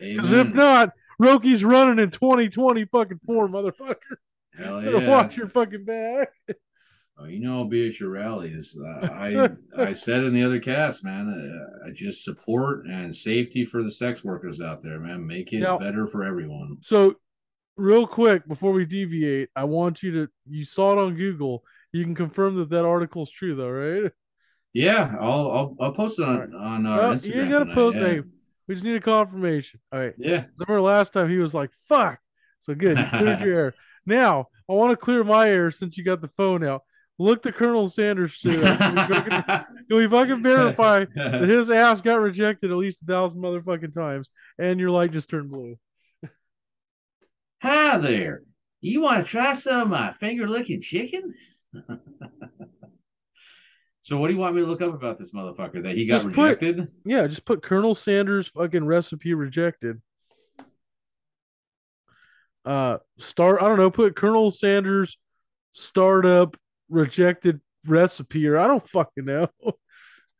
Because 0.00 0.32
if 0.32 0.52
not, 0.52 0.90
Roki's 1.18 1.64
running 1.64 1.98
in 2.02 2.10
2020 2.10 2.84
fucking 2.86 3.20
four, 3.26 3.48
motherfucker. 3.48 3.96
Hell 4.58 4.82
yeah. 4.82 5.08
watch 5.08 5.36
your 5.36 5.48
fucking 5.48 5.84
back. 5.84 6.28
Oh, 7.18 7.24
you 7.24 7.40
know, 7.40 7.58
I'll 7.58 7.68
be 7.68 7.88
at 7.88 7.98
your 7.98 8.10
rallies. 8.10 8.76
Uh, 8.78 9.06
I 9.06 9.48
I 9.78 9.92
said 9.94 10.24
in 10.24 10.34
the 10.34 10.42
other 10.44 10.60
cast, 10.60 11.02
man. 11.04 11.28
Uh, 11.28 11.88
I 11.88 11.90
just 11.92 12.22
support 12.24 12.84
and 12.86 13.14
safety 13.14 13.64
for 13.64 13.82
the 13.82 13.90
sex 13.90 14.22
workers 14.22 14.60
out 14.60 14.82
there, 14.82 14.98
man. 15.00 15.26
Make 15.26 15.52
it 15.52 15.60
Now- 15.60 15.78
better 15.78 16.06
for 16.06 16.24
everyone. 16.24 16.76
So, 16.82 17.14
real 17.78 18.06
quick 18.06 18.46
before 18.46 18.72
we 18.72 18.84
deviate, 18.84 19.48
I 19.56 19.64
want 19.64 20.02
you 20.02 20.12
to. 20.12 20.28
You 20.48 20.64
saw 20.66 20.92
it 20.92 20.98
on 20.98 21.14
Google. 21.16 21.64
You 21.92 22.04
can 22.04 22.14
confirm 22.14 22.56
that 22.56 22.68
that 22.70 22.84
article 22.84 23.22
is 23.22 23.30
true, 23.30 23.54
though, 23.56 23.70
right? 23.70 24.12
Yeah, 24.74 25.14
I'll 25.18 25.50
I'll, 25.50 25.76
I'll 25.80 25.92
post 25.92 26.18
it 26.18 26.24
on 26.26 26.34
Alright. 26.36 26.54
on 26.54 26.86
our 26.86 26.98
Well, 27.00 27.14
Instagram. 27.14 27.34
you 27.34 27.48
gotta 27.50 27.64
tonight, 27.64 27.74
post- 27.74 27.96
yeah. 27.96 28.06
hey. 28.08 28.20
We 28.68 28.74
just 28.74 28.84
need 28.84 28.96
a 28.96 29.00
confirmation. 29.00 29.80
All 29.92 30.00
right. 30.00 30.14
Yeah. 30.18 30.46
Remember 30.58 30.80
last 30.80 31.12
time 31.12 31.30
he 31.30 31.38
was 31.38 31.54
like, 31.54 31.70
"Fuck." 31.88 32.18
So 32.62 32.74
good, 32.74 32.98
you 32.98 33.04
cleared 33.10 33.40
your 33.40 33.54
air. 33.58 33.74
Now 34.04 34.48
I 34.68 34.72
want 34.72 34.90
to 34.90 34.96
clear 34.96 35.22
my 35.24 35.48
air 35.48 35.70
since 35.70 35.96
you 35.96 36.04
got 36.04 36.20
the 36.20 36.28
phone 36.28 36.64
out. 36.64 36.82
Look 37.18 37.42
the 37.42 37.52
Colonel 37.52 37.88
Sanders 37.88 38.32
shit 38.32 38.62
up. 38.62 38.78
Can 38.78 38.94
we 38.94 39.06
fucking, 39.06 39.30
can 39.88 39.96
we 39.96 40.08
fucking 40.08 40.42
verify 40.42 41.06
that 41.14 41.48
his 41.48 41.70
ass 41.70 42.02
got 42.02 42.20
rejected 42.20 42.70
at 42.70 42.76
least 42.76 43.02
a 43.02 43.06
thousand 43.06 43.40
motherfucking 43.40 43.94
times, 43.94 44.28
and 44.58 44.78
your 44.78 44.90
light 44.90 45.12
just 45.12 45.30
turned 45.30 45.50
blue. 45.50 45.78
Hi 47.62 47.96
there. 47.98 48.42
You 48.82 49.00
want 49.00 49.24
to 49.24 49.30
try 49.30 49.54
some 49.54 49.80
uh, 49.80 49.82
of 49.82 49.88
my 49.88 50.12
finger 50.12 50.46
licking 50.46 50.82
chicken? 50.82 51.34
So 54.06 54.16
what 54.18 54.28
do 54.28 54.34
you 54.34 54.38
want 54.38 54.54
me 54.54 54.60
to 54.60 54.68
look 54.68 54.80
up 54.82 54.94
about 54.94 55.18
this 55.18 55.32
motherfucker? 55.32 55.82
That 55.82 55.96
he 55.96 56.06
got 56.06 56.22
Just 56.22 56.26
put- 56.32 56.60
rejected? 56.60 56.86
Yeah, 57.04 57.26
just 57.26 57.44
put 57.44 57.60
Colonel 57.60 57.92
Sanders 57.96 58.46
fucking 58.46 58.84
recipe 58.84 59.34
rejected. 59.34 60.00
Uh, 62.64 62.98
start. 63.18 63.60
I 63.60 63.66
don't 63.66 63.78
know. 63.78 63.90
Put 63.90 64.14
Colonel 64.14 64.52
Sanders 64.52 65.18
startup 65.72 66.56
rejected 66.88 67.60
recipe, 67.84 68.46
or 68.46 68.56
I 68.60 68.68
don't 68.68 68.88
fucking 68.88 69.24
know. 69.24 69.48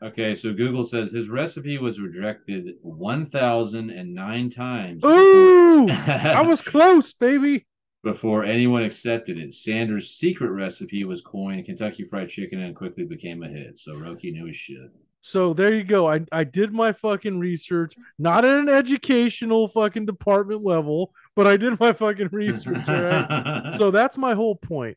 Okay, 0.00 0.36
so 0.36 0.52
Google 0.52 0.84
says 0.84 1.10
his 1.10 1.28
recipe 1.28 1.78
was 1.78 1.98
rejected 1.98 2.74
1,009 2.82 4.50
times 4.50 5.02
Ooh, 5.04 5.88
I 5.90 6.42
was 6.42 6.60
close, 6.62 7.14
baby. 7.14 7.66
Before 8.06 8.44
anyone 8.44 8.84
accepted 8.84 9.36
it. 9.36 9.52
Sanders' 9.52 10.10
secret 10.10 10.50
recipe 10.50 11.02
was 11.02 11.20
coined 11.20 11.66
Kentucky 11.66 12.04
Fried 12.04 12.28
Chicken 12.28 12.60
and 12.60 12.76
quickly 12.76 13.02
became 13.02 13.42
a 13.42 13.48
hit. 13.48 13.80
So 13.80 13.94
Roki 13.94 14.32
knew 14.32 14.46
his 14.46 14.54
shit. 14.54 14.92
So 15.22 15.52
there 15.52 15.74
you 15.74 15.82
go. 15.82 16.08
I 16.08 16.20
I 16.30 16.44
did 16.44 16.72
my 16.72 16.92
fucking 16.92 17.40
research, 17.40 17.94
not 18.16 18.44
at 18.44 18.60
an 18.60 18.68
educational 18.68 19.66
fucking 19.66 20.06
department 20.06 20.62
level, 20.64 21.12
but 21.34 21.48
I 21.48 21.56
did 21.56 21.80
my 21.80 21.92
fucking 21.92 22.28
research. 22.30 22.86
Right. 22.86 23.74
so 23.78 23.90
that's 23.90 24.16
my 24.16 24.34
whole 24.34 24.54
point. 24.54 24.96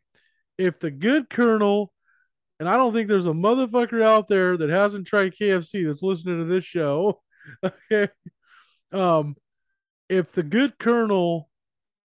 If 0.59 0.79
the 0.79 0.91
good 0.91 1.31
colonel, 1.31 1.91
and 2.59 2.69
I 2.69 2.75
don't 2.75 2.93
think 2.93 3.07
there's 3.07 3.25
a 3.25 3.29
motherfucker 3.29 4.03
out 4.03 4.27
there 4.27 4.55
that 4.55 4.69
hasn't 4.69 5.07
tried 5.07 5.33
KFC 5.33 5.87
that's 5.87 6.03
listening 6.03 6.37
to 6.37 6.45
this 6.45 6.63
show, 6.63 7.23
okay. 7.65 8.09
Um, 8.91 9.35
if 10.09 10.31
the 10.31 10.43
good 10.43 10.77
colonel 10.77 11.49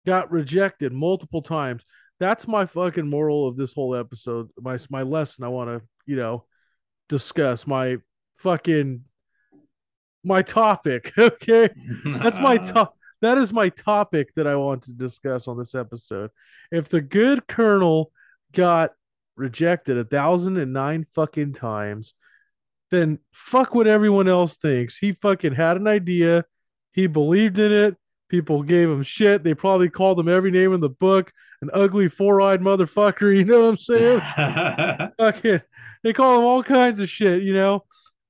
got 0.06 0.30
rejected 0.30 0.92
multiple 0.92 1.42
times, 1.42 1.82
that's 2.20 2.46
my 2.46 2.66
fucking 2.66 3.08
moral 3.08 3.48
of 3.48 3.56
this 3.56 3.72
whole 3.72 3.94
episode. 3.94 4.50
My 4.60 4.78
my 4.90 5.02
lesson 5.02 5.44
I 5.44 5.48
want 5.48 5.70
to 5.70 5.86
you 6.06 6.16
know 6.16 6.44
discuss. 7.08 7.66
My 7.66 7.96
fucking 8.36 9.04
my 10.24 10.42
topic. 10.42 11.12
Okay. 11.18 11.70
That's 12.04 12.38
my 12.38 12.56
top. 12.72 12.96
That 13.20 13.38
is 13.38 13.52
my 13.52 13.70
topic 13.70 14.34
that 14.34 14.46
I 14.46 14.56
want 14.56 14.82
to 14.84 14.90
discuss 14.90 15.48
on 15.48 15.56
this 15.56 15.74
episode. 15.74 16.30
If 16.70 16.88
the 16.88 17.00
good 17.00 17.46
colonel 17.46 18.12
got 18.52 18.90
rejected 19.36 19.96
a 19.96 20.04
thousand 20.04 20.58
and 20.58 20.72
nine 20.72 21.06
fucking 21.14 21.54
times, 21.54 22.14
then 22.90 23.18
fuck 23.32 23.74
what 23.74 23.86
everyone 23.86 24.28
else 24.28 24.56
thinks. 24.56 24.98
He 24.98 25.12
fucking 25.12 25.54
had 25.54 25.76
an 25.76 25.86
idea. 25.86 26.44
He 26.92 27.06
believed 27.06 27.58
in 27.58 27.72
it. 27.72 27.96
People 28.34 28.64
gave 28.64 28.90
him 28.90 29.04
shit. 29.04 29.44
They 29.44 29.54
probably 29.54 29.88
called 29.88 30.18
him 30.18 30.28
every 30.28 30.50
name 30.50 30.72
in 30.72 30.80
the 30.80 30.88
book, 30.88 31.30
an 31.62 31.70
ugly 31.72 32.08
four-eyed 32.08 32.60
motherfucker. 32.60 33.32
You 33.36 33.44
know 33.44 33.60
what 33.60 33.68
I'm 33.68 33.76
saying? 33.76 35.12
fucking 35.18 35.60
they 36.02 36.12
call 36.12 36.40
him 36.40 36.44
all 36.44 36.64
kinds 36.64 36.98
of 36.98 37.08
shit, 37.08 37.44
you 37.44 37.54
know. 37.54 37.84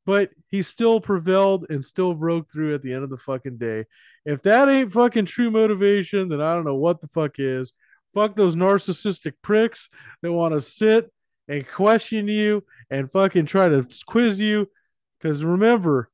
But 0.04 0.28
he 0.50 0.62
still 0.62 1.00
prevailed 1.00 1.64
and 1.70 1.82
still 1.82 2.12
broke 2.12 2.52
through 2.52 2.74
at 2.74 2.82
the 2.82 2.92
end 2.92 3.02
of 3.02 3.08
the 3.08 3.16
fucking 3.16 3.56
day. 3.56 3.86
If 4.26 4.42
that 4.42 4.68
ain't 4.68 4.92
fucking 4.92 5.24
true 5.24 5.50
motivation, 5.50 6.28
then 6.28 6.42
I 6.42 6.52
don't 6.52 6.66
know 6.66 6.74
what 6.74 7.00
the 7.00 7.08
fuck 7.08 7.36
is. 7.38 7.72
Fuck 8.12 8.36
those 8.36 8.56
narcissistic 8.56 9.32
pricks 9.40 9.88
that 10.20 10.30
want 10.30 10.52
to 10.52 10.60
sit 10.60 11.10
and 11.48 11.66
question 11.66 12.28
you 12.28 12.62
and 12.90 13.10
fucking 13.10 13.46
try 13.46 13.70
to 13.70 13.88
quiz 14.04 14.38
you. 14.38 14.68
Because 15.18 15.42
remember, 15.42 16.10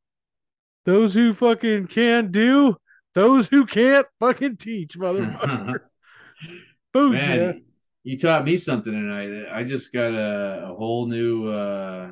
those 0.85 1.13
who 1.13 1.33
fucking 1.33 1.89
can 1.89 2.31
do, 2.31 2.77
those 3.15 3.49
who 3.49 3.67
can't 3.67 4.07
fucking 4.19 4.57
teach, 4.57 4.99
motherfucker. 4.99 5.81
Man, 6.95 7.63
you 8.03 8.19
taught 8.19 8.45
me 8.45 8.57
something 8.57 8.93
tonight. 8.93 9.47
I 9.53 9.65
just 9.65 9.93
got 9.93 10.13
a, 10.13 10.71
a 10.71 10.75
whole 10.75 11.07
new, 11.07 11.49
uh, 11.49 12.11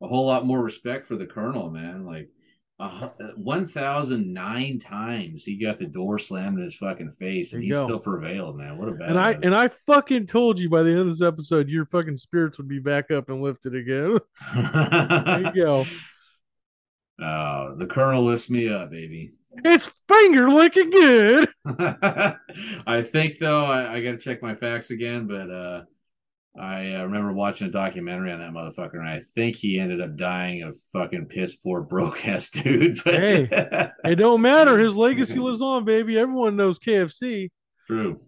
a 0.00 0.06
whole 0.06 0.26
lot 0.26 0.46
more 0.46 0.62
respect 0.62 1.08
for 1.08 1.16
the 1.16 1.26
colonel, 1.26 1.70
man. 1.70 2.06
Like, 2.06 2.28
uh, 2.80 3.10
1,009 3.36 4.78
times 4.78 5.44
he 5.44 5.62
got 5.62 5.78
the 5.78 5.84
door 5.84 6.18
slammed 6.18 6.58
in 6.58 6.64
his 6.64 6.76
fucking 6.76 7.12
face, 7.12 7.52
and 7.52 7.62
he 7.62 7.70
go. 7.70 7.84
still 7.84 7.98
prevailed, 7.98 8.56
man. 8.56 8.78
What 8.78 8.88
a 8.88 8.92
bad. 8.92 9.10
And 9.10 9.18
I 9.18 9.32
and 9.42 9.54
I 9.54 9.68
fucking 9.68 10.26
told 10.26 10.58
you 10.58 10.70
by 10.70 10.82
the 10.82 10.90
end 10.90 11.00
of 11.00 11.06
this 11.08 11.20
episode, 11.20 11.68
your 11.68 11.84
fucking 11.84 12.16
spirits 12.16 12.56
would 12.56 12.68
be 12.68 12.78
back 12.78 13.10
up 13.10 13.28
and 13.28 13.42
lifted 13.42 13.74
again. 13.74 14.18
there 14.54 15.42
you 15.42 15.64
go. 15.64 15.86
oh, 17.20 17.74
the 17.76 17.86
colonel 17.86 18.24
lifts 18.24 18.48
me 18.48 18.72
up, 18.72 18.90
baby. 18.90 19.32
It's 19.52 19.90
finger 20.08 20.48
licking 20.48 20.90
good. 20.90 21.48
I 22.86 23.02
think 23.02 23.38
though 23.40 23.64
I, 23.64 23.96
I 23.96 24.02
got 24.02 24.12
to 24.12 24.18
check 24.18 24.42
my 24.42 24.54
facts 24.54 24.90
again, 24.90 25.26
but 25.26 25.50
uh, 25.50 25.82
I 26.58 26.94
uh, 26.94 27.04
remember 27.04 27.32
watching 27.32 27.68
a 27.68 27.70
documentary 27.70 28.32
on 28.32 28.40
that 28.40 28.52
motherfucker, 28.52 28.94
and 28.98 29.08
I 29.08 29.20
think 29.34 29.56
he 29.56 29.78
ended 29.78 30.00
up 30.00 30.16
dying 30.16 30.62
of 30.62 30.76
fucking 30.92 31.26
piss 31.26 31.54
poor 31.56 31.80
broke 31.90 32.26
ass 32.26 32.50
dude. 32.50 33.00
But 33.04 33.14
Hey. 33.14 33.90
It 34.04 34.16
don't 34.16 34.40
matter. 34.42 34.78
His 34.78 34.96
legacy 34.96 35.38
lives 35.38 35.62
on, 35.62 35.84
baby. 35.84 36.18
Everyone 36.18 36.56
knows 36.56 36.78
KFC. 36.78 37.50
true. 37.86 38.20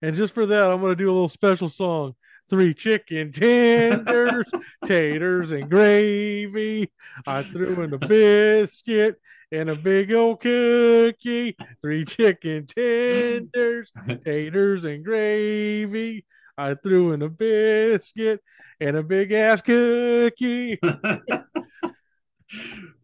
And 0.00 0.16
just 0.16 0.34
for 0.34 0.46
that, 0.46 0.68
I'm 0.68 0.80
gonna 0.80 0.96
do 0.96 1.10
a 1.10 1.12
little 1.12 1.28
special 1.28 1.68
song. 1.68 2.14
Three 2.52 2.74
chicken 2.74 3.32
tenders, 3.32 4.44
taters, 4.84 5.52
and 5.52 5.70
gravy. 5.70 6.90
I 7.26 7.44
threw 7.44 7.80
in 7.80 7.94
a 7.94 7.98
biscuit 7.98 9.18
and 9.50 9.70
a 9.70 9.74
big 9.74 10.12
old 10.12 10.40
cookie. 10.40 11.56
Three 11.80 12.04
chicken 12.04 12.66
tenders, 12.66 13.90
taters, 14.26 14.84
and 14.84 15.02
gravy. 15.02 16.26
I 16.58 16.74
threw 16.74 17.12
in 17.12 17.22
a 17.22 17.30
biscuit 17.30 18.42
and 18.78 18.98
a 18.98 19.02
big 19.02 19.32
ass 19.32 19.62
cookie. 19.62 20.78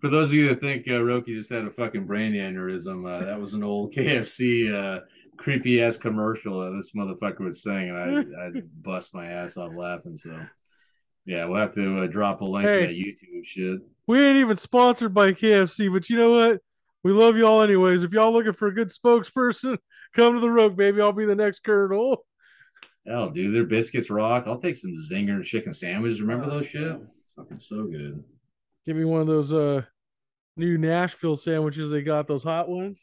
For 0.01 0.11
those 0.11 0.29
of 0.29 0.35
you 0.35 0.49
that 0.49 0.61
think 0.61 0.87
uh, 0.89 1.01
Roki 1.01 1.29
just 1.29 1.49
had 1.49 1.65
a 1.65 1.70
fucking 1.70 2.05
brain 2.05 2.35
aneurysm, 2.35 3.11
uh, 3.11 3.25
that 3.25 3.41
was 3.41 3.55
an 3.55 3.65
old 3.65 3.95
KFC 3.97 4.70
uh, 4.70 5.01
creepy 5.39 5.82
ass 5.82 5.97
commercial 5.97 6.60
that 6.60 6.77
this 6.77 6.93
motherfucker 6.94 7.40
was 7.40 7.62
saying, 7.62 7.89
and 7.90 8.36
I 8.36 8.47
I 8.47 8.51
bust 8.82 9.15
my 9.15 9.27
ass 9.27 9.56
off 9.56 9.73
laughing. 9.74 10.16
So 10.16 10.39
yeah, 11.24 11.44
we'll 11.47 11.60
have 11.60 11.74
to 11.74 12.02
uh, 12.02 12.06
drop 12.06 12.40
a 12.40 12.44
link 12.44 12.66
Hey. 12.69 12.81
to 12.81 12.86
that 12.89 12.94
YouTube 12.94 13.44
shit. 13.44 13.81
We 14.06 14.24
ain't 14.24 14.39
even 14.39 14.56
sponsored 14.56 15.12
by 15.15 15.32
KFC, 15.32 15.93
but 15.93 16.09
you 16.09 16.16
know 16.16 16.32
what? 16.32 16.60
We 17.05 17.12
love 17.12 17.36
y'all 17.36 17.62
anyways. 17.62 18.02
If 18.02 18.12
y'all 18.12 18.32
looking 18.32 18.52
for 18.55 18.69
a 18.69 18.74
good 18.74 18.89
spokesperson, 18.90 19.78
come 20.15 20.35
to 20.35 20.40
the 20.40 20.51
Rogue, 20.51 20.77
baby. 20.77 21.01
I'll 21.01 21.12
be 21.12 21.24
the 21.27 21.35
next 21.36 21.60
Colonel. 21.62 22.24
Hell, 23.06 23.31
dude, 23.31 23.55
their 23.55 23.65
biscuits 23.65 24.10
rock. 24.10 24.44
I'll 24.47 24.60
take 24.60 24.77
some 24.77 24.94
zinger 25.10 25.43
chicken 25.43 25.73
sandwiches. 25.73 26.20
Remember 26.20 26.47
Oh, 26.47 26.51
those 26.51 26.66
shit? 26.66 26.82
yeah. 26.82 26.97
Fucking 27.36 27.59
so 27.59 27.85
good. 27.86 28.23
Give 28.86 28.97
me 28.97 29.05
one 29.05 29.20
of 29.20 29.27
those 29.27 29.52
uh 29.52 29.82
new 30.56 30.77
Nashville 30.77 31.36
sandwiches 31.36 31.90
they 31.90 32.02
got, 32.02 32.27
those 32.27 32.43
hot 32.43 32.69
ones. 32.69 32.98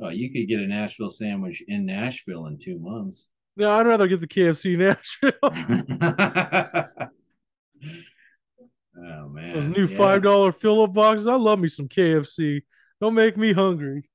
Oh, 0.00 0.08
you 0.10 0.30
could 0.32 0.46
get 0.48 0.60
a 0.60 0.66
Nashville 0.66 1.10
sandwich 1.10 1.62
in 1.66 1.84
Nashville 1.86 2.46
in 2.46 2.58
two 2.58 2.78
months. 2.78 3.28
No, 3.56 3.72
I'd 3.72 3.86
rather 3.86 4.06
get 4.06 4.20
the 4.20 4.28
KFC 4.28 4.76
Nashville. 4.78 5.32
oh 9.02 9.28
man, 9.28 9.54
those 9.54 9.68
new 9.68 9.86
Yeah. 9.86 9.96
five 9.96 10.22
dollar 10.22 10.52
fill 10.52 10.82
up 10.82 10.92
boxes. 10.92 11.26
I 11.26 11.34
love 11.34 11.58
me 11.58 11.68
some 11.68 11.88
KFC. 11.88 12.62
Don't 13.00 13.14
make 13.14 13.36
me 13.36 13.52
hungry. 13.52 14.08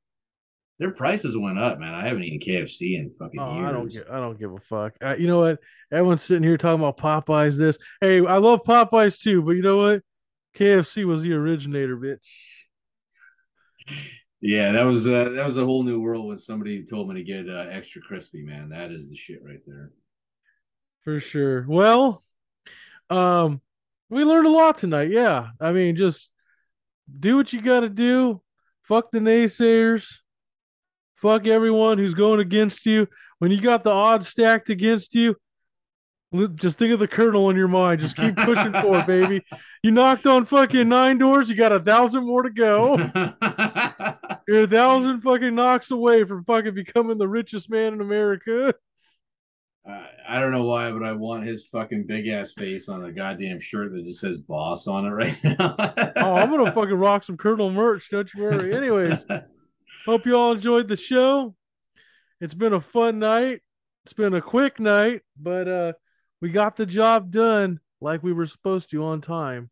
Their 0.79 0.91
prices 0.91 1.37
went 1.37 1.59
up, 1.59 1.79
man. 1.79 1.93
I 1.93 2.07
haven't 2.07 2.23
eaten 2.23 2.39
KFC 2.39 2.95
in 2.97 3.11
fucking 3.19 3.39
Oh, 3.39 3.55
years. 3.55 3.67
I 3.67 3.71
don't 3.71 3.91
give, 3.91 4.03
I 4.11 4.19
don't 4.19 4.39
give 4.39 4.51
a 4.53 4.59
fuck. 4.59 4.93
Uh, 5.01 5.15
you 5.17 5.27
know 5.27 5.39
what? 5.39 5.59
Everyone's 5.91 6.23
sitting 6.23 6.43
here 6.43 6.57
talking 6.57 6.83
about 6.83 6.97
Popeyes. 6.97 7.57
This, 7.57 7.77
hey, 8.01 8.25
I 8.25 8.37
love 8.37 8.63
Popeyes 8.63 9.21
too, 9.21 9.41
but 9.43 9.51
you 9.51 9.61
know 9.61 9.77
what? 9.77 10.01
KFC 10.57 11.05
was 11.05 11.21
the 11.23 11.33
originator, 11.33 11.95
bitch. 11.97 12.17
Yeah, 14.45 14.73
that 14.73 14.83
was 14.83 15.07
uh, 15.07 15.29
that 15.35 15.47
was 15.47 15.55
a 15.55 15.63
whole 15.63 15.83
new 15.83 16.01
world 16.01 16.27
when 16.27 16.37
somebody 16.37 16.83
told 16.83 17.07
me 17.07 17.15
to 17.15 17.23
get 17.23 17.47
uh, 17.49 17.65
extra 17.71 18.01
crispy, 18.01 18.41
man. 18.41 18.69
That 18.69 18.91
is 18.91 19.07
the 19.07 19.15
shit 19.15 19.41
right 19.41 19.61
there. 19.65 19.93
For 21.05 21.21
sure. 21.21 21.65
Well, 21.65 22.25
um, 23.09 23.61
we 24.09 24.25
learned 24.25 24.47
a 24.47 24.51
lot 24.51 24.75
tonight. 24.75 25.11
Yeah. 25.11 25.47
I 25.61 25.71
mean, 25.71 25.95
just 25.95 26.29
do 27.17 27.37
what 27.37 27.53
you 27.53 27.61
got 27.61 27.81
to 27.81 27.89
do. 27.89 28.41
Fuck 28.81 29.11
the 29.11 29.19
naysayers. 29.19 30.17
Fuck 31.15 31.47
everyone 31.47 31.97
who's 31.97 32.13
going 32.13 32.41
against 32.41 32.85
you. 32.85 33.07
When 33.39 33.49
you 33.49 33.61
got 33.61 33.85
the 33.85 33.91
odds 33.91 34.27
stacked 34.27 34.69
against 34.69 35.15
you, 35.15 35.37
just 36.55 36.77
think 36.77 36.93
of 36.93 36.99
the 36.99 37.07
colonel 37.07 37.49
in 37.49 37.55
your 37.55 37.67
mind. 37.67 38.01
Just 38.01 38.15
keep 38.15 38.35
pushing 38.35 38.73
forward, 38.73 39.05
baby. 39.05 39.43
You 39.83 39.91
knocked 39.91 40.25
on 40.25 40.45
fucking 40.45 40.89
nine 40.89 41.17
doors. 41.17 41.49
You 41.49 41.55
got 41.55 41.71
a 41.71 41.79
thousand 41.79 42.25
more 42.25 42.43
to 42.43 42.49
go. 42.49 42.97
You're 44.47 44.63
a 44.63 44.67
thousand 44.67 45.21
fucking 45.21 45.55
knocks 45.55 45.91
away 45.91 46.23
from 46.23 46.43
fucking 46.43 46.73
becoming 46.73 47.17
the 47.17 47.27
richest 47.27 47.69
man 47.69 47.93
in 47.93 48.01
America. 48.01 48.73
I 49.85 50.07
I 50.27 50.39
don't 50.39 50.51
know 50.51 50.63
why, 50.63 50.91
but 50.91 51.03
I 51.03 51.11
want 51.11 51.45
his 51.45 51.67
fucking 51.67 52.05
big 52.07 52.27
ass 52.27 52.53
face 52.53 52.87
on 52.87 53.03
a 53.03 53.11
goddamn 53.11 53.59
shirt 53.59 53.91
that 53.91 54.05
just 54.05 54.21
says 54.21 54.37
"boss" 54.37 54.87
on 54.87 55.05
it 55.05 55.09
right 55.09 55.43
now. 55.43 55.75
Oh, 56.15 56.35
I'm 56.35 56.49
gonna 56.49 56.71
fucking 56.73 56.95
rock 56.95 57.23
some 57.23 57.37
Colonel 57.37 57.71
merch. 57.71 58.09
Don't 58.09 58.33
you 58.33 58.43
worry. 58.43 58.75
Anyways, 58.75 59.19
hope 60.05 60.25
you 60.25 60.35
all 60.35 60.53
enjoyed 60.53 60.87
the 60.87 60.95
show. 60.95 61.55
It's 62.39 62.53
been 62.53 62.73
a 62.73 62.81
fun 62.81 63.19
night. 63.19 63.61
It's 64.05 64.13
been 64.13 64.33
a 64.33 64.41
quick 64.41 64.79
night, 64.79 65.21
but 65.39 65.67
uh, 65.67 65.93
we 66.43 66.49
got 66.49 66.75
the 66.75 66.85
job 66.85 67.31
done. 67.31 67.79
like 68.01 68.21
we 68.21 68.33
were 68.33 68.45
supposed 68.45 68.89
to 68.89 69.01
on 69.01 69.21
time. 69.21 69.69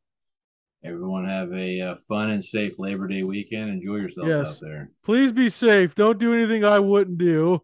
Everyone 0.86 1.28
have 1.28 1.52
a 1.52 1.82
uh, 1.82 1.96
fun 2.08 2.30
and 2.30 2.42
safe 2.44 2.80
Labor 2.80 3.10
Day 3.10 3.24
weekend. 3.24 3.70
Enjoy 3.70 3.98
yourselves 3.98 4.30
Yes. 4.30 4.48
out 4.48 4.60
there. 4.62 4.92
Please 5.04 5.34
be 5.34 5.50
safe. 5.50 5.94
Don't 5.96 6.18
do 6.18 6.34
anything 6.34 6.64
I 6.64 6.80
wouldn't 6.80 7.18
do. 7.18 7.62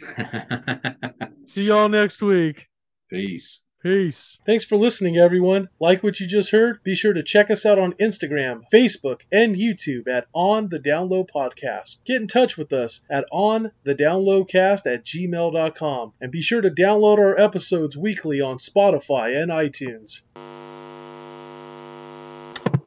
See 1.46 1.64
y'all 1.64 1.90
next 1.90 2.22
week. 2.22 2.66
Peace. 3.10 3.60
Peace. 3.86 4.40
Thanks 4.44 4.64
for 4.64 4.76
listening, 4.76 5.16
everyone. 5.16 5.68
Like 5.78 6.02
what 6.02 6.18
you 6.18 6.26
just 6.26 6.50
heard? 6.50 6.82
Be 6.82 6.96
sure 6.96 7.12
to 7.12 7.22
check 7.22 7.52
us 7.52 7.64
out 7.64 7.78
on 7.78 7.92
Instagram, 7.92 8.62
Facebook, 8.74 9.20
and 9.30 9.54
YouTube 9.54 10.08
at 10.08 10.26
On 10.34 10.68
the 10.68 10.80
Download 10.80 11.28
Podcast. 11.32 11.98
Get 12.04 12.20
in 12.20 12.26
touch 12.26 12.56
with 12.56 12.72
us 12.72 13.00
at 13.08 13.26
On 13.30 13.70
the 13.84 13.94
Downloadcast 13.94 14.92
at 14.92 15.04
gmail.com. 15.04 16.12
And 16.20 16.32
be 16.32 16.42
sure 16.42 16.62
to 16.62 16.70
download 16.70 17.18
our 17.18 17.38
episodes 17.38 17.96
weekly 17.96 18.40
on 18.40 18.56
Spotify 18.58 19.40
and 19.40 19.52
iTunes. 19.52 20.22